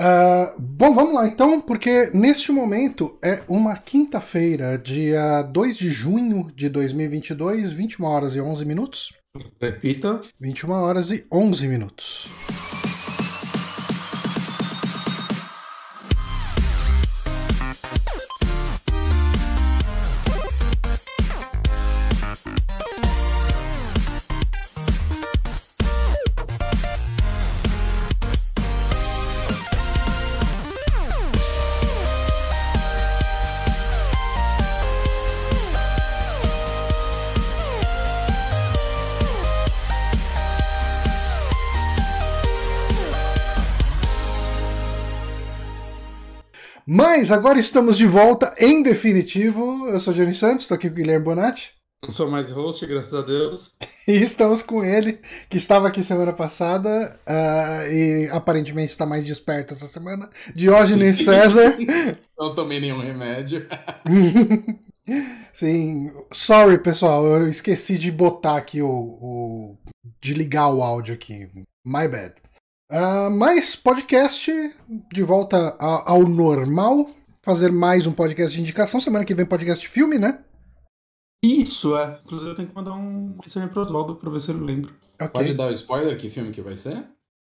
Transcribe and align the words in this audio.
Uh, 0.00 0.58
bom, 0.58 0.94
vamos 0.94 1.14
lá 1.14 1.26
então, 1.26 1.60
porque 1.60 2.10
neste 2.14 2.50
momento 2.50 3.18
é 3.22 3.42
uma 3.46 3.76
quinta-feira, 3.76 4.78
dia 4.78 5.42
2 5.42 5.76
de 5.76 5.90
junho 5.90 6.50
de 6.54 6.68
2022, 6.68 7.70
21 7.70 8.04
horas 8.06 8.34
e 8.34 8.40
11 8.40 8.64
minutos. 8.64 9.12
Repita. 9.60 10.20
21 10.40 10.70
horas 10.70 11.10
e 11.10 11.26
11 11.30 11.68
minutos. 11.68 12.28
Mas 47.14 47.30
agora 47.30 47.60
estamos 47.60 47.98
de 47.98 48.06
volta 48.06 48.54
em 48.58 48.82
definitivo. 48.82 49.86
Eu 49.86 50.00
sou 50.00 50.14
Johnny 50.14 50.32
Santos, 50.32 50.62
estou 50.62 50.76
aqui 50.76 50.88
com 50.88 50.94
o 50.94 50.96
Guilherme 50.96 51.26
Bonatti. 51.26 51.74
Não 52.02 52.10
sou 52.10 52.30
mais 52.30 52.50
host, 52.50 52.86
graças 52.86 53.12
a 53.12 53.20
Deus. 53.20 53.74
E 54.08 54.14
estamos 54.14 54.62
com 54.64 54.82
ele, 54.82 55.20
que 55.48 55.58
estava 55.58 55.86
aqui 55.86 56.02
semana 56.02 56.32
passada 56.32 57.16
uh, 57.28 57.92
e 57.92 58.28
aparentemente 58.32 58.90
está 58.90 59.04
mais 59.06 59.24
desperto 59.24 59.74
essa 59.74 59.86
semana. 59.86 60.28
Diógenes 60.56 61.18
Sim. 61.18 61.24
César. 61.26 61.76
Não 62.36 62.54
tomei 62.54 62.80
nenhum 62.80 63.00
remédio. 63.00 63.68
Sim, 65.52 66.10
sorry 66.32 66.78
pessoal, 66.78 67.26
eu 67.26 67.48
esqueci 67.48 67.98
de 67.98 68.10
botar 68.10 68.56
aqui 68.56 68.82
o, 68.82 68.88
o. 68.88 69.78
de 70.20 70.32
ligar 70.32 70.70
o 70.70 70.82
áudio 70.82 71.14
aqui. 71.14 71.48
My 71.84 72.08
bad. 72.08 72.41
Uh, 72.92 73.30
mas 73.30 73.74
podcast 73.74 74.52
de 75.10 75.22
volta 75.22 75.74
a, 75.80 76.12
ao 76.12 76.24
normal. 76.24 77.10
Fazer 77.42 77.72
mais 77.72 78.06
um 78.06 78.12
podcast 78.12 78.54
de 78.54 78.60
indicação. 78.60 79.00
Semana 79.00 79.24
que 79.24 79.34
vem, 79.34 79.46
podcast 79.46 79.82
de 79.82 79.88
filme, 79.88 80.18
né? 80.18 80.44
Isso, 81.42 81.96
é. 81.96 82.20
Inclusive, 82.22 82.50
eu 82.50 82.54
tenho 82.54 82.68
que 82.68 82.74
mandar 82.74 82.92
um 82.92 83.34
mensagem 83.42 83.70
pro 83.70 83.80
Oswaldo 83.80 84.16
pra 84.16 84.28
ver 84.28 84.40
se 84.40 84.50
ele 84.50 84.62
lembra. 84.62 84.92
Okay. 85.14 85.28
Pode 85.30 85.54
dar 85.54 85.68
o 85.68 85.70
um 85.70 85.72
spoiler 85.72 86.18
que 86.18 86.28
filme 86.28 86.52
que 86.52 86.60
vai 86.60 86.76
ser? 86.76 87.02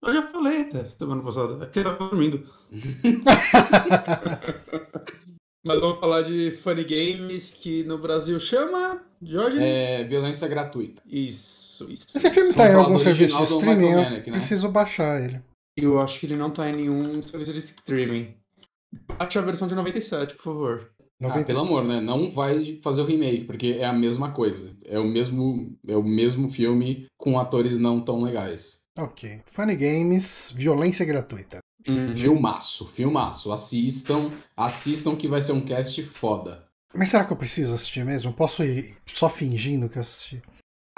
Eu 0.04 0.12
já 0.12 0.26
falei 0.26 0.62
até 0.62 0.88
semana 0.88 1.22
passada. 1.22 1.62
É 1.62 1.68
que 1.68 1.74
você 1.74 1.84
tava 1.84 1.98
dormindo. 1.98 2.44
Mas 5.64 5.78
vamos 5.78 6.00
falar 6.00 6.22
de 6.22 6.50
Funny 6.50 6.82
Games, 6.82 7.54
que 7.54 7.84
no 7.84 7.96
Brasil 7.96 8.40
chama. 8.40 9.07
Jorge? 9.22 9.58
É 9.60 10.04
violência 10.04 10.46
gratuita. 10.48 11.02
Isso, 11.06 11.90
isso. 11.90 12.16
Esse 12.16 12.30
filme 12.30 12.54
tá 12.54 12.68
em 12.70 12.74
algum 12.74 12.98
serviço 12.98 13.36
de 13.36 13.42
streaming, 13.44 13.90
eu 13.90 13.96
né? 13.96 14.20
preciso 14.20 14.68
baixar 14.68 15.22
ele. 15.22 15.40
Eu 15.76 16.00
acho 16.00 16.18
que 16.18 16.26
ele 16.26 16.36
não 16.36 16.50
tá 16.50 16.68
em 16.68 16.76
nenhum 16.76 17.22
serviço 17.22 17.52
de 17.52 17.58
streaming. 17.60 18.34
Baixe 19.06 19.38
a 19.38 19.42
versão 19.42 19.68
de 19.68 19.74
97, 19.74 20.34
por 20.34 20.42
favor. 20.42 20.90
Ah, 21.20 21.42
pelo 21.42 21.60
amor, 21.60 21.84
né? 21.84 22.00
Não 22.00 22.30
vai 22.30 22.78
fazer 22.80 23.02
o 23.02 23.04
remake, 23.04 23.44
porque 23.44 23.78
é 23.80 23.84
a 23.84 23.92
mesma 23.92 24.30
coisa. 24.30 24.76
É 24.84 24.98
o 24.98 25.04
mesmo, 25.04 25.76
é 25.86 25.96
o 25.96 26.02
mesmo 26.02 26.48
filme 26.48 27.06
com 27.16 27.38
atores 27.38 27.76
não 27.76 28.00
tão 28.00 28.22
legais. 28.22 28.84
Ok. 28.96 29.42
Funny 29.46 29.76
Games, 29.76 30.52
violência 30.54 31.04
gratuita. 31.04 31.58
Uhum. 31.88 32.14
Filmaço, 32.14 32.86
filmaço. 32.86 33.50
Assistam, 33.50 34.30
assistam 34.56 35.16
que 35.16 35.26
vai 35.26 35.40
ser 35.40 35.52
um 35.52 35.60
cast 35.60 36.02
foda. 36.04 36.67
Mas 36.94 37.10
será 37.10 37.24
que 37.24 37.32
eu 37.32 37.36
preciso 37.36 37.74
assistir 37.74 38.04
mesmo? 38.04 38.32
Posso 38.32 38.62
ir 38.62 38.96
só 39.06 39.28
fingindo 39.28 39.88
que 39.88 39.98
eu 39.98 40.02
assisti? 40.02 40.42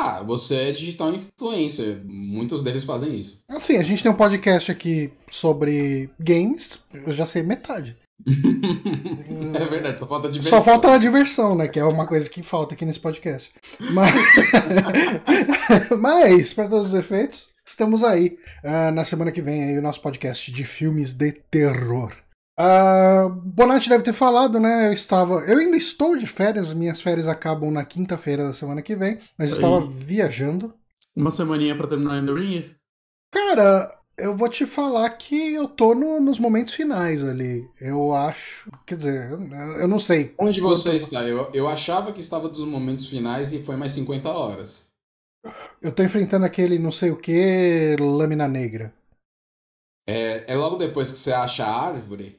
Ah, 0.01 0.23
você 0.23 0.55
é 0.55 0.73
digital 0.73 1.13
influencer. 1.13 2.01
Muitos 2.05 2.63
deles 2.63 2.85
fazem 2.85 3.19
isso. 3.19 3.43
Assim, 3.49 3.77
a 3.77 3.83
gente 3.83 4.03
tem 4.03 4.11
um 4.11 4.17
podcast 4.17 4.73
aqui 4.73 5.13
sobre 5.29 6.09
games. 6.19 6.79
Eu 6.95 7.13
já 7.13 7.27
sei 7.27 7.43
metade. 7.43 7.97
é 8.27 9.65
verdade, 9.67 9.99
só 9.99 10.07
falta 10.07 10.29
diversão. 10.31 10.59
Só 10.59 10.65
falta 10.65 10.93
a 10.93 10.99
diversão, 10.99 11.55
né? 11.55 11.69
Que 11.69 11.79
é 11.79 11.85
uma 11.85 12.07
coisa 12.07 12.31
que 12.31 12.43
falta 12.43 12.75
aqui 12.75 12.87
nesse 12.87 13.01
podcast. 13.01 13.51
Mas, 13.93 14.15
Mas 16.01 16.55
para 16.55 16.69
todos 16.69 16.89
os 16.89 16.99
efeitos, 16.99 17.51
estamos 17.67 18.03
aí. 18.03 18.39
Uh, 18.65 18.91
na 18.93 19.05
semana 19.05 19.33
que 19.33 19.43
vem 19.43 19.65
aí 19.65 19.79
o 19.79 19.83
nosso 19.83 20.01
podcast 20.01 20.51
de 20.51 20.65
filmes 20.65 21.13
de 21.13 21.33
terror. 21.33 22.13
Uh, 22.61 23.31
Bonatti 23.31 23.89
deve 23.89 24.05
ter 24.05 24.13
falado, 24.13 24.61
né? 24.61 24.89
Eu 24.89 24.93
estava. 24.93 25.37
Eu 25.47 25.59
ainda 25.59 25.79
estou 25.79 26.15
de 26.15 26.27
férias, 26.27 26.75
minhas 26.75 27.01
férias 27.01 27.27
acabam 27.27 27.71
na 27.71 27.87
quinta-feira 27.87 28.45
da 28.45 28.53
semana 28.53 28.83
que 28.83 28.95
vem, 28.95 29.19
mas 29.39 29.51
eu 29.51 29.57
estava 29.57 29.81
viajando. 29.87 30.75
Uma 31.17 31.31
semaninha 31.31 31.75
para 31.75 31.89
terminar 31.89 32.23
The 32.23 32.33
Ring? 32.33 32.71
Cara, 33.33 33.99
eu 34.19 34.37
vou 34.37 34.49
te 34.51 34.67
falar 34.67 35.09
que 35.11 35.55
eu 35.55 35.67
tô 35.67 35.95
no, 35.95 36.21
nos 36.21 36.39
momentos 36.39 36.75
finais 36.75 37.25
ali. 37.25 37.67
Eu 37.81 38.13
acho. 38.13 38.71
Quer 38.85 38.99
dizer, 38.99 39.31
eu, 39.31 39.41
eu 39.81 39.89
não 39.89 39.99
sei. 39.99 40.35
Onde 40.39 40.61
você 40.61 40.97
está? 40.97 41.27
Eu, 41.27 41.51
eu 41.55 41.67
achava 41.67 42.13
que 42.13 42.21
estava 42.21 42.47
dos 42.47 42.61
momentos 42.61 43.07
finais 43.07 43.55
e 43.55 43.63
foi 43.63 43.77
mais 43.77 43.93
50 43.93 44.29
horas. 44.29 44.91
Eu 45.81 45.93
tô 45.93 46.03
enfrentando 46.03 46.45
aquele 46.45 46.79
não 46.79 46.93
sei 46.93 47.11
o 47.11 47.17
que, 47.17 47.97
lâmina 47.99 48.47
negra. 48.47 48.93
É, 50.07 50.53
é 50.53 50.57
logo 50.57 50.77
depois 50.77 51.11
que 51.11 51.19
você 51.19 51.33
acha 51.33 51.65
a 51.65 51.87
árvore 51.87 52.39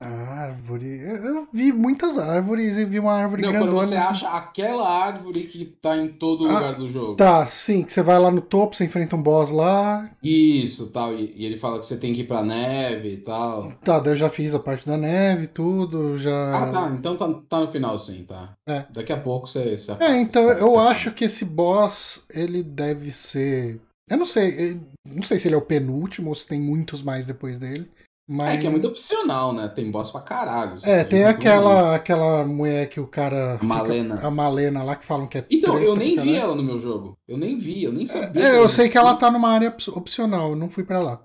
árvore. 0.00 1.00
Eu, 1.02 1.48
vi 1.52 1.72
muitas 1.72 2.16
árvores 2.16 2.76
e 2.78 2.84
vi 2.84 3.00
uma 3.00 3.12
árvore 3.12 3.42
Não, 3.42 3.50
grandona. 3.50 3.72
Quando 3.72 3.88
você 3.88 3.96
assim. 3.96 4.06
acha 4.10 4.28
aquela 4.28 4.88
árvore 4.88 5.42
que 5.42 5.64
tá 5.64 5.96
em 5.96 6.08
todo 6.08 6.46
ah, 6.46 6.52
lugar 6.52 6.74
do 6.76 6.88
jogo. 6.88 7.16
Tá, 7.16 7.46
sim, 7.46 7.82
que 7.82 7.92
você 7.92 8.02
vai 8.02 8.18
lá 8.18 8.30
no 8.30 8.40
topo, 8.40 8.76
você 8.76 8.84
enfrenta 8.84 9.16
um 9.16 9.22
boss 9.22 9.50
lá. 9.50 10.08
Isso, 10.22 10.90
tal. 10.90 11.14
E, 11.14 11.34
e 11.36 11.44
ele 11.44 11.56
fala 11.56 11.78
que 11.78 11.86
você 11.86 11.96
tem 11.96 12.12
que 12.12 12.20
ir 12.20 12.26
pra 12.26 12.42
neve 12.42 13.14
e 13.14 13.16
tal. 13.18 13.72
Tá, 13.84 13.98
daí 13.98 14.12
eu 14.12 14.16
já 14.16 14.30
fiz 14.30 14.54
a 14.54 14.60
parte 14.60 14.86
da 14.86 14.96
neve, 14.96 15.48
tudo, 15.48 16.16
já. 16.16 16.56
Ah, 16.56 16.72
tá. 16.72 16.94
Então 16.94 17.16
tá, 17.16 17.40
tá 17.48 17.60
no 17.60 17.68
final, 17.68 17.98
sim, 17.98 18.24
tá. 18.24 18.54
É. 18.68 18.84
Daqui 18.90 19.12
a 19.12 19.20
pouco 19.20 19.48
você. 19.48 19.76
você 19.76 19.96
é, 20.00 20.20
então 20.20 20.44
você, 20.44 20.62
eu 20.62 20.70
você 20.70 20.90
acho 20.90 21.10
que 21.12 21.24
esse 21.24 21.44
boss, 21.44 22.24
ele 22.30 22.62
deve 22.62 23.10
ser. 23.10 23.80
Eu 24.08 24.16
não 24.16 24.24
sei, 24.24 24.80
não 25.06 25.22
sei 25.22 25.38
se 25.38 25.48
ele 25.48 25.54
é 25.54 25.58
o 25.58 25.62
penúltimo 25.62 26.28
ou 26.28 26.34
se 26.34 26.46
tem 26.46 26.60
muitos 26.60 27.02
mais 27.02 27.26
depois 27.26 27.58
dele. 27.58 27.90
Mas... 28.28 28.50
É 28.50 28.56
que 28.58 28.66
é 28.66 28.70
muito 28.70 28.86
opcional, 28.86 29.54
né? 29.54 29.68
Tem 29.68 29.90
boss 29.90 30.10
pra 30.10 30.20
caralho. 30.20 30.74
É, 30.84 31.02
tem 31.02 31.24
aquela, 31.24 31.94
aquela 31.94 32.44
mulher 32.44 32.90
que 32.90 33.00
o 33.00 33.06
cara. 33.06 33.58
A 33.58 33.64
Malena. 33.64 34.16
Fica, 34.16 34.28
a 34.28 34.30
Malena 34.30 34.82
lá 34.82 34.94
que 34.96 35.04
falam 35.06 35.26
que 35.26 35.38
é. 35.38 35.46
Então, 35.50 35.78
eu 35.78 35.96
nem 35.96 36.14
vi 36.20 36.36
ela 36.36 36.54
no 36.54 36.62
meu 36.62 36.78
jogo. 36.78 37.16
Eu 37.26 37.38
nem 37.38 37.56
vi, 37.56 37.82
eu 37.82 37.92
nem 37.92 38.04
sabia. 38.04 38.42
É, 38.42 38.58
eu 38.58 38.68
sei 38.68 38.90
que 38.90 38.98
ela 38.98 39.14
tá 39.14 39.30
numa 39.30 39.48
área 39.48 39.74
opcional, 39.94 40.50
eu 40.50 40.56
não 40.56 40.68
fui 40.68 40.84
para 40.84 41.00
lá. 41.00 41.22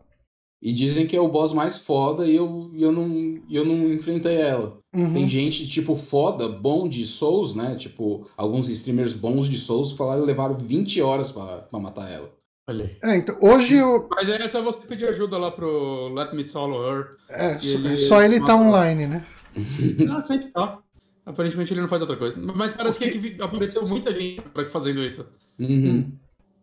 E 0.61 0.71
dizem 0.71 1.05
que 1.05 1.13
é 1.13 1.19
o 1.19 1.27
boss 1.27 1.51
mais 1.51 1.77
foda 1.77 2.25
e 2.25 2.37
eu, 2.37 2.71
eu, 2.73 2.89
não, 2.89 3.37
eu 3.51 3.65
não 3.65 3.91
enfrentei 3.91 4.37
ela. 4.37 4.79
Uhum. 4.95 5.11
Tem 5.11 5.27
gente, 5.27 5.67
tipo, 5.67 5.93
foda, 5.93 6.47
bom 6.47 6.87
de 6.87 7.05
Souls, 7.05 7.53
né? 7.53 7.75
Tipo, 7.75 8.25
alguns 8.37 8.69
streamers 8.69 9.11
bons 9.11 9.49
de 9.49 9.59
Souls 9.59 9.91
falaram 9.91 10.21
que 10.21 10.27
levaram 10.27 10.57
20 10.57 11.01
horas 11.01 11.33
para 11.33 11.67
matar 11.73 12.09
ela. 12.09 12.31
Olha 12.69 12.85
aí. 12.85 12.97
É, 13.03 13.17
então, 13.17 13.37
hoje 13.41 13.75
eu. 13.75 14.07
Mas 14.09 14.29
é 14.29 14.47
só 14.47 14.61
você 14.61 14.85
pedir 14.87 15.07
ajuda 15.07 15.37
lá 15.37 15.51
pro 15.51 16.13
Let 16.13 16.33
Me 16.33 16.43
Solo 16.43 16.87
Her. 16.87 17.17
É, 17.29 17.59
só 17.59 17.67
ele, 17.67 17.97
só 17.97 18.21
ele 18.21 18.45
tá 18.45 18.55
online, 18.55 19.07
né? 19.07 19.25
ah, 20.09 20.21
sempre 20.21 20.51
tá. 20.51 20.79
Aparentemente 21.25 21.73
ele 21.73 21.81
não 21.81 21.87
faz 21.87 22.01
outra 22.01 22.17
coisa. 22.17 22.37
Mas 22.37 22.73
parece 22.73 22.99
que... 22.99 23.31
que 23.31 23.41
apareceu 23.41 23.87
muita 23.87 24.11
gente 24.13 24.43
fazendo 24.71 25.01
isso. 25.03 25.27
Uhum. 25.59 26.11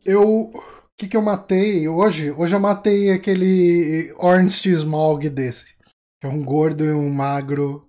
Eu. 0.04 0.22
O 0.22 0.62
que, 1.00 1.08
que 1.08 1.16
eu 1.16 1.22
matei 1.22 1.88
hoje? 1.88 2.30
Hoje 2.30 2.54
eu 2.54 2.60
matei 2.60 3.10
aquele 3.10 4.14
Ornst 4.18 4.66
Smog 4.66 5.28
desse. 5.30 5.74
Que 6.20 6.26
é 6.26 6.28
um 6.28 6.42
gordo 6.42 6.84
e 6.84 6.92
um 6.92 7.10
magro. 7.10 7.86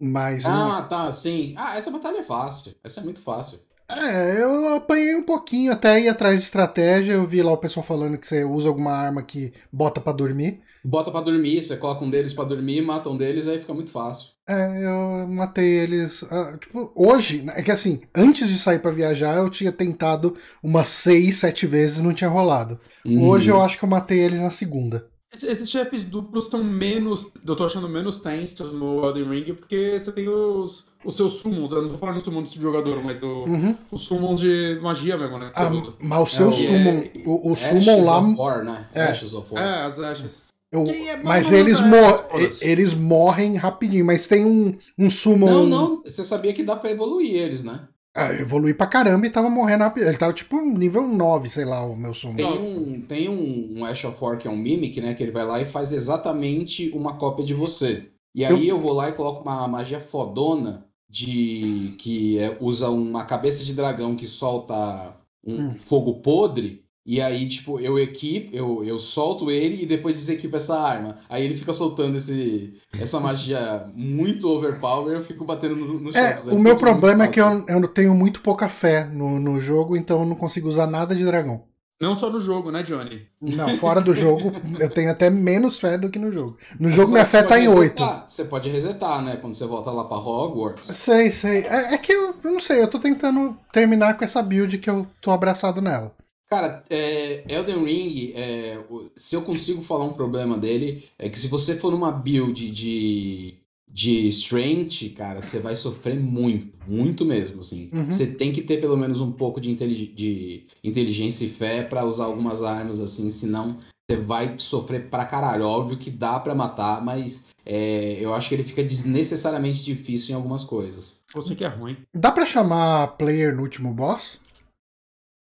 Mais. 0.00 0.44
Ah, 0.44 0.78
um... 0.78 0.88
tá, 0.88 1.12
sim. 1.12 1.54
Ah, 1.56 1.76
essa 1.76 1.90
batalha 1.90 2.18
é 2.18 2.22
fácil. 2.22 2.74
Essa 2.82 3.00
é 3.00 3.04
muito 3.04 3.20
fácil. 3.20 3.60
É, 3.88 4.42
eu 4.42 4.74
apanhei 4.74 5.14
um 5.14 5.22
pouquinho 5.22 5.72
até 5.72 6.00
ir 6.00 6.08
atrás 6.08 6.40
de 6.40 6.46
estratégia. 6.46 7.12
Eu 7.12 7.26
vi 7.26 7.42
lá 7.42 7.52
o 7.52 7.58
pessoal 7.58 7.84
falando 7.84 8.18
que 8.18 8.26
você 8.26 8.44
usa 8.44 8.68
alguma 8.68 8.92
arma 8.92 9.22
que 9.22 9.52
bota 9.72 10.00
para 10.00 10.12
dormir. 10.12 10.60
Bota 10.84 11.10
para 11.10 11.24
dormir, 11.24 11.62
você 11.62 11.76
coloca 11.76 12.04
um 12.04 12.10
deles 12.10 12.32
para 12.32 12.44
dormir, 12.44 12.80
mata 12.80 13.10
um 13.10 13.16
deles, 13.16 13.48
aí 13.48 13.58
fica 13.58 13.74
muito 13.74 13.90
fácil. 13.90 14.28
É, 14.48 14.86
eu 14.86 15.26
matei 15.26 15.66
eles. 15.66 16.22
Uh, 16.22 16.56
tipo, 16.60 16.92
hoje, 16.94 17.44
é 17.56 17.62
que 17.62 17.72
assim, 17.72 18.02
antes 18.14 18.48
de 18.48 18.56
sair 18.56 18.78
para 18.78 18.92
viajar, 18.92 19.36
eu 19.36 19.50
tinha 19.50 19.72
tentado 19.72 20.36
umas 20.62 20.86
seis, 20.86 21.38
sete 21.38 21.66
vezes 21.66 22.00
não 22.00 22.14
tinha 22.14 22.30
rolado. 22.30 22.78
Uhum. 23.04 23.28
Hoje 23.28 23.50
eu 23.50 23.60
acho 23.60 23.76
que 23.76 23.84
eu 23.84 23.88
matei 23.88 24.20
eles 24.20 24.40
na 24.40 24.50
segunda. 24.50 25.08
Esses 25.32 25.68
chefes 25.68 26.04
duplos 26.04 26.44
estão 26.44 26.62
menos. 26.62 27.32
Eu 27.44 27.56
tô 27.56 27.66
achando 27.66 27.88
menos 27.88 28.18
tensos 28.18 28.72
no 28.72 29.04
Elden 29.04 29.28
Ring, 29.28 29.54
porque 29.54 29.98
você 29.98 30.12
tem 30.12 30.28
os 30.28 30.86
os 31.06 31.16
seus 31.16 31.34
summons. 31.34 31.70
Eu 31.70 31.82
não 31.82 31.88
tô 31.88 31.98
falando 31.98 32.20
summons 32.20 32.52
de 32.52 32.60
jogador, 32.60 33.02
mas 33.02 33.22
o, 33.22 33.44
uhum. 33.44 33.76
os 33.90 34.02
summons 34.02 34.40
de 34.40 34.78
magia 34.82 35.16
mesmo, 35.16 35.38
né? 35.38 35.52
Ah, 35.54 35.70
mas 36.00 36.20
o 36.20 36.26
seu 36.26 36.48
é, 36.48 36.52
summon. 36.52 36.98
É, 36.98 37.10
o, 37.24 37.52
o 37.52 37.56
summon 37.56 38.04
lá. 38.04 38.18
Of 38.18 38.36
War, 38.36 38.64
né? 38.64 38.86
É. 38.92 39.04
Ashes 39.04 39.32
of 39.32 39.54
War. 39.54 39.62
É, 39.62 39.82
as 39.84 39.98
Ashes. 40.00 40.42
Eu, 40.70 40.84
é 40.84 41.22
mas 41.22 41.52
eles, 41.52 41.80
mor 41.80 42.26
eles 42.60 42.92
morrem 42.92 43.54
rapidinho, 43.54 44.04
mas 44.04 44.26
tem 44.26 44.44
um, 44.44 44.76
um 44.98 45.08
summon. 45.08 45.46
Não, 45.46 45.66
não, 45.66 46.02
você 46.02 46.24
sabia 46.24 46.52
que 46.52 46.64
dá 46.64 46.74
pra 46.74 46.90
evoluir 46.90 47.34
eles, 47.34 47.62
né? 47.62 47.82
Ah, 48.12 48.32
eu 48.32 48.40
evolui 48.40 48.74
pra 48.74 48.86
caramba 48.86 49.26
e 49.26 49.30
tava 49.30 49.48
morrendo 49.48 49.84
rápido. 49.84 50.08
Ele 50.08 50.16
tava 50.16 50.32
tipo 50.32 50.60
nível 50.60 51.06
9, 51.06 51.48
sei 51.48 51.64
lá, 51.64 51.84
o 51.84 51.94
meu 51.94 52.12
summon. 52.12 52.36
Tem 52.36 52.46
um, 52.46 53.00
tem 53.02 53.28
um, 53.28 53.78
um 53.78 53.84
Ash 53.84 54.04
of 54.04 54.16
War 54.20 54.38
que 54.38 54.48
é 54.48 54.50
um 54.50 54.56
Mimic, 54.56 55.00
né? 55.00 55.14
Que 55.14 55.22
ele 55.22 55.32
vai 55.32 55.46
lá 55.46 55.60
e 55.60 55.64
faz 55.64 55.92
exatamente 55.92 56.90
uma 56.90 57.16
cópia 57.16 57.44
de 57.44 57.54
você. 57.54 58.06
E 58.34 58.44
aí 58.44 58.68
eu, 58.68 58.76
eu 58.76 58.80
vou 58.80 58.92
lá 58.92 59.08
e 59.08 59.12
coloco 59.12 59.42
uma 59.42 59.68
magia 59.68 60.00
fodona 60.00 60.85
de 61.08 61.94
que 61.98 62.38
é, 62.38 62.56
usa 62.60 62.90
uma 62.90 63.24
cabeça 63.24 63.64
de 63.64 63.74
dragão 63.74 64.16
que 64.16 64.26
solta 64.26 65.16
um 65.44 65.68
hum. 65.68 65.74
fogo 65.78 66.20
podre 66.20 66.86
e 67.06 67.20
aí, 67.20 67.46
tipo, 67.46 67.78
eu 67.78 67.96
equipo, 68.00 68.50
eu, 68.52 68.82
eu 68.84 68.98
solto 68.98 69.48
ele 69.48 69.84
e 69.84 69.86
depois 69.86 70.16
desequipo 70.16 70.56
essa 70.56 70.76
arma. 70.76 71.18
Aí 71.28 71.44
ele 71.44 71.54
fica 71.54 71.72
soltando 71.72 72.16
esse, 72.16 72.74
essa 72.98 73.20
magia 73.20 73.88
muito 73.94 74.48
overpower 74.48 75.12
e 75.12 75.14
eu 75.14 75.20
fico 75.20 75.44
batendo 75.44 75.76
nos 75.76 75.88
no 75.88 76.10
é, 76.18 76.36
O 76.52 76.58
meu 76.58 76.76
problema 76.76 77.24
é 77.24 77.28
que 77.28 77.40
eu, 77.40 77.64
eu 77.68 77.86
tenho 77.86 78.12
muito 78.12 78.40
pouca 78.40 78.68
fé 78.68 79.04
no, 79.04 79.38
no 79.38 79.60
jogo, 79.60 79.96
então 79.96 80.20
eu 80.20 80.26
não 80.26 80.34
consigo 80.34 80.68
usar 80.68 80.88
nada 80.88 81.14
de 81.14 81.24
dragão. 81.24 81.62
Não 82.00 82.14
só 82.14 82.28
no 82.28 82.38
jogo, 82.38 82.70
né, 82.70 82.82
Johnny? 82.82 83.26
Não, 83.40 83.76
fora 83.78 84.02
do 84.02 84.12
jogo, 84.12 84.52
eu 84.78 84.90
tenho 84.90 85.10
até 85.10 85.30
menos 85.30 85.80
fé 85.80 85.96
do 85.96 86.10
que 86.10 86.18
no 86.18 86.30
jogo. 86.30 86.58
No 86.78 86.90
jogo, 86.90 87.12
minha 87.12 87.26
fé 87.26 87.42
tá 87.42 87.58
em 87.58 87.68
resetar. 87.68 88.18
8. 88.18 88.30
Você 88.30 88.44
pode 88.44 88.68
resetar, 88.68 89.22
né? 89.22 89.36
Quando 89.36 89.54
você 89.54 89.64
volta 89.64 89.90
lá 89.90 90.04
pra 90.04 90.18
Hogwarts. 90.18 90.86
Sei, 90.86 91.32
sei. 91.32 91.66
É, 91.66 91.94
é 91.94 91.98
que 91.98 92.12
eu, 92.12 92.34
eu, 92.44 92.52
não 92.52 92.60
sei, 92.60 92.82
eu 92.82 92.88
tô 92.88 92.98
tentando 92.98 93.56
terminar 93.72 94.16
com 94.16 94.24
essa 94.24 94.42
build 94.42 94.76
que 94.78 94.90
eu 94.90 95.06
tô 95.22 95.30
abraçado 95.30 95.80
nela. 95.80 96.14
Cara, 96.48 96.84
é, 96.88 97.44
Elden 97.48 97.84
Ring, 97.84 98.32
é, 98.36 98.78
se 99.16 99.34
eu 99.34 99.42
consigo 99.42 99.82
falar 99.82 100.04
um 100.04 100.12
problema 100.12 100.56
dele, 100.56 101.08
é 101.18 101.28
que 101.28 101.38
se 101.38 101.48
você 101.48 101.76
for 101.76 101.90
numa 101.90 102.12
build 102.12 102.70
de, 102.70 103.54
de 103.96 104.28
strength, 104.28 105.14
cara, 105.16 105.40
você 105.40 105.58
vai 105.58 105.74
sofrer 105.74 106.20
muito, 106.20 106.76
muito 106.86 107.24
mesmo, 107.24 107.60
assim. 107.60 107.88
Uhum. 107.94 108.10
Você 108.10 108.26
tem 108.26 108.52
que 108.52 108.60
ter 108.60 108.78
pelo 108.78 108.94
menos 108.94 109.22
um 109.22 109.32
pouco 109.32 109.58
de, 109.58 109.70
intelig 109.70 110.08
de 110.08 110.66
inteligência 110.84 111.46
e 111.46 111.48
fé 111.48 111.82
para 111.82 112.04
usar 112.04 112.26
algumas 112.26 112.62
armas, 112.62 113.00
assim, 113.00 113.30
senão 113.30 113.78
você 114.06 114.20
vai 114.20 114.58
sofrer 114.58 115.08
pra 115.08 115.24
caralho. 115.24 115.64
Óbvio 115.64 115.96
que 115.96 116.10
dá 116.10 116.38
para 116.38 116.54
matar, 116.54 117.02
mas 117.02 117.48
é, 117.64 118.18
eu 118.20 118.34
acho 118.34 118.50
que 118.50 118.54
ele 118.56 118.64
fica 118.64 118.84
desnecessariamente 118.84 119.82
difícil 119.82 120.32
em 120.32 120.36
algumas 120.36 120.62
coisas. 120.62 121.22
Você 121.32 121.54
que 121.54 121.64
é 121.64 121.68
ruim. 121.68 121.96
Dá 122.14 122.30
para 122.30 122.44
chamar 122.44 123.16
player 123.16 123.56
no 123.56 123.62
último 123.62 123.94
boss? 123.94 124.38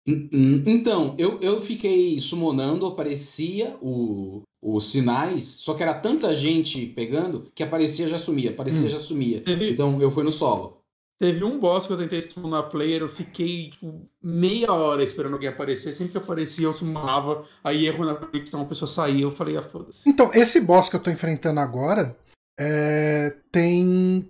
Então, 0.06 1.16
eu, 1.18 1.40
eu 1.40 1.62
fiquei 1.62 2.20
summonando, 2.20 2.86
aparecia 2.86 3.78
o, 3.82 4.42
os 4.64 4.92
sinais, 4.92 5.44
só 5.44 5.74
que 5.74 5.84
era 5.84 5.94
tanta 5.94 6.34
gente 6.34 6.86
pegando 6.86 7.52
que 7.54 7.62
aparecia 7.62 8.08
já 8.08 8.18
sumia, 8.18 8.52
aparecia 8.52 8.88
hum. 8.88 8.90
já 8.90 9.00
sumia. 9.00 9.42
Teve, 9.42 9.72
então 9.72 10.02
eu 10.02 10.10
fui 10.10 10.24
no 10.24 10.32
solo. 10.32 10.82
Teve 11.20 11.44
um 11.44 11.60
boss 11.60 11.86
que 11.86 11.94
eu 11.94 11.98
tentei 11.98 12.22
summonar 12.22 12.70
player, 12.70 13.02
eu 13.02 13.10
fiquei 13.10 13.70
tipo, 13.70 14.10
meia 14.22 14.72
hora 14.72 15.04
esperando 15.04 15.34
alguém 15.34 15.50
aparecer. 15.50 15.94
Sempre 15.94 16.14
que 16.14 16.18
aparecia, 16.18 16.66
eu 16.66 16.74
summonava, 16.74 17.44
aí 17.64 17.86
erro 17.86 18.06
na 18.06 18.16
conexão, 18.16 18.62
a 18.62 18.66
pessoa 18.66 18.90
saía, 18.90 19.24
eu 19.24 19.32
falei, 19.32 19.56
ah, 19.58 19.62
foda-se. 19.62 20.10
Então, 20.10 20.32
esse 20.34 20.60
boss 20.62 20.90
que 20.90 20.96
eu 20.96 21.00
tô 21.00 21.12
enfrentando 21.12 21.60
agora 21.60 22.16
é, 22.60 23.36
tem. 23.52 24.30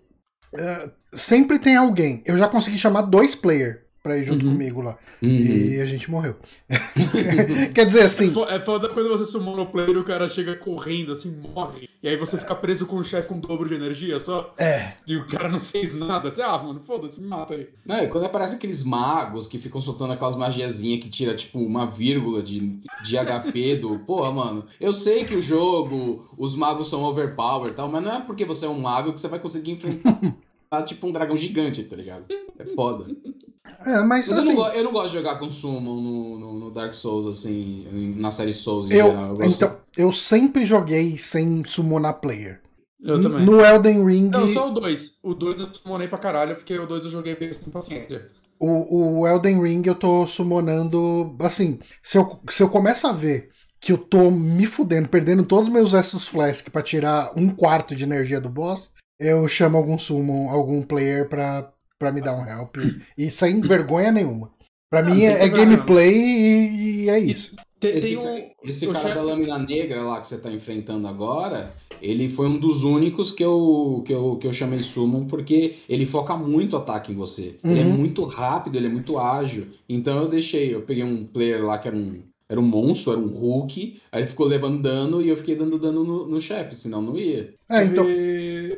É, 0.55 0.91
sempre 1.13 1.57
tem 1.57 1.75
alguém. 1.75 2.23
Eu 2.25 2.37
já 2.37 2.47
consegui 2.47 2.77
chamar 2.77 3.03
dois 3.03 3.35
player 3.35 3.82
pra 4.03 4.17
ir 4.17 4.25
junto 4.25 4.45
uhum. 4.45 4.51
comigo 4.51 4.81
lá. 4.81 4.97
Uhum. 5.21 5.29
E 5.29 5.79
a 5.79 5.85
gente 5.85 6.11
morreu. 6.11 6.35
Quer 7.73 7.85
dizer 7.85 8.01
assim. 8.01 8.33
É 8.49 8.59
foda 8.59 8.89
quando 8.89 9.07
você 9.07 9.23
sumou 9.23 9.55
no 9.55 9.65
player 9.67 9.91
e 9.91 9.97
o 9.97 10.03
cara 10.03 10.27
chega 10.27 10.57
correndo, 10.57 11.13
assim, 11.13 11.31
morre. 11.31 11.89
E 12.03 12.09
aí 12.09 12.17
você 12.17 12.37
fica 12.37 12.53
preso 12.53 12.85
com 12.85 12.97
o 12.97 13.03
chefe 13.03 13.29
com 13.29 13.39
dobro 13.39 13.69
de 13.69 13.75
energia 13.75 14.19
só. 14.19 14.53
É. 14.57 14.95
E 15.07 15.15
o 15.15 15.25
cara 15.25 15.47
não 15.47 15.61
fez 15.61 15.93
nada. 15.93 16.29
Você, 16.29 16.41
ah, 16.41 16.57
mano, 16.57 16.81
foda-se, 16.81 17.21
me 17.21 17.27
mata 17.27 17.53
aí. 17.53 17.69
Não, 17.87 18.03
e 18.03 18.09
quando 18.09 18.25
aparece 18.25 18.55
aqueles 18.55 18.83
magos 18.83 19.47
que 19.47 19.57
ficam 19.57 19.79
soltando 19.79 20.11
aquelas 20.11 20.35
magiazinhas 20.35 21.01
que 21.01 21.09
tira, 21.09 21.33
tipo, 21.33 21.59
uma 21.59 21.85
vírgula 21.85 22.43
de, 22.43 22.81
de 23.03 23.15
HP 23.17 23.77
do. 23.77 23.99
Porra, 24.05 24.31
mano, 24.31 24.65
eu 24.81 24.91
sei 24.91 25.23
que 25.23 25.35
o 25.35 25.41
jogo, 25.41 26.29
os 26.37 26.55
magos 26.57 26.89
são 26.89 27.03
overpower 27.03 27.71
e 27.71 27.73
tal, 27.73 27.87
mas 27.87 28.03
não 28.03 28.11
é 28.11 28.19
porque 28.19 28.43
você 28.43 28.65
é 28.65 28.69
um 28.69 28.81
mago 28.81 29.13
que 29.13 29.21
você 29.21 29.29
vai 29.29 29.39
conseguir 29.39 29.71
enfrentar. 29.71 30.19
tipo 30.81 31.07
um 31.07 31.11
dragão 31.11 31.37
gigante, 31.37 31.83
tá 31.83 31.95
ligado? 31.95 32.25
É 32.57 32.65
foda. 32.65 33.05
É, 33.85 33.99
mas, 34.01 34.27
mas 34.27 34.37
assim, 34.37 34.49
eu, 34.49 34.55
não 34.55 34.67
eu, 34.73 34.83
não 34.83 34.91
gosto 34.91 35.09
de 35.09 35.17
jogar 35.17 35.39
com 35.39 35.51
Summon 35.51 35.81
no, 35.81 36.39
no, 36.39 36.59
no, 36.59 36.71
Dark 36.71 36.93
Souls, 36.93 37.25
assim, 37.25 38.15
na 38.17 38.31
série 38.31 38.53
Souls 38.53 38.87
em 38.87 38.93
eu, 38.93 39.07
geral. 39.07 39.33
Eu 39.37 39.45
então, 39.45 39.77
eu 39.97 40.11
sempre 40.11 40.65
joguei 40.65 41.17
sem 41.17 41.63
summonar 41.65 42.21
player. 42.21 42.61
Eu 43.01 43.21
também. 43.21 43.45
No 43.45 43.59
Elden 43.59 44.05
Ring. 44.05 44.29
Não, 44.29 44.47
só 44.53 44.69
o 44.69 44.73
2. 44.73 45.19
O 45.21 45.33
2 45.33 45.61
eu 45.61 45.73
summonei 45.73 46.07
pra 46.07 46.17
caralho, 46.17 46.55
porque 46.55 46.77
o 46.77 46.87
2 46.87 47.05
eu 47.05 47.09
joguei 47.09 47.35
bem 47.35 47.51
com 47.53 47.71
paciência. 47.71 48.29
O, 48.57 49.19
o 49.19 49.27
Elden 49.27 49.61
Ring 49.61 49.81
eu 49.85 49.95
tô 49.95 50.25
summonando. 50.25 51.35
Assim, 51.41 51.79
se 52.01 52.17
eu, 52.17 52.39
se 52.49 52.63
eu 52.63 52.69
começo 52.69 53.05
a 53.05 53.11
ver 53.11 53.49
que 53.81 53.91
eu 53.91 53.97
tô 53.97 54.31
me 54.31 54.65
fudendo, 54.65 55.09
perdendo 55.09 55.43
todos 55.43 55.67
os 55.67 55.73
meus 55.73 55.93
Estus 55.93 56.25
Flask 56.25 56.69
pra 56.69 56.81
tirar 56.81 57.33
um 57.35 57.49
quarto 57.49 57.93
de 57.93 58.05
energia 58.05 58.39
do 58.39 58.47
boss, 58.47 58.92
eu 59.19 59.47
chamo 59.47 59.77
algum 59.77 59.97
summon, 59.97 60.49
algum 60.49 60.81
player 60.81 61.27
pra, 61.27 61.71
para 61.97 62.11
me 62.11 62.21
dar 62.21 62.35
um 62.35 62.45
help. 62.45 62.77
E 63.17 63.29
sem 63.29 63.61
vergonha 63.61 64.11
nenhuma. 64.11 64.51
Para 64.89 65.01
mim 65.01 65.23
é, 65.23 65.43
é 65.43 65.49
gameplay 65.49 66.13
e, 66.13 67.03
e, 67.05 67.09
é 67.09 67.17
isso. 67.17 67.55
Esse, 67.81 68.15
um, 68.15 68.23
esse 68.63 68.87
cara 68.87 69.15
da 69.15 69.21
lâmina 69.21 69.57
negra 69.57 70.03
lá 70.03 70.21
que 70.21 70.27
você 70.27 70.37
tá 70.37 70.51
enfrentando 70.51 71.07
agora, 71.07 71.73
ele 72.01 72.29
foi 72.29 72.47
um 72.47 72.57
dos 72.57 72.83
únicos 72.83 73.31
que 73.31 73.43
eu, 73.43 74.03
que 74.05 74.13
eu, 74.13 74.37
que 74.37 74.47
eu 74.47 74.53
chamei 74.53 74.81
Summon, 74.81 75.25
porque 75.25 75.77
ele 75.89 76.05
foca 76.05 76.35
muito 76.37 76.77
ataque 76.77 77.11
em 77.11 77.15
você. 77.15 77.57
Uhum. 77.63 77.71
Ele 77.71 77.81
é 77.81 77.85
uhum. 77.85 77.97
muito 77.97 78.23
rápido, 78.23 78.77
ele 78.77 78.85
é 78.85 78.89
muito 78.89 79.17
ágil. 79.17 79.67
Então 79.89 80.21
eu 80.21 80.29
deixei, 80.29 80.73
eu 80.73 80.81
peguei 80.83 81.03
um 81.03 81.25
player 81.25 81.65
lá 81.65 81.77
que 81.77 81.87
era 81.87 81.97
um, 81.97 82.21
era 82.49 82.59
um 82.59 82.63
monstro, 82.63 83.13
era 83.13 83.21
um 83.21 83.27
Hulk, 83.27 84.01
aí 84.11 84.21
ele 84.21 84.29
ficou 84.29 84.45
levando 84.45 84.81
dano 84.81 85.21
e 85.21 85.29
eu 85.29 85.37
fiquei 85.37 85.55
dando 85.55 85.79
dano 85.79 86.03
no, 86.03 86.27
no 86.27 86.41
chefe, 86.41 86.75
senão 86.75 87.01
não 87.01 87.17
ia. 87.17 87.55
É, 87.69 87.83
então... 87.83 88.05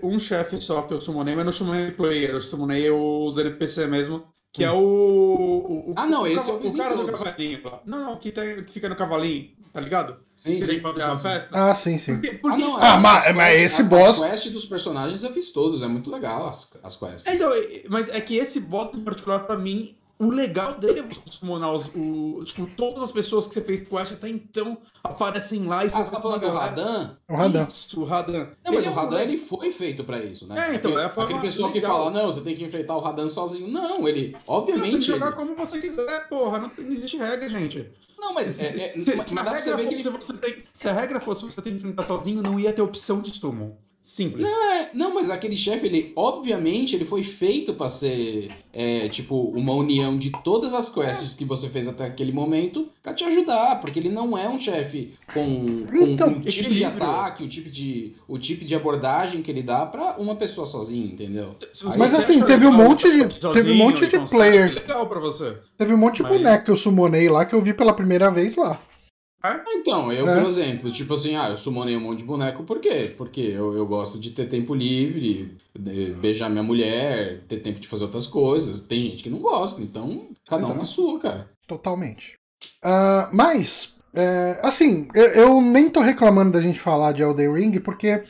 um 0.03 0.19
chefe 0.19 0.61
só 0.61 0.81
que 0.83 0.93
eu 0.93 1.01
summonei, 1.01 1.35
mas 1.35 1.45
não 1.45 1.51
chamei 1.51 1.91
player, 1.91 2.31
eu 2.31 2.41
summonei 2.41 2.89
os 2.89 3.37
NPC 3.37 3.87
mesmo, 3.87 4.23
que 4.55 4.63
é 4.63 4.71
o. 4.71 4.77
o, 4.77 5.91
o 5.91 5.93
ah, 5.97 6.07
não, 6.07 6.25
esse 6.25 6.49
é 6.49 6.53
o, 6.53 6.65
o 6.65 6.77
cara 6.77 6.95
do 6.95 7.05
cavalinho 7.05 7.59
lá. 7.65 7.81
Não, 7.85 8.05
não, 8.05 8.17
que, 8.17 8.31
tem, 8.31 8.65
fica 8.65 8.87
no 8.87 8.95
cavalinho, 8.95 9.49
tá 9.73 9.81
ligado? 9.81 10.17
Sim, 10.33 10.61
sim. 10.61 10.79
fazer 10.79 11.01
a 11.01 11.17
festa. 11.17 11.49
Ah, 11.51 11.75
sim, 11.75 11.97
sim. 11.97 12.13
Porque, 12.13 12.35
porque 12.35 12.63
ah, 12.63 12.65
não, 12.65 12.77
ah, 12.77 12.97
mas, 12.97 13.35
mas 13.35 13.59
esse 13.59 13.83
boss. 13.83 14.21
As 14.21 14.29
quests 14.29 14.53
dos 14.53 14.65
personagens 14.65 15.23
eu 15.23 15.33
fiz 15.33 15.51
todos, 15.51 15.81
é 15.81 15.87
muito 15.87 16.09
legal 16.09 16.47
as, 16.47 16.71
as 16.81 16.95
quests. 16.95 17.25
É, 17.25 17.35
então, 17.35 17.51
mas 17.89 18.07
é 18.07 18.21
que 18.21 18.37
esse 18.37 18.61
boss 18.61 18.95
em 18.95 19.01
particular, 19.01 19.39
pra 19.39 19.57
mim, 19.57 19.97
o 20.17 20.29
legal 20.29 20.75
dele 20.75 20.99
é 20.99 21.03
você 21.03 21.19
summonar 21.25 21.73
os, 21.73 21.89
o, 21.93 22.43
tipo, 22.45 22.65
todas 22.77 23.03
as 23.03 23.11
pessoas 23.11 23.47
que 23.47 23.53
você 23.53 23.61
fez 23.61 23.81
quest 23.81 24.13
até 24.13 24.29
então 24.29 24.77
aparecem 25.03 25.65
lá 25.65 25.83
e 25.83 25.89
você 25.89 25.97
ah, 25.97 26.05
tá 26.05 26.21
falando 26.21 26.41
do 26.41 26.49
Radan? 26.49 27.17
O 27.27 27.35
Radan. 27.35 27.67
Isso, 27.67 28.01
o 28.01 28.05
Radan. 28.05 28.47
Não, 28.63 28.73
mas 28.73 28.77
ele 28.77 28.87
o 28.87 28.91
é 28.91 28.93
Radan 28.93 29.19
é... 29.19 29.23
ele 29.23 29.37
foi 29.37 29.71
feito 29.71 30.03
pra 30.03 30.19
isso, 30.23 30.47
né? 30.47 30.69
É, 30.69 30.75
então, 30.75 30.97
é 30.97 31.05
a 31.05 31.09
forma 31.09 31.29
Aquele 31.29 31.41
pessoal 31.41 31.71
legal. 31.71 31.91
que 31.91 31.97
fala, 31.97 32.11
não, 32.11 32.31
você 32.31 32.41
tem 32.41 32.55
que 32.55 32.63
enfrentar 32.63 32.95
o 32.95 33.01
Radan 33.01 33.27
sozinho. 33.27 33.67
Não, 33.67 34.07
ele, 34.07 34.35
obviamente... 34.47 34.85
Você 34.85 34.91
tem 34.91 34.99
que 34.99 35.05
jogar 35.05 35.27
ele... 35.27 35.35
como 35.35 35.55
você 35.55 35.81
quiser, 35.81 36.29
porra, 36.29 36.59
não, 36.59 36.71
não 36.77 36.91
existe 36.91 37.17
regra, 37.17 37.49
gente. 37.49 37.91
Não, 38.17 38.33
mas, 38.33 38.55
se, 38.55 38.63
é, 38.63 38.97
é, 38.97 39.01
se, 39.01 39.15
mas, 39.15 39.25
se, 39.27 39.33
mas 39.33 39.47
a 39.47 39.51
regra 39.51 39.77
fosse, 39.77 40.07
ele... 40.07 40.17
você 40.17 40.33
tem, 40.33 40.63
se 40.73 40.87
a 40.87 40.93
regra 40.93 41.19
fosse 41.19 41.43
você 41.43 41.61
tem 41.61 41.73
que 41.73 41.79
enfrentar 41.79 42.07
sozinho, 42.07 42.41
não 42.41 42.59
ia 42.59 42.71
ter 42.71 42.81
opção 42.81 43.19
de 43.21 43.31
summon. 43.31 43.75
Simples. 44.05 44.43
Não, 44.43 44.71
é, 44.71 44.89
não 44.93 45.15
mas 45.15 45.31
aquele 45.31 45.55
chefe, 45.55 45.87
ele, 45.87 46.13
obviamente, 46.15 46.95
ele 46.95 47.05
foi 47.05 47.23
feito 47.23 47.73
para 47.73 47.89
ser, 47.89 48.51
é, 48.71 49.09
tipo, 49.09 49.35
uma 49.49 49.73
união 49.73 50.15
de 50.15 50.31
todas 50.43 50.75
as 50.75 50.87
quests 50.87 51.33
que 51.33 51.43
você 51.43 51.67
fez 51.67 51.87
até 51.87 52.05
aquele 52.05 52.31
momento 52.31 52.87
para 53.01 53.15
te 53.15 53.23
ajudar, 53.23 53.81
porque 53.81 53.97
ele 53.97 54.09
não 54.09 54.37
é 54.37 54.47
um 54.47 54.59
chefe 54.59 55.15
com, 55.33 55.87
com 55.87 56.05
então, 56.05 56.27
o 56.27 56.41
tipo 56.41 56.71
de 56.71 56.85
ataque, 56.85 57.43
o 57.43 57.47
tipo 57.47 57.67
de, 57.67 58.13
o 58.27 58.37
tipo 58.37 58.63
de 58.63 58.75
abordagem 58.75 59.41
que 59.41 59.49
ele 59.49 59.63
dá 59.63 59.87
para 59.87 60.17
uma 60.19 60.35
pessoa 60.35 60.67
sozinha, 60.67 61.11
entendeu? 61.11 61.55
Mas 61.97 62.13
assim, 62.13 62.43
teve 62.43 62.67
um 62.67 62.73
monte 62.73 63.09
de, 63.09 63.41
sozinho, 63.41 63.53
teve 63.53 63.71
um 63.71 63.75
monte 63.75 64.05
de 64.05 64.19
player. 64.19 64.71
Legal 64.71 65.09
para 65.09 65.19
você. 65.19 65.57
Teve 65.79 65.95
um 65.95 65.97
monte 65.97 66.17
de 66.17 66.23
mas... 66.23 66.31
boneco 66.31 66.65
que 66.65 66.71
eu 66.71 66.77
summonei 66.77 67.27
lá 67.27 67.43
que 67.43 67.55
eu 67.55 67.61
vi 67.61 67.73
pela 67.73 67.91
primeira 67.91 68.29
vez 68.29 68.55
lá. 68.55 68.79
Ah, 69.45 69.63
então, 69.67 70.11
eu, 70.11 70.27
é. 70.27 70.39
por 70.39 70.47
exemplo, 70.47 70.91
tipo 70.91 71.13
assim, 71.13 71.35
ah, 71.35 71.49
eu 71.49 71.57
summonei 71.57 71.95
um 71.95 71.99
monte 71.99 72.19
de 72.19 72.25
boneco, 72.25 72.63
por 72.63 72.79
quê? 72.79 73.13
Porque 73.15 73.41
eu, 73.41 73.77
eu 73.77 73.85
gosto 73.85 74.19
de 74.19 74.31
ter 74.31 74.49
tempo 74.49 74.73
livre, 74.73 75.55
beijar 76.19 76.49
minha 76.49 76.63
mulher, 76.63 77.43
ter 77.47 77.59
tempo 77.59 77.79
de 77.79 77.87
fazer 77.87 78.05
outras 78.05 78.25
coisas. 78.25 78.81
Tem 78.81 79.03
gente 79.03 79.21
que 79.21 79.29
não 79.29 79.37
gosta, 79.37 79.83
então 79.83 80.29
cada 80.47 80.63
Exato. 80.63 80.73
um 80.73 80.77
na 80.79 80.85
sua, 80.85 81.19
cara. 81.19 81.49
Totalmente. 81.67 82.33
Uh, 82.83 83.29
mas, 83.31 83.95
é, 84.15 84.59
assim, 84.63 85.07
eu, 85.13 85.25
eu, 85.25 85.61
nem 85.61 85.91
tô 85.91 85.99
reclamando 85.99 86.53
da 86.53 86.61
gente 86.61 86.79
falar 86.79 87.11
de 87.11 87.21
Elden 87.21 87.53
Ring, 87.53 87.79
porque, 87.81 88.23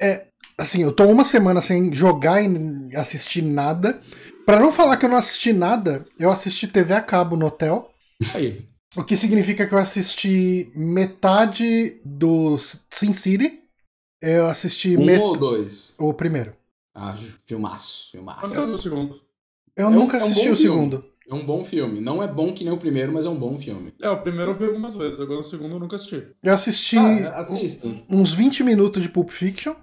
é, 0.00 0.26
assim, 0.56 0.82
eu 0.82 0.92
tô 0.92 1.04
uma 1.04 1.24
semana 1.24 1.60
sem 1.60 1.92
jogar 1.92 2.42
e 2.42 2.96
assistir 2.96 3.42
nada. 3.42 4.00
Para 4.46 4.58
não 4.58 4.72
falar 4.72 4.96
que 4.96 5.04
eu 5.04 5.10
não 5.10 5.18
assisti 5.18 5.52
nada, 5.52 6.02
eu 6.18 6.30
assisti 6.30 6.66
TV 6.66 6.94
a 6.94 7.02
cabo 7.02 7.36
no 7.36 7.44
hotel. 7.44 7.90
Aí. 8.34 8.71
O 8.96 9.02
que 9.02 9.16
significa 9.16 9.66
que 9.66 9.74
eu 9.74 9.78
assisti 9.78 10.70
metade 10.74 12.00
do 12.04 12.58
Sin 12.58 13.12
City. 13.12 13.60
Eu 14.20 14.46
assisti. 14.46 14.96
Um 14.96 15.04
met... 15.04 15.20
ou 15.20 15.36
dois? 15.36 15.94
O 15.98 16.12
primeiro. 16.14 16.54
Ah, 16.94 17.14
filmaço, 17.46 18.10
filmaço. 18.12 18.54
Eu, 18.54 18.74
o 18.74 18.78
segundo. 18.78 19.20
Eu 19.76 19.86
É 19.86 19.88
um- 19.88 19.92
nunca 19.92 20.18
é 20.18 20.20
um 20.22 20.26
assisti 20.26 20.46
bom 20.48 20.52
o 20.52 20.56
filme. 20.56 20.74
segundo. 20.74 21.04
É 21.28 21.34
um 21.34 21.46
bom 21.46 21.64
filme. 21.64 22.00
Não 22.00 22.22
é 22.22 22.28
bom 22.28 22.52
que 22.52 22.62
nem 22.64 22.72
o 22.72 22.76
primeiro, 22.78 23.12
mas 23.12 23.24
é 23.24 23.28
um 23.30 23.38
bom 23.38 23.58
filme. 23.58 23.94
É, 24.00 24.10
o 24.10 24.20
primeiro 24.20 24.50
eu 24.50 24.54
vi 24.54 24.66
algumas 24.66 24.94
vezes, 24.94 25.18
agora 25.18 25.40
o 25.40 25.44
segundo 25.44 25.76
eu 25.76 25.80
nunca 25.80 25.96
assisti. 25.96 26.26
Eu 26.42 26.52
assisti 26.54 26.98
Ah, 26.98 27.30
assista. 27.38 27.88
uns 28.10 28.32
20 28.34 28.62
minutos 28.62 29.02
de 29.02 29.08
Pulp 29.08 29.30
Fiction. 29.30 29.74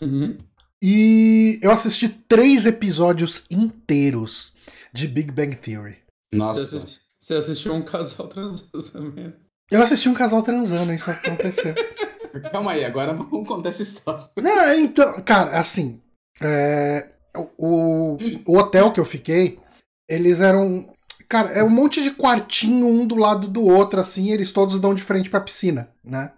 Uhum. 0.00 0.36
E 0.82 1.58
eu 1.62 1.70
assisti 1.70 2.08
três 2.08 2.66
episódios 2.66 3.44
inteiros 3.50 4.52
de 4.92 5.06
Big 5.06 5.30
Bang 5.30 5.54
Theory. 5.56 5.98
Nossa. 6.34 6.84
Você 7.20 7.34
assistiu 7.34 7.74
um 7.74 7.82
casal 7.82 8.26
transando 8.28 8.82
também. 8.90 9.34
Eu 9.70 9.82
assisti 9.82 10.08
um 10.08 10.14
casal 10.14 10.42
transando, 10.42 10.92
isso 10.92 11.10
aconteceu. 11.10 11.74
Calma 12.50 12.72
aí, 12.72 12.84
agora 12.84 13.12
vamos 13.12 13.46
contar 13.46 13.70
essa 13.70 13.82
história. 13.82 14.24
Não, 14.36 14.74
então, 14.74 15.20
cara, 15.22 15.58
assim, 15.58 16.00
é, 16.40 17.08
o, 17.56 18.16
o 18.46 18.56
hotel 18.56 18.92
que 18.92 19.00
eu 19.00 19.04
fiquei, 19.04 19.58
eles 20.08 20.40
eram. 20.40 20.88
Cara, 21.28 21.50
é 21.50 21.62
um 21.62 21.68
monte 21.68 22.02
de 22.02 22.12
quartinho 22.12 22.86
um 22.86 23.06
do 23.06 23.14
lado 23.14 23.46
do 23.48 23.62
outro, 23.62 24.00
assim, 24.00 24.26
e 24.26 24.32
eles 24.32 24.50
todos 24.50 24.80
dão 24.80 24.94
de 24.94 25.02
frente 25.02 25.28
pra 25.28 25.40
piscina, 25.42 25.90
né? 26.02 26.32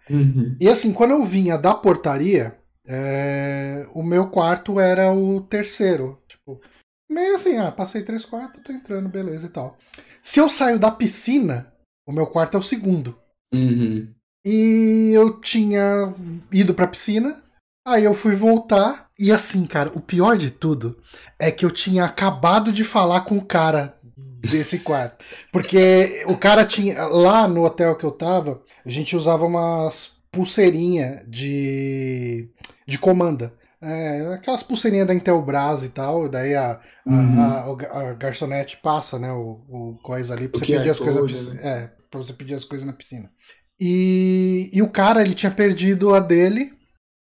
E 0.60 0.68
assim, 0.68 0.92
quando 0.92 1.12
eu 1.12 1.22
vinha 1.22 1.56
da 1.56 1.72
portaria, 1.72 2.58
é, 2.88 3.86
o 3.94 4.02
meu 4.02 4.28
quarto 4.28 4.80
era 4.80 5.12
o 5.12 5.42
terceiro. 5.42 6.20
Tipo, 6.26 6.60
meio 7.08 7.36
assim, 7.36 7.56
ah, 7.56 7.70
passei 7.70 8.02
três 8.02 8.24
quartos, 8.24 8.62
tô 8.64 8.72
entrando, 8.72 9.08
beleza 9.08 9.46
e 9.46 9.50
tal. 9.50 9.78
Se 10.22 10.40
eu 10.40 10.48
saio 10.48 10.78
da 10.78 10.90
piscina, 10.90 11.72
o 12.06 12.12
meu 12.12 12.26
quarto 12.26 12.56
é 12.56 12.60
o 12.60 12.62
segundo. 12.62 13.16
Uhum. 13.52 14.12
E 14.44 15.12
eu 15.14 15.40
tinha 15.40 16.14
ido 16.52 16.74
pra 16.74 16.86
piscina, 16.86 17.42
aí 17.86 18.04
eu 18.04 18.14
fui 18.14 18.34
voltar, 18.34 19.08
e 19.18 19.30
assim, 19.30 19.66
cara, 19.66 19.90
o 19.94 20.00
pior 20.00 20.36
de 20.36 20.50
tudo 20.50 20.98
é 21.38 21.50
que 21.50 21.64
eu 21.64 21.70
tinha 21.70 22.04
acabado 22.04 22.72
de 22.72 22.84
falar 22.84 23.22
com 23.22 23.36
o 23.36 23.44
cara 23.44 23.98
desse 24.40 24.78
quarto. 24.80 25.24
Porque 25.52 26.24
o 26.26 26.36
cara 26.36 26.64
tinha. 26.64 27.06
Lá 27.06 27.46
no 27.46 27.64
hotel 27.64 27.96
que 27.96 28.04
eu 28.04 28.12
tava, 28.12 28.62
a 28.84 28.88
gente 28.88 29.14
usava 29.14 29.44
umas 29.44 30.12
pulseirinhas 30.32 31.22
de. 31.28 32.48
de 32.86 32.98
comanda. 32.98 33.52
É, 33.82 34.34
aquelas 34.34 34.62
pulseirinhas 34.62 35.06
da 35.06 35.14
Intelbras 35.14 35.84
e 35.84 35.88
tal, 35.88 36.28
daí 36.28 36.54
a, 36.54 36.72
a- 36.72 36.80
Uhum. 37.06 37.40
a, 37.40 37.74
ga- 37.76 37.92
a 38.10 38.12
garçonete 38.12 38.76
passa, 38.82 39.18
né, 39.18 39.32
o, 39.32 39.62
o 39.68 39.98
coisa 40.02 40.34
ali 40.34 40.48
pra 40.48 40.58
você 40.58 40.66
pedir 40.66 40.82
QR 40.82 40.90
as 40.90 40.98
coisas 40.98 41.32
piscina. 41.32 41.60
É, 41.62 41.90
pra 42.10 42.18
você 42.20 42.32
pedir 42.34 42.54
as 42.54 42.64
coisas 42.64 42.86
na 42.86 42.92
piscina. 42.92 43.30
E, 43.80 44.70
e 44.72 44.82
o 44.82 44.88
cara, 44.90 45.22
ele 45.22 45.34
tinha 45.34 45.50
perdido 45.50 46.14
a 46.14 46.20
dele. 46.20 46.72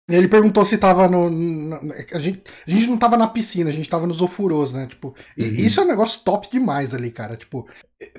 E 0.09 0.15
ele 0.15 0.27
perguntou 0.27 0.65
se 0.65 0.77
tava 0.77 1.07
no. 1.07 1.29
na- 1.29 1.79
a, 2.13 2.19
gente, 2.19 2.43
a 2.67 2.71
gente 2.71 2.87
não 2.87 2.97
tava 2.97 3.15
na 3.15 3.27
piscina, 3.27 3.69
a 3.69 3.73
gente 3.73 3.87
tava 3.87 4.07
nos 4.07 4.21
ofurôs, 4.21 4.73
né? 4.73 4.87
Tipo, 4.87 5.15
e- 5.37 5.43
Uhum. 5.43 5.55
isso 5.55 5.79
é 5.79 5.83
um 5.83 5.87
negócio 5.87 6.23
top 6.25 6.49
demais 6.51 6.93
ali, 6.95 7.11
cara. 7.11 7.37
Tipo, 7.37 7.65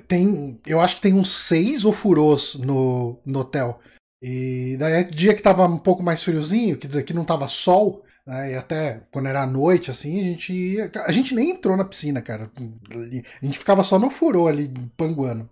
tem. 0.07 0.59
Eu 0.65 0.79
acho 0.81 0.95
que 0.95 1.01
tem 1.01 1.13
uns 1.13 1.29
seis 1.29 1.83
ofurôs 1.85 2.55
no, 2.55 3.21
no 3.25 3.39
hotel. 3.39 3.79
E 4.23 4.77
daí, 4.79 5.03
dia 5.11 5.33
que 5.35 5.41
tava 5.43 5.65
um 5.67 5.77
pouco 5.77 6.01
mais 6.01 6.23
friozinho, 6.23 6.77
quer 6.77 6.87
dizer, 6.87 7.03
que 7.03 7.13
não 7.13 7.25
tava 7.25 7.47
sol, 7.47 8.01
né, 8.01 8.10
e 8.27 8.55
até 8.55 9.01
quando 9.11 9.27
era 9.27 9.45
noite, 9.45 9.89
assim, 9.91 10.19
a 10.19 10.23
gente 10.23 10.53
ia. 10.53 10.91
A 11.05 11.11
gente 11.11 11.33
nem 11.35 11.51
entrou 11.51 11.75
na 11.75 11.85
piscina, 11.85 12.21
cara. 12.21 12.51
A 13.41 13.45
gente 13.45 13.57
ficava 13.59 13.83
só 13.83 13.97
no 13.99 14.07
ofurô 14.07 14.47
ali, 14.47 14.71
panguando. 14.97 15.49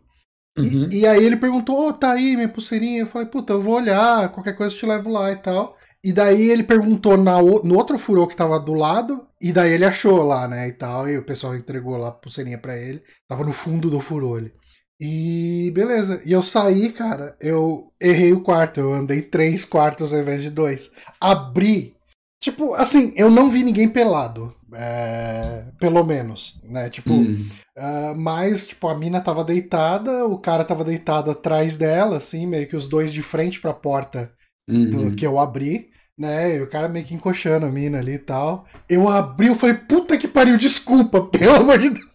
E- 0.61 0.75
Uhum. 0.75 0.89
E, 0.91 1.07
aí 1.07 1.23
ele 1.23 1.37
perguntou, 1.37 1.87
ô, 1.89 1.93
tá 1.93 2.13
aí 2.13 2.35
minha 2.35 2.49
pulseirinha? 2.49 3.01
Eu 3.01 3.07
falei, 3.07 3.27
puta, 3.27 3.53
eu 3.53 3.61
vou 3.61 3.75
olhar, 3.75 4.29
qualquer 4.33 4.55
coisa 4.55 4.73
eu 4.75 4.79
te 4.79 4.85
levo 4.85 5.09
lá 5.09 5.31
e 5.31 5.37
tal. 5.37 5.77
E 6.03 6.13
daí 6.13 6.49
ele 6.49 6.63
perguntou 6.63 7.17
na, 7.17 7.39
o- 7.39 7.63
no 7.63 7.75
outro 7.77 7.97
furô 7.97 8.27
que 8.27 8.35
tava 8.35 8.59
do 8.59 8.73
lado, 8.73 9.27
e 9.41 9.51
daí 9.53 9.71
ele 9.73 9.85
achou 9.85 10.23
lá, 10.23 10.47
né, 10.47 10.67
e 10.67 10.73
tal. 10.73 11.09
E 11.09 11.17
o 11.17 11.25
pessoal 11.25 11.55
entregou 11.55 11.97
lá 11.97 12.09
a 12.09 12.11
pulseirinha 12.11 12.57
pra 12.57 12.77
ele. 12.77 13.01
Tava 13.27 13.43
no 13.45 13.53
fundo 13.53 13.89
do 13.89 14.01
furô 14.01 14.35
ali. 14.35 14.51
E 14.99 15.71
beleza. 15.73 16.21
E 16.25 16.31
eu 16.31 16.43
saí, 16.43 16.91
cara, 16.91 17.35
eu 17.41 17.91
errei 18.01 18.33
o 18.33 18.41
quarto. 18.43 18.79
Eu 18.79 18.93
andei 18.93 19.21
três 19.21 19.63
quartos 19.65 20.13
ao 20.13 20.19
invés 20.19 20.41
de 20.43 20.49
dois. 20.49 20.91
Abri. 21.21 21.95
Tipo, 22.41 22.73
assim, 22.75 23.11
eu 23.15 23.29
não 23.29 23.49
vi 23.49 23.63
ninguém 23.63 23.87
pelado. 23.89 24.53
é, 24.71 25.63
pelo 25.79 26.03
menos, 26.03 26.59
né? 26.63 26.91
Tipo, 26.91 27.11
Uhum. 27.13 27.49
ah, 27.75 28.13
mas, 28.15 28.67
tipo, 28.67 28.87
a 28.87 28.95
mina 28.95 29.19
tava 29.19 29.43
deitada, 29.43 30.27
o 30.27 30.37
cara 30.37 30.63
tava 30.63 30.83
deitado 30.83 31.31
atrás 31.31 31.75
dela, 31.75 32.17
assim, 32.17 32.45
meio 32.45 32.67
que 32.67 32.75
os 32.75 32.87
dois 32.87 33.11
de 33.11 33.23
frente 33.23 33.59
pra 33.59 33.73
porta 33.73 34.31
do- 34.67 34.73
Uhum. 35.05 35.15
que 35.15 35.25
eu 35.25 35.39
abri, 35.39 35.89
né? 36.15 36.57
E 36.57 36.61
o 36.61 36.67
cara 36.69 36.87
meio 36.87 37.03
que 37.03 37.15
encoxando 37.15 37.65
a 37.65 37.69
mina 37.71 37.97
ali 37.97 38.13
e 38.13 38.19
tal. 38.19 38.67
Eu 38.87 39.09
abri, 39.09 39.47
eu 39.47 39.55
falei, 39.55 39.73
puta 39.75 40.15
que 40.19 40.27
pariu, 40.27 40.55
desculpa, 40.55 41.19
pelo 41.35 41.55
amor 41.55 41.79
de 41.79 41.89
Deus. 41.89 42.05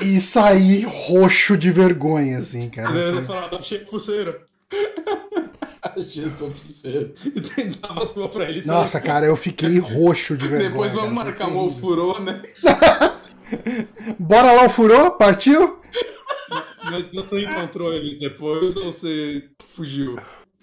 e, 0.00 0.16
e 0.16 0.20
saí 0.22 0.84
roxo 0.88 1.54
de 1.54 1.70
vergonha, 1.70 2.38
assim, 2.38 2.70
cara. 2.70 2.88
Foi- 2.88 3.14
ia 3.16 3.24
falar, 3.26 3.54
achei 3.54 3.80
pulseira. 3.80 4.40
E 7.24 7.40
tentava 7.40 8.02
as 8.02 8.12
pra 8.12 8.48
ele. 8.48 8.62
sabe? 8.62 8.78
Nossa, 8.78 9.00
cara, 9.00 9.26
eu 9.26 9.36
fiquei 9.36 9.78
roxo 9.78 10.36
de 10.36 10.46
vergonha. 10.46 10.70
Depois 10.70 10.92
vamos 10.92 11.16
cara. 11.16 11.24
marcar 11.24 11.48
um 11.48 11.66
ofurô, 11.66 12.18
né? 12.18 12.42
Bora 14.18 14.52
lá, 14.52 14.66
o 14.66 14.70
furô? 14.70 15.12
Partiu? 15.12 15.80
Mas 16.90 17.08
você 17.08 17.44
encontrou 17.44 17.92
eles 17.92 18.18
depois 18.18 18.76
ou 18.76 18.86
você 18.86 19.48
fugiu? 19.74 20.16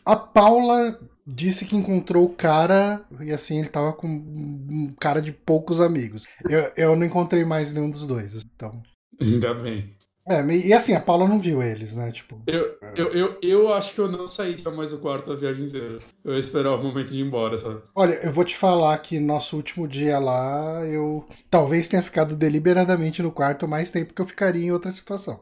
A 0.05 0.15
Paula 0.15 0.99
disse 1.25 1.65
que 1.65 1.75
encontrou 1.75 2.25
o 2.25 2.33
cara 2.33 3.05
e 3.21 3.31
assim 3.33 3.59
ele 3.59 3.67
tava 3.69 3.91
com 3.93 4.07
um 4.07 4.93
cara 4.99 5.21
de 5.21 5.31
poucos 5.31 5.81
amigos. 5.81 6.25
Eu, 6.49 6.71
eu 6.77 6.95
não 6.95 7.05
encontrei 7.05 7.43
mais 7.43 7.73
nenhum 7.73 7.89
dos 7.89 8.07
dois. 8.07 8.35
Então. 8.55 8.81
Ainda 9.19 9.53
bem. 9.53 9.96
É, 10.29 10.45
e 10.45 10.73
assim, 10.73 10.93
a 10.93 10.99
Paula 10.99 11.27
não 11.27 11.39
viu 11.39 11.63
eles, 11.63 11.95
né? 11.95 12.11
Tipo. 12.11 12.41
Eu, 12.45 12.77
eu, 12.95 13.07
eu, 13.13 13.37
eu 13.41 13.73
acho 13.73 13.93
que 13.93 13.99
eu 13.99 14.11
não 14.11 14.27
sairia 14.27 14.69
mais 14.69 14.91
do 14.91 14.97
quarto 14.97 15.31
a 15.31 15.35
viagem 15.35 15.65
inteira. 15.65 15.99
Eu 16.23 16.33
ia 16.33 16.39
esperar 16.39 16.75
o 16.75 16.83
momento 16.83 17.13
de 17.13 17.21
ir 17.21 17.25
embora, 17.25 17.57
sabe? 17.57 17.81
Olha, 17.95 18.15
eu 18.15 18.31
vou 18.31 18.43
te 18.43 18.57
falar 18.57 18.97
que 18.97 19.19
nosso 19.19 19.55
último 19.55 19.87
dia 19.87 20.19
lá, 20.19 20.85
eu 20.85 21.25
talvez 21.49 21.87
tenha 21.87 22.03
ficado 22.03 22.35
deliberadamente 22.35 23.23
no 23.23 23.31
quarto 23.31 23.67
mais 23.67 23.89
tempo 23.89 24.13
que 24.13 24.21
eu 24.21 24.25
ficaria 24.25 24.65
em 24.65 24.71
outra 24.71 24.91
situação. 24.91 25.39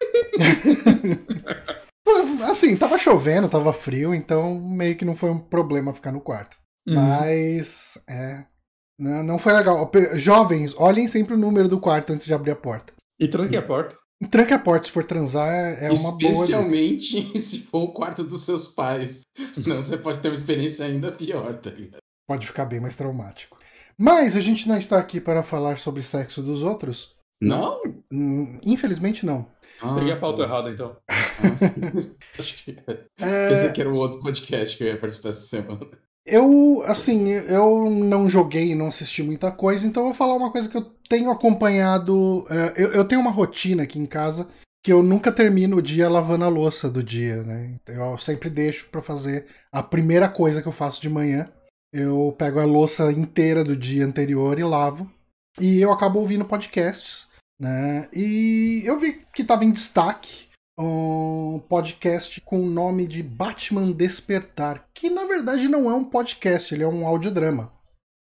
assim, 2.50 2.76
tava 2.76 2.98
chovendo, 2.98 3.48
tava 3.48 3.72
frio, 3.72 4.14
então 4.14 4.58
meio 4.58 4.96
que 4.96 5.04
não 5.04 5.14
foi 5.14 5.30
um 5.30 5.38
problema 5.38 5.92
ficar 5.92 6.12
no 6.12 6.20
quarto. 6.20 6.56
Uhum. 6.86 6.94
Mas, 6.94 8.02
é. 8.08 8.44
Não, 8.98 9.22
não 9.22 9.38
foi 9.38 9.52
legal. 9.52 9.90
Jovens, 10.14 10.74
olhem 10.78 11.08
sempre 11.08 11.34
o 11.34 11.38
número 11.38 11.68
do 11.68 11.80
quarto 11.80 12.12
antes 12.12 12.26
de 12.26 12.34
abrir 12.34 12.52
a 12.52 12.56
porta. 12.56 12.92
E 13.18 13.28
tranque 13.28 13.56
a 13.56 13.62
porta. 13.62 13.96
Tranque 14.30 14.54
a 14.54 14.58
porta 14.58 14.86
se 14.86 14.92
for 14.92 15.04
transar, 15.04 15.48
é 15.48 15.86
é 15.86 15.90
uma 15.90 16.18
boa. 16.18 16.32
Especialmente 16.32 17.36
se 17.38 17.60
for 17.60 17.82
o 17.82 17.92
quarto 17.92 18.22
dos 18.22 18.44
seus 18.44 18.66
pais. 18.66 19.22
Senão 19.52 19.76
você 19.80 19.96
pode 19.96 20.20
ter 20.20 20.28
uma 20.28 20.34
experiência 20.34 20.84
ainda 20.84 21.12
pior, 21.12 21.58
tá 21.58 21.70
ligado? 21.70 21.98
Pode 22.28 22.46
ficar 22.46 22.64
bem 22.64 22.80
mais 22.80 22.96
traumático. 22.96 23.58
Mas 23.98 24.36
a 24.36 24.40
gente 24.40 24.68
não 24.68 24.78
está 24.78 24.98
aqui 24.98 25.20
para 25.20 25.42
falar 25.42 25.78
sobre 25.78 26.02
sexo 26.02 26.42
dos 26.42 26.62
outros. 26.62 27.14
Não? 27.42 27.80
Hum, 28.12 28.58
Infelizmente 28.64 29.26
não. 29.26 29.46
Ah, 29.80 29.96
Peguei 29.96 30.12
a 30.12 30.16
pauta 30.16 30.42
errada, 30.42 30.70
então. 30.70 30.96
Acho 32.38 32.64
que... 32.64 32.78
É, 33.20 33.48
Pensei 33.48 33.72
que 33.72 33.80
era 33.80 33.90
o 33.90 33.96
outro 33.96 34.20
podcast 34.20 34.76
que 34.76 34.84
eu 34.84 34.88
ia 34.88 34.98
participar 34.98 35.30
essa 35.30 35.40
semana. 35.40 35.80
Eu, 36.24 36.82
assim, 36.86 37.30
eu 37.30 37.90
não 37.90 38.30
joguei 38.30 38.74
não 38.74 38.86
assisti 38.86 39.22
muita 39.22 39.50
coisa, 39.50 39.86
então 39.86 40.02
eu 40.02 40.08
vou 40.08 40.14
falar 40.14 40.34
uma 40.34 40.52
coisa 40.52 40.68
que 40.68 40.76
eu 40.76 40.84
tenho 41.08 41.30
acompanhado. 41.30 42.46
é, 42.48 42.82
eu, 42.82 42.92
eu 42.92 43.04
tenho 43.08 43.20
uma 43.20 43.30
rotina 43.30 43.82
aqui 43.82 43.98
em 43.98 44.06
casa 44.06 44.48
que 44.84 44.92
eu 44.92 45.02
nunca 45.02 45.30
termino 45.30 45.76
o 45.76 45.82
dia 45.82 46.08
lavando 46.08 46.44
a 46.44 46.48
louça 46.48 46.90
do 46.90 47.02
dia, 47.02 47.42
né? 47.44 47.76
Eu 47.86 48.18
sempre 48.18 48.50
deixo 48.50 48.88
pra 48.88 49.00
fazer 49.00 49.46
a 49.70 49.82
primeira 49.82 50.28
coisa 50.28 50.60
que 50.60 50.66
eu 50.66 50.72
faço 50.72 51.00
de 51.00 51.08
manhã. 51.08 51.48
Eu 51.92 52.34
pego 52.36 52.58
a 52.58 52.64
louça 52.64 53.12
inteira 53.12 53.62
do 53.62 53.76
dia 53.76 54.04
anterior 54.04 54.58
e 54.58 54.64
lavo. 54.64 55.08
E 55.60 55.80
eu 55.80 55.92
acabo 55.92 56.18
ouvindo 56.18 56.44
podcasts, 56.44 57.28
né? 57.60 58.08
E 58.12 58.82
eu 58.84 58.98
vi 58.98 59.24
que 59.32 59.44
tava 59.44 59.64
em 59.64 59.70
destaque 59.70 60.46
um 60.78 61.60
podcast 61.68 62.40
com 62.40 62.60
o 62.60 62.70
nome 62.70 63.06
de 63.06 63.22
Batman 63.22 63.92
Despertar, 63.92 64.88
que 64.94 65.10
na 65.10 65.24
verdade 65.24 65.68
não 65.68 65.90
é 65.90 65.94
um 65.94 66.04
podcast, 66.04 66.74
ele 66.74 66.82
é 66.82 66.88
um 66.88 67.06
audiodrama. 67.06 67.72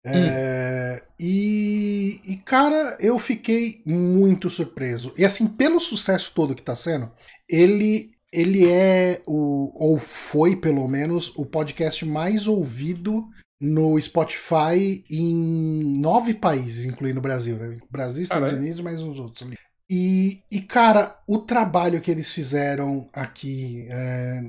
É, 0.06 1.02
e, 1.18 2.20
e, 2.26 2.36
cara, 2.36 2.96
eu 3.00 3.18
fiquei 3.18 3.82
muito 3.86 4.50
surpreso. 4.50 5.14
E 5.16 5.24
assim, 5.24 5.46
pelo 5.46 5.80
sucesso 5.80 6.32
todo 6.34 6.54
que 6.54 6.62
tá 6.62 6.76
sendo, 6.76 7.10
ele, 7.48 8.10
ele 8.30 8.70
é 8.70 9.22
o, 9.26 9.72
ou 9.74 9.98
foi 9.98 10.56
pelo 10.56 10.86
menos, 10.86 11.32
o 11.36 11.46
podcast 11.46 12.04
mais 12.04 12.46
ouvido 12.46 13.26
no 13.58 13.98
Spotify 13.98 15.02
em 15.10 15.98
nove 15.98 16.34
países, 16.34 16.84
incluindo 16.84 17.18
o 17.18 17.22
Brasil. 17.22 17.56
Né? 17.56 17.78
Brasil, 17.90 18.24
Estados 18.24 18.50
Caralho. 18.50 18.62
Unidos 18.62 18.82
mais 18.82 19.00
uns 19.00 19.18
outros. 19.18 19.48
E, 19.90 20.40
e, 20.50 20.60
cara, 20.62 21.18
o 21.26 21.38
trabalho 21.38 22.00
que 22.00 22.10
eles 22.10 22.32
fizeram 22.32 23.06
aqui, 23.12 23.86
é, 23.90 24.40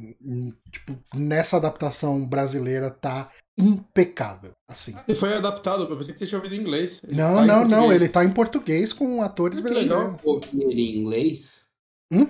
tipo, 0.72 0.98
nessa 1.14 1.58
adaptação 1.58 2.26
brasileira 2.26 2.90
tá 2.90 3.30
impecável, 3.58 4.52
assim. 4.70 4.96
Ele 5.06 5.18
foi 5.18 5.34
adaptado, 5.34 5.84
eu 5.84 5.98
pensei 5.98 6.14
que 6.14 6.20
você 6.20 6.28
tinha 6.28 6.40
ouvido 6.40 6.56
em 6.56 6.62
inglês. 6.62 7.02
Ele 7.04 7.18
não, 7.18 7.36
tá 7.36 7.46
não, 7.46 7.66
não, 7.66 7.92
ele 7.92 8.08
tá 8.08 8.24
em 8.24 8.32
português 8.32 8.94
com 8.94 9.22
atores 9.22 9.58
ah, 9.58 9.62
brasileiros. 9.62 10.18
Ouvir 10.24 10.64
ele 10.64 10.82
em 10.82 11.02
inglês? 11.02 11.70
Hum? 12.12 12.28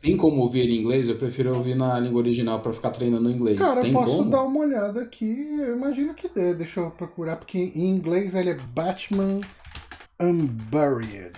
Tem 0.00 0.16
como 0.16 0.42
ouvir 0.42 0.68
em 0.68 0.80
inglês? 0.80 1.08
Eu 1.08 1.16
prefiro 1.16 1.54
ouvir 1.54 1.74
na 1.74 1.98
língua 1.98 2.20
original 2.20 2.60
para 2.60 2.72
ficar 2.72 2.90
treinando 2.90 3.30
inglês. 3.30 3.58
Cara, 3.58 3.80
Tem 3.80 3.92
eu 3.92 3.98
posso 3.98 4.18
como? 4.18 4.30
dar 4.30 4.42
uma 4.42 4.60
olhada 4.60 5.00
aqui. 5.00 5.56
Eu 5.58 5.76
imagino 5.76 6.14
que 6.14 6.28
dê. 6.28 6.54
Deixa 6.54 6.80
eu 6.80 6.90
procurar, 6.90 7.36
porque 7.36 7.58
em 7.58 7.88
inglês 7.88 8.34
ele 8.34 8.50
é 8.50 8.54
Batman 8.54 9.40
Unburied. 10.20 11.32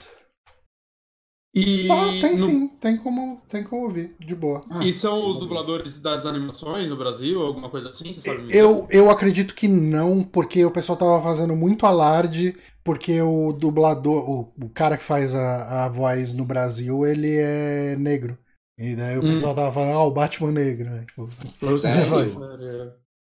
E 1.54 1.88
ah, 1.88 2.20
tem 2.20 2.36
no... 2.36 2.46
sim, 2.46 2.68
tem 2.80 2.96
como, 2.96 3.40
tem 3.48 3.62
como 3.62 3.84
ouvir, 3.84 4.16
de 4.18 4.34
boa. 4.34 4.60
Ah, 4.68 4.84
e 4.84 4.92
são 4.92 5.30
os 5.30 5.38
dubladores 5.38 6.00
das 6.00 6.26
animações 6.26 6.90
no 6.90 6.96
Brasil, 6.96 7.40
alguma 7.40 7.70
coisa 7.70 7.90
assim? 7.90 8.12
Você 8.12 8.28
sabe 8.28 8.48
eu, 8.50 8.88
eu 8.90 9.08
acredito 9.08 9.54
que 9.54 9.68
não, 9.68 10.24
porque 10.24 10.64
o 10.64 10.70
pessoal 10.72 10.98
tava 10.98 11.22
fazendo 11.22 11.54
muito 11.54 11.86
alarde, 11.86 12.56
porque 12.82 13.22
o 13.22 13.52
dublador, 13.52 14.28
o, 14.28 14.52
o 14.60 14.68
cara 14.68 14.96
que 14.96 15.04
faz 15.04 15.32
a, 15.32 15.84
a 15.84 15.88
voz 15.88 16.34
no 16.34 16.44
Brasil, 16.44 17.06
ele 17.06 17.36
é 17.36 17.94
negro. 17.96 18.36
E 18.76 18.96
daí 18.96 19.16
o 19.16 19.24
hum. 19.24 19.30
pessoal 19.30 19.54
tava 19.54 19.70
falando, 19.70 19.92
ah, 19.92 20.04
o 20.04 20.10
Batman 20.10 20.50
negro. 20.50 20.90
Né? 20.90 21.06
Tipo, 21.06 21.28
Sério? 21.76 22.10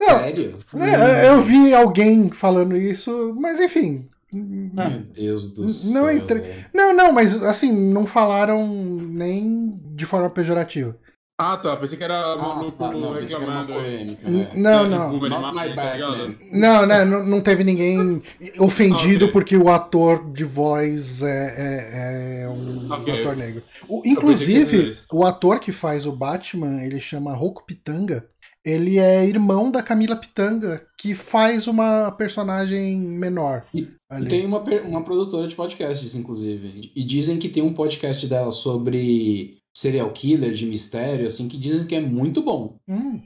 Não, 0.01 0.19
Sério? 0.19 0.57
É, 0.75 1.29
eu 1.29 1.41
vi 1.41 1.73
alguém 1.73 2.29
falando 2.29 2.75
isso, 2.75 3.33
mas 3.39 3.57
enfim, 3.61 4.09
meu 4.31 5.03
Deus 5.13 5.53
do 5.53 5.61
não 5.63 5.69
céu. 5.69 6.09
Entre... 6.09 6.43
Não, 6.73 6.93
não, 6.93 7.11
mas 7.13 7.41
assim, 7.43 7.71
não 7.71 8.05
falaram 8.05 8.67
nem 8.67 9.79
de 9.95 10.05
forma 10.05 10.29
pejorativa. 10.29 10.97
Ah, 11.39 11.55
tá. 11.55 11.77
Pensei 11.77 11.99
que 11.99 12.03
era 12.03 12.17
ah, 12.19 12.63
no, 12.63 12.71
tá, 12.71 12.91
não, 12.91 13.13
reclamando. 13.13 13.73
Polêmica, 13.73 14.27
né? 14.27 14.51
Não, 14.55 14.89
não. 14.89 15.19
Tá 15.19 15.95
não, 16.51 16.85
né, 16.87 17.05
não, 17.05 17.23
não 17.23 17.41
teve 17.41 17.63
ninguém 17.63 18.23
ofendido 18.57 19.25
okay. 19.25 19.33
porque 19.33 19.55
o 19.55 19.69
ator 19.69 20.31
de 20.31 20.43
voz 20.43 21.21
é, 21.21 21.53
é, 21.55 22.41
é 22.41 22.49
um 22.49 22.91
okay. 22.91 23.19
ator 23.19 23.35
negro. 23.35 23.61
O, 23.87 24.01
inclusive, 24.03 24.97
o 25.13 25.23
ator 25.23 25.59
que 25.59 25.71
faz 25.71 26.07
o 26.07 26.11
Batman, 26.11 26.81
ele 26.83 26.99
chama 26.99 27.35
Roku 27.35 27.63
Pitanga. 27.63 28.27
Ele 28.67 28.99
é 28.99 29.25
irmão 29.25 29.71
da 29.71 29.81
Camila 29.81 30.17
Pitanga, 30.17 30.85
que 30.97 31.15
faz 31.15 31.67
uma 31.67 32.11
personagem 32.11 32.99
menor. 32.99 33.65
E, 33.73 33.87
ali. 34.09 34.27
tem 34.27 34.45
uma, 34.45 34.59
uma 34.59 35.03
produtora 35.05 35.47
de 35.47 35.55
podcasts, 35.55 36.13
inclusive. 36.13 36.91
E 36.93 37.03
dizem 37.05 37.39
que 37.39 37.47
tem 37.47 37.63
um 37.63 37.73
podcast 37.73 38.27
dela 38.27 38.51
sobre 38.51 39.57
serial 39.73 40.11
killer, 40.11 40.51
de 40.51 40.65
mistério, 40.65 41.27
assim, 41.27 41.47
que 41.47 41.57
dizem 41.57 41.87
que 41.87 41.95
é 41.95 42.01
muito 42.01 42.41
bom. 42.41 42.75
Hum. 42.89 43.21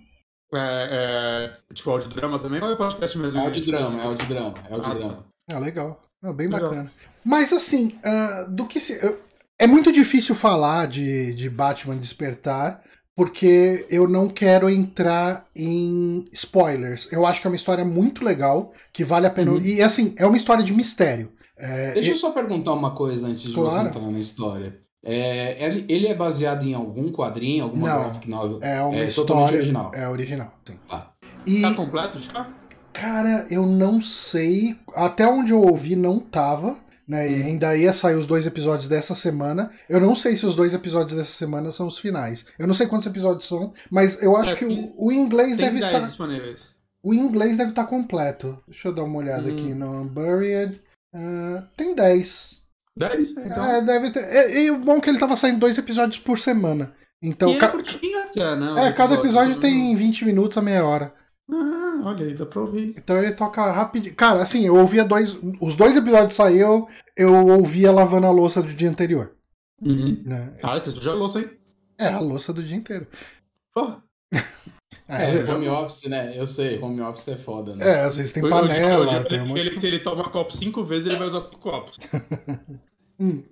É, 0.54 1.58
é, 1.70 1.74
tipo 1.74 1.90
audiodrama 1.90 2.38
também 2.38 2.62
ou 2.62 2.70
é 2.70 2.76
podcast 2.76 3.18
mesmo? 3.18 3.40
É 3.40 3.44
audiodrama, 3.44 4.00
é 4.00 4.06
audiodrama, 4.06 4.58
é 4.70 4.74
audiodrama. 4.74 5.26
Ah, 5.52 5.60
legal. 5.60 6.04
Ah, 6.24 6.34
bem 6.34 6.50
legal. 6.50 6.70
bacana. 6.70 6.92
Mas 7.24 7.52
assim, 7.52 7.98
uh, 8.06 8.52
do 8.52 8.68
que 8.68 8.80
se. 8.80 8.94
Uh, 9.04 9.18
é 9.58 9.66
muito 9.66 9.92
difícil 9.92 10.36
falar 10.36 10.88
de, 10.88 11.34
de 11.34 11.50
Batman 11.50 11.98
Despertar, 11.98 12.84
porque 13.16 13.86
eu 13.90 14.08
não 14.08 14.30
quero 14.30 14.70
entrar 14.70 15.48
em 15.56 16.26
spoilers. 16.32 17.08
Eu 17.12 17.26
acho 17.26 17.42
que 17.42 17.48
é 17.48 17.50
uma 17.50 17.56
história 17.56 17.84
muito 17.84 18.24
legal, 18.24 18.74
que 18.94 19.04
vale 19.04 19.28
a 19.28 19.30
pena. 19.30 19.52
Uhum. 19.52 19.62
E 19.62 19.82
assim, 19.82 20.14
é 20.18 20.26
uma 20.26 20.38
história 20.38 20.64
de 20.64 20.74
mistério. 20.74 21.32
É, 21.58 21.92
Deixa 21.94 22.12
eu 22.12 22.16
só 22.16 22.32
perguntar 22.32 22.74
uma 22.74 22.96
coisa 22.96 23.28
antes 23.28 23.44
de 23.44 23.54
claro. 23.54 23.72
você 23.72 23.88
entrar 23.88 24.12
na 24.12 24.20
história. 24.20 24.80
É, 25.04 25.58
ele 25.90 26.08
é 26.08 26.14
baseado 26.14 26.64
em 26.64 26.74
algum 26.74 27.12
quadrinho, 27.12 27.64
alguma 27.64 27.90
não, 27.90 28.04
graphic 28.04 28.30
novel? 28.30 28.60
É 28.62 28.82
uma 28.82 28.98
é 28.98 29.08
história 29.08 29.58
original. 29.58 29.92
É 29.94 30.08
original, 30.08 30.54
sim. 30.66 30.76
Tá. 30.88 31.12
E, 31.46 31.62
tá 31.62 31.74
completo 31.74 32.20
já? 32.20 32.48
Cara, 32.94 33.48
eu 33.50 33.66
não 33.66 34.00
sei. 34.00 34.78
Até 34.94 35.28
onde 35.28 35.52
eu 35.52 35.62
ouvi 35.62 35.96
não 35.96 36.20
tava. 36.20 36.78
Né? 37.08 37.32
E 37.32 37.44
ainda 37.44 37.76
ia 37.76 37.94
sair 37.94 38.16
os 38.16 38.26
dois 38.26 38.46
episódios 38.48 38.88
dessa 38.88 39.14
semana. 39.16 39.72
Eu 39.90 40.00
não 40.00 40.16
sei 40.16 40.36
se 40.36 40.46
os 40.46 40.56
dois 40.56 40.74
episódios 40.74 41.16
dessa 41.16 41.32
semana 41.32 41.72
são 41.72 41.88
os 41.88 41.98
finais. 41.98 42.46
Eu 42.58 42.68
não 42.68 42.74
sei 42.74 42.88
quantos 42.88 43.08
episódios 43.08 43.48
são, 43.48 43.74
mas 43.90 44.22
eu 44.22 44.36
acho 44.38 44.52
é, 44.52 44.56
que 44.56 44.66
o, 44.66 45.08
o, 45.08 45.12
inglês 45.12 45.58
deve 45.58 45.80
estar. 45.80 46.00
Tá... 46.00 46.56
O 47.04 47.14
inglês 47.14 47.58
deve 47.58 47.72
estar 47.72 47.84
tá 47.84 47.90
completo. 47.90 48.58
Deixa 48.68 48.88
eu 48.88 48.94
dar 48.94 49.04
uma 49.04 49.18
olhada 49.18 49.50
hum. 49.50 49.54
aqui 49.54 49.74
no 49.74 50.02
Unburied. 50.02 50.82
Uh, 51.14 51.64
tem 51.76 51.94
10. 51.94 52.62
10? 52.98 53.32
Então... 53.32 53.66
É, 53.66 53.82
deve 53.82 54.12
ter. 54.12 54.24
E, 54.56 54.66
e 54.66 54.72
o 54.72 54.78
bom 54.78 54.98
é 54.98 55.02
que 55.02 55.10
ele 55.10 55.20
tava 55.20 55.36
saindo 55.36 55.60
dois 55.60 55.78
episódios 55.78 56.20
por 56.20 56.40
semana. 56.40 56.94
Então, 57.22 57.52
e 57.52 57.58
ca... 57.58 57.68
é 57.68 57.70
curtinho 57.70 58.20
até, 58.20 58.56
né? 58.56 58.88
É, 58.88 58.92
cada 58.92 59.16
episódio 59.16 59.60
tem 59.60 59.96
20 59.96 60.26
minutos 60.26 60.58
a 60.58 60.62
meia 60.62 60.86
hora. 60.86 61.14
Ah, 61.52 62.02
olha 62.06 62.26
aí, 62.26 62.34
dá 62.34 62.46
pra 62.46 62.62
ouvir. 62.62 62.94
Então 62.98 63.18
ele 63.18 63.34
toca 63.34 63.70
rapidinho. 63.72 64.16
Cara, 64.16 64.42
assim, 64.42 64.66
eu 64.66 64.76
ouvia 64.76 65.04
dois. 65.04 65.38
Os 65.60 65.76
dois 65.76 65.98
episódios 65.98 66.34
saíram, 66.34 66.88
eu 67.16 67.34
ouvia 67.48 67.92
lavando 67.92 68.28
a 68.28 68.32
louça 68.32 68.62
do 68.62 68.74
dia 68.74 68.90
anterior. 68.90 69.34
Uhum. 69.82 70.22
Né? 70.26 70.54
Ah, 70.64 70.80
você 70.80 70.92
suja 70.92 71.12
a 71.12 71.16
louça 71.16 71.40
aí? 71.40 71.50
É, 72.00 72.08
a 72.08 72.20
louça 72.20 72.54
do 72.54 72.64
dia 72.64 72.78
inteiro. 72.78 73.06
Porra. 73.74 74.02
É, 75.08 75.40
é, 75.40 75.54
home 75.54 75.68
office, 75.68 76.06
né? 76.06 76.38
Eu 76.38 76.46
sei, 76.46 76.80
home 76.80 77.02
office 77.02 77.28
é 77.28 77.36
foda, 77.36 77.76
né? 77.76 77.86
É, 77.86 78.02
às 78.02 78.16
vezes 78.16 78.32
tem 78.32 78.42
panela. 78.42 78.74
Eu, 78.74 79.04
eu, 79.04 79.12
eu, 79.12 79.28
tem 79.28 79.42
um 79.42 79.58
ele, 79.58 79.78
se 79.80 79.86
ele 79.86 80.00
toma 80.00 80.30
copo 80.30 80.56
cinco 80.56 80.86
vezes, 80.86 81.08
ele 81.08 81.18
vai 81.18 81.28
usar 81.28 81.42
cinco 81.42 81.60
copos. 81.60 81.98
hum. 83.20 83.44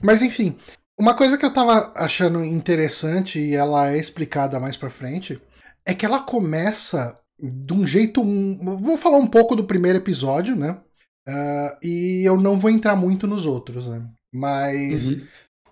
Mas 0.00 0.22
enfim, 0.22 0.56
uma 0.96 1.14
coisa 1.14 1.36
que 1.36 1.44
eu 1.44 1.52
tava 1.52 1.92
achando 1.96 2.44
interessante 2.44 3.40
e 3.40 3.54
ela 3.54 3.90
é 3.90 3.98
explicada 3.98 4.60
mais 4.60 4.76
pra 4.76 4.88
frente 4.88 5.40
é 5.88 5.94
que 5.94 6.04
ela 6.04 6.20
começa 6.20 7.18
de 7.40 7.72
um 7.72 7.86
jeito. 7.86 8.22
Vou 8.22 8.98
falar 8.98 9.16
um 9.16 9.26
pouco 9.26 9.56
do 9.56 9.64
primeiro 9.64 9.96
episódio, 9.96 10.54
né? 10.54 10.78
Uh, 11.26 11.78
e 11.82 12.22
eu 12.24 12.38
não 12.38 12.58
vou 12.58 12.70
entrar 12.70 12.94
muito 12.94 13.26
nos 13.26 13.46
outros, 13.46 13.88
né? 13.88 14.06
Mas 14.32 15.08
uhum. 15.08 15.26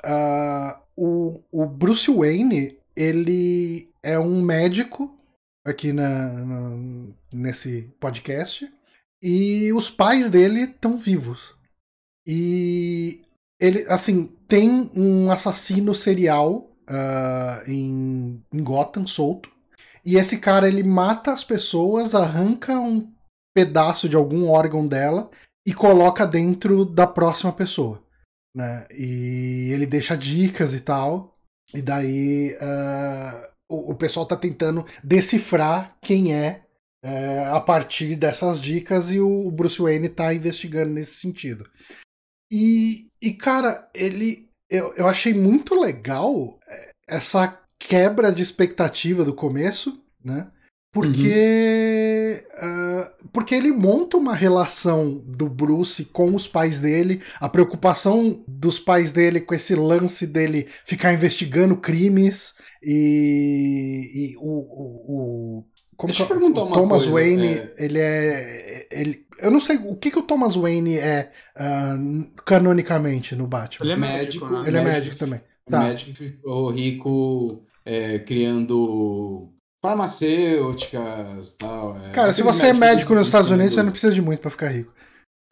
uh, 0.07 0.79
o, 0.97 1.43
o 1.53 1.67
Bruce 1.67 2.11
Wayne, 2.11 2.79
ele 2.97 3.91
é 4.03 4.19
um 4.19 4.41
médico 4.41 5.15
aqui 5.67 5.93
na, 5.93 6.33
na, 6.33 6.71
nesse 7.31 7.93
podcast. 8.01 8.73
E 9.23 9.71
os 9.75 9.91
pais 9.91 10.31
dele 10.31 10.63
estão 10.63 10.97
vivos. 10.97 11.55
E 12.27 13.21
ele, 13.61 13.85
assim, 13.89 14.31
tem 14.49 14.91
um 14.95 15.31
assassino 15.31 15.95
serial 15.95 16.71
uh, 16.89 17.71
em, 17.71 18.43
em 18.51 18.63
Gotham 18.63 19.07
solto. 19.07 19.56
E 20.07 20.17
esse 20.17 20.39
cara 20.39 20.69
ele 20.69 20.85
mata 20.85 21.33
as 21.33 21.43
pessoas, 21.43 22.15
arranca 22.15 22.79
um 22.79 23.13
pedaço 23.53 24.09
de 24.09 24.15
algum 24.15 24.49
órgão 24.49 24.87
dela 24.87 25.29
e 25.67 25.75
coloca 25.75 26.25
dentro 26.25 26.85
da 26.85 27.09
próxima 27.09 27.53
pessoa. 27.53 28.01
Né? 28.55 28.87
E 28.93 29.71
ele 29.73 29.85
deixa 29.85 30.17
dicas 30.17 30.73
e 30.73 30.81
tal. 30.81 31.37
E 31.75 31.83
daí 31.83 32.55
uh, 32.55 33.49
o, 33.69 33.93
o, 33.93 33.95
pessoal 33.97 34.25
tá 34.25 34.37
tentando 34.37 34.87
decifrar 35.03 35.97
quem 36.01 36.33
é 36.33 36.65
uh, 37.05 37.55
a 37.57 37.61
partir 37.61 38.15
dessas 38.15 38.61
dicas 38.61 39.11
e 39.11 39.19
o 39.19 39.51
Bruce 39.51 39.83
Wayne 39.83 40.09
tá 40.09 40.33
investigando 40.33 40.93
nesse 40.93 41.17
sentido. 41.17 41.69
E, 42.53 43.11
e 43.21 43.35
cara, 43.35 43.91
ele. 43.93 44.47
Eu, 44.71 44.95
eu 44.95 45.09
achei 45.09 45.33
muito 45.33 45.75
legal 45.75 46.59
é, 46.67 46.91
essa 47.09 47.61
quebra 47.79 48.33
de 48.33 48.43
expectativa 48.43 49.25
do 49.25 49.35
começo, 49.35 50.01
né? 50.25 50.49
Porque, 50.93 52.43
uhum. 52.63 53.01
uh, 53.03 53.29
porque 53.31 53.55
ele 53.55 53.71
monta 53.71 54.17
uma 54.17 54.35
relação 54.35 55.23
do 55.27 55.47
Bruce 55.47 56.07
com 56.07 56.35
os 56.35 56.49
pais 56.49 56.79
dele, 56.79 57.21
a 57.39 57.51
preocupação 57.51 58.43
dos 58.49 58.79
pais 58.79 59.13
dele 59.13 59.43
com 59.43 59.55
esse 59.55 59.75
lance 59.75 60.27
dele 60.27 60.67
ficar 60.87 61.13
investigando 61.13 61.77
crimes 61.77 62.55
e, 62.83 64.11
e 64.15 64.37
o, 64.39 64.41
o, 64.41 65.61
o 65.61 65.65
como 65.97 66.13
Deixa 66.13 66.25
eu 66.25 66.29
perguntar 66.29 66.63
o 66.63 66.67
uma 66.67 66.77
Thomas 66.77 67.07
coisa, 67.07 67.19
Wayne, 67.19 67.47
é... 67.47 67.75
ele 67.79 67.99
é. 67.99 68.87
Ele, 68.91 69.27
eu 69.39 69.51
não 69.51 69.61
sei 69.61 69.77
o 69.77 69.97
que, 69.97 70.11
que 70.11 70.19
o 70.19 70.23
Thomas 70.23 70.55
Wayne 70.57 70.99
é 70.99 71.31
uh, 71.59 72.31
canonicamente 72.45 73.35
no 73.35 73.47
Batman. 73.47 73.85
Ele 73.85 73.93
é 73.93 73.97
médico. 73.97 74.47
Né? 74.47 74.65
Ele 74.67 74.77
é 74.79 74.85
médico 74.85 75.17
também. 75.17 75.41
Tá. 75.69 75.81
Médico 75.81 76.13
que 76.13 76.17
ficou 76.17 76.71
rico 76.71 77.66
é, 77.87 78.19
criando 78.19 79.49
farmacêuticas 79.81 81.55
tal. 81.55 81.97
É, 81.99 82.11
Cara, 82.11 82.35
se 82.35 82.43
você 82.43 82.67
é 82.67 82.73
médico 82.73 83.15
nos 83.15 83.29
Estados 83.29 83.51
Unidos, 83.51 83.75
você 83.75 83.83
não 83.83 83.93
precisa 83.93 84.13
de 84.13 84.21
muito 84.21 84.41
para 84.41 84.51
ficar 84.51 84.69
rico. 84.69 84.93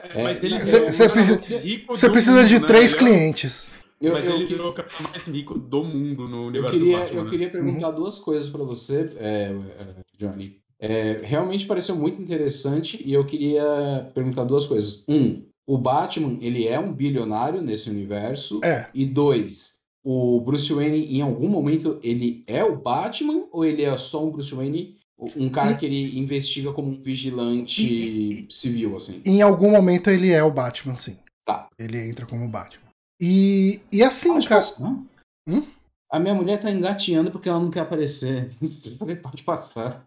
É, 0.03 0.23
mas 0.23 0.42
ele 0.42 0.59
você 0.59 1.09
precisa, 1.09 1.40
você 1.87 2.11
precisa 2.11 2.40
mundo, 2.40 2.49
de 2.49 2.59
né? 2.59 2.66
três 2.66 2.92
clientes. 2.92 3.68
Eu, 4.01 4.12
mas 4.12 4.27
eu, 4.27 4.35
ele 4.35 4.47
virou 4.47 4.70
o 4.70 4.75
cara 4.75 4.88
mais 5.01 5.23
rico 5.27 5.57
do 5.57 5.85
mundo 5.85 6.29
no 6.29 6.49
universo 6.49 6.75
eu 6.75 6.81
queria, 6.81 6.99
Batman, 6.99 7.18
Eu 7.18 7.25
né? 7.25 7.31
queria 7.31 7.51
perguntar 7.51 7.88
uhum. 7.88 7.94
duas 7.94 8.18
coisas 8.18 8.51
para 8.51 8.64
você, 8.64 9.11
é, 9.16 9.55
é, 9.79 9.87
Johnny. 10.18 10.59
É, 10.79 11.20
realmente 11.23 11.64
pareceu 11.64 11.94
muito 11.97 12.20
interessante 12.20 13.01
e 13.03 13.14
eu 13.14 13.25
queria 13.25 14.09
perguntar 14.12 14.44
duas 14.44 14.66
coisas. 14.66 15.05
Um, 15.09 15.44
o 15.66 15.79
Batman, 15.79 16.37
ele 16.42 16.66
é 16.68 16.79
um 16.79 16.92
bilionário 16.92 17.62
nesse 17.62 17.88
universo. 17.88 18.61
É. 18.62 18.87
E 18.92 19.07
dois, 19.07 19.84
o 20.05 20.38
Bruce 20.40 20.73
Wayne, 20.73 21.17
em 21.17 21.23
algum 21.23 21.49
momento, 21.49 21.99
ele 22.03 22.45
é 22.47 22.62
o 22.62 22.77
Batman 22.77 23.47
ou 23.51 23.64
ele 23.64 23.83
é 23.83 23.97
só 23.97 24.23
um 24.23 24.31
Bruce 24.31 24.55
Wayne, 24.55 24.99
um 25.35 25.49
cara 25.49 25.73
e... 25.73 25.77
que 25.77 25.87
ele 25.87 26.19
investiga 26.19 26.73
como 26.73 26.90
um 26.90 27.03
vigilante 27.03 27.83
e... 27.83 28.47
civil, 28.53 28.95
assim? 28.95 29.23
Em 29.25 29.40
algum 29.40 29.71
momento 29.71 30.11
ele 30.11 30.31
é 30.31 30.43
o 30.43 30.51
Batman, 30.51 30.95
sim. 30.95 31.17
Tá. 31.45 31.69
Ele 31.79 31.99
entra 32.11 32.27
como 32.27 32.47
Batman. 32.47 32.85
E, 33.21 33.81
e 33.90 34.03
assim, 34.03 34.35
pode 34.35 34.49
cara. 34.49 34.61
Passar. 34.61 35.03
Hum? 35.49 35.67
A 36.12 36.19
minha 36.19 36.35
mulher 36.35 36.61
tá 36.61 36.71
engateando 36.71 37.31
porque 37.31 37.49
ela 37.49 37.61
não 37.61 37.71
quer 37.71 37.81
aparecer. 37.81 38.51
Eu 38.61 38.97
falei, 38.99 39.17
pode 39.17 39.43
passar. 39.43 40.05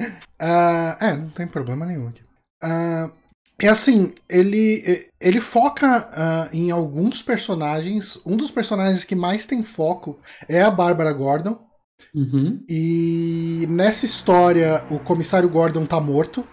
Uh, 0.00 0.96
é, 1.00 1.16
não 1.16 1.30
tem 1.30 1.46
problema 1.46 1.84
nenhum 1.84 2.08
aqui. 2.08 2.22
Uh, 2.62 3.12
é 3.60 3.68
assim, 3.68 4.12
ele, 4.28 5.08
ele 5.20 5.40
foca 5.40 6.10
uh, 6.10 6.54
em 6.54 6.70
alguns 6.70 7.22
personagens. 7.22 8.20
Um 8.26 8.36
dos 8.36 8.50
personagens 8.50 9.02
que 9.02 9.14
mais 9.14 9.46
tem 9.46 9.62
foco 9.62 10.18
é 10.48 10.60
a 10.60 10.70
Bárbara 10.70 11.12
Gordon. 11.12 11.58
Uhum. 12.14 12.62
E 12.68 13.66
nessa 13.68 14.04
história, 14.04 14.84
o 14.90 14.98
comissário 14.98 15.48
Gordon 15.48 15.86
tá 15.86 15.98
morto. 16.00 16.46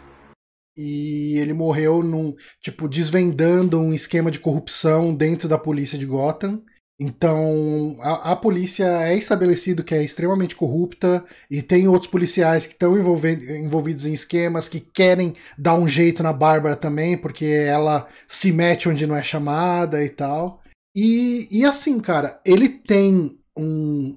E 0.78 1.38
ele 1.38 1.54
morreu 1.54 2.02
num, 2.02 2.34
tipo, 2.62 2.88
desvendando 2.88 3.80
um 3.80 3.94
esquema 3.94 4.32
de 4.32 4.40
corrupção 4.40 5.14
dentro 5.14 5.48
da 5.48 5.58
polícia 5.58 6.00
de 6.00 6.06
Gotham. 6.06 6.64
Então, 7.00 7.98
a, 8.02 8.32
a, 8.32 8.36
polícia 8.36 8.86
é 8.86 9.16
estabelecido 9.16 9.84
que 9.84 9.96
é 9.96 10.04
extremamente 10.04 10.56
corrupta 10.56 11.26
e 11.50 11.62
tem 11.62 11.88
outros 11.88 12.10
policiais 12.10 12.68
que 12.68 12.74
estão 12.74 12.96
envolvidos 12.98 14.06
em 14.06 14.14
esquemas 14.14 14.70
que 14.70 14.80
querem 14.80 15.36
dar 15.58 15.74
um 15.74 15.88
jeito 15.88 16.22
na 16.22 16.32
Bárbara 16.32 16.76
também, 16.76 17.18
porque 17.18 17.46
ela 17.46 18.08
se 18.28 18.52
mete 18.52 18.88
onde 18.88 19.08
não 19.08 19.16
é 19.16 19.24
chamada 19.24 20.04
e 20.04 20.10
tal. 20.10 20.62
E, 20.96 21.48
e 21.52 21.66
assim, 21.66 22.00
cara, 22.00 22.40
ele 22.46 22.70
tem 22.70 23.40
um, 23.58 24.16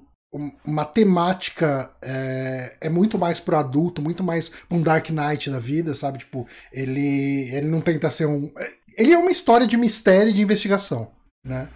uma 0.63 0.85
temática 0.85 1.91
é, 2.01 2.77
é, 2.81 2.89
muito 2.89 3.17
mais 3.17 3.39
pro 3.39 3.57
adulto, 3.57 4.01
muito 4.01 4.23
mais 4.23 4.51
um 4.69 4.81
Dark 4.81 5.09
Knight 5.09 5.49
da 5.49 5.59
vida, 5.59 5.95
sabe? 5.95 6.19
Tipo, 6.19 6.47
ele, 6.71 7.49
ele 7.51 7.67
não 7.67 7.81
tenta 7.81 8.11
ser 8.11 8.27
um. 8.27 8.51
Ele 8.95 9.13
é 9.13 9.17
uma 9.17 9.31
história 9.31 9.65
de 9.65 9.77
mistério 9.77 10.29
e 10.29 10.33
de 10.33 10.41
investigação, 10.41 11.11
né? 11.43 11.67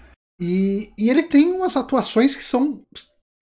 E, 0.42 0.92
e 0.98 1.10
ele 1.10 1.22
tem 1.22 1.52
umas 1.52 1.76
atuações 1.78 2.36
que 2.36 2.44
são 2.44 2.82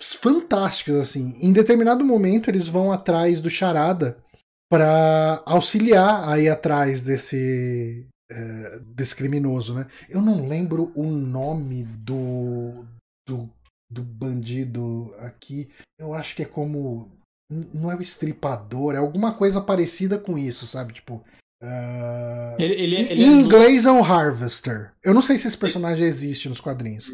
fantásticas, 0.02 0.98
assim. 0.98 1.38
Em 1.40 1.54
determinado 1.54 2.04
momento, 2.04 2.50
eles 2.50 2.68
vão 2.68 2.92
atrás 2.92 3.40
do 3.40 3.50
Charada 3.50 4.22
para 4.70 5.42
auxiliar 5.46 6.28
aí 6.28 6.50
atrás 6.50 7.02
desse, 7.02 8.06
é, 8.30 8.80
desse 8.82 9.16
criminoso, 9.16 9.74
né? 9.74 9.88
Eu 10.10 10.22
não 10.22 10.46
lembro 10.46 10.92
o 10.94 11.10
nome 11.10 11.84
do, 11.84 12.86
do, 13.28 13.50
do 13.90 14.04
bandido 14.04 15.14
aqui. 15.20 15.70
Eu 15.98 16.14
acho 16.14 16.36
que 16.36 16.44
é 16.44 16.46
como. 16.46 17.10
Não 17.74 17.90
é 17.92 17.96
o 17.96 18.02
estripador, 18.02 18.94
é 18.94 18.98
alguma 18.98 19.34
coisa 19.34 19.60
parecida 19.60 20.20
com 20.20 20.38
isso, 20.38 20.68
sabe? 20.68 20.94
Tipo, 20.94 21.24
Uh, 21.62 22.56
ele, 22.58 22.74
ele, 22.76 22.96
é, 22.96 23.12
ele 23.12 23.24
em 23.24 23.28
é 23.28 23.42
inglês 23.42 23.86
é 23.86 23.92
o 23.92 24.04
Harvester. 24.04 24.92
Eu 25.04 25.14
não 25.14 25.22
sei 25.22 25.38
se 25.38 25.48
esse 25.48 25.58
personagem 25.58 26.06
existe 26.06 26.48
nos 26.48 26.60
quadrinhos. 26.60 27.12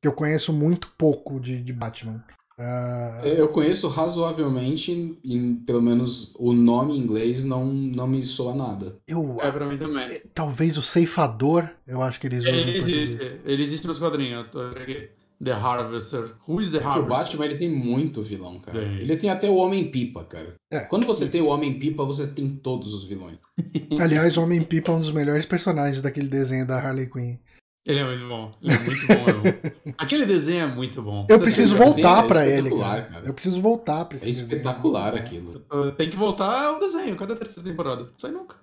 Que 0.00 0.08
eu 0.08 0.12
conheço 0.12 0.52
muito 0.52 0.88
pouco 0.98 1.40
de, 1.40 1.62
de 1.62 1.72
Batman. 1.72 2.22
Uh... 2.58 3.26
Eu 3.26 3.48
conheço 3.48 3.86
razoavelmente, 3.88 5.18
e 5.22 5.54
pelo 5.66 5.82
menos 5.82 6.34
o 6.38 6.52
nome 6.52 6.94
em 6.94 7.00
inglês 7.00 7.44
não, 7.44 7.66
não 7.66 8.06
me 8.06 8.22
soa 8.22 8.54
nada. 8.54 8.98
Eu, 9.06 9.36
é 9.40 9.50
pra 9.50 9.66
mim 9.66 9.76
também. 9.76 10.20
Talvez 10.32 10.78
o 10.78 10.82
ceifador, 10.82 11.68
eu 11.86 12.02
acho 12.02 12.18
que 12.20 12.26
eles 12.26 12.40
usam. 12.40 12.54
Ele 12.54 12.78
existe, 12.78 13.40
ele 13.44 13.62
existe 13.62 13.86
nos 13.86 13.98
quadrinhos. 13.98 14.46
The 15.42 15.52
Harvester. 15.52 16.34
Who 16.48 16.60
is 16.60 16.70
the 16.70 16.78
é 16.78 16.82
Harvester? 16.82 17.04
o 17.04 17.08
Batman 17.08 17.44
ele 17.44 17.56
tem 17.56 17.70
muito 17.70 18.22
vilão, 18.22 18.58
cara. 18.58 18.78
Tem. 18.80 18.98
Ele 18.98 19.16
tem 19.16 19.30
até 19.30 19.48
o 19.48 19.56
Homem-Pipa, 19.56 20.24
cara. 20.24 20.54
É. 20.72 20.80
Quando 20.80 21.06
você 21.06 21.28
tem 21.28 21.42
o 21.42 21.48
Homem-Pipa, 21.48 22.04
você 22.04 22.26
tem 22.26 22.50
todos 22.50 22.94
os 22.94 23.04
vilões. 23.04 23.38
Aliás, 24.00 24.36
o 24.36 24.42
Homem-Pipa 24.42 24.92
é 24.92 24.94
um 24.94 25.00
dos 25.00 25.10
melhores 25.10 25.44
personagens 25.44 26.00
daquele 26.00 26.28
desenho 26.28 26.66
da 26.66 26.78
Harley 26.78 27.08
Quinn. 27.10 27.36
Ele 27.86 28.00
é 28.00 28.04
muito 28.04 28.26
bom. 28.26 28.52
Ele 28.62 28.74
é 28.74 28.78
muito 28.78 29.06
bom. 29.06 29.92
Aquele 29.96 30.26
desenho 30.26 30.64
é 30.64 30.74
muito 30.74 31.00
bom. 31.00 31.24
Eu 31.30 31.38
preciso 31.38 31.76
voltar 31.76 32.24
é 32.24 32.26
para 32.26 32.46
ele, 32.46 32.70
cara. 32.70 33.02
cara. 33.02 33.26
Eu 33.26 33.32
preciso 33.32 33.62
voltar 33.62 34.04
pra 34.06 34.16
esse 34.16 34.26
É 34.26 34.30
espetacular 34.30 35.12
desenho. 35.12 35.50
aquilo. 35.60 35.92
Tem 35.92 36.10
que 36.10 36.16
voltar 36.16 36.64
ao 36.64 36.80
desenho, 36.80 37.14
cada 37.14 37.36
terceira 37.36 37.68
temporada. 37.68 38.08
Sai 38.16 38.32
nunca. 38.32 38.56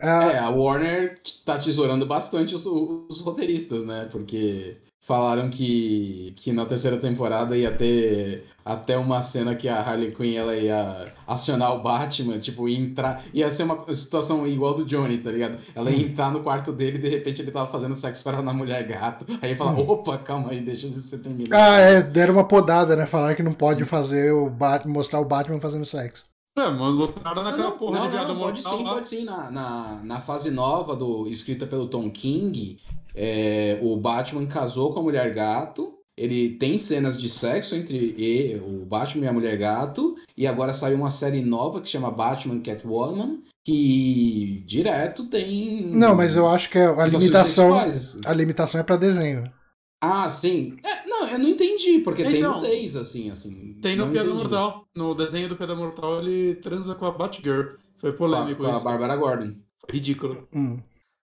Ah. 0.00 0.24
É, 0.26 0.38
a 0.38 0.48
Warner 0.48 1.16
tá 1.44 1.58
tesourando 1.58 2.06
bastante 2.06 2.54
os, 2.54 2.64
os 2.66 3.20
roteiristas, 3.20 3.84
né? 3.84 4.08
Porque 4.12 4.76
falaram 5.00 5.48
que, 5.48 6.34
que 6.36 6.52
na 6.52 6.66
terceira 6.66 6.98
temporada 6.98 7.56
ia 7.56 7.72
ter 7.72 8.44
até 8.64 8.98
uma 8.98 9.22
cena 9.22 9.54
que 9.54 9.66
a 9.66 9.80
Harley 9.80 10.12
Quinn 10.12 10.34
ela 10.34 10.54
ia 10.54 11.12
acionar 11.26 11.74
o 11.74 11.82
Batman, 11.82 12.38
tipo, 12.38 12.68
ia 12.68 12.78
entrar. 12.78 13.24
Ia 13.32 13.50
ser 13.50 13.62
uma 13.62 13.92
situação 13.94 14.46
igual 14.46 14.74
do 14.74 14.84
Johnny, 14.84 15.18
tá 15.18 15.30
ligado? 15.30 15.56
Ela 15.74 15.90
ia 15.90 16.06
hum. 16.06 16.10
entrar 16.10 16.30
no 16.30 16.42
quarto 16.42 16.72
dele 16.72 16.98
e 16.98 17.00
de 17.00 17.08
repente 17.08 17.40
ele 17.40 17.50
tava 17.50 17.70
fazendo 17.70 17.94
sexo 17.94 18.22
para 18.22 18.42
na 18.42 18.52
mulher 18.52 18.86
gato. 18.86 19.24
Aí 19.40 19.56
fala, 19.56 19.72
hum. 19.72 19.88
opa, 19.88 20.18
calma 20.18 20.50
aí, 20.50 20.60
deixa 20.60 20.88
você 20.88 21.16
terminar. 21.16 21.56
Ah, 21.56 21.78
é, 21.78 22.02
deram 22.02 22.34
uma 22.34 22.44
podada, 22.44 22.94
né? 22.94 23.06
Falaram 23.06 23.34
que 23.34 23.42
não 23.42 23.54
pode 23.54 23.84
fazer 23.84 24.32
o 24.32 24.50
Batman, 24.50 24.92
mostrar 24.92 25.20
o 25.20 25.24
Batman 25.24 25.58
fazendo 25.58 25.86
sexo. 25.86 26.28
É, 26.60 26.70
mas 26.70 26.78
não 26.78 26.96
gostou 26.96 27.22
nada 27.22 27.42
naquela 27.42 27.70
não, 27.70 27.78
porra 27.78 27.98
não, 27.98 28.06
de 28.06 28.12
piada 28.12 28.28
não, 28.28 28.38
Pode 28.38 28.62
sim, 28.62 28.82
lá. 28.82 28.92
pode 28.94 29.06
sim. 29.06 29.24
Na, 29.24 29.50
na, 29.50 30.00
na 30.04 30.20
fase 30.20 30.50
nova, 30.50 30.96
do 30.96 31.28
escrita 31.28 31.66
pelo 31.66 31.88
Tom 31.88 32.10
King, 32.10 32.78
é, 33.14 33.78
o 33.82 33.96
Batman 33.96 34.46
casou 34.46 34.92
com 34.92 35.00
a 35.00 35.02
Mulher 35.02 35.32
Gato. 35.34 35.94
Ele 36.16 36.50
tem 36.50 36.78
cenas 36.78 37.16
de 37.16 37.28
sexo 37.28 37.76
entre 37.76 38.14
e, 38.18 38.56
o 38.56 38.84
Batman 38.84 39.26
e 39.26 39.28
a 39.28 39.32
Mulher 39.32 39.56
Gato. 39.56 40.16
E 40.36 40.46
agora 40.46 40.72
saiu 40.72 40.96
uma 40.96 41.10
série 41.10 41.42
nova 41.42 41.80
que 41.80 41.88
chama 41.88 42.10
Batman 42.10 42.60
Catwoman. 42.60 43.38
Que 43.64 44.64
direto 44.66 45.26
tem. 45.26 45.90
Não, 45.92 46.14
mas 46.14 46.34
eu 46.34 46.48
acho 46.48 46.70
que 46.70 46.78
é 46.78 46.86
a 46.86 47.06
limitação. 47.06 47.72
Sexuais, 47.72 47.96
assim. 47.96 48.20
A 48.24 48.32
limitação 48.32 48.80
é 48.80 48.84
para 48.84 48.96
desenho. 48.96 49.50
Ah, 50.00 50.30
sim. 50.30 50.76
É, 50.84 51.08
não, 51.08 51.26
eu 51.26 51.38
não 51.38 51.48
entendi, 51.48 51.98
porque 52.00 52.22
então, 52.22 52.32
tem 52.32 52.42
nudez, 52.42 52.96
assim, 52.96 53.30
assim. 53.30 53.74
Tem 53.82 53.96
no 53.96 54.10
Piada 54.10 54.32
Mortal. 54.32 54.86
No 54.94 55.14
desenho 55.14 55.48
do 55.48 55.56
Piada 55.56 55.74
Mortal 55.74 56.20
ele 56.20 56.54
transa 56.56 56.94
com 56.94 57.06
a 57.06 57.10
Batgirl. 57.10 57.74
Foi 58.00 58.12
polêmico 58.12 58.62
com 58.62 58.68
a, 58.68 58.70
isso. 58.70 58.80
Com 58.80 58.88
a 58.88 58.90
Bárbara 58.92 59.16
Gordon. 59.16 59.56
Foi 59.80 59.94
ridículo. 59.94 60.48
Hum. 60.54 60.78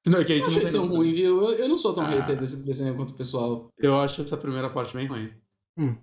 Não, 0.05 0.23
que 0.23 0.35
isso 0.35 0.49
eu 0.49 0.53
não 0.53 0.61
tem 0.61 0.71
tão 0.71 0.88
ruim, 0.88 1.13
viu? 1.13 1.41
Eu, 1.41 1.57
eu 1.57 1.69
não 1.69 1.77
sou 1.77 1.93
tão 1.93 2.03
ah. 2.03 2.09
hater 2.09 2.38
desse 2.38 2.63
desenho 2.63 2.95
quanto 2.95 3.11
o 3.11 3.15
pessoal. 3.15 3.69
Eu 3.79 3.97
acho 3.97 4.21
essa 4.21 4.38
primeira 4.38 4.69
parte 4.69 4.93
bem 4.93 5.07
ruim. 5.07 5.31
Hum. 5.77 5.95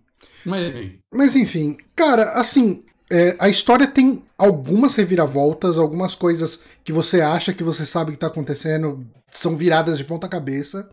Mas 0.44 0.68
enfim. 0.68 0.98
Mas 1.14 1.36
enfim, 1.36 1.76
cara, 1.94 2.32
assim, 2.32 2.84
é, 3.10 3.36
a 3.38 3.48
história 3.48 3.86
tem 3.86 4.24
algumas 4.38 4.94
reviravoltas, 4.94 5.78
algumas 5.78 6.14
coisas 6.14 6.62
que 6.82 6.92
você 6.92 7.20
acha 7.20 7.52
que 7.52 7.62
você 7.62 7.84
sabe 7.84 8.12
que 8.12 8.18
tá 8.18 8.28
acontecendo 8.28 9.06
são 9.30 9.56
viradas 9.56 9.98
de 9.98 10.04
ponta 10.04 10.28
cabeça. 10.28 10.88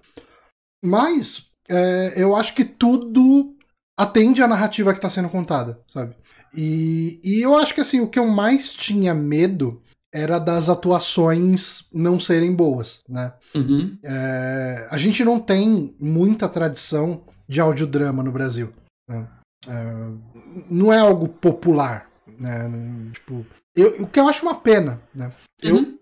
Mas 0.84 1.49
é, 1.70 2.14
eu 2.16 2.36
acho 2.36 2.54
que 2.54 2.66
tudo 2.66 3.56
atende 3.98 4.42
à 4.42 4.48
narrativa 4.48 4.94
que 4.94 5.02
tá 5.02 5.10
sendo 5.10 5.30
contada, 5.30 5.80
sabe? 5.94 6.16
E, 6.56 7.20
e 7.24 7.42
eu 7.42 7.56
acho 7.56 7.76
que 7.76 7.82
assim, 7.82 8.00
o 8.00 8.08
que 8.08 8.18
eu 8.18 8.28
mais 8.28 8.74
tinha 8.74 9.14
medo 9.14 9.82
era 10.12 10.40
das 10.40 10.70
atuações 10.70 11.86
não 11.94 12.20
serem 12.20 12.56
boas, 12.56 13.02
né? 13.08 13.34
Uhum. 13.54 13.98
É, 14.04 14.88
a 14.90 14.98
gente 14.98 15.24
não 15.24 15.40
tem 15.40 15.96
muita 16.00 16.50
tradição 16.50 17.22
de 17.48 17.60
audiodrama 17.60 18.24
no 18.24 18.32
Brasil. 18.32 18.72
Né? 19.08 19.28
É, 19.68 20.64
não 20.70 20.92
é 20.92 21.00
algo 21.00 21.28
popular, 21.28 22.10
né? 22.40 22.72
Tipo, 23.14 23.46
eu, 23.76 24.04
o 24.04 24.08
que 24.08 24.20
eu 24.20 24.28
acho 24.28 24.44
uma 24.44 24.56
pena, 24.56 25.02
né? 25.14 25.32
Uhum. 25.64 25.78
Eu, 25.78 25.99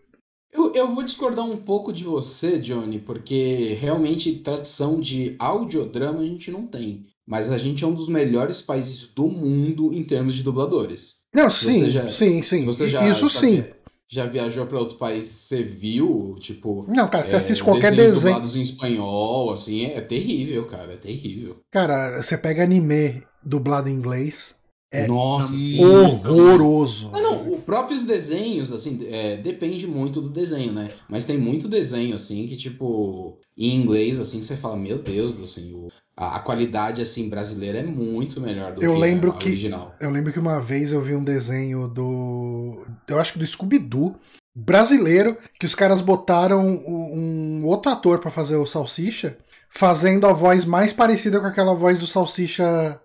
eu, 0.58 0.74
eu 0.74 0.93
vou 0.93 1.04
discordar 1.04 1.46
um 1.46 1.58
pouco 1.58 1.93
de 1.93 2.04
você, 2.04 2.58
Johnny, 2.60 3.00
porque 3.00 3.78
realmente 3.80 4.34
tradição 4.39 5.00
de 5.00 5.36
audiodrama 5.38 6.20
a 6.20 6.26
gente 6.26 6.52
não 6.52 6.65
tem. 6.65 7.06
Mas 7.26 7.52
a 7.52 7.58
gente 7.58 7.84
é 7.84 7.88
um 7.88 7.93
dos 7.93 8.08
melhores 8.08 8.62
países 8.62 9.08
do 9.13 9.28
mundo 9.28 9.93
em 9.93 10.04
termos 10.04 10.34
de 10.36 10.43
dubladores. 10.43 11.24
Não, 11.34 11.52
sim, 11.52 11.89
já, 11.89 12.08
sim, 12.08 12.41
sim. 12.41 12.65
Você 12.65 12.88
já, 12.88 13.08
Isso 13.08 13.30
sim 13.30 13.65
já 14.10 14.26
viajou 14.26 14.65
para 14.65 14.80
outro 14.80 14.98
país, 14.98 15.26
você 15.26 15.62
viu, 15.62 16.36
tipo. 16.39 16.86
Não, 16.88 17.10
cara, 17.10 17.26
você 17.26 17.36
é, 17.36 17.38
assiste 17.38 17.63
qualquer 17.63 17.93
desenho. 17.93 18.34
dublados 18.34 18.56
em 18.56 18.62
espanhol, 18.62 19.52
assim, 19.52 19.86
é, 19.86 19.98
é, 19.98 20.02
terrível, 20.02 20.65
cara, 20.65 20.93
é 20.93 20.98
terrível. 20.98 21.58
Cara, 21.70 22.22
você 22.22 22.38
pega 22.38 22.63
anime 22.63 23.22
dublado 23.43 23.89
em 23.89 23.93
inglês. 23.93 24.56
É 24.91 25.06
Nossa, 25.06 25.50
sim, 25.50 25.84
horroroso. 25.84 27.12
Ah, 27.13 27.19
não, 27.19 27.54
os 27.54 27.62
próprios 27.62 28.06
desenhos, 28.06 28.71
assim, 28.71 29.06
é, 29.10 29.36
depende 29.36 29.86
muito 29.86 30.21
do 30.21 30.30
desenho, 30.30 30.71
né? 30.71 30.89
Mas 31.10 31.26
tem 31.26 31.38
muito 31.38 31.67
desenho, 31.67 32.15
assim, 32.15 32.47
que, 32.47 32.56
tipo, 32.56 33.38
em 33.58 33.76
inglês, 33.76 34.17
assim, 34.17 34.41
você 34.41 34.56
fala, 34.56 34.78
meu 34.78 34.97
Deus, 34.97 35.38
assim, 35.41 35.73
o, 35.73 35.89
a, 36.15 36.38
a, 36.38 36.39
qualidade 36.39 37.02
assim 37.02 37.30
brasileira 37.30 37.80
é 37.80 37.84
muito 37.84 38.39
melhor 38.39 38.73
do 38.73 38.82
eu 38.82 38.93
que 38.93 39.00
lembro 39.00 39.32
a 39.32 39.38
que, 39.38 39.50
original. 39.50 39.93
Eu 40.00 40.10
lembro 40.10 40.32
que 40.32 40.39
uma 40.39 40.62
vez 40.62 40.93
eu 40.93 41.02
vi 41.02 41.13
um 41.13 41.23
desenho 41.23 41.88
do. 41.88 42.86
Eu 43.08 43.19
acho 43.19 43.34
que 43.34 43.39
do 43.39 43.45
Scooby-Doo 43.45 44.15
brasileiro 44.56 45.38
que 45.60 45.67
os 45.67 45.76
caras 45.76 46.02
botaram 46.02 46.65
um 46.65 47.63
outro 47.65 47.91
ator 47.91 48.19
para 48.19 48.32
fazer 48.32 48.56
o 48.56 48.65
Salsicha, 48.65 49.38
fazendo 49.69 50.26
a 50.26 50.34
voz 50.34 50.65
mais 50.65 50.91
parecida 50.91 51.39
com 51.39 51.45
aquela 51.45 51.76
voz 51.76 52.00
do 52.00 52.08
Salsicha 52.08 53.00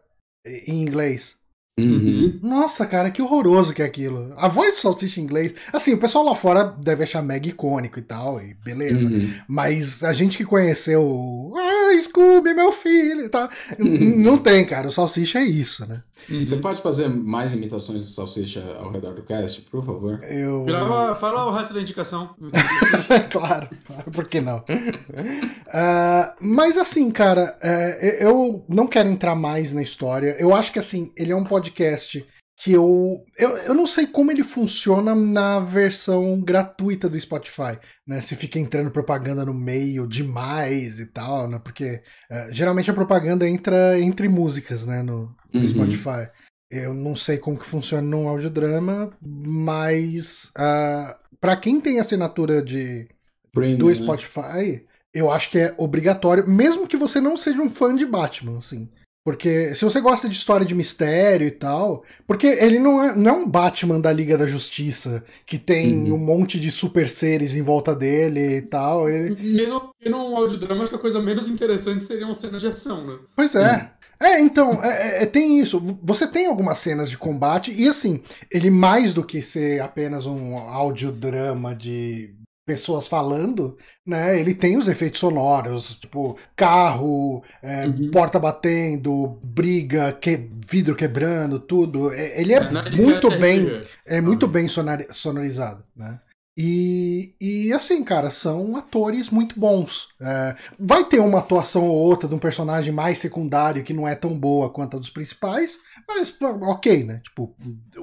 em 0.67 0.81
inglês. 0.81 1.42
Uhum. 1.79 2.39
Nossa, 2.43 2.87
cara, 2.87 3.11
que 3.11 3.23
horroroso 3.23 3.73
que 3.73 3.81
é 3.81 3.85
aquilo. 3.85 4.33
A 4.37 4.47
voz 4.47 4.75
do 4.75 4.81
salsicha 4.81 5.21
em 5.21 5.25
inglês. 5.25 5.55
Assim, 5.73 5.95
o 5.95 5.99
pessoal 5.99 6.25
lá 6.25 6.35
fora 6.35 6.65
deve 6.65 7.03
achar 7.03 7.23
mega 7.23 7.49
icônico 7.49 7.99
e 7.99 8.03
tal, 8.03 8.41
e 8.43 8.55
beleza. 8.63 9.09
Uhum. 9.09 9.33
Mas 9.49 10.05
a 10.05 10.13
gente 10.13 10.37
que 10.37 10.45
conheceu. 10.45 11.51
Ah, 11.57 12.01
Scooby, 12.03 12.53
meu 12.53 12.73
filho. 12.73 13.29
Tá, 13.31 13.49
uhum. 13.79 14.17
Não 14.21 14.37
tem, 14.37 14.67
cara. 14.67 14.89
O 14.89 14.93
salsicha 14.93 15.39
é 15.39 15.45
isso, 15.45 15.87
né? 15.87 16.03
Uhum. 16.29 16.47
Você 16.47 16.57
pode 16.57 16.83
fazer 16.83 17.09
mais 17.09 17.53
imitações 17.53 18.05
do 18.05 18.11
salsicha 18.11 18.63
ao 18.79 18.91
redor 18.91 19.15
do 19.15 19.23
cast, 19.23 19.63
por 19.63 19.85
favor? 19.85 20.23
Eu. 20.25 20.65
Grava, 20.65 21.15
fala 21.17 21.47
o 21.47 21.53
resto 21.53 21.75
da 21.75 21.81
indicação. 21.81 22.35
claro, 23.31 23.69
claro, 23.87 24.11
por 24.13 24.27
que 24.29 24.41
não? 24.41 24.59
uh, 24.59 26.35
mas 26.41 26.77
assim, 26.77 27.11
cara, 27.11 27.57
uh, 27.63 28.05
eu 28.21 28.65
não 28.69 28.87
quero 28.87 29.09
entrar 29.09 29.35
mais 29.35 29.73
na 29.73 29.83
história. 29.83 30.37
Eu 30.39 30.55
acho 30.55 30.73
que 30.73 30.79
assim, 30.79 31.13
ele 31.17 31.33
é 31.33 31.37
um 31.37 31.45
podcast 31.45 31.73
podcast 31.73 32.27
que 32.63 32.71
eu, 32.71 33.25
eu. 33.37 33.57
Eu 33.57 33.75
não 33.75 33.89
sei 33.89 34.07
como 34.07 34.31
ele 34.31 34.45
funciona 34.45 35.17
na 35.17 35.59
versão 35.59 36.41
gratuita 36.41 37.09
do 37.09 37.19
Spotify, 37.19 37.77
né? 38.07 38.21
Se 38.21 38.37
fica 38.37 38.57
entrando 38.57 38.91
propaganda 38.91 39.45
no 39.45 39.53
meio 39.53 40.07
demais 40.07 41.01
e 41.01 41.07
tal, 41.07 41.49
né? 41.49 41.59
Porque 41.59 42.01
uh, 42.31 42.53
geralmente 42.53 42.89
a 42.89 42.95
propaganda 42.95 43.49
entra 43.49 43.99
entre 43.99 44.29
músicas, 44.29 44.87
né? 44.87 45.03
No, 45.03 45.35
no 45.53 45.61
uhum. 45.61 45.67
Spotify. 45.67 46.31
Eu 46.71 46.95
não 46.95 47.17
sei 47.17 47.37
como 47.37 47.59
que 47.59 47.67
funciona 47.67 48.07
num 48.07 48.29
audiodrama, 48.29 49.11
mas 49.21 50.45
uh, 50.57 50.59
ah, 50.59 51.19
para 51.41 51.57
quem 51.57 51.81
tem 51.81 51.99
assinatura 51.99 52.63
de 52.63 53.09
do 53.53 53.89
né? 53.89 53.95
Spotify, 53.95 54.73
né? 54.73 54.81
eu 55.13 55.31
acho 55.31 55.51
que 55.51 55.59
é 55.59 55.75
obrigatório, 55.77 56.49
mesmo 56.49 56.87
que 56.87 56.97
você 56.97 57.21
não 57.21 57.37
seja 57.37 57.61
um 57.61 57.69
fã 57.69 57.95
de 57.95 58.07
Batman, 58.07 58.59
assim. 58.59 58.89
Porque 59.25 59.73
se 59.75 59.85
você 59.85 60.01
gosta 60.01 60.29
de 60.29 60.35
história 60.35 60.67
de 60.67 60.75
mistério 60.75 61.47
e 61.47 61.51
tal. 61.51 62.03
Porque 62.27 62.47
ele 62.47 62.79
não 62.79 63.03
é, 63.03 63.15
não 63.15 63.31
é 63.31 63.35
um 63.35 63.49
Batman 63.49 64.01
da 64.01 64.13
Liga 64.13 64.37
da 64.37 64.47
Justiça, 64.49 65.25
que 65.47 65.59
tem 65.59 66.11
uhum. 66.11 66.15
um 66.15 66.19
monte 66.19 66.59
de 66.59 66.71
super 66.71 67.09
seres 67.09 67.55
em 67.55 67.63
volta 67.63 67.95
dele 67.95 68.57
e 68.57 68.63
tal. 68.63 69.09
Ele... 69.09 69.37
Mesmo 69.41 69.95
que 70.01 70.09
num 70.09 70.37
audiodrama, 70.37 70.83
acho 70.83 70.91
que 70.91 70.97
a 70.97 71.01
coisa 71.01 71.23
menos 71.23 71.49
interessante 71.49 72.03
seria 72.03 72.27
uma 72.27 72.35
cena 72.35 72.59
de 72.59 72.67
ação, 72.67 73.07
né? 73.07 73.19
Pois 73.37 73.55
é. 73.55 73.75
Uhum. 73.75 74.03
É, 74.23 74.41
então, 74.41 74.83
é, 74.83 74.89
é, 74.89 75.23
é 75.23 75.27
tem 75.27 75.59
isso. 75.59 75.81
Você 76.03 76.27
tem 76.27 76.47
algumas 76.47 76.79
cenas 76.79 77.11
de 77.11 77.19
combate, 77.19 77.73
e 77.73 77.89
assim, 77.89 78.23
ele 78.51 78.71
mais 78.71 79.13
do 79.13 79.25
que 79.25 79.43
ser 79.43 79.81
apenas 79.81 80.27
um 80.27 80.57
audiodrama 80.57 81.75
de 81.75 82.35
pessoas 82.65 83.07
falando, 83.07 83.77
né? 84.07 84.39
Ele 84.39 84.55
tem 84.55 84.77
os 84.77 84.89
efeitos 84.89 85.21
sonoros, 85.21 85.95
tipo 85.95 86.39
carro, 86.55 87.43
é, 87.63 87.87
uhum. 87.87 88.11
porta 88.11 88.39
batendo, 88.39 89.39
briga, 89.43 90.13
que, 90.13 90.49
vidro 90.67 90.95
quebrando, 90.95 91.59
tudo. 91.59 92.13
É, 92.13 92.41
ele 92.41 92.55
é, 92.55 92.59
é 92.59 92.91
muito 92.91 93.31
bem, 93.39 93.81
é 94.07 94.21
muito 94.21 94.47
bem 94.47 94.67
sonorizado, 94.69 95.85
né? 95.97 96.21
E, 96.57 97.35
e 97.41 97.73
assim, 97.73 98.05
cara, 98.05 98.31
são 98.31 98.77
atores 98.77 99.31
muito 99.31 99.59
bons. 99.59 100.09
É, 100.21 100.55
vai 100.79 101.03
ter 101.03 101.19
uma 101.19 101.39
atuação 101.39 101.87
ou 101.89 101.97
outra 101.97 102.29
de 102.29 102.35
um 102.35 102.39
personagem 102.39 102.93
mais 102.93 103.19
secundário 103.19 103.83
que 103.83 103.95
não 103.95 104.07
é 104.07 104.15
tão 104.15 104.39
boa 104.39 104.69
quanto 104.69 104.97
a 104.97 105.01
dos 105.01 105.09
principais, 105.09 105.79
mas 106.07 106.37
ok, 106.41 107.05
né? 107.05 107.21
Tipo, 107.25 107.55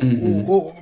uhum. 0.01 0.45
o, 0.47 0.69
o, 0.69 0.73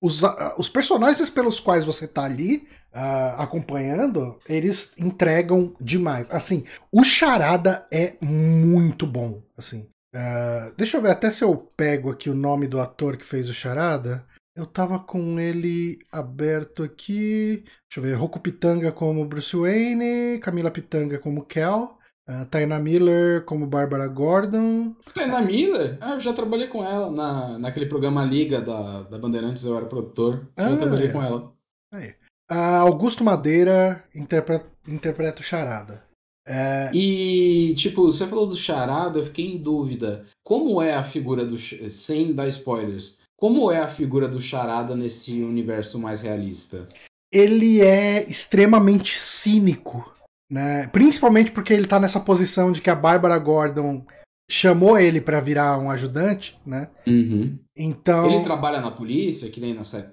os, 0.00 0.22
os 0.56 0.68
personagens 0.68 1.28
pelos 1.28 1.58
quais 1.58 1.84
você 1.84 2.06
tá 2.06 2.24
ali 2.24 2.68
uh, 2.94 3.40
acompanhando, 3.40 4.38
eles 4.48 4.94
entregam 4.98 5.74
demais. 5.80 6.30
Assim, 6.30 6.64
o 6.92 7.02
Charada 7.02 7.86
é 7.90 8.14
muito 8.20 9.06
bom. 9.06 9.42
Assim, 9.56 9.88
uh, 10.14 10.74
deixa 10.76 10.96
eu 10.96 11.02
ver 11.02 11.10
até 11.10 11.30
se 11.30 11.42
eu 11.42 11.56
pego 11.76 12.10
aqui 12.10 12.30
o 12.30 12.34
nome 12.34 12.66
do 12.66 12.80
ator 12.80 13.16
que 13.16 13.24
fez 13.24 13.48
o 13.48 13.54
Charada. 13.54 14.24
Eu 14.54 14.66
tava 14.66 14.98
com 14.98 15.38
ele 15.38 15.98
aberto 16.10 16.82
aqui. 16.82 17.64
Deixa 17.88 17.98
eu 17.98 18.02
ver. 18.02 18.14
Roku 18.14 18.40
Pitanga 18.40 18.90
como 18.90 19.24
Bruce 19.24 19.56
Wayne, 19.56 20.40
Camila 20.40 20.70
Pitanga 20.70 21.18
como 21.18 21.44
Kel. 21.44 21.97
Uh, 22.28 22.44
Taina 22.50 22.78
Miller 22.78 23.42
como 23.46 23.66
Barbara 23.66 24.06
Gordon. 24.06 24.94
Taina 25.14 25.40
Miller? 25.40 25.96
Ah, 25.98 26.12
eu 26.12 26.20
já 26.20 26.34
trabalhei 26.34 26.66
com 26.66 26.84
ela 26.84 27.10
na, 27.10 27.58
naquele 27.58 27.86
programa 27.86 28.22
Liga 28.22 28.60
da, 28.60 29.02
da 29.02 29.18
Bandeirantes, 29.18 29.64
eu 29.64 29.76
era 29.76 29.86
produtor. 29.86 30.46
Ah, 30.54 30.68
já 30.70 30.76
trabalhei 30.76 31.08
é. 31.08 31.12
com 31.12 31.22
ela. 31.22 31.52
Aí. 31.92 32.10
Uh, 32.50 32.80
Augusto 32.80 33.24
Madeira 33.24 34.04
interpreta, 34.14 34.66
interpreta 34.86 35.40
o 35.40 35.44
Charada. 35.44 36.04
É... 36.46 36.90
E, 36.94 37.74
tipo, 37.74 38.04
você 38.04 38.26
falou 38.26 38.46
do 38.46 38.56
Charada, 38.56 39.18
eu 39.18 39.24
fiquei 39.24 39.46
em 39.46 39.58
dúvida. 39.58 40.24
Como 40.42 40.80
é 40.82 40.94
a 40.94 41.04
figura 41.04 41.44
do. 41.44 41.56
Sem 41.58 42.34
dar 42.34 42.48
spoilers. 42.48 43.20
Como 43.36 43.70
é 43.70 43.78
a 43.78 43.88
figura 43.88 44.26
do 44.26 44.40
Charada 44.40 44.96
nesse 44.96 45.42
universo 45.42 45.98
mais 45.98 46.20
realista? 46.20 46.88
Ele 47.30 47.80
é 47.82 48.28
extremamente 48.28 49.18
cínico, 49.18 50.10
né? 50.50 50.86
Principalmente 50.88 51.50
porque 51.50 51.72
ele 51.72 51.86
tá 51.86 51.98
nessa 52.00 52.20
posição 52.20 52.72
de 52.72 52.80
que 52.80 52.90
a 52.90 52.94
Bárbara 52.94 53.38
Gordon 53.38 54.04
chamou 54.50 54.98
ele 54.98 55.20
para 55.20 55.40
virar 55.40 55.78
um 55.78 55.90
ajudante, 55.90 56.58
né? 56.64 56.88
Uhum. 57.06 57.58
Então. 57.76 58.30
Ele 58.30 58.44
trabalha 58.44 58.80
na 58.80 58.90
polícia, 58.90 59.50
que 59.50 59.60
nem 59.60 59.74
na 59.74 59.84
série 59.84 60.08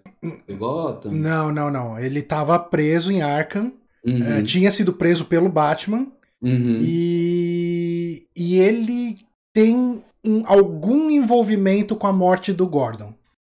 Gotham? 0.58 1.12
Não, 1.12 1.52
não, 1.52 1.72
não. 1.72 2.00
Ele 2.00 2.20
estava 2.20 2.60
preso 2.60 3.12
em 3.12 3.22
Arkham. 3.22 3.72
Uhum. 4.06 4.24
É, 4.24 4.44
tinha 4.44 4.72
sido 4.72 4.94
preso 4.94 5.26
pelo 5.26 5.50
Batman. 5.50 6.08
Uhum. 6.42 6.80
E, 6.82 8.28
e 8.36 8.60
ele 8.60 9.18
tem 9.54 10.04
um, 10.24 10.44
algum 10.46 11.10
envolvimento 11.10 11.96
com 11.96 12.08
a 12.08 12.14
morte 12.14 12.52
do 12.52 12.68
Gordon. 12.68 13.14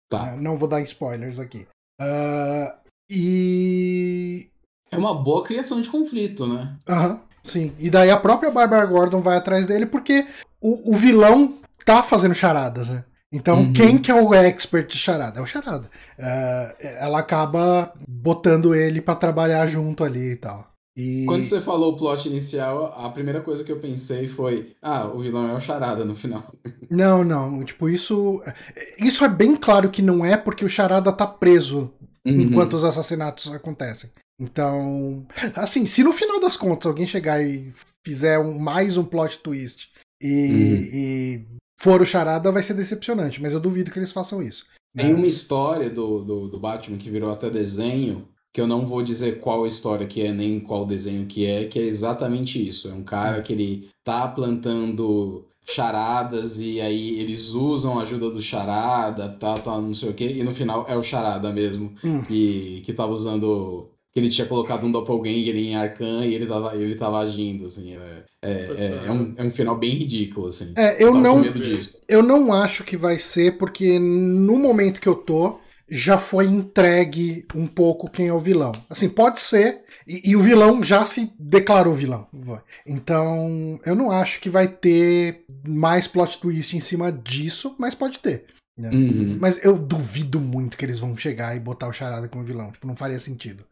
Tá. 0.09 0.35
Não 0.35 0.57
vou 0.57 0.67
dar 0.67 0.81
spoilers 0.81 1.39
aqui. 1.39 1.67
Uh, 2.01 2.73
e. 3.09 4.50
É 4.91 4.97
uma 4.97 5.13
boa 5.13 5.43
criação 5.43 5.81
de 5.81 5.89
conflito, 5.89 6.45
né? 6.45 6.75
Aham, 6.87 7.21
sim. 7.43 7.73
E 7.79 7.89
daí 7.89 8.11
a 8.11 8.17
própria 8.17 8.51
Barbara 8.51 8.85
Gordon 8.85 9.21
vai 9.21 9.37
atrás 9.37 9.65
dele 9.65 9.85
porque 9.85 10.27
o, 10.59 10.91
o 10.91 10.95
vilão 10.95 11.55
tá 11.85 12.03
fazendo 12.03 12.35
charadas, 12.35 12.89
né? 12.89 13.05
Então, 13.31 13.61
uhum. 13.61 13.73
quem 13.73 13.97
que 13.97 14.11
é 14.11 14.13
o 14.13 14.33
expert 14.33 14.91
de 14.91 14.97
charada? 14.97 15.39
É 15.39 15.41
o 15.41 15.45
charada. 15.45 15.89
Uh, 16.19 16.75
ela 16.99 17.19
acaba 17.19 17.93
botando 18.05 18.75
ele 18.75 18.99
para 18.99 19.15
trabalhar 19.15 19.65
junto 19.67 20.03
ali 20.03 20.31
e 20.31 20.35
tal. 20.35 20.69
E... 20.97 21.23
Quando 21.25 21.43
você 21.43 21.61
falou 21.61 21.93
o 21.93 21.95
plot 21.95 22.27
inicial, 22.27 22.93
a 22.93 23.09
primeira 23.09 23.39
coisa 23.39 23.63
que 23.63 23.71
eu 23.71 23.79
pensei 23.79 24.27
foi: 24.27 24.75
ah, 24.81 25.07
o 25.07 25.19
vilão 25.19 25.49
é 25.49 25.53
o 25.53 25.61
charada 25.61 26.03
no 26.03 26.13
final. 26.13 26.51
Não, 26.91 27.23
não. 27.23 27.63
Tipo, 27.63 27.87
isso. 27.87 28.41
Isso 28.99 29.23
é 29.23 29.29
bem 29.29 29.55
claro 29.55 29.89
que 29.89 30.01
não 30.01 30.25
é 30.25 30.35
porque 30.35 30.65
o 30.65 30.69
charada 30.69 31.09
tá 31.13 31.25
preso 31.25 31.89
uhum. 32.25 32.41
enquanto 32.41 32.73
os 32.73 32.83
assassinatos 32.83 33.49
acontecem. 33.49 34.09
Então, 34.41 35.23
assim, 35.55 35.85
se 35.85 36.03
no 36.03 36.11
final 36.11 36.39
das 36.39 36.57
contas 36.57 36.87
alguém 36.87 37.05
chegar 37.05 37.43
e 37.43 37.71
fizer 38.03 38.39
um, 38.39 38.57
mais 38.57 38.97
um 38.97 39.05
plot 39.05 39.37
twist 39.37 39.91
e, 40.19 40.25
uhum. 40.25 40.89
e 40.93 41.45
for 41.79 42.01
o 42.01 42.05
charada, 42.05 42.51
vai 42.51 42.63
ser 42.63 42.73
decepcionante, 42.73 43.39
mas 43.39 43.53
eu 43.53 43.59
duvido 43.59 43.91
que 43.91 43.99
eles 43.99 44.11
façam 44.11 44.41
isso. 44.41 44.65
Né? 44.95 45.03
Tem 45.03 45.13
uma 45.13 45.27
história 45.27 45.91
do, 45.91 46.23
do, 46.23 46.47
do, 46.47 46.59
Batman 46.59 46.97
que 46.97 47.11
virou 47.11 47.31
até 47.31 47.51
desenho, 47.51 48.27
que 48.51 48.59
eu 48.59 48.65
não 48.65 48.83
vou 48.83 49.03
dizer 49.03 49.39
qual 49.39 49.67
história 49.67 50.07
que 50.07 50.23
é, 50.23 50.33
nem 50.33 50.59
qual 50.59 50.85
desenho 50.85 51.27
que 51.27 51.45
é, 51.45 51.65
que 51.65 51.77
é 51.77 51.83
exatamente 51.83 52.67
isso. 52.67 52.89
É 52.89 52.93
um 52.93 53.03
cara 53.03 53.39
hum. 53.39 53.43
que 53.43 53.53
ele 53.53 53.89
tá 54.03 54.27
plantando 54.27 55.45
charadas 55.63 56.59
e 56.59 56.81
aí 56.81 57.19
eles 57.19 57.51
usam 57.51 57.99
a 57.99 58.01
ajuda 58.01 58.31
do 58.31 58.41
charada, 58.41 59.29
tal, 59.29 59.59
tal, 59.59 59.79
não 59.79 59.93
sei 59.93 60.09
o 60.09 60.13
que, 60.13 60.25
e 60.25 60.43
no 60.43 60.53
final 60.53 60.85
é 60.89 60.97
o 60.97 61.03
charada 61.03 61.53
mesmo, 61.53 61.93
hum. 62.03 62.23
e 62.27 62.81
que 62.83 62.91
tava 62.91 63.13
usando 63.13 63.90
que 64.13 64.19
ele 64.19 64.29
tinha 64.29 64.47
colocado 64.47 64.85
um 64.85 64.91
doppelganger 64.91 65.55
em 65.55 65.75
Arcan 65.75 66.25
e 66.25 66.33
ele 66.33 66.45
tava, 66.45 66.75
ele 66.75 66.95
tava 66.95 67.19
agindo, 67.19 67.65
assim. 67.65 67.95
É, 67.95 68.23
é, 68.41 68.51
é, 68.51 69.05
é, 69.07 69.11
um, 69.11 69.33
é 69.37 69.43
um 69.43 69.51
final 69.51 69.77
bem 69.77 69.91
ridículo, 69.91 70.47
assim. 70.47 70.73
É, 70.75 71.01
eu, 71.01 71.13
não, 71.13 71.41
eu 72.09 72.21
não 72.21 72.53
acho 72.53 72.83
que 72.83 72.97
vai 72.97 73.17
ser, 73.17 73.57
porque 73.57 73.97
no 73.99 74.57
momento 74.59 74.99
que 74.99 75.07
eu 75.07 75.15
tô, 75.15 75.59
já 75.89 76.17
foi 76.17 76.45
entregue 76.45 77.45
um 77.55 77.67
pouco 77.67 78.09
quem 78.09 78.27
é 78.27 78.33
o 78.33 78.39
vilão. 78.39 78.73
Assim, 78.89 79.07
pode 79.07 79.39
ser, 79.39 79.81
e, 80.05 80.31
e 80.31 80.35
o 80.35 80.41
vilão 80.41 80.83
já 80.83 81.05
se 81.05 81.31
declarou 81.39 81.93
vilão. 81.93 82.27
Então, 82.85 83.79
eu 83.85 83.95
não 83.95 84.11
acho 84.11 84.41
que 84.41 84.49
vai 84.49 84.67
ter 84.67 85.45
mais 85.65 86.05
plot 86.05 86.37
twist 86.39 86.75
em 86.75 86.81
cima 86.81 87.11
disso, 87.11 87.75
mas 87.77 87.95
pode 87.95 88.19
ter. 88.19 88.45
Né? 88.77 88.89
Uhum. 88.89 89.37
Mas 89.39 89.63
eu 89.63 89.77
duvido 89.77 90.39
muito 90.39 90.75
que 90.75 90.83
eles 90.83 90.99
vão 90.99 91.15
chegar 91.15 91.55
e 91.55 91.59
botar 91.59 91.87
o 91.87 91.93
Charada 91.93 92.27
como 92.27 92.43
vilão. 92.43 92.71
Tipo, 92.71 92.87
não 92.87 92.95
faria 92.95 93.19
sentido. 93.19 93.63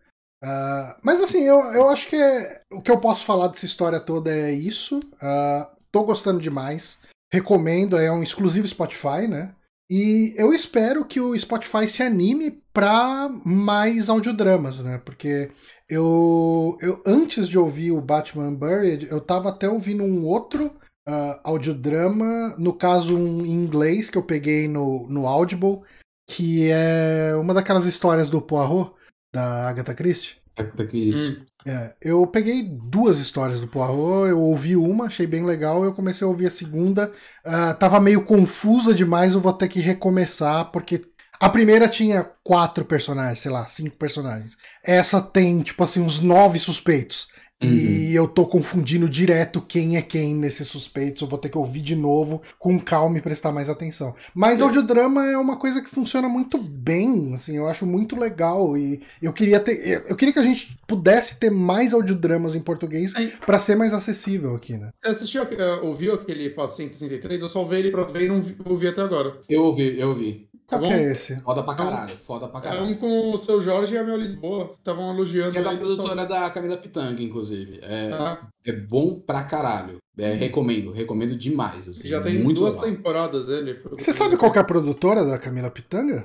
Uh, 0.43 0.95
mas 1.01 1.21
assim, 1.21 1.43
eu, 1.43 1.59
eu 1.73 1.89
acho 1.89 2.07
que 2.07 2.15
é, 2.15 2.61
o 2.71 2.81
que 2.81 2.89
eu 2.89 2.99
posso 2.99 3.25
falar 3.25 3.47
dessa 3.47 3.65
história 3.65 3.99
toda 3.99 4.31
é 4.31 4.51
isso. 4.51 4.99
Uh, 4.99 5.67
tô 5.91 6.03
gostando 6.03 6.39
demais. 6.39 6.99
Recomendo, 7.31 7.97
é 7.97 8.11
um 8.11 8.23
exclusivo 8.23 8.67
Spotify, 8.67 9.27
né? 9.27 9.53
E 9.91 10.35
eu 10.37 10.53
espero 10.53 11.03
que 11.03 11.19
o 11.19 11.37
Spotify 11.37 11.89
se 11.89 12.03
anime 12.03 12.61
para 12.71 13.27
mais 13.43 14.07
audiodramas, 14.07 14.83
né? 14.83 15.01
Porque 15.03 15.51
eu, 15.89 16.77
eu 16.79 17.01
antes 17.05 17.49
de 17.49 17.57
ouvir 17.57 17.91
o 17.91 18.01
Batman 18.01 18.53
Buried, 18.53 19.07
eu 19.09 19.19
tava 19.19 19.49
até 19.49 19.67
ouvindo 19.67 20.03
um 20.03 20.25
outro 20.25 20.67
uh, 21.07 21.39
audiodrama, 21.43 22.55
no 22.59 22.71
caso 22.71 23.17
um 23.17 23.43
em 23.43 23.51
inglês 23.51 24.11
que 24.11 24.17
eu 24.17 24.23
peguei 24.23 24.67
no, 24.67 25.07
no 25.09 25.25
Audible, 25.25 25.81
que 26.29 26.69
é 26.69 27.35
uma 27.35 27.55
daquelas 27.55 27.87
histórias 27.87 28.29
do 28.29 28.39
Poirot, 28.39 28.91
da 29.31 29.69
Agatha 29.69 29.93
Christie. 29.93 30.37
Agatha 30.57 30.85
Christie. 30.85 31.39
Hum. 31.39 31.45
É, 31.65 31.93
eu 32.01 32.25
peguei 32.25 32.63
duas 32.63 33.17
histórias 33.17 33.59
do 33.59 33.67
Poirot, 33.67 34.29
eu 34.29 34.39
ouvi 34.39 34.75
uma, 34.75 35.05
achei 35.05 35.27
bem 35.27 35.45
legal, 35.45 35.83
eu 35.83 35.93
comecei 35.93 36.25
a 36.25 36.29
ouvir 36.29 36.47
a 36.47 36.51
segunda, 36.51 37.11
uh, 37.45 37.77
tava 37.77 37.99
meio 37.99 38.23
confusa 38.23 38.93
demais, 38.93 39.33
eu 39.33 39.41
vou 39.41 39.53
ter 39.53 39.67
que 39.67 39.79
recomeçar, 39.79 40.71
porque 40.71 41.01
a 41.39 41.49
primeira 41.49 41.87
tinha 41.87 42.29
quatro 42.43 42.83
personagens, 42.83 43.39
sei 43.39 43.51
lá, 43.51 43.65
cinco 43.65 43.95
personagens. 43.95 44.57
Essa 44.83 45.21
tem, 45.21 45.61
tipo 45.61 45.83
assim, 45.83 46.01
uns 46.01 46.19
nove 46.19 46.59
suspeitos. 46.59 47.27
Uhum. 47.61 47.69
E 47.69 48.15
eu 48.15 48.27
tô 48.27 48.45
confundindo 48.45 49.09
direto 49.09 49.61
quem 49.61 49.97
é 49.97 50.01
quem 50.01 50.33
nesses 50.33 50.67
suspeitos. 50.67 51.21
Eu 51.21 51.27
vou 51.27 51.37
ter 51.37 51.49
que 51.49 51.57
ouvir 51.57 51.81
de 51.81 51.95
novo 51.95 52.41
com 52.57 52.79
calma 52.79 53.17
e 53.17 53.21
prestar 53.21 53.51
mais 53.51 53.69
atenção. 53.69 54.15
Mas 54.33 54.61
é. 54.61 54.63
audiodrama 54.63 55.25
é 55.25 55.37
uma 55.37 55.57
coisa 55.57 55.81
que 55.81 55.89
funciona 55.89 56.29
muito 56.29 56.57
bem, 56.57 57.33
assim, 57.33 57.57
eu 57.57 57.67
acho 57.67 57.85
muito 57.85 58.17
legal. 58.17 58.77
E 58.77 59.01
eu 59.21 59.33
queria 59.33 59.59
ter. 59.59 60.05
Eu 60.07 60.15
queria 60.15 60.33
que 60.33 60.39
a 60.39 60.43
gente 60.43 60.77
pudesse 60.87 61.37
ter 61.37 61.49
mais 61.49 61.93
audiodramas 61.93 62.55
em 62.55 62.61
português 62.61 63.13
para 63.45 63.59
ser 63.59 63.75
mais 63.75 63.93
acessível 63.93 64.55
aqui, 64.55 64.77
né? 64.77 64.91
Você 65.03 65.11
assistiu, 65.11 65.43
uh, 65.43 65.85
ouviu 65.85 66.13
aquele 66.13 66.49
Paciente 66.49 66.93
63? 66.93 67.41
Eu 67.41 67.49
só 67.49 67.59
ouvi 67.59 67.75
ele 67.75 67.91
pra 67.91 68.03
ver 68.03 68.23
e 68.23 68.27
não 68.29 68.43
ouvi 68.65 68.87
até 68.87 69.01
agora. 69.01 69.37
Eu 69.49 69.65
ouvi, 69.65 69.99
eu 69.99 70.09
ouvi. 70.09 70.48
Qual 70.69 70.81
tá 70.81 70.87
que 70.87 70.93
é 70.93 71.11
esse? 71.11 71.39
Foda 71.41 71.63
pra 71.63 71.73
caralho, 71.73 72.15
foda 72.25 72.47
pra 72.47 72.61
caralho. 72.61 72.81
É 72.81 72.83
um 72.83 72.95
com 72.95 73.31
o 73.31 73.37
seu 73.37 73.59
Jorge 73.59 73.95
e 73.95 73.97
a 73.97 74.03
Mel 74.03 74.17
Lisboa, 74.17 74.73
estavam 74.77 75.11
elogiando. 75.11 75.57
É 75.57 75.63
da 75.63 75.75
produtora 75.75 76.21
só... 76.21 76.27
da 76.27 76.49
Camila 76.51 76.77
Pitanga, 76.77 77.21
inclusive. 77.21 77.79
É, 77.81 78.11
ah. 78.13 78.47
é 78.65 78.71
bom 78.71 79.19
pra 79.19 79.43
caralho. 79.43 79.97
É, 80.15 80.33
recomendo, 80.33 80.91
recomendo 80.91 81.35
demais. 81.35 81.87
Assim, 81.87 82.09
Já 82.09 82.21
tem 82.21 82.39
muito 82.43 82.59
duas 82.59 82.75
legal. 82.75 82.91
temporadas 82.91 83.49
ele. 83.49 83.81
Você 83.97 84.13
sabe 84.13 84.37
qual 84.37 84.53
é 84.53 84.59
a 84.59 84.63
produtora 84.63 85.25
da 85.25 85.39
Camila 85.39 85.71
Pitanga? 85.71 86.23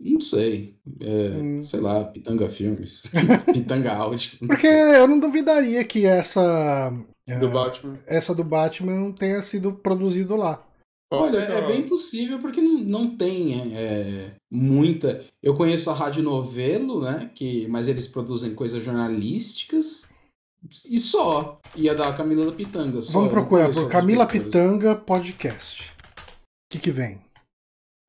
Não 0.00 0.20
sei. 0.20 0.76
É, 1.00 1.30
hum. 1.36 1.62
Sei 1.62 1.80
lá, 1.80 2.04
Pitanga 2.04 2.48
Filmes. 2.48 3.02
Pitanga 3.52 3.92
Áudio. 3.92 4.38
Porque 4.46 4.66
sei. 4.66 4.96
eu 5.00 5.06
não 5.06 5.18
duvidaria 5.18 5.84
que 5.84 6.06
essa. 6.06 6.90
Do 7.40 7.48
Batman. 7.48 7.98
Essa 8.06 8.34
do 8.34 8.44
Batman 8.44 9.12
tenha 9.12 9.42
sido 9.42 9.72
produzido 9.72 10.36
lá. 10.36 10.62
Olha, 11.22 11.38
é 11.38 11.66
bem 11.66 11.82
possível 11.82 12.38
porque 12.38 12.60
não, 12.60 12.78
não 12.80 13.16
tem 13.16 13.74
é, 13.76 14.32
muita. 14.50 15.24
Eu 15.42 15.54
conheço 15.54 15.90
a 15.90 15.94
Rádio 15.94 16.22
Novelo, 16.22 17.02
né? 17.02 17.30
Que, 17.34 17.66
mas 17.68 17.88
eles 17.88 18.06
produzem 18.06 18.54
coisas 18.54 18.82
jornalísticas 18.82 20.08
e 20.88 20.98
só. 20.98 21.60
E 21.74 21.88
a 21.88 21.94
da 21.94 22.12
Camila 22.12 22.52
Pitanga. 22.52 23.00
Só. 23.00 23.12
Vamos 23.12 23.30
procurar 23.30 23.72
por 23.72 23.88
Camila 23.88 24.26
Pitanga 24.26 24.96
Podcast. 24.96 25.90
O 25.90 26.72
que, 26.72 26.78
que 26.78 26.90
vem? 26.90 27.22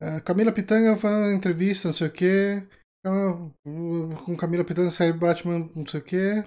Uh, 0.01 0.21
Camila 0.23 0.51
Pitanga 0.51 0.95
faz 0.95 1.33
entrevista, 1.33 1.89
não 1.89 1.95
sei 1.95 2.07
o 2.07 2.11
quê. 2.11 2.63
Uh, 3.05 3.51
com 4.23 4.35
Camila 4.37 4.63
Pitanga 4.63 4.89
série 4.89 5.13
Batman, 5.13 5.69
não 5.75 5.85
sei 5.85 5.99
o 5.99 6.03
quê. 6.03 6.45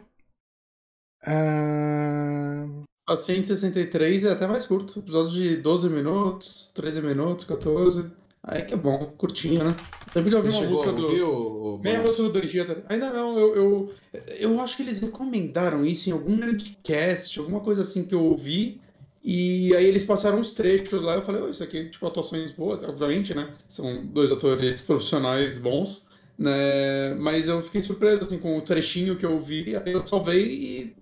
Uh... 1.27 2.83
A 3.09 3.17
163 3.17 4.27
é 4.27 4.33
até 4.33 4.47
mais 4.47 4.67
curto. 4.67 4.99
Episódio 4.99 5.31
de 5.31 5.57
12 5.57 5.89
minutos, 5.89 6.71
13 6.75 7.01
minutos, 7.01 7.47
14. 7.47 8.05
Aí 8.43 8.61
que 8.61 8.75
é 8.75 8.77
bom, 8.77 9.15
curtinho, 9.17 9.65
né? 9.65 9.75
Eu 10.15 10.23
ouvi 10.23 10.51
uma 10.51 10.69
música 10.69 10.93
do. 10.93 11.81
Meia 11.83 12.03
música 12.03 12.25
do 12.25 12.29
Dois 12.31 12.53
Ainda 12.87 13.11
não, 13.11 13.39
eu, 13.39 13.57
eu, 13.57 13.95
eu 14.39 14.61
acho 14.61 14.77
que 14.77 14.83
eles 14.83 14.99
recomendaram 15.01 15.87
isso 15.87 16.11
em 16.11 16.13
algum 16.13 16.37
Nerdcast, 16.37 17.39
alguma 17.39 17.61
coisa 17.61 17.81
assim 17.81 18.05
que 18.05 18.15
eu 18.15 18.23
ouvi. 18.23 18.79
E 19.25 19.75
aí 19.75 19.87
eles 19.87 20.05
passaram 20.05 20.39
uns 20.39 20.53
trechos 20.53 21.01
lá, 21.03 21.15
eu 21.15 21.23
falei, 21.23 21.41
oh, 21.41 21.49
isso 21.49 21.63
aqui, 21.63 21.87
tipo, 21.87 22.07
atuações 22.07 22.51
boas, 22.53 22.83
obviamente, 22.83 23.35
né? 23.35 23.55
São 23.71 24.05
dois 24.05 24.31
atores 24.31 24.83
profissionais 24.83 25.57
bons, 25.57 26.07
né? 26.39 27.15
Mas 27.19 27.49
eu 27.49 27.63
fiquei 27.63 27.81
surpreso, 27.81 28.21
assim, 28.21 28.39
com 28.39 28.59
o 28.59 28.61
trechinho 28.61 29.17
que 29.17 29.25
eu 29.25 29.39
vi, 29.39 29.75
aí 29.77 29.93
eu 29.95 30.07
salvei 30.07 30.45
e 30.45 30.97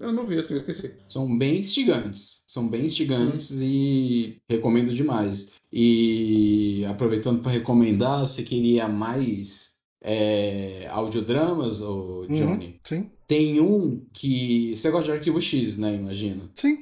eu 0.00 0.12
não 0.12 0.26
vi, 0.26 0.38
assim, 0.38 0.54
eu 0.54 0.56
esqueci. 0.56 0.94
São 1.06 1.36
bem 1.36 1.58
instigantes. 1.58 2.42
São 2.46 2.66
bem 2.66 2.86
instigantes 2.86 3.50
uhum. 3.50 3.62
e 3.62 4.38
recomendo 4.48 4.92
demais. 4.92 5.52
E 5.70 6.84
aproveitando 6.88 7.42
para 7.42 7.52
recomendar, 7.52 8.20
você 8.20 8.42
queria 8.42 8.88
mais 8.88 9.78
é, 10.02 10.88
audiodramas, 10.90 11.82
ou 11.82 12.22
uhum, 12.22 12.34
Johnny? 12.34 12.66
Uhum, 12.66 12.78
sim. 12.84 13.10
Tem 13.28 13.60
um 13.60 14.04
que. 14.12 14.74
Você 14.74 14.90
gosta 14.90 15.12
de 15.12 15.18
arquivo 15.18 15.40
X, 15.40 15.76
né? 15.76 15.94
Imagino. 15.94 16.50
Sim. 16.56 16.78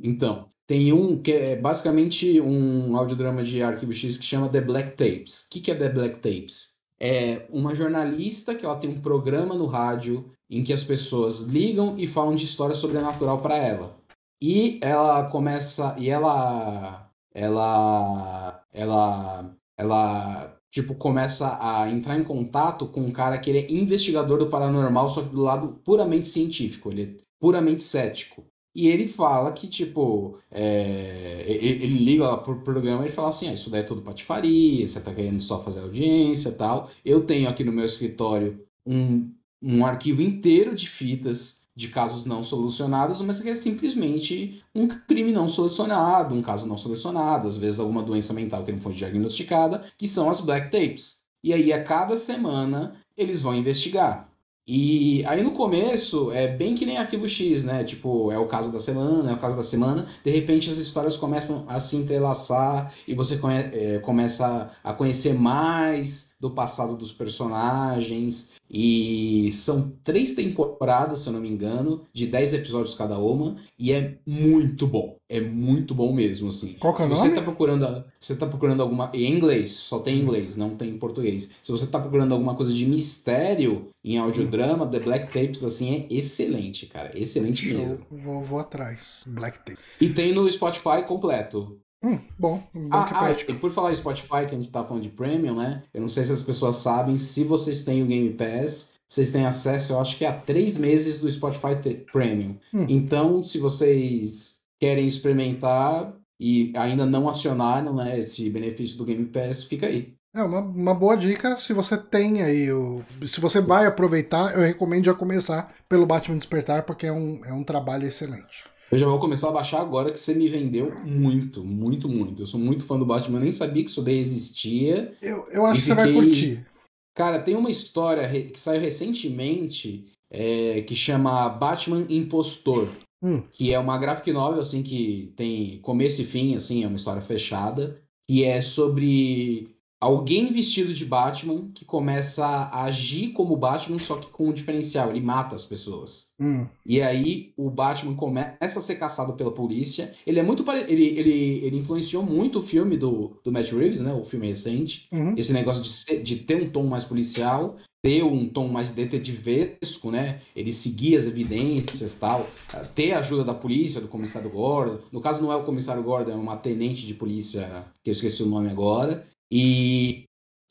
Então, 0.00 0.46
tem 0.66 0.92
um 0.92 1.20
que 1.20 1.32
é 1.32 1.56
basicamente 1.56 2.38
um 2.38 2.94
audiodrama 2.96 3.42
de 3.42 3.62
arquivo 3.62 3.94
X 3.94 4.18
que 4.18 4.24
chama 4.24 4.50
The 4.50 4.60
Black 4.60 4.90
Tapes. 4.90 5.46
O 5.46 5.50
que, 5.50 5.60
que 5.60 5.70
é 5.70 5.74
The 5.74 5.88
Black 5.88 6.16
Tapes? 6.16 6.78
É 7.00 7.46
uma 7.50 7.74
jornalista 7.74 8.54
que 8.54 8.66
ela 8.66 8.76
tem 8.76 8.90
um 8.90 9.00
programa 9.00 9.54
no 9.54 9.66
rádio 9.66 10.30
em 10.50 10.62
que 10.62 10.72
as 10.72 10.84
pessoas 10.84 11.42
ligam 11.42 11.96
e 11.98 12.06
falam 12.06 12.34
de 12.34 12.44
história 12.44 12.74
sobrenatural 12.74 13.40
para 13.40 13.56
ela. 13.56 13.96
E 14.40 14.78
ela 14.80 15.24
começa 15.24 15.94
e 15.98 16.08
ela 16.08 17.10
ela 17.34 18.64
ela 18.72 19.56
ela 19.76 20.58
tipo 20.70 20.94
começa 20.94 21.58
a 21.60 21.90
entrar 21.90 22.18
em 22.18 22.24
contato 22.24 22.86
com 22.86 23.00
um 23.00 23.10
cara 23.10 23.38
que 23.38 23.50
ele 23.50 23.58
é 23.60 23.72
investigador 23.72 24.38
do 24.38 24.48
paranormal, 24.48 25.08
só 25.08 25.22
que 25.22 25.30
do 25.30 25.42
lado 25.42 25.80
puramente 25.84 26.28
científico, 26.28 26.90
ele 26.90 27.02
é 27.02 27.22
puramente 27.40 27.82
cético. 27.82 28.44
E 28.74 28.88
ele 28.88 29.08
fala 29.08 29.50
que, 29.52 29.66
tipo, 29.66 30.38
é, 30.50 31.44
ele, 31.48 31.86
liga 31.86 32.28
lá 32.28 32.36
pro 32.36 32.60
programa 32.60 33.06
e 33.06 33.10
fala 33.10 33.30
assim: 33.30 33.48
ah, 33.48 33.54
isso 33.54 33.70
daí 33.70 33.80
é 33.80 33.84
tudo 33.84 34.02
patifaria, 34.02 34.86
você 34.86 35.00
tá 35.00 35.12
querendo 35.12 35.40
só 35.40 35.60
fazer 35.62 35.80
audiência 35.80 36.52
tal. 36.52 36.88
Eu 37.04 37.24
tenho 37.24 37.48
aqui 37.48 37.64
no 37.64 37.72
meu 37.72 37.84
escritório 37.84 38.64
um 38.86 39.32
um 39.62 39.84
arquivo 39.84 40.22
inteiro 40.22 40.74
de 40.74 40.88
fitas 40.88 41.58
de 41.74 41.88
casos 41.88 42.24
não 42.24 42.42
solucionados, 42.42 43.20
mas 43.20 43.40
que 43.40 43.48
é 43.48 43.54
simplesmente 43.54 44.64
um 44.74 44.88
crime 44.88 45.30
não 45.30 45.48
solucionado, 45.48 46.34
um 46.34 46.42
caso 46.42 46.66
não 46.66 46.76
solucionado, 46.76 47.46
às 47.46 47.56
vezes 47.56 47.78
alguma 47.78 48.02
doença 48.02 48.32
mental 48.32 48.64
que 48.64 48.72
não 48.72 48.80
foi 48.80 48.94
diagnosticada, 48.94 49.84
que 49.96 50.08
são 50.08 50.28
as 50.28 50.40
black 50.40 50.72
tapes. 50.72 51.22
E 51.42 51.52
aí 51.52 51.72
a 51.72 51.82
cada 51.82 52.16
semana 52.16 52.96
eles 53.16 53.40
vão 53.40 53.54
investigar. 53.54 54.28
E 54.66 55.24
aí 55.24 55.42
no 55.42 55.52
começo 55.52 56.30
é 56.30 56.48
bem 56.48 56.74
que 56.74 56.84
nem 56.84 56.98
arquivo 56.98 57.26
X, 57.26 57.64
né? 57.64 57.84
Tipo, 57.84 58.30
é 58.30 58.38
o 58.38 58.46
caso 58.46 58.70
da 58.70 58.78
semana, 58.78 59.30
é 59.30 59.34
o 59.34 59.38
caso 59.38 59.56
da 59.56 59.62
semana. 59.62 60.06
De 60.22 60.30
repente 60.30 60.68
as 60.68 60.76
histórias 60.76 61.16
começam 61.16 61.64
a 61.66 61.80
se 61.80 61.96
entrelaçar 61.96 62.92
e 63.06 63.14
você 63.14 63.40
é, 63.72 63.98
começa 64.00 64.68
a 64.84 64.92
conhecer 64.92 65.32
mais 65.32 66.27
do 66.40 66.50
passado 66.50 66.96
dos 66.96 67.12
personagens. 67.12 68.52
E 68.70 69.50
são 69.52 69.92
três 70.04 70.34
temporadas, 70.34 71.20
se 71.20 71.28
eu 71.28 71.32
não 71.32 71.40
me 71.40 71.48
engano, 71.48 72.02
de 72.12 72.26
dez 72.26 72.52
episódios 72.52 72.94
cada 72.94 73.18
uma, 73.18 73.56
e 73.78 73.92
é 73.92 74.18
muito 74.26 74.86
bom. 74.86 75.16
É 75.26 75.40
muito 75.40 75.94
bom 75.94 76.12
mesmo, 76.12 76.48
assim. 76.48 76.74
Qual 76.78 76.94
que 76.94 77.02
é 77.02 77.06
se 77.06 77.12
o 77.12 77.16
você 77.16 77.24
nome? 77.24 77.36
tá 77.36 77.42
procurando, 77.42 78.04
você 78.20 78.36
tá 78.36 78.46
procurando 78.46 78.82
alguma 78.82 79.10
em 79.14 79.30
inglês, 79.34 79.72
só 79.72 79.98
tem 80.00 80.18
em 80.18 80.22
inglês, 80.22 80.56
não 80.56 80.76
tem 80.76 80.90
em 80.90 80.98
português. 80.98 81.50
Se 81.62 81.72
você 81.72 81.86
tá 81.86 81.98
procurando 81.98 82.32
alguma 82.32 82.54
coisa 82.54 82.72
de 82.72 82.86
mistério 82.86 83.88
em 84.04 84.18
audiodrama, 84.18 84.86
The 84.86 85.00
Black 85.00 85.26
Tapes 85.26 85.64
assim 85.64 85.94
é 85.94 86.06
excelente, 86.14 86.86
cara, 86.86 87.10
excelente 87.18 87.66
mesmo. 87.74 88.00
Vou, 88.10 88.42
vou 88.42 88.58
atrás. 88.58 89.24
Black 89.26 89.58
Tapes. 89.58 89.78
E 90.00 90.10
tem 90.10 90.32
no 90.32 90.50
Spotify 90.50 91.04
completo. 91.06 91.78
Hum, 92.02 92.18
bom, 92.38 92.62
bom 92.72 92.88
ah, 92.92 93.04
que 93.04 93.14
é 93.14 93.18
prático. 93.18 93.52
Ah, 93.52 93.54
e 93.54 93.58
por 93.58 93.72
falar 93.72 93.92
em 93.92 93.96
Spotify, 93.96 94.46
que 94.48 94.54
a 94.54 94.58
gente 94.58 94.70
tá 94.70 94.84
falando 94.84 95.02
de 95.02 95.08
Premium, 95.08 95.56
né? 95.56 95.82
Eu 95.92 96.00
não 96.00 96.08
sei 96.08 96.24
se 96.24 96.32
as 96.32 96.42
pessoas 96.42 96.76
sabem, 96.76 97.18
se 97.18 97.42
vocês 97.44 97.84
têm 97.84 98.02
o 98.02 98.06
Game 98.06 98.30
Pass, 98.34 98.94
vocês 99.08 99.30
têm 99.30 99.46
acesso, 99.46 99.92
eu 99.92 100.00
acho 100.00 100.16
que 100.16 100.24
a 100.24 100.32
três 100.32 100.76
meses 100.76 101.18
do 101.18 101.30
Spotify 101.30 101.74
Premium. 102.12 102.56
Hum. 102.72 102.86
Então, 102.88 103.42
se 103.42 103.58
vocês 103.58 104.58
querem 104.78 105.06
experimentar 105.06 106.14
e 106.38 106.72
ainda 106.76 107.04
não 107.04 107.28
acionaram 107.28 107.94
né, 107.94 108.18
esse 108.18 108.48
benefício 108.48 108.96
do 108.96 109.04
Game 109.04 109.24
Pass, 109.26 109.64
fica 109.64 109.86
aí. 109.86 110.14
É 110.34 110.42
uma, 110.42 110.60
uma 110.60 110.94
boa 110.94 111.16
dica 111.16 111.56
se 111.56 111.72
você 111.72 111.96
tem 111.96 112.42
aí. 112.42 112.70
O, 112.70 113.02
se 113.26 113.40
você 113.40 113.60
vai 113.60 113.86
aproveitar, 113.86 114.54
eu 114.54 114.60
recomendo 114.60 115.06
já 115.06 115.14
começar 115.14 115.74
pelo 115.88 116.06
Batman 116.06 116.36
Despertar, 116.36 116.84
porque 116.84 117.06
é 117.06 117.12
um, 117.12 117.40
é 117.44 117.52
um 117.52 117.64
trabalho 117.64 118.06
excelente. 118.06 118.64
Eu 118.90 118.98
já 118.98 119.06
vou 119.06 119.18
começar 119.18 119.48
a 119.48 119.52
baixar 119.52 119.80
agora 119.80 120.10
que 120.10 120.18
você 120.18 120.34
me 120.34 120.48
vendeu 120.48 120.94
muito, 121.04 121.62
muito, 121.62 122.08
muito. 122.08 122.42
Eu 122.42 122.46
sou 122.46 122.58
muito 122.58 122.86
fã 122.86 122.98
do 122.98 123.04
Batman, 123.04 123.38
eu 123.38 123.42
nem 123.42 123.52
sabia 123.52 123.84
que 123.84 123.90
isso 123.90 124.02
daí 124.02 124.18
existia. 124.18 125.14
Eu, 125.20 125.46
eu 125.50 125.66
acho 125.66 125.80
que 125.80 125.88
fiquei... 125.88 125.94
você 125.94 126.12
vai 126.12 126.12
curtir. 126.12 126.66
Cara, 127.14 127.38
tem 127.40 127.56
uma 127.56 127.70
história 127.70 128.26
que 128.44 128.58
saiu 128.58 128.80
recentemente 128.80 130.06
é, 130.30 130.82
que 130.82 130.96
chama 130.96 131.48
Batman 131.48 132.06
Impostor. 132.08 132.88
Hum. 133.22 133.42
Que 133.50 133.74
é 133.74 133.78
uma 133.78 133.98
graphic 133.98 134.32
novel, 134.32 134.60
assim, 134.60 134.82
que 134.82 135.32
tem 135.36 135.78
começo 135.80 136.22
e 136.22 136.24
fim, 136.24 136.54
assim, 136.54 136.84
é 136.84 136.86
uma 136.86 136.96
história 136.96 137.20
fechada. 137.20 138.00
que 138.28 138.44
é 138.44 138.62
sobre 138.62 139.77
alguém 140.00 140.52
vestido 140.52 140.92
de 140.92 141.04
Batman 141.04 141.68
que 141.74 141.84
começa 141.84 142.44
a 142.44 142.84
agir 142.84 143.32
como 143.32 143.56
Batman, 143.56 143.98
só 143.98 144.16
que 144.16 144.28
com 144.28 144.48
um 144.48 144.52
diferencial, 144.52 145.10
ele 145.10 145.20
mata 145.20 145.56
as 145.56 145.64
pessoas. 145.64 146.32
Hum. 146.40 146.66
E 146.86 147.02
aí 147.02 147.52
o 147.56 147.68
Batman 147.68 148.14
começa 148.14 148.78
a 148.78 148.82
ser 148.82 148.96
caçado 148.96 149.34
pela 149.34 149.50
polícia. 149.50 150.14
Ele 150.26 150.38
é 150.38 150.42
muito 150.42 150.62
pare... 150.62 150.84
ele, 150.88 151.06
ele, 151.18 151.64
ele 151.64 151.78
influenciou 151.78 152.22
muito 152.22 152.60
o 152.60 152.62
filme 152.62 152.96
do, 152.96 153.36
do 153.42 153.50
Matt 153.50 153.72
Reeves, 153.72 154.00
né? 154.00 154.12
O 154.12 154.22
filme 154.22 154.46
recente. 154.46 155.08
Uhum. 155.12 155.34
Esse 155.36 155.52
negócio 155.52 155.82
de, 155.82 155.88
ser, 155.88 156.22
de 156.22 156.36
ter 156.36 156.62
um 156.62 156.70
tom 156.70 156.86
mais 156.86 157.04
policial, 157.04 157.76
ter 158.02 158.22
um 158.22 158.48
tom 158.48 158.68
mais 158.68 158.90
detetivesco, 158.90 160.10
né? 160.10 160.40
Ele 160.54 160.72
seguir 160.72 161.16
as 161.16 161.26
evidências 161.26 162.14
tal, 162.14 162.48
ter 162.94 163.12
a 163.12 163.18
ajuda 163.18 163.44
da 163.44 163.54
polícia, 163.54 164.00
do 164.00 164.06
comissário 164.06 164.48
Gordon. 164.48 164.98
No 165.10 165.20
caso, 165.20 165.42
não 165.42 165.50
é 165.50 165.56
o 165.56 165.64
comissário 165.64 166.02
Gordon, 166.02 166.32
é 166.32 166.36
uma 166.36 166.56
tenente 166.56 167.04
de 167.04 167.14
polícia, 167.14 167.84
que 168.04 168.10
eu 168.10 168.12
esqueci 168.12 168.42
o 168.42 168.46
nome 168.46 168.70
agora. 168.70 169.26
E 169.50 170.24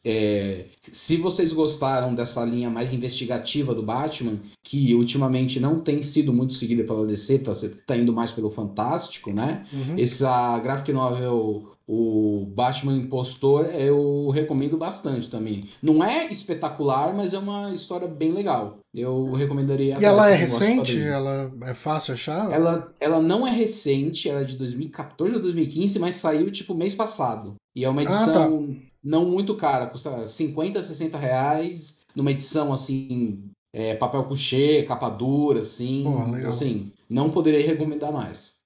é, 0.06 0.68
se 0.80 1.18
vocês 1.18 1.52
gostaram 1.52 2.16
dessa 2.16 2.44
linha 2.46 2.70
mais 2.70 2.94
investigativa 2.94 3.74
do 3.76 3.84
Batman, 3.84 4.40
que 4.64 4.96
ultimamente 4.96 5.60
não 5.60 5.82
tem 5.82 6.02
sido 6.02 6.32
muito 6.32 6.54
seguida 6.54 6.84
pela 6.84 7.06
DC, 7.06 7.40
tá, 7.40 7.52
tá 7.86 7.98
indo 7.98 8.14
mais 8.14 8.32
pelo 8.32 8.50
fantástico, 8.50 9.34
né? 9.34 9.66
Uhum. 9.74 9.96
Essa 9.98 10.58
graphic 10.60 10.94
novel, 10.94 11.77
o 11.88 12.46
Batman 12.54 12.98
Impostor, 12.98 13.68
eu 13.68 14.30
recomendo 14.30 14.78
bastante 14.78 15.30
também. 15.30 15.64
Não 15.82 16.04
é 16.04 16.28
espetacular, 16.28 17.16
mas 17.16 17.34
é 17.34 17.40
uma 17.40 17.74
história 17.74 18.08
bem 18.08 18.34
legal. 18.34 18.80
Eu 18.94 19.32
recomendaria. 19.32 19.98
E 19.98 20.04
ela 20.04 20.30
é 20.30 20.36
recente? 20.36 21.02
Ela 21.02 21.50
é 21.64 21.74
fácil 21.74 22.14
achar? 22.14 22.52
Ela, 22.52 22.94
ela 23.00 23.22
não 23.22 23.48
é 23.48 23.52
recente, 23.52 24.30
ela 24.30 24.42
é 24.42 24.44
de 24.44 24.58
2014 24.58 25.36
ou 25.36 25.42
2015, 25.42 25.98
mas 25.98 26.16
saiu 26.16 26.52
tipo 26.52 26.76
mês 26.76 26.94
passado. 26.94 27.56
E 27.74 27.86
é 27.86 27.90
uma 27.90 28.04
edição 28.04 28.66
ah, 28.70 28.74
tá. 28.74 28.82
não 29.02 29.26
muito 29.26 29.56
cara, 29.56 29.88
custa 29.88 30.28
50, 30.28 30.82
60 30.82 31.18
reais, 31.18 32.00
numa 32.14 32.32
edição 32.32 32.74
assim, 32.74 33.44
é, 33.72 33.96
papel 33.96 34.26
couché, 34.26 34.84
capa 34.84 35.10
dura, 35.10 35.62
assim. 35.62 36.04
Pô, 36.04 36.48
assim, 36.48 36.92
não 37.10 37.30
poderia 37.30 37.66
recomendar 37.66 38.12
mais. 38.12 38.57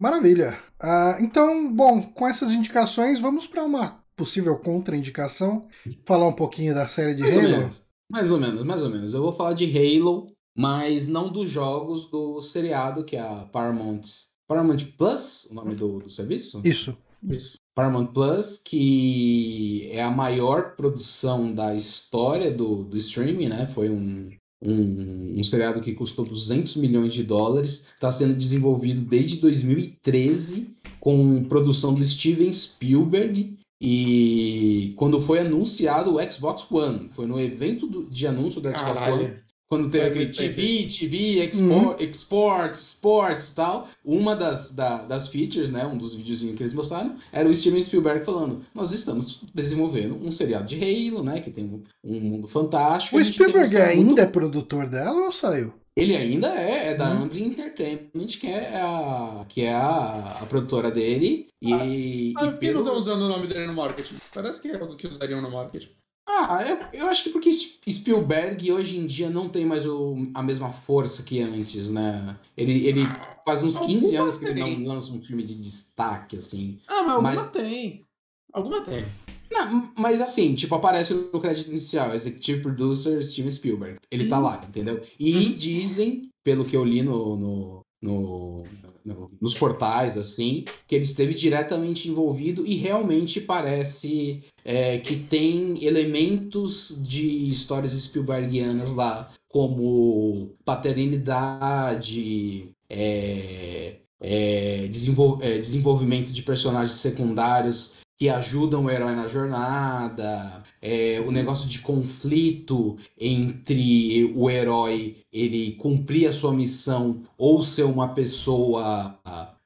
Maravilha. 0.00 0.58
Uh, 0.82 1.22
então, 1.22 1.72
bom, 1.72 2.02
com 2.02 2.26
essas 2.26 2.50
indicações, 2.50 3.20
vamos 3.20 3.46
para 3.46 3.64
uma 3.64 4.04
possível 4.16 4.56
contraindicação. 4.58 5.66
Falar 6.04 6.28
um 6.28 6.32
pouquinho 6.32 6.74
da 6.74 6.86
série 6.86 7.14
de 7.14 7.22
mais 7.22 7.36
Halo. 7.36 7.44
Ou 7.44 7.50
menos, 7.50 7.82
mais 8.10 8.30
ou 8.30 8.40
menos, 8.40 8.64
mais 8.64 8.82
ou 8.82 8.90
menos. 8.90 9.14
Eu 9.14 9.22
vou 9.22 9.32
falar 9.32 9.52
de 9.52 9.64
Halo, 9.66 10.26
mas 10.56 11.06
não 11.06 11.30
dos 11.30 11.48
jogos 11.48 12.10
do 12.10 12.40
seriado, 12.40 13.04
que 13.04 13.16
é 13.16 13.20
a 13.20 13.46
Paramount. 13.46 14.02
Paramount 14.46 14.78
Plus, 14.98 15.48
o 15.50 15.54
nome 15.54 15.74
do, 15.74 16.00
do 16.00 16.10
serviço? 16.10 16.60
Isso. 16.64 16.96
Isso. 17.22 17.56
Paramount 17.74 18.06
Plus, 18.12 18.58
que 18.58 19.88
é 19.90 20.02
a 20.02 20.10
maior 20.10 20.76
produção 20.76 21.52
da 21.52 21.74
história 21.74 22.50
do, 22.50 22.84
do 22.84 22.96
streaming, 22.96 23.48
né? 23.48 23.66
Foi 23.66 23.88
um, 23.88 24.30
um, 24.64 25.38
um 25.38 25.44
seriado 25.44 25.80
que 25.80 25.92
custou 25.92 26.24
200 26.24 26.76
milhões 26.76 27.12
de 27.12 27.22
dólares, 27.22 27.88
está 27.94 28.10
sendo 28.10 28.34
desenvolvido 28.34 29.02
desde 29.02 29.36
2013, 29.36 30.74
com 30.98 31.44
produção 31.44 31.94
do 31.94 32.04
Steven 32.04 32.52
Spielberg. 32.52 33.58
E 33.80 34.94
quando 34.96 35.20
foi 35.20 35.40
anunciado 35.40 36.14
o 36.14 36.30
Xbox 36.30 36.70
One, 36.70 37.10
foi 37.10 37.26
no 37.26 37.38
evento 37.38 37.86
do, 37.86 38.04
de 38.04 38.26
anúncio 38.26 38.60
do 38.60 38.68
Xbox 38.68 38.98
Caralho. 38.98 39.24
One, 39.24 39.34
quando 39.68 39.90
teve 39.90 40.04
É, 40.04 40.08
aquele 40.08 40.26
TV, 40.26 40.86
TV, 40.86 41.44
export, 41.44 42.02
exports, 42.02 42.78
sports 42.88 43.48
e 43.50 43.54
tal, 43.54 43.88
uma 44.04 44.36
das, 44.36 44.70
da- 44.74 45.02
das 45.02 45.28
features, 45.28 45.70
né, 45.70 45.84
um 45.86 45.96
dos 45.96 46.14
videozinhos 46.14 46.56
que 46.56 46.62
eles 46.62 46.74
mostraram, 46.74 47.16
era 47.32 47.48
o 47.48 47.54
Steven 47.54 47.80
Spielberg 47.82 48.24
falando, 48.24 48.60
nós 48.74 48.92
estamos 48.92 49.40
desenvolvendo 49.54 50.14
um 50.16 50.30
seriado 50.30 50.66
de 50.66 50.76
Halo, 50.76 51.22
né, 51.24 51.40
que 51.40 51.50
tem 51.50 51.64
um, 51.64 51.82
um 52.04 52.20
mundo 52.20 52.46
fantástico. 52.48 53.16
O 53.16 53.20
um 53.20 53.24
Spielberg 53.24 53.76
ainda 53.76 54.04
muito- 54.04 54.20
é 54.20 54.26
produtor 54.26 54.88
dela 54.88 55.26
ou 55.26 55.32
saiu? 55.32 55.72
Ele 55.96 56.16
ainda 56.16 56.48
é, 56.48 56.88
é 56.90 56.94
da 56.96 57.08
Hum. 57.08 57.22
Amblin 57.22 57.44
Entertainment, 57.46 58.26
que 58.40 58.48
é 58.48 58.76
a, 58.76 59.44
que 59.48 59.62
é 59.62 59.72
a, 59.72 60.38
a 60.42 60.46
produtora 60.46 60.90
dele, 60.90 61.46
e, 61.62 61.72
Ah, 61.72 61.86
e 61.86 62.32
Por 62.34 62.40
que 62.40 62.46
não 62.50 62.58
pelo... 62.58 62.78
estão 62.80 62.96
usando 62.96 63.22
o 63.22 63.28
nome 63.28 63.46
dele 63.46 63.66
no 63.68 63.74
marketing? 63.74 64.16
Parece 64.34 64.60
que 64.60 64.68
é 64.68 64.74
algo 64.76 64.96
que 64.96 65.06
usariam 65.06 65.40
no 65.40 65.50
marketing. 65.52 65.90
Ah, 66.26 66.64
eu, 66.66 67.00
eu 67.00 67.06
acho 67.06 67.22
que 67.24 67.30
porque 67.30 67.50
Spielberg 67.52 68.72
hoje 68.72 68.98
em 68.98 69.06
dia 69.06 69.28
não 69.28 69.48
tem 69.48 69.64
mais 69.66 69.84
o, 69.86 70.14
a 70.34 70.42
mesma 70.42 70.70
força 70.72 71.22
que 71.22 71.40
antes, 71.42 71.90
né? 71.90 72.36
Ele, 72.56 72.86
ele 72.86 73.02
faz 73.44 73.62
uns 73.62 73.78
15 73.78 74.06
Alguma 74.06 74.22
anos 74.22 74.36
que 74.38 74.44
ele 74.46 74.54
tem. 74.62 74.80
não 74.80 74.94
lança 74.94 75.12
um 75.12 75.20
filme 75.20 75.42
de 75.42 75.54
destaque, 75.54 76.36
assim. 76.36 76.78
Ah, 76.88 77.02
mas 77.02 77.12
alguma 77.16 77.32
Mas- 77.42 77.50
tem. 77.52 78.04
Alguma 78.52 78.80
tem. 78.82 79.04
Não, 79.50 79.92
mas 79.98 80.20
assim, 80.20 80.54
tipo, 80.54 80.74
aparece 80.74 81.12
no 81.14 81.40
crédito 81.40 81.70
inicial, 81.70 82.12
Executive 82.14 82.62
Producer 82.62 83.22
Steven 83.22 83.50
Spielberg. 83.50 83.98
Ele 84.10 84.26
tá 84.26 84.38
Uhum. 84.38 84.44
lá, 84.44 84.64
entendeu? 84.66 85.02
E 85.20 85.50
dizem, 85.54 86.28
pelo 86.42 86.64
que 86.64 86.76
eu 86.76 86.84
li 86.84 87.02
no, 87.02 87.36
no, 87.36 87.80
no- 88.04 88.62
no- 89.04 89.30
nos 89.40 89.54
portais, 89.54 90.16
assim, 90.16 90.64
que 90.86 90.94
ele 90.94 91.04
esteve 91.04 91.34
diretamente 91.34 92.08
envolvido 92.08 92.66
e 92.66 92.74
realmente 92.76 93.40
parece 93.40 94.42
é, 94.64 94.98
que 94.98 95.16
tem 95.16 95.84
elementos 95.84 97.02
de 97.06 97.26
histórias 97.50 97.92
Spielbergianas 97.92 98.92
lá, 98.92 99.30
como 99.50 100.50
paternidade, 100.64 102.70
é, 102.88 103.96
é, 104.20 104.88
desenvol- 104.88 105.38
é, 105.42 105.58
desenvolvimento 105.58 106.32
de 106.32 106.42
personagens 106.42 106.92
secundários 106.98 107.94
que 108.16 108.28
ajudam 108.28 108.84
o 108.84 108.90
herói 108.90 109.14
na 109.14 109.28
jornada, 109.28 110.62
é, 110.80 111.20
o 111.26 111.30
negócio 111.30 111.68
de 111.68 111.80
conflito 111.80 112.96
entre 113.18 114.32
o 114.36 114.48
herói 114.48 115.16
ele 115.32 115.72
cumprir 115.72 116.28
a 116.28 116.32
sua 116.32 116.52
missão 116.52 117.22
ou 117.36 117.62
ser 117.64 117.84
uma 117.84 118.14
pessoa 118.14 119.18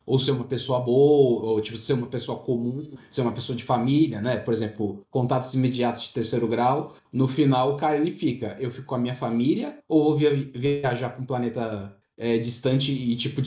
ou 0.07 0.19
ser 0.19 0.31
uma 0.31 0.45
pessoa 0.45 0.81
boa, 0.81 1.45
ou 1.51 1.61
tipo 1.61 1.77
ser 1.77 1.93
uma 1.93 2.07
pessoa 2.07 2.39
comum, 2.39 2.89
ser 3.11 3.21
uma 3.21 3.33
pessoa 3.33 3.55
de 3.55 3.63
família, 3.63 4.23
né? 4.23 4.39
Por 4.39 4.55
exemplo, 4.55 5.05
contatos 5.11 5.53
imediatos 5.53 6.05
de 6.05 6.13
terceiro 6.13 6.49
grau. 6.49 6.95
No 7.13 7.29
final, 7.29 7.75
o 7.75 7.77
cara 7.77 7.97
ele 7.99 8.11
fica, 8.11 8.57
eu 8.59 8.71
fico 8.71 8.87
com 8.87 8.95
a 8.95 8.99
minha 8.99 9.15
família 9.15 9.79
ou 9.87 10.05
vou 10.05 10.17
via- 10.17 10.51
viajar 10.55 11.11
para 11.11 11.23
um 11.23 11.27
planeta 11.27 11.95
é, 12.19 12.37
distante 12.37 12.91
e 12.93 13.15
tipo 13.15 13.41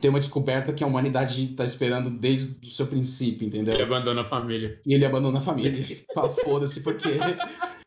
ter 0.00 0.08
uma 0.08 0.18
descoberta 0.18 0.72
que 0.72 0.82
a 0.82 0.86
humanidade 0.86 1.42
está 1.42 1.64
esperando 1.64 2.10
desde 2.10 2.54
o 2.66 2.68
seu 2.68 2.86
princípio, 2.86 3.46
entendeu? 3.46 3.74
Ele 3.74 3.82
abandona 3.84 4.22
a 4.22 4.24
família. 4.24 4.80
E 4.84 4.92
ele 4.92 5.06
abandona 5.06 5.38
a 5.38 5.40
família. 5.40 5.84
Foda-se, 6.44 6.82
porque. 6.82 7.08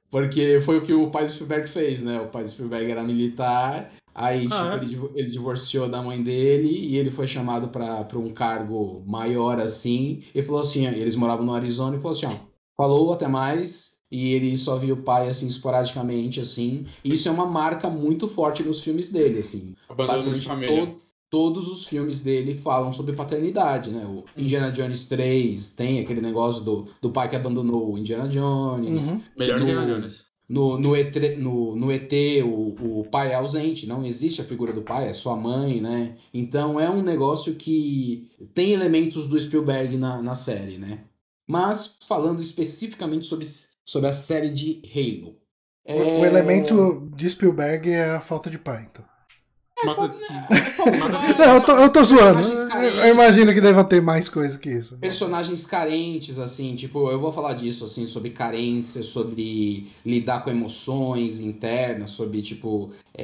Porque 0.09 0.59
foi 0.61 0.77
o 0.77 0.82
que 0.82 0.93
o 0.93 1.09
pai 1.09 1.25
do 1.25 1.32
Spielberg 1.32 1.69
fez, 1.69 2.03
né? 2.03 2.19
O 2.19 2.27
pai 2.27 2.43
do 2.43 2.49
Spielberg 2.49 2.91
era 2.91 3.01
militar, 3.01 3.93
aí 4.13 4.41
tipo, 4.41 4.53
Ah, 4.55 4.77
é? 4.77 4.84
ele, 4.84 5.09
ele 5.15 5.29
divorciou 5.29 5.89
da 5.89 6.01
mãe 6.01 6.21
dele 6.21 6.67
e 6.67 6.97
ele 6.97 7.09
foi 7.09 7.25
chamado 7.27 7.69
para 7.69 8.19
um 8.19 8.34
cargo 8.34 9.01
maior 9.07 9.57
assim. 9.59 10.21
E 10.36 10.41
falou 10.41 10.59
assim: 10.59 10.86
eles 10.86 11.15
moravam 11.15 11.45
no 11.45 11.53
Arizona 11.53 11.95
e 11.95 11.99
falou 12.01 12.17
assim: 12.17 12.25
ó, 12.25 12.34
falou 12.77 13.13
até 13.13 13.27
mais. 13.27 14.01
E 14.12 14.34
ele 14.34 14.57
só 14.57 14.78
via 14.78 14.93
o 14.93 15.01
pai 15.03 15.30
assim 15.30 15.47
esporadicamente, 15.47 16.39
assim. 16.39 16.86
E 17.03 17.14
isso 17.14 17.30
é 17.30 17.32
uma 17.32 17.45
marca 17.45 17.89
muito 17.89 18.28
forte 18.28 18.62
nos 18.62 18.82
filmes 18.82 19.09
dele, 19.09 19.39
assim. 19.39 19.74
Basicamente, 19.95 20.45
família. 20.47 20.86
to- 20.88 21.01
todos 21.30 21.70
os 21.70 21.86
filmes 21.86 22.20
dele 22.20 22.55
falam 22.55 22.91
sobre 22.91 23.14
paternidade, 23.16 23.89
né? 23.89 24.05
O 24.05 24.26
Indiana 24.36 24.70
Jones 24.70 25.07
3 25.07 25.70
tem 25.70 25.99
aquele 26.01 26.20
negócio 26.20 26.62
do, 26.62 26.89
do 27.01 27.09
pai 27.09 27.30
que 27.30 27.38
abandonou 27.38 27.93
o 27.93 27.97
Indiana 27.97 28.28
Jones. 28.28 29.09
Uhum. 29.12 29.22
Melhor 29.39 29.59
no- 29.59 29.64
Indiana 29.70 29.88
Jones. 29.95 30.26
No, 30.49 30.78
no, 30.78 30.93
ET, 30.97 31.16
no, 31.38 31.78
no 31.78 31.89
ET, 31.89 32.12
o, 32.43 32.99
o 32.99 33.05
pai 33.09 33.32
é 33.32 33.36
ausente, 33.36 33.88
não 33.88 34.05
existe 34.05 34.41
a 34.41 34.43
figura 34.43 34.74
do 34.74 34.82
pai, 34.82 35.07
é 35.07 35.14
sua 35.14 35.34
mãe, 35.38 35.80
né? 35.80 36.18
Então 36.34 36.78
é 36.78 36.89
um 36.89 37.01
negócio 37.01 37.55
que 37.55 38.30
tem 38.53 38.72
elementos 38.74 39.28
do 39.28 39.39
Spielberg 39.39 39.95
na, 39.95 40.22
na 40.22 40.36
série, 40.36 40.78
né? 40.78 41.05
Mas 41.47 41.97
falando 42.05 42.41
especificamente 42.41 43.26
sobre, 43.28 43.45
sobre 43.86 44.09
a 44.09 44.13
série 44.13 44.49
de 44.49 44.82
Halo. 44.95 45.36
O, 45.86 45.93
o 46.21 46.25
É- 46.25 46.27
elemento 46.27 47.09
de 47.15 47.29
Spielberg 47.29 47.89
é 47.91 48.11
a 48.11 48.21
falta 48.21 48.49
de 48.49 48.57
pai, 48.59 48.88
então. 48.91 49.03
Mas- 49.84 49.97
Não, 51.39 51.55
eu 51.55 51.61
tô, 51.65 51.71
eu 51.71 51.89
tô 51.91 52.03
zoando. 52.03 52.47
Eu, 52.47 52.67
carentes. 52.69 52.97
eu 52.99 53.07
imagino 53.07 53.51
que 53.51 53.59
deva 53.59 53.84
ter 53.84 53.99
mais 53.99 54.29
coisa 54.29 54.55
que 54.59 54.69
isso. 54.69 54.95
personagens 54.97 55.65
carentes, 55.65 56.38
assim, 56.38 56.75
tipo, 56.75 57.09
eu 57.09 57.19
vou 57.19 57.32
falar 57.32 57.53
disso, 57.53 57.84
assim, 57.86 58.05
sobre 58.05 58.29
carência, 58.29 59.01
sobre 59.01 59.88
lidar 60.05 60.43
com 60.43 60.51
emoções 60.51 61.39
internas, 61.39 62.11
sobre, 62.11 62.43
tipo, 62.43 62.91
é, 63.17 63.23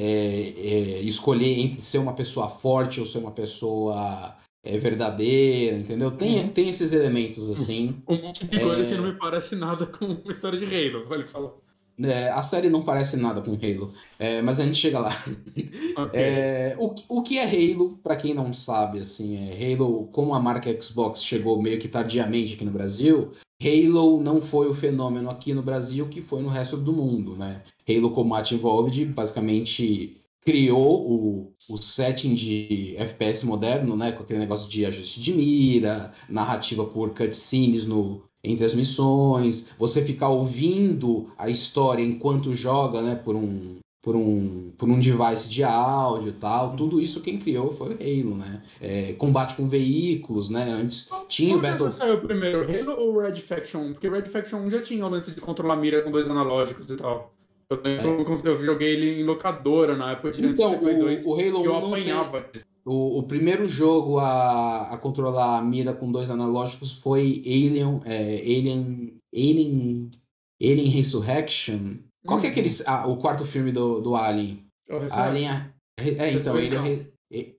é, 0.57 0.99
escolher 1.01 1.59
entre 1.59 1.79
ser 1.79 1.99
uma 1.99 2.13
pessoa 2.13 2.49
forte 2.49 2.99
ou 2.99 3.05
ser 3.05 3.19
uma 3.19 3.31
pessoa 3.31 4.35
é, 4.73 4.77
verdadeira, 4.77 5.77
entendeu? 5.77 6.11
Tem, 6.11 6.39
Uhum. 6.41 6.47
tem 6.49 6.69
esses 6.69 6.91
elementos, 6.93 7.49
assim. 7.49 7.95
Um 8.07 8.31
tipo 8.33 8.51
de 8.51 8.59
coisa 8.59 8.83
É. 8.83 8.85
que 8.87 8.95
não 8.95 9.03
me 9.05 9.13
parece 9.13 9.55
nada 9.55 9.85
com 9.85 10.05
uma 10.05 10.31
história 10.31 10.57
de 10.57 10.65
Halo, 10.65 11.13
ele 11.13 11.25
falou. 11.27 11.61
É, 11.99 12.29
a 12.29 12.43
série 12.43 12.69
não 12.69 12.83
parece 12.83 13.17
nada 13.17 13.41
com 13.41 13.53
Halo, 13.53 13.91
é, 14.19 14.39
mas 14.43 14.59
a 14.59 14.65
gente 14.65 14.77
chega 14.77 14.99
lá. 14.99 15.09
Ok. 15.97 16.11
É, 16.19 16.75
o, 16.77 16.93
o 17.09 17.23
que 17.23 17.39
é 17.39 17.43
Halo, 17.43 17.97
pra 18.03 18.15
quem 18.15 18.35
não 18.35 18.53
sabe, 18.53 18.99
assim, 18.99 19.35
é, 19.49 19.73
Halo, 19.73 20.07
como 20.11 20.35
a 20.35 20.39
marca 20.39 20.69
Xbox 20.79 21.23
chegou 21.23 21.59
meio 21.59 21.79
que 21.79 21.87
tardiamente 21.87 22.53
aqui 22.53 22.63
no 22.63 22.69
Brasil, 22.69 23.31
Halo 23.59 24.21
não 24.21 24.39
foi 24.39 24.67
o 24.67 24.75
fenômeno 24.75 25.27
aqui 25.31 25.55
no 25.55 25.63
Brasil 25.63 26.07
que 26.07 26.21
foi 26.21 26.43
no 26.43 26.49
resto 26.49 26.77
do 26.77 26.93
mundo, 26.93 27.35
né? 27.35 27.63
Halo 27.89 28.11
Combat 28.11 28.53
Evolved 28.53 29.05
basicamente 29.05 30.21
criou 30.47 31.05
o, 31.05 31.53
o 31.69 31.75
setting 31.75 32.33
de 32.33 32.95
FPS 32.97 33.45
moderno, 33.45 33.97
né? 33.97 34.13
Com 34.13 34.23
aquele 34.23 34.39
negócio 34.39 34.69
de 34.69 34.85
ajuste 34.85 35.19
de 35.19 35.33
mira, 35.33 36.13
narrativa 36.29 36.85
por 36.85 37.09
cutscenes 37.09 37.85
no, 37.85 38.23
entre 38.41 38.63
as 38.63 38.73
missões, 38.73 39.73
você 39.77 40.01
ficar 40.01 40.29
ouvindo 40.29 41.29
a 41.37 41.49
história 41.49 42.01
enquanto 42.01 42.53
joga, 42.53 43.01
né? 43.01 43.15
Por 43.15 43.35
um, 43.35 43.79
por 44.01 44.15
um, 44.15 44.71
por 44.77 44.87
um 44.87 44.97
device 44.97 45.49
de 45.49 45.65
áudio 45.65 46.29
e 46.29 46.39
tal. 46.39 46.77
Tudo 46.77 47.01
isso 47.01 47.19
quem 47.19 47.37
criou 47.37 47.69
foi 47.73 47.89
o 47.89 47.97
Halo, 47.99 48.37
né? 48.37 48.61
É, 48.79 49.11
combate 49.17 49.53
com 49.53 49.67
veículos, 49.67 50.49
né? 50.49 50.63
Antes 50.71 51.09
tinha 51.27 51.57
o 51.57 51.59
Battle... 51.59 51.91
saiu 51.91 52.21
primeiro, 52.21 52.61
Halo 52.61 52.97
ou 52.97 53.19
Red 53.19 53.35
Faction? 53.35 53.91
Porque 53.91 54.07
Red 54.07 54.27
Faction 54.27 54.59
1 54.59 54.69
já 54.69 54.81
tinha 54.81 55.05
o 55.05 55.09
lance 55.09 55.35
de 55.35 55.41
controlar 55.41 55.75
mira 55.75 56.01
com 56.03 56.09
dois 56.09 56.29
analógicos 56.29 56.89
e 56.89 56.95
tal. 56.95 57.36
Eu, 57.69 57.81
é. 57.83 58.49
eu 58.49 58.65
joguei 58.65 58.93
ele 58.93 59.21
em 59.21 59.25
locadora 59.25 59.95
na 59.95 60.13
época 60.13 60.31
de 60.31 60.45
Então, 60.45 60.73
o, 60.75 61.29
o 61.29 61.33
Halo 61.33 61.61
1 61.61 61.65
eu 61.65 61.75
apanhava. 61.75 62.41
Tem... 62.41 62.61
O, 62.85 63.19
o, 63.19 63.23
primeiro 63.23 63.67
jogo 63.67 64.17
a, 64.17 64.93
a 64.93 64.97
controlar 64.97 65.57
a 65.57 65.61
mira 65.61 65.93
com 65.93 66.09
dois 66.09 66.29
analógicos 66.29 66.93
foi 66.93 67.43
Alien, 67.45 68.01
é, 68.05 68.37
Alien, 68.37 69.13
Alien, 69.33 70.11
Alien 70.61 70.87
Resurrection, 70.87 71.97
qual 72.25 72.39
que 72.39 72.47
é 72.47 72.49
aquele. 72.49 72.69
Uhum. 72.69 72.83
Ah, 72.87 73.07
o 73.07 73.17
quarto 73.17 73.43
filme 73.43 73.73
do, 73.73 73.99
do 73.99 74.15
Alien? 74.15 74.65
Alien. 75.11 75.49
É, 75.99 76.31
então, 76.31 76.55
Alien, 76.55 77.07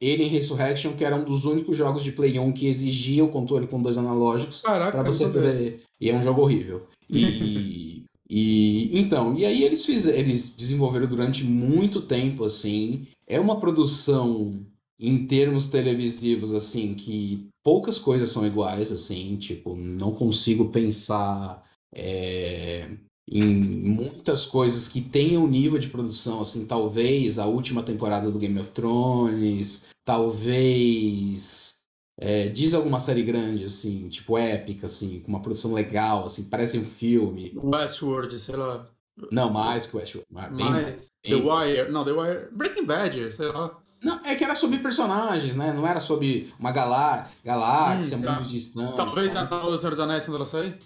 Alien 0.00 0.28
Resurrection, 0.28 0.94
que 0.94 1.04
era 1.04 1.14
um 1.14 1.24
dos 1.24 1.44
únicos 1.44 1.76
jogos 1.76 2.02
de 2.02 2.12
Play 2.12 2.38
1 2.38 2.52
que 2.52 2.66
exigia 2.66 3.22
o 3.22 3.28
controle 3.28 3.66
com 3.66 3.82
dois 3.82 3.98
analógicos 3.98 4.62
para 4.62 5.02
você 5.02 5.28
poder. 5.28 5.82
E 6.00 6.08
é 6.08 6.14
um 6.14 6.22
jogo 6.22 6.40
horrível. 6.40 6.86
E. 7.10 7.96
e 8.28 8.98
então, 8.98 9.34
e 9.34 9.44
aí 9.46 9.62
eles 9.62 9.84
fizeram, 9.86 10.18
eles 10.18 10.54
desenvolveram 10.54 11.06
durante 11.06 11.44
muito 11.44 12.02
tempo 12.02 12.44
assim. 12.44 13.06
É 13.26 13.40
uma 13.40 13.58
produção 13.58 14.52
em 14.98 15.26
termos 15.26 15.68
televisivos 15.68 16.52
assim 16.52 16.94
que 16.94 17.48
poucas 17.62 17.98
coisas 17.98 18.30
são 18.30 18.46
iguais 18.46 18.90
assim, 18.92 19.36
tipo, 19.36 19.76
não 19.76 20.12
consigo 20.12 20.70
pensar 20.70 21.62
é, 21.94 22.88
em 23.30 23.54
muitas 23.54 24.46
coisas 24.46 24.88
que 24.88 25.00
tenham 25.00 25.46
nível 25.46 25.78
de 25.78 25.88
produção, 25.88 26.40
assim, 26.40 26.66
talvez 26.66 27.38
a 27.38 27.46
última 27.46 27.82
temporada 27.82 28.30
do 28.30 28.38
Game 28.38 28.58
of 28.58 28.70
Thrones, 28.70 29.86
talvez 30.04 31.77
é, 32.20 32.48
diz 32.48 32.74
alguma 32.74 32.98
série 32.98 33.22
grande, 33.22 33.64
assim, 33.64 34.08
tipo 34.08 34.36
épica, 34.36 34.86
assim, 34.86 35.20
com 35.20 35.28
uma 35.28 35.40
produção 35.40 35.72
legal, 35.72 36.24
assim, 36.24 36.48
parece 36.48 36.78
um 36.78 36.84
filme. 36.84 37.52
Westworld, 37.56 38.36
sei 38.38 38.56
lá. 38.56 38.86
Não, 39.30 39.50
mais 39.50 39.86
que 39.86 39.96
Westworld. 39.96 40.28
Bem, 40.30 40.70
mais 40.70 40.84
bem, 40.84 40.96
The 41.22 41.36
Wire, 41.36 41.92
não, 41.92 42.04
The 42.04 42.12
Wire, 42.12 42.48
Breaking 42.52 42.84
Bad, 42.86 43.32
sei 43.32 43.46
lá. 43.46 43.78
Não, 44.02 44.20
é 44.24 44.34
que 44.34 44.44
era 44.44 44.54
sobre 44.54 44.78
personagens, 44.78 45.56
né? 45.56 45.72
Não 45.72 45.86
era 45.86 46.00
sobre 46.00 46.52
uma 46.58 46.70
galá 46.70 47.28
galáxia, 47.44 48.16
hum, 48.16 48.20
mundos 48.20 48.48
distantes. 48.48 48.96
Talvez 48.96 49.36
a 49.36 49.48
Senhor 49.78 49.90
dos 49.90 50.00
Anéis 50.00 50.24
quando 50.24 50.36
ela 50.36 50.46
sair? 50.46 50.78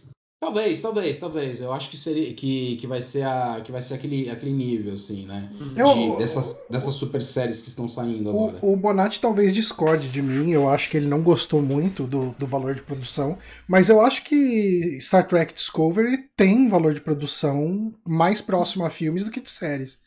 Talvez, 0.43 0.83
talvez, 0.83 1.19
talvez. 1.21 1.61
Eu 1.61 1.73
acho 1.73 1.89
que 1.89 1.97
seria 1.97 2.35
que, 2.35 2.75
que 2.75 2.85
vai 2.85 3.01
ser 3.01 3.23
a 3.23 3.61
que 3.61 3.71
vai 3.71 3.81
ser 3.81 3.95
aquele, 3.95 4.29
aquele 4.29 4.51
nível 4.51 4.93
assim, 4.93 5.25
né? 5.25 5.49
Uhum. 5.61 5.73
Eu, 5.77 5.95
de, 5.95 6.19
dessas, 6.19 6.67
dessas 6.69 6.95
super 6.95 7.23
séries 7.23 7.61
que 7.61 7.69
estão 7.69 7.87
saindo 7.87 8.29
o, 8.29 8.49
agora. 8.49 8.59
O 8.61 8.77
Bonatti 8.77 9.21
talvez 9.21 9.55
discorde 9.55 10.09
de 10.09 10.21
mim. 10.21 10.51
Eu 10.51 10.69
acho 10.69 10.91
que 10.91 10.97
ele 10.97 11.07
não 11.07 11.23
gostou 11.23 11.63
muito 11.63 12.09
do, 12.09 12.35
do 12.37 12.45
valor 12.45 12.75
de 12.75 12.83
produção, 12.83 13.39
mas 13.69 13.89
eu 13.89 14.01
acho 14.01 14.25
que 14.25 14.99
Star 15.01 15.29
Trek 15.29 15.55
Discovery 15.55 16.29
tem 16.37 16.69
valor 16.69 16.93
de 16.93 17.01
produção 17.01 17.95
mais 18.05 18.41
próximo 18.41 18.85
a 18.85 18.91
filmes 18.91 19.23
do 19.23 19.31
que 19.31 19.41
de 19.41 19.49
séries. 19.49 20.01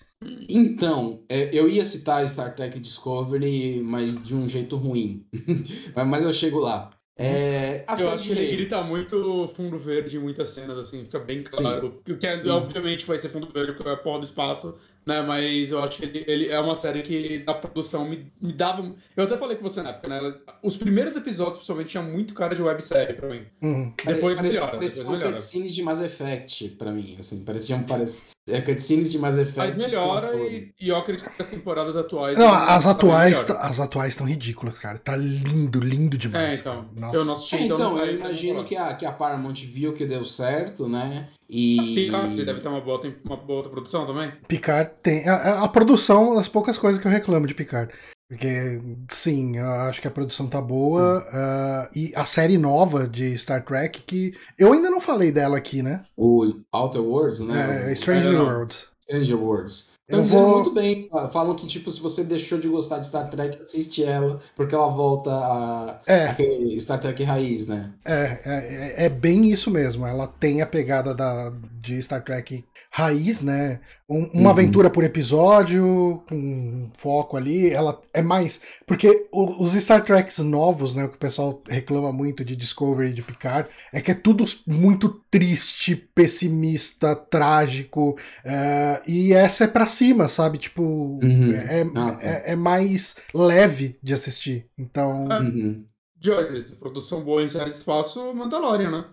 Então, 0.50 1.24
é, 1.30 1.50
eu 1.58 1.70
ia 1.70 1.86
citar 1.86 2.28
Star 2.28 2.54
Trek 2.54 2.78
Discovery, 2.78 3.80
mas 3.82 4.22
de 4.22 4.36
um 4.36 4.50
jeito 4.50 4.76
ruim. 4.76 5.26
mas 6.06 6.26
eu 6.26 6.34
chego 6.34 6.60
lá. 6.60 6.90
É, 7.18 7.86
eu 7.98 8.12
acho 8.12 8.26
que 8.26 8.32
ele, 8.32 8.44
ele 8.44 8.66
tá 8.66 8.84
muito 8.84 9.48
fundo 9.56 9.78
verde 9.78 10.18
em 10.18 10.20
muitas 10.20 10.50
cenas, 10.50 10.78
assim, 10.78 11.06
fica 11.06 11.20
bem 11.20 11.44
claro. 11.44 12.02
Sim. 12.06 12.14
O 12.14 12.18
que 12.18 12.28
é, 12.28 12.36
obviamente 12.52 13.06
vai 13.06 13.18
ser 13.18 13.30
fundo 13.30 13.48
verde 13.48 13.72
porque 13.72 13.90
é 13.90 13.96
pó 13.96 14.18
do 14.18 14.26
espaço, 14.26 14.78
né? 15.06 15.22
Mas 15.22 15.72
eu 15.72 15.82
acho 15.84 15.98
que 15.98 16.06
ele, 16.06 16.26
ele 16.28 16.50
é 16.50 16.60
uma 16.60 16.76
série 16.76 17.02
que 17.02 17.44
na 17.46 17.54
produção 17.54 18.08
me, 18.08 18.32
me 18.42 18.52
dava. 18.52 18.94
Eu 19.16 19.24
até 19.24 19.38
falei 19.38 19.56
com 19.56 19.64
você 19.64 19.82
na 19.82 19.90
época, 19.90 20.08
né? 20.08 20.36
Os 20.64 20.76
primeiros 20.76 21.16
episódios, 21.16 21.58
principalmente, 21.58 21.90
tinham 21.90 22.04
muito 22.04 22.34
cara 22.34 22.56
de 22.56 22.62
websérie 22.62 23.16
pra 23.16 23.30
mim. 23.30 23.44
Uhum. 23.62 23.94
Depois 24.06 24.38
Pare, 24.38 24.50
melhora. 24.50 24.72
Pareciam 24.72 25.20
cutscenes 25.20 25.76
de 25.76 25.84
Mass 25.84 26.02
Effect 26.02 26.70
pra 26.70 26.92
mim, 26.92 27.16
assim. 27.20 27.44
Pareciam. 27.44 27.84
Parece, 27.84 28.24
é 28.48 28.62
cutscenes 28.62 29.12
de 29.12 29.18
Mass 29.20 29.38
Effect. 29.38 29.58
Mas 29.58 29.76
melhora 29.76 30.36
e, 30.36 30.70
e, 30.80 30.90
eu 30.90 30.96
acredito 30.96 31.30
que 31.30 31.42
as 31.42 31.48
temporadas 31.48 31.96
atuais. 31.96 32.38
Não, 32.38 32.54
as 32.54 32.86
atuais, 32.86 33.50
as 33.50 33.80
atuais 33.80 34.14
estão 34.14 34.28
ridículas, 34.28 34.78
cara. 34.80 34.98
Tá 34.98 35.16
lindo, 35.16 35.80
lindo 35.80 36.18
demais. 36.18 36.58
É, 36.58 36.60
então. 36.60 36.86
Nossa. 36.96 37.16
Eu 37.16 37.26
não 37.26 37.36
assisti, 37.36 37.56
é, 37.56 37.62
então, 37.64 37.76
então 37.76 38.00
eu 38.00 38.16
imagino 38.16 38.64
que 38.64 38.76
a, 38.76 38.94
que 38.94 39.06
a 39.06 39.12
Paramount 39.12 39.56
viu 39.56 39.94
que 39.94 40.06
deu 40.06 40.24
certo, 40.26 40.88
né? 40.88 41.28
E. 41.50 41.96
Picard 41.96 42.44
deve 42.44 42.60
ter 42.60 42.68
uma 42.68 42.82
boa, 42.82 43.02
uma 43.24 43.38
boa 43.38 43.64
produção 43.64 44.06
também. 44.06 44.32
Picard 44.48 44.92
tem. 45.02 45.28
A, 45.28 45.64
a 45.64 45.68
produção, 45.68 46.36
das 46.36 46.48
poucas 46.48 46.78
coisas 46.78 47.02
que 47.02 47.08
eu 47.08 47.12
reclamo 47.12 47.48
de 47.48 47.54
Picard. 47.54 47.94
Porque, 48.28 48.82
sim, 49.12 49.58
eu 49.58 49.70
acho 49.70 50.02
que 50.02 50.08
a 50.08 50.12
produção 50.12 50.48
tá 50.48 50.60
boa. 50.60 51.24
Uh, 51.28 51.90
e 51.96 52.12
a 52.16 52.26
série 52.26 52.58
nova 52.58 53.08
de 53.08 53.38
Star 53.38 53.64
Trek, 53.64 54.02
que 54.02 54.34
eu 54.58 54.74
ainda 54.74 54.90
não 54.90 55.00
falei 55.00 55.32
dela 55.32 55.58
aqui, 55.58 55.84
né? 55.84 56.04
O 56.18 56.54
Outer 56.72 57.02
Worlds, 57.02 57.40
né? 57.42 57.92
É, 57.92 57.96
Stranger 57.96 58.42
Worlds. 58.42 58.88
Stranger 59.04 59.40
Worlds. 59.40 59.96
Estão 60.08 60.22
dizendo 60.22 60.42
vou... 60.42 60.56
muito 60.56 60.74
bem. 60.74 61.10
Falam 61.32 61.56
que, 61.56 61.66
tipo, 61.66 61.90
se 61.90 62.00
você 62.00 62.24
deixou 62.24 62.60
de 62.60 62.68
gostar 62.68 63.00
de 63.00 63.08
Star 63.08 63.30
Trek, 63.30 63.60
assiste 63.62 64.04
ela, 64.04 64.40
porque 64.56 64.76
ela 64.76 64.88
volta 64.88 65.32
a 65.32 66.00
é. 66.06 66.36
Star 66.80 67.00
Trek 67.00 67.24
raiz, 67.24 67.68
né? 67.68 67.92
É, 68.06 68.40
é, 68.46 69.06
é, 69.06 69.10
bem 69.10 69.50
isso 69.50 69.72
mesmo. 69.72 70.06
Ela 70.06 70.28
tem 70.28 70.62
a 70.62 70.68
pegada 70.68 71.14
da, 71.14 71.52
de 71.82 72.00
Star 72.02 72.24
Trek 72.24 72.64
raiz, 72.96 73.42
né? 73.42 73.82
Um, 74.10 74.24
uma 74.28 74.44
uhum. 74.44 74.50
aventura 74.50 74.90
por 74.90 75.04
episódio, 75.04 76.24
com 76.30 76.90
foco 76.96 77.36
ali. 77.36 77.70
Ela 77.70 78.02
é 78.14 78.22
mais. 78.22 78.62
Porque 78.88 79.28
os 79.34 79.74
Star 79.74 80.02
Treks 80.02 80.40
novos, 80.40 80.96
né? 80.96 81.04
O 81.04 81.10
que 81.10 81.18
o 81.18 81.20
pessoal 81.20 81.62
reclama 81.68 82.14
muito 82.14 82.46
de 82.46 82.56
Discovery 82.56 83.10
e 83.10 83.14
de 83.14 83.22
Picard, 83.22 83.68
é 83.92 84.00
que 84.00 84.12
é 84.12 84.16
tudo 84.16 84.46
muito 84.66 85.22
triste, 85.30 85.94
pessimista, 85.94 87.18
trágico. 87.18 88.12
Uh, 88.46 89.04
e 89.06 89.34
essa 89.34 89.66
é 89.66 89.68
pra 89.68 89.86
cima, 89.86 90.30
sabe? 90.30 90.58
Tipo, 90.58 91.20
uhum. 91.22 91.52
é, 91.52 91.82
ah, 91.82 92.12
tá. 92.14 92.18
é, 92.22 92.54
é, 92.54 92.56
mais 92.56 93.18
leve 93.34 94.00
de 94.02 94.14
assistir. 94.14 94.70
Então. 94.78 95.28
Uhum. 95.28 95.86
George, 96.18 96.76
produção 96.78 97.22
boa 97.26 97.44
em 97.44 97.50
série 97.50 97.72
de 97.72 97.76
espaço, 97.76 98.34
Mandalorian, 98.34 98.90
né? 98.90 99.06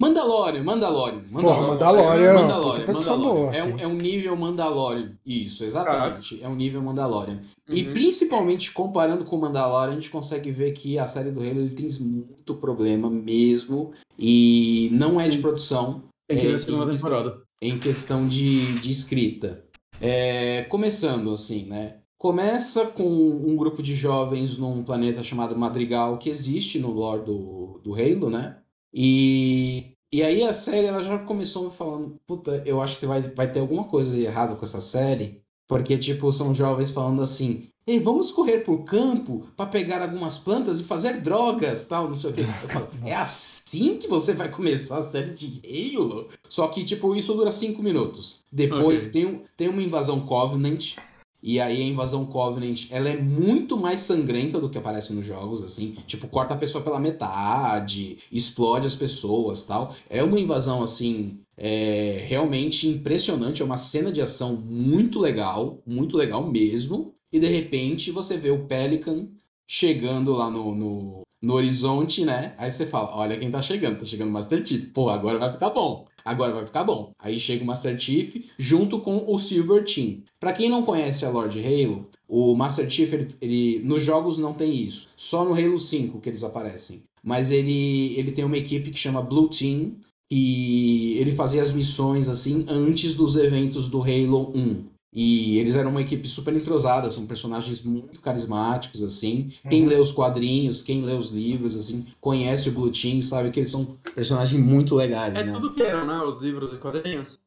Mandalorian, 0.00 0.64
Mandalorian. 0.64 1.22
Mandalorian, 1.30 1.42
Porra, 1.42 1.68
Mandalorian, 1.68 2.24
é 2.24 2.32
Mandalorian, 2.32 2.86
Mandalorian. 2.86 3.34
Boa, 3.34 3.54
é, 3.54 3.64
um, 3.64 3.78
é, 3.80 3.86
um, 3.86 3.94
nível 3.94 4.34
Mandalorian. 4.34 5.12
Isso, 5.26 5.62
exatamente. 5.62 6.42
É 6.42 6.48
um 6.48 6.56
nível 6.56 6.80
Mandalorian. 6.80 7.42
Uhum. 7.68 7.76
E 7.76 7.84
principalmente 7.84 8.72
comparando 8.72 9.26
com 9.26 9.36
Mandalorian, 9.36 9.92
a 9.92 9.94
gente 9.94 10.08
consegue 10.08 10.50
ver 10.50 10.72
que 10.72 10.98
a 10.98 11.06
série 11.06 11.30
do 11.30 11.40
Halo 11.40 11.60
ele 11.60 11.74
tem 11.74 11.86
muito 12.00 12.54
problema 12.54 13.10
mesmo. 13.10 13.92
E 14.18 14.88
não 14.90 15.20
é 15.20 15.28
de 15.28 15.36
produção. 15.36 16.04
Tem 16.26 16.38
que 16.38 16.46
ver 16.46 16.54
a 16.54 16.58
segunda 16.58 16.90
temporada. 16.90 17.42
Em 17.60 17.78
questão 17.78 18.26
de, 18.26 18.72
de 18.80 18.90
escrita. 18.90 19.62
É, 20.00 20.62
começando 20.62 21.30
assim, 21.30 21.66
né? 21.66 21.96
Começa 22.16 22.86
com 22.86 23.04
um 23.04 23.54
grupo 23.54 23.82
de 23.82 23.94
jovens 23.94 24.56
num 24.56 24.82
planeta 24.82 25.22
chamado 25.22 25.56
Madrigal, 25.56 26.16
que 26.16 26.30
existe 26.30 26.78
no 26.78 26.90
lore 26.90 27.24
do, 27.24 27.80
do 27.82 27.94
Halo, 27.94 28.30
né? 28.30 28.59
E, 28.92 29.92
e 30.12 30.22
aí 30.22 30.42
a 30.42 30.52
série 30.52 30.86
ela 30.86 31.02
já 31.02 31.18
começou 31.18 31.70
falando, 31.70 32.18
puta, 32.26 32.62
eu 32.66 32.80
acho 32.80 32.98
que 32.98 33.06
vai, 33.06 33.22
vai 33.22 33.50
ter 33.50 33.60
alguma 33.60 33.84
coisa 33.84 34.16
errada 34.18 34.56
com 34.56 34.64
essa 34.64 34.80
série, 34.80 35.42
porque 35.68 35.96
tipo, 35.96 36.30
são 36.32 36.52
jovens 36.52 36.90
falando 36.90 37.22
assim, 37.22 37.70
ei, 37.86 37.98
vamos 37.98 38.30
correr 38.30 38.58
pro 38.58 38.84
campo 38.84 39.46
para 39.56 39.66
pegar 39.66 40.02
algumas 40.02 40.38
plantas 40.38 40.80
e 40.80 40.84
fazer 40.84 41.20
drogas, 41.20 41.84
tal, 41.84 42.08
não 42.08 42.14
sei 42.14 42.30
o 42.30 42.32
quê. 42.32 42.42
Falo, 42.42 42.88
é 43.04 43.14
assim 43.14 43.96
que 43.96 44.06
você 44.06 44.32
vai 44.32 44.50
começar 44.50 44.98
a 44.98 45.02
série 45.02 45.32
de 45.32 45.60
Halo? 45.96 46.28
Só 46.48 46.68
que, 46.68 46.84
tipo, 46.84 47.14
isso 47.16 47.34
dura 47.34 47.50
cinco 47.50 47.82
minutos. 47.82 48.44
Depois 48.50 49.08
okay. 49.08 49.24
tem, 49.24 49.42
tem 49.56 49.68
uma 49.68 49.82
invasão 49.82 50.20
Covenant, 50.20 50.96
e 51.42 51.58
aí 51.58 51.82
a 51.82 51.86
invasão 51.86 52.26
Covenant, 52.26 52.86
ela 52.90 53.08
é 53.08 53.16
muito 53.16 53.76
mais 53.76 54.00
sangrenta 54.00 54.60
do 54.60 54.68
que 54.68 54.76
aparece 54.76 55.12
nos 55.12 55.24
jogos, 55.24 55.62
assim. 55.62 55.96
Tipo, 56.06 56.28
corta 56.28 56.54
a 56.54 56.56
pessoa 56.56 56.84
pela 56.84 57.00
metade, 57.00 58.18
explode 58.30 58.86
as 58.86 58.94
pessoas 58.94 59.64
tal. 59.64 59.94
É 60.08 60.22
uma 60.22 60.38
invasão, 60.38 60.82
assim, 60.82 61.40
é, 61.56 62.24
realmente 62.26 62.88
impressionante. 62.88 63.62
É 63.62 63.64
uma 63.64 63.78
cena 63.78 64.12
de 64.12 64.20
ação 64.20 64.56
muito 64.56 65.18
legal, 65.18 65.82
muito 65.86 66.16
legal 66.16 66.46
mesmo. 66.50 67.14
E 67.32 67.38
de 67.38 67.46
repente 67.46 68.10
você 68.10 68.36
vê 68.36 68.50
o 68.50 68.66
Pelican 68.66 69.28
chegando 69.72 70.32
lá 70.32 70.50
no, 70.50 70.74
no, 70.74 71.22
no 71.40 71.54
horizonte, 71.54 72.24
né? 72.24 72.54
Aí 72.58 72.72
você 72.72 72.84
fala, 72.84 73.16
olha 73.16 73.38
quem 73.38 73.52
tá 73.52 73.62
chegando, 73.62 74.00
tá 74.00 74.04
chegando 74.04 74.28
o 74.28 74.32
Master 74.32 74.66
Chief. 74.66 74.90
Pô, 74.92 75.08
agora 75.08 75.38
vai 75.38 75.52
ficar 75.52 75.70
bom. 75.70 76.08
Agora 76.24 76.52
vai 76.52 76.66
ficar 76.66 76.82
bom. 76.82 77.12
Aí 77.20 77.38
chega 77.38 77.62
o 77.62 77.66
Master 77.66 77.96
Chief 77.96 78.46
junto 78.58 78.98
com 78.98 79.32
o 79.32 79.38
Silver 79.38 79.84
Team. 79.84 80.24
Para 80.40 80.52
quem 80.52 80.68
não 80.68 80.82
conhece 80.82 81.24
a 81.24 81.30
Lord 81.30 81.56
Halo, 81.60 82.08
o 82.26 82.56
Master 82.56 82.90
Chief, 82.90 83.12
ele, 83.12 83.28
ele, 83.40 83.78
nos 83.84 84.02
jogos 84.02 84.38
não 84.38 84.52
tem 84.52 84.74
isso. 84.74 85.08
Só 85.16 85.44
no 85.44 85.54
Halo 85.54 85.78
5 85.78 86.20
que 86.20 86.28
eles 86.28 86.42
aparecem. 86.42 87.04
Mas 87.22 87.52
ele, 87.52 88.18
ele 88.18 88.32
tem 88.32 88.44
uma 88.44 88.58
equipe 88.58 88.90
que 88.90 88.98
chama 88.98 89.22
Blue 89.22 89.48
Team, 89.48 89.94
e 90.32 91.18
ele 91.18 91.32
fazia 91.32 91.60
as 91.60 91.72
missões 91.72 92.28
assim 92.28 92.64
antes 92.68 93.14
dos 93.14 93.34
eventos 93.36 93.88
do 93.88 94.00
Halo 94.00 94.52
1. 94.54 94.84
E 95.12 95.58
eles 95.58 95.74
eram 95.74 95.90
uma 95.90 96.00
equipe 96.00 96.28
super 96.28 96.54
entrosada, 96.54 97.10
são 97.10 97.26
personagens 97.26 97.82
muito 97.82 98.20
carismáticos, 98.20 99.02
assim. 99.02 99.50
Uhum. 99.64 99.70
Quem 99.70 99.86
lê 99.86 99.96
os 99.96 100.12
quadrinhos, 100.12 100.82
quem 100.82 101.02
lê 101.02 101.14
os 101.14 101.30
livros, 101.30 101.76
assim, 101.76 102.06
conhece 102.20 102.68
o 102.68 102.72
Blue 102.72 102.90
Team, 102.90 103.20
sabe 103.20 103.50
que 103.50 103.58
eles 103.58 103.72
são 103.72 103.96
personagens 104.14 104.60
muito 104.60 104.94
legais, 104.94 105.34
é 105.34 105.42
né? 105.42 105.52
tudo 105.52 105.74
canon, 105.74 106.04
né? 106.04 106.22
Os 106.22 106.40
livros 106.40 106.72
e 106.72 106.76
quadrinhos. 106.76 107.38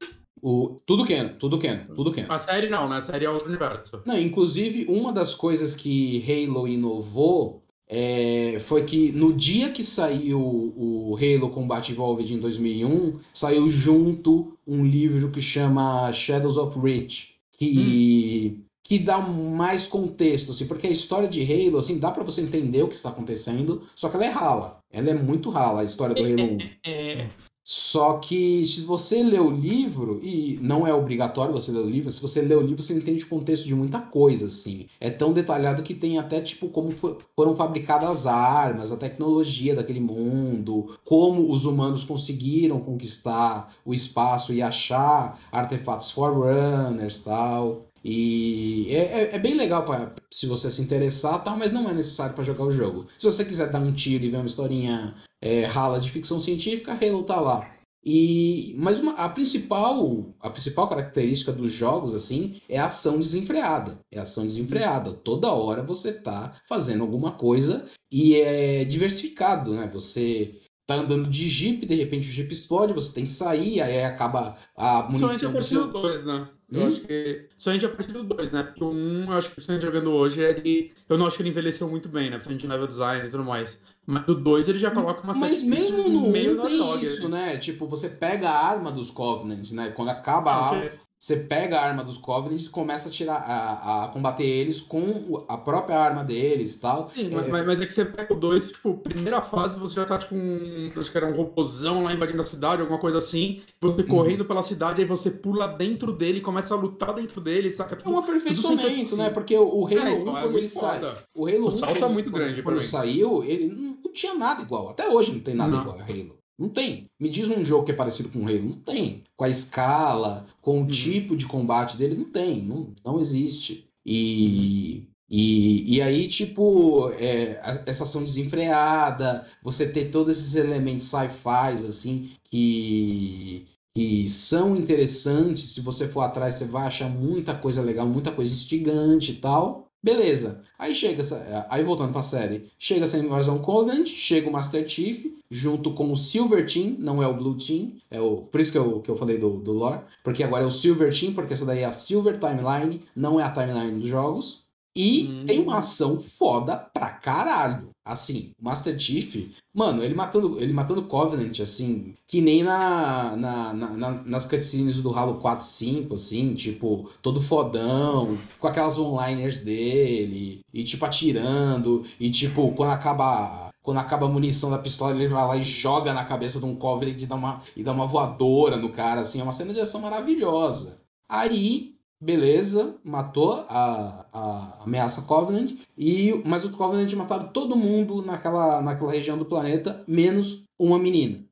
O, 0.41 0.78
tudo 0.86 1.05
canon, 1.05 1.30
tudo 1.39 1.57
canon, 1.57 1.95
tudo 1.95 2.11
canon. 2.11 2.28
A 2.30 2.38
série 2.38 2.68
não, 2.68 2.89
né? 2.89 2.97
A 2.97 3.01
série 3.01 3.24
é 3.24 3.30
outro 3.30 3.47
universo. 3.47 4.01
Não, 4.05 4.20
inclusive, 4.20 4.86
uma 4.89 5.14
das 5.14 5.34
coisas 5.34 5.74
que 5.74 6.22
Halo 6.28 6.68
inovou 6.68 7.64
é, 7.88 8.57
foi 8.59 8.84
que 8.84 9.11
no 9.11 9.32
dia 9.32 9.72
que 9.72 9.84
saiu 9.84 10.41
o 10.41 11.18
Halo 11.18 11.49
Combat 11.49 11.89
Evolved 11.89 12.34
em 12.34 12.39
2001, 12.39 13.20
saiu 13.34 13.70
junto 13.70 14.57
um 14.68 14.86
livro 14.86 15.30
que 15.30 15.41
chama 15.41 16.11
Shadows 16.11 16.57
of 16.57 16.78
Reach, 16.80 17.32
que, 17.57 18.57
hum. 18.59 18.63
que 18.83 18.99
dá 18.99 19.19
mais 19.19 19.87
contexto, 19.87 20.51
assim, 20.51 20.67
porque 20.67 20.87
a 20.87 20.91
história 20.91 21.27
de 21.27 21.41
Halo, 21.41 21.77
assim, 21.77 21.99
dá 21.99 22.11
para 22.11 22.23
você 22.23 22.41
entender 22.41 22.83
o 22.83 22.87
que 22.87 22.95
está 22.95 23.09
acontecendo, 23.09 23.83
só 23.95 24.09
que 24.09 24.15
ela 24.15 24.25
é 24.25 24.29
rala. 24.29 24.79
Ela 24.91 25.11
é 25.11 25.13
muito 25.13 25.49
rala, 25.49 25.81
a 25.81 25.85
história 25.85 26.15
do 26.15 26.21
Halo 26.21 26.55
1. 26.55 26.57
É. 26.85 27.27
Só 27.64 28.18
que 28.18 28.66
se 28.66 28.82
você 28.82 29.24
lê 29.24 29.39
o 29.39 29.49
livro, 29.49 30.20
e 30.22 30.59
não 30.61 30.86
é 30.86 30.93
obrigatório 30.93 31.53
você 31.53 31.72
ler 31.72 31.80
o 31.80 31.89
livro, 31.89 32.09
se 32.09 32.22
você 32.22 32.41
lê 32.41 32.55
o 32.55 32.61
livro, 32.61 32.82
você 32.82 32.93
entende 32.93 33.24
o 33.24 33.30
contexto 33.30 33.66
de 33.66 33.74
muita 33.74 33.99
coisa, 33.99 34.47
assim. 34.47 34.88
É 34.99 35.09
tão 35.09 35.32
detalhado 35.32 35.82
que 35.82 35.93
tem 35.93 36.20
até, 36.20 36.41
tipo, 36.41 36.68
como 36.70 36.91
foram 36.91 37.55
fabricadas 37.55 38.09
as 38.09 38.28
armas, 38.28 38.91
a 38.91 38.97
tecnologia 38.97 39.76
daquele 39.76 40.01
mundo, 40.01 40.97
como 41.05 41.49
os 41.51 41.64
humanos 41.66 42.03
conseguiram 42.03 42.82
conquistar 42.82 43.74
o 43.86 43.93
espaço 43.93 44.53
e 44.53 44.61
achar 44.61 45.39
artefatos 45.51 46.11
Forerunners 46.11 47.22
tal. 47.22 47.92
E 48.03 48.87
é, 48.89 48.97
é, 48.97 49.35
é, 49.35 49.39
bem 49.39 49.55
legal 49.55 49.85
pra, 49.85 50.13
se 50.31 50.45
você 50.45 50.69
se 50.69 50.81
interessar, 50.81 51.43
tal, 51.43 51.57
mas 51.57 51.71
não 51.71 51.89
é 51.89 51.93
necessário 51.93 52.35
para 52.35 52.43
jogar 52.43 52.65
o 52.65 52.71
jogo. 52.71 53.07
Se 53.17 53.25
você 53.25 53.45
quiser 53.45 53.71
dar 53.71 53.79
um 53.79 53.93
tiro 53.93 54.25
e 54.25 54.29
ver 54.29 54.37
uma 54.37 54.45
historinha 54.45 55.15
é, 55.41 55.65
rala 55.65 55.99
de 55.99 56.11
ficção 56.11 56.39
científica, 56.39 56.91
Halo 56.93 57.23
tá 57.23 57.39
lá. 57.39 57.73
E 58.05 58.75
mas 58.77 58.99
uma, 58.99 59.13
a 59.13 59.29
principal 59.29 60.35
a 60.41 60.49
principal 60.49 60.89
característica 60.89 61.53
dos 61.53 61.71
jogos 61.71 62.13
assim 62.13 62.59
é 62.67 62.77
a 62.77 62.85
ação 62.85 63.17
desenfreada. 63.17 63.97
É 64.11 64.19
ação 64.19 64.45
desenfreada. 64.45 65.13
Toda 65.13 65.53
hora 65.53 65.81
você 65.81 66.11
tá 66.11 66.59
fazendo 66.67 67.01
alguma 67.01 67.31
coisa 67.31 67.85
e 68.11 68.35
é 68.35 68.83
diversificado, 68.83 69.73
né? 69.73 69.89
Você 69.93 70.53
tá 70.86 70.95
andando 70.95 71.29
de 71.29 71.47
jeep, 71.47 71.86
de 71.86 71.95
repente 71.95 72.27
o 72.27 72.31
jeep 72.31 72.51
explode, 72.51 72.93
você 72.93 73.13
tem 73.13 73.25
que 73.25 73.31
sair, 73.31 73.81
aí 73.81 74.03
acaba 74.03 74.55
a 74.75 75.03
munição. 75.03 75.29
Somente 75.29 75.45
a 75.45 75.51
partir 75.51 75.75
do 75.75 75.88
2, 75.88 76.25
né? 76.25 76.47
Eu 76.71 76.81
hum? 76.81 76.88
acho 76.88 77.01
que. 77.01 77.49
Somente 77.57 77.86
a 77.86 77.89
partir 77.89 78.11
do 78.13 78.23
2, 78.23 78.51
né? 78.51 78.63
Porque 78.63 78.84
o 78.84 78.89
1, 78.89 78.91
um, 78.91 79.23
eu 79.25 79.34
acho 79.34 79.51
que 79.51 79.61
o 79.61 79.63
que 79.63 79.81
jogando 79.81 80.11
hoje, 80.11 80.41
ele. 80.41 80.91
Eu 81.07 81.17
não 81.17 81.27
acho 81.27 81.38
que 81.38 81.43
ele 81.43 81.49
envelheceu 81.49 81.88
muito 81.88 82.09
bem, 82.09 82.29
né? 82.29 82.38
Principalmente 82.38 82.67
level 82.67 82.88
design 82.88 83.27
e 83.27 83.31
tudo 83.31 83.43
mais. 83.43 83.79
Mas 84.05 84.25
do 84.25 84.36
2 84.36 84.67
ele 84.67 84.79
já 84.79 84.91
coloca 84.91 85.23
uma 85.23 85.34
Mas 85.34 85.63
mesmo 85.63 86.09
no 86.09 86.25
1 86.25 86.27
um 86.27 86.61
tem 86.61 87.01
isso, 87.01 87.29
né? 87.29 87.57
Tipo, 87.57 87.88
você 87.88 88.09
pega 88.09 88.49
a 88.49 88.67
arma 88.67 88.91
dos 88.91 89.09
Covenants, 89.09 89.71
né? 89.71 89.91
Quando 89.91 90.09
acaba 90.09 90.51
a 90.51 90.69
arma 90.69 90.91
você 91.24 91.38
pega 91.38 91.80
a 91.80 91.86
arma 91.86 92.03
dos 92.03 92.17
Covenants 92.17 92.65
e 92.65 92.69
começa 92.69 93.07
a 93.07 93.11
tirar 93.11 93.36
a, 93.36 94.03
a 94.03 94.07
combater 94.09 94.43
eles 94.43 94.82
com 94.82 95.45
a 95.47 95.57
própria 95.57 95.97
arma 95.97 96.21
deles 96.21 96.76
tal. 96.76 97.09
Sim, 97.15 97.34
é... 97.34 97.47
Mas, 97.49 97.65
mas, 97.65 97.82
é 97.82 97.86
que 97.86 97.93
você 97.93 98.03
pega 98.03 98.34
o 98.34 98.38
2, 98.38 98.74
tipo, 98.74 98.97
primeira 98.97 99.41
fase 99.41 99.80
você 99.80 99.95
já 99.95 100.05
tá 100.05 100.17
tipo 100.17 100.36
um. 100.36 100.91
Acho 100.93 101.09
que 101.09 101.17
era 101.17 101.26
um 101.26 101.34
robôzão 101.34 102.03
lá 102.03 102.11
invadindo 102.11 102.41
a 102.41 102.45
cidade, 102.45 102.82
alguma 102.82 102.99
coisa 102.99 103.19
assim. 103.19 103.61
Você 103.80 104.01
uhum. 104.01 104.07
correndo 104.09 104.43
pela 104.43 104.61
cidade, 104.61 104.99
aí 104.99 105.07
você 105.07 105.32
pula 105.32 105.65
dentro 105.65 106.11
dele, 106.11 106.41
começa 106.41 106.74
a 106.74 106.78
lutar 106.78 107.13
dentro 107.13 107.39
dele, 107.39 107.71
saca? 107.71 107.95
Tudo, 107.95 108.11
é 108.11 108.13
um 108.15 108.19
aperfeiçoamento, 108.19 109.15
né? 109.15 109.30
Porque 109.30 109.57
o, 109.57 109.63
o 109.63 109.88
Halo 109.88 109.99
é, 109.99 110.11
1, 110.11 110.21
então, 110.24 110.38
é 110.38 110.41
quando 110.41 110.57
ele 110.57 110.67
sai. 110.67 110.99
O 111.34 111.47
Halo 111.47 111.69
o 111.69 111.74
1, 111.74 111.78
salto 111.78 112.03
é 112.03 112.09
muito 112.09 112.32
grande, 112.32 112.61
quando 112.61 112.82
saiu, 112.82 113.45
ele 113.45 113.67
não, 113.67 113.97
não, 114.03 114.11
tinha 114.11 114.36
nada 114.36 114.61
igual. 114.61 114.89
Até 114.89 115.07
hoje 115.07 115.32
não 115.32 115.39
tem 115.39 115.55
nada 115.55 115.71
não. 115.71 115.84
igual 115.84 115.99
a 115.99 116.03
Halo. 116.03 116.42
Não 116.57 116.69
tem. 116.69 117.09
Me 117.19 117.29
diz 117.29 117.49
um 117.49 117.63
jogo 117.63 117.85
que 117.85 117.91
é 117.91 117.95
parecido 117.95 118.29
com 118.29 118.39
o 118.39 118.47
Halo. 118.47 118.63
Não 118.63 118.79
tem. 118.79 119.23
Com 119.35 119.45
a 119.45 119.49
escala, 119.49 120.45
com 120.61 120.77
o 120.77 120.81
uhum. 120.81 120.87
tipo 120.87 121.35
de 121.35 121.45
combate 121.45 121.97
dele, 121.97 122.15
não 122.15 122.25
tem. 122.25 122.61
Não, 122.61 122.93
não 123.03 123.19
existe. 123.19 123.87
E, 124.05 125.07
e, 125.29 125.95
e 125.95 126.01
aí, 126.01 126.27
tipo, 126.27 127.09
é, 127.11 127.59
essa 127.85 128.03
ação 128.03 128.23
desenfreada, 128.23 129.45
você 129.63 129.89
ter 129.89 130.09
todos 130.09 130.37
esses 130.37 130.55
elementos 130.55 131.05
sci-fi, 131.05 131.87
assim, 131.87 132.31
que, 132.43 133.65
que 133.95 134.29
são 134.29 134.75
interessantes. 134.75 135.73
Se 135.73 135.81
você 135.81 136.07
for 136.07 136.21
atrás, 136.21 136.55
você 136.55 136.65
vai 136.65 136.85
achar 136.85 137.09
muita 137.09 137.55
coisa 137.55 137.81
legal, 137.81 138.05
muita 138.07 138.31
coisa 138.31 138.53
instigante 138.53 139.31
e 139.31 139.35
tal. 139.35 139.87
Beleza. 140.03 140.61
Aí 140.77 140.93
chega 140.93 141.21
essa. 141.21 141.65
Aí 141.69 141.81
voltando 141.81 142.11
pra 142.11 142.21
série. 142.21 142.69
Chega 142.77 143.05
essa 143.05 143.17
invasão 143.17 143.59
Covenant, 143.59 144.05
chega 144.05 144.49
o 144.49 144.51
Master 144.51 144.87
Chief, 144.87 145.27
junto 145.49 145.93
com 145.93 146.11
o 146.11 146.17
Silver 146.17 146.65
Team, 146.65 146.97
não 146.99 147.23
é 147.23 147.27
o 147.27 147.33
Blue 147.33 147.57
Team. 147.57 147.93
É 148.11 148.19
o, 148.19 148.37
por 148.37 148.59
isso 148.59 148.73
que 148.73 148.77
eu, 148.77 148.99
que 148.99 149.09
eu 149.09 149.15
falei 149.15 149.37
do, 149.37 149.51
do 149.61 149.71
lore. 149.71 150.01
Porque 150.21 150.43
agora 150.43 150.65
é 150.65 150.67
o 150.67 150.71
Silver 150.71 151.17
Team, 151.17 151.33
porque 151.33 151.53
essa 151.53 151.65
daí 151.65 151.79
é 151.79 151.85
a 151.85 151.93
Silver 151.93 152.37
Timeline, 152.37 153.01
não 153.15 153.39
é 153.39 153.43
a 153.43 153.51
timeline 153.51 153.97
dos 153.97 154.09
jogos. 154.09 154.63
E 154.93 155.29
hum. 155.31 155.45
tem 155.45 155.61
uma 155.61 155.77
ação 155.77 156.21
foda 156.21 156.75
pra 156.75 157.09
caralho. 157.09 157.92
Assim, 158.05 158.51
Master 158.61 158.99
Chief, 158.99 159.49
mano, 159.73 160.03
ele 160.03 160.13
matando 160.13 160.61
ele 160.61 160.73
matando 160.73 161.03
Covenant, 161.03 161.57
assim, 161.61 162.13
que 162.27 162.41
nem 162.41 162.61
na, 162.61 163.35
na, 163.37 163.73
na, 163.73 164.11
nas 164.25 164.45
cutscenes 164.45 165.01
do 165.01 165.13
Halo 165.13 165.35
4, 165.35 165.63
5, 165.63 166.13
assim, 166.13 166.53
tipo, 166.53 167.09
todo 167.21 167.39
fodão, 167.39 168.37
com 168.59 168.67
aquelas 168.67 168.97
onliners 168.97 169.61
dele, 169.61 170.59
e 170.73 170.83
tipo, 170.83 171.05
atirando, 171.05 172.05
e 172.19 172.29
tipo, 172.29 172.73
quando 172.73 172.91
acaba 172.91 173.71
quando 173.81 173.97
acaba 173.97 174.25
a 174.25 174.29
munição 174.29 174.71
da 174.71 174.77
pistola, 174.77 175.13
ele 175.13 175.27
vai 175.27 175.45
lá 175.45 175.57
e 175.57 175.63
joga 175.63 176.13
na 176.13 176.23
cabeça 176.23 176.57
de 176.57 176.65
um 176.65 176.75
Covenant 176.75 177.21
e 177.21 177.25
dá 177.25 177.35
uma, 177.35 177.61
e 177.75 177.83
dá 177.83 177.91
uma 177.91 178.07
voadora 178.07 178.77
no 178.77 178.89
cara, 178.89 179.21
assim, 179.21 179.39
é 179.39 179.43
uma 179.43 179.51
cena 179.51 179.73
de 179.73 179.81
ação 179.81 180.01
maravilhosa. 180.01 181.01
Aí, 181.27 181.92
beleza, 182.24 182.95
matou 183.03 183.65
a, 183.67 184.26
a 184.32 184.84
ameaça 184.84 185.24
Covenant, 185.24 185.74
e, 185.97 186.41
mas 186.45 186.63
o 186.63 186.71
Covenant 186.71 187.11
mataram 187.13 187.47
todo 187.49 187.76
mundo 187.76 188.26
naquela, 188.26 188.82
naquela 188.82 189.11
região 189.11 189.38
do 189.38 189.45
planeta, 189.45 190.03
menos 190.07 190.63
uma 190.80 190.97
menina. 190.97 191.43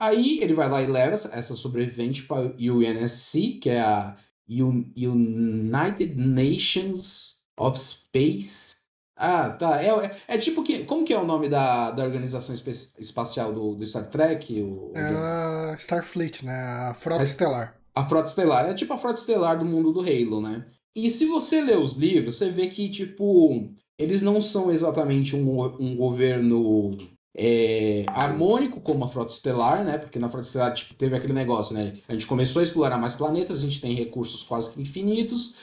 Aí 0.00 0.40
ele 0.42 0.52
vai 0.52 0.68
lá 0.68 0.82
e 0.82 0.86
leva 0.86 1.14
essa, 1.14 1.54
sobrevivente 1.54 2.24
para 2.24 2.42
o 2.42 2.54
UNSC, 2.58 3.58
que 3.62 3.70
é 3.70 3.80
a 3.80 4.16
United 4.48 6.14
Nations 6.16 7.46
of 7.58 7.78
Space. 7.78 8.84
Ah, 9.16 9.48
tá. 9.50 9.82
É, 9.82 9.88
é, 9.88 10.16
é, 10.28 10.38
tipo 10.38 10.62
que. 10.62 10.84
Como 10.84 11.02
que 11.02 11.14
é 11.14 11.18
o 11.18 11.24
nome 11.24 11.48
da, 11.48 11.90
da 11.90 12.04
organização 12.04 12.54
espacial 12.54 13.50
do, 13.50 13.74
do 13.74 13.86
Star 13.86 14.10
Trek? 14.10 14.60
O, 14.60 14.92
é 14.94 15.00
a 15.00 15.74
Starfleet, 15.78 16.44
né? 16.44 16.54
A 16.54 16.92
Frota 16.92 17.22
Estelar. 17.22 17.74
A 17.96 18.04
Frota 18.04 18.28
Estelar. 18.28 18.68
É 18.68 18.74
tipo 18.74 18.92
a 18.92 18.98
Frota 18.98 19.18
Estelar 19.18 19.58
do 19.58 19.64
mundo 19.64 19.92
do 19.92 20.00
Halo, 20.00 20.40
né? 20.40 20.64
E 20.94 21.10
se 21.10 21.26
você 21.26 21.62
lê 21.62 21.76
os 21.76 21.94
livros, 21.94 22.36
você 22.36 22.50
vê 22.50 22.68
que, 22.68 22.88
tipo, 22.88 23.70
eles 23.98 24.22
não 24.22 24.40
são 24.40 24.70
exatamente 24.70 25.34
um, 25.34 25.62
um 25.80 25.96
governo 25.96 26.96
é, 27.36 28.04
harmônico 28.08 28.80
como 28.80 29.04
a 29.04 29.08
Frota 29.08 29.32
Estelar, 29.32 29.84
né? 29.84 29.98
Porque 29.98 30.18
na 30.18 30.28
Frota 30.28 30.46
Estelar 30.46 30.72
tipo, 30.72 30.94
teve 30.94 31.14
aquele 31.16 31.32
negócio, 31.32 31.74
né? 31.74 31.94
A 32.08 32.12
gente 32.12 32.26
começou 32.26 32.60
a 32.60 32.62
explorar 32.62 32.96
mais 32.96 33.14
planetas, 33.14 33.58
a 33.58 33.62
gente 33.62 33.80
tem 33.80 33.94
recursos 33.94 34.42
quase 34.42 34.72
que 34.72 34.80
infinitos, 34.80 35.56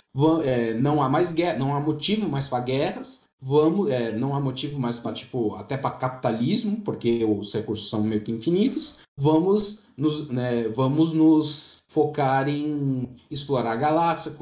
é, 0.43 0.73
não 0.75 1.01
há 1.01 1.09
mais 1.09 1.31
guerra, 1.31 1.57
não 1.57 1.75
há 1.75 1.79
motivo 1.79 2.29
mais 2.29 2.47
para 2.47 2.63
guerras 2.63 3.33
vamos, 3.43 3.91
é, 3.91 4.15
não 4.15 4.33
há 4.33 4.39
motivo 4.39 4.79
mais 4.79 4.97
para 4.97 5.13
tipo 5.13 5.53
até 5.55 5.75
para 5.75 5.91
capitalismo, 5.91 6.79
porque 6.81 7.25
os 7.25 7.53
recursos 7.53 7.89
são 7.89 8.01
meio 8.01 8.21
que 8.21 8.31
infinitos. 8.31 8.99
Vamos 9.19 9.83
nos, 9.95 10.27
né, 10.29 10.69
vamos 10.69 11.13
nos 11.13 11.85
focar 11.89 12.47
em 12.47 13.07
explorar 13.29 13.73
a 13.73 13.75
galáxia, 13.75 14.35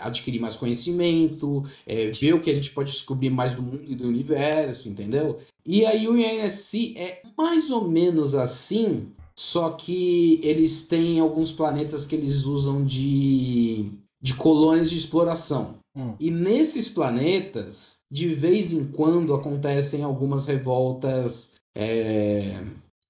adquirir 0.00 0.40
mais 0.40 0.56
conhecimento, 0.56 1.64
é, 1.86 2.10
ver 2.10 2.34
o 2.34 2.40
que 2.40 2.50
a 2.50 2.54
gente 2.54 2.70
pode 2.70 2.90
descobrir 2.90 3.30
mais 3.30 3.54
do 3.54 3.62
mundo 3.62 3.82
e 3.86 3.94
do 3.94 4.08
universo, 4.08 4.88
entendeu? 4.88 5.38
E 5.66 5.84
aí 5.86 6.06
o 6.06 6.16
INSC 6.16 6.94
é 6.96 7.22
mais 7.36 7.70
ou 7.70 7.88
menos 7.88 8.34
assim, 8.34 9.08
só 9.36 9.70
que 9.70 10.40
eles 10.42 10.86
têm 10.86 11.20
alguns 11.20 11.50
planetas 11.50 12.06
que 12.06 12.14
eles 12.14 12.44
usam 12.44 12.84
de 12.84 13.92
de 14.24 14.32
colônias 14.34 14.88
de 14.88 14.96
exploração. 14.96 15.74
Hum. 15.94 16.14
E 16.18 16.30
nesses 16.30 16.88
planetas, 16.88 17.98
de 18.10 18.34
vez 18.34 18.72
em 18.72 18.86
quando 18.86 19.34
acontecem 19.34 20.02
algumas 20.02 20.46
revoltas 20.46 21.56
é, 21.76 22.58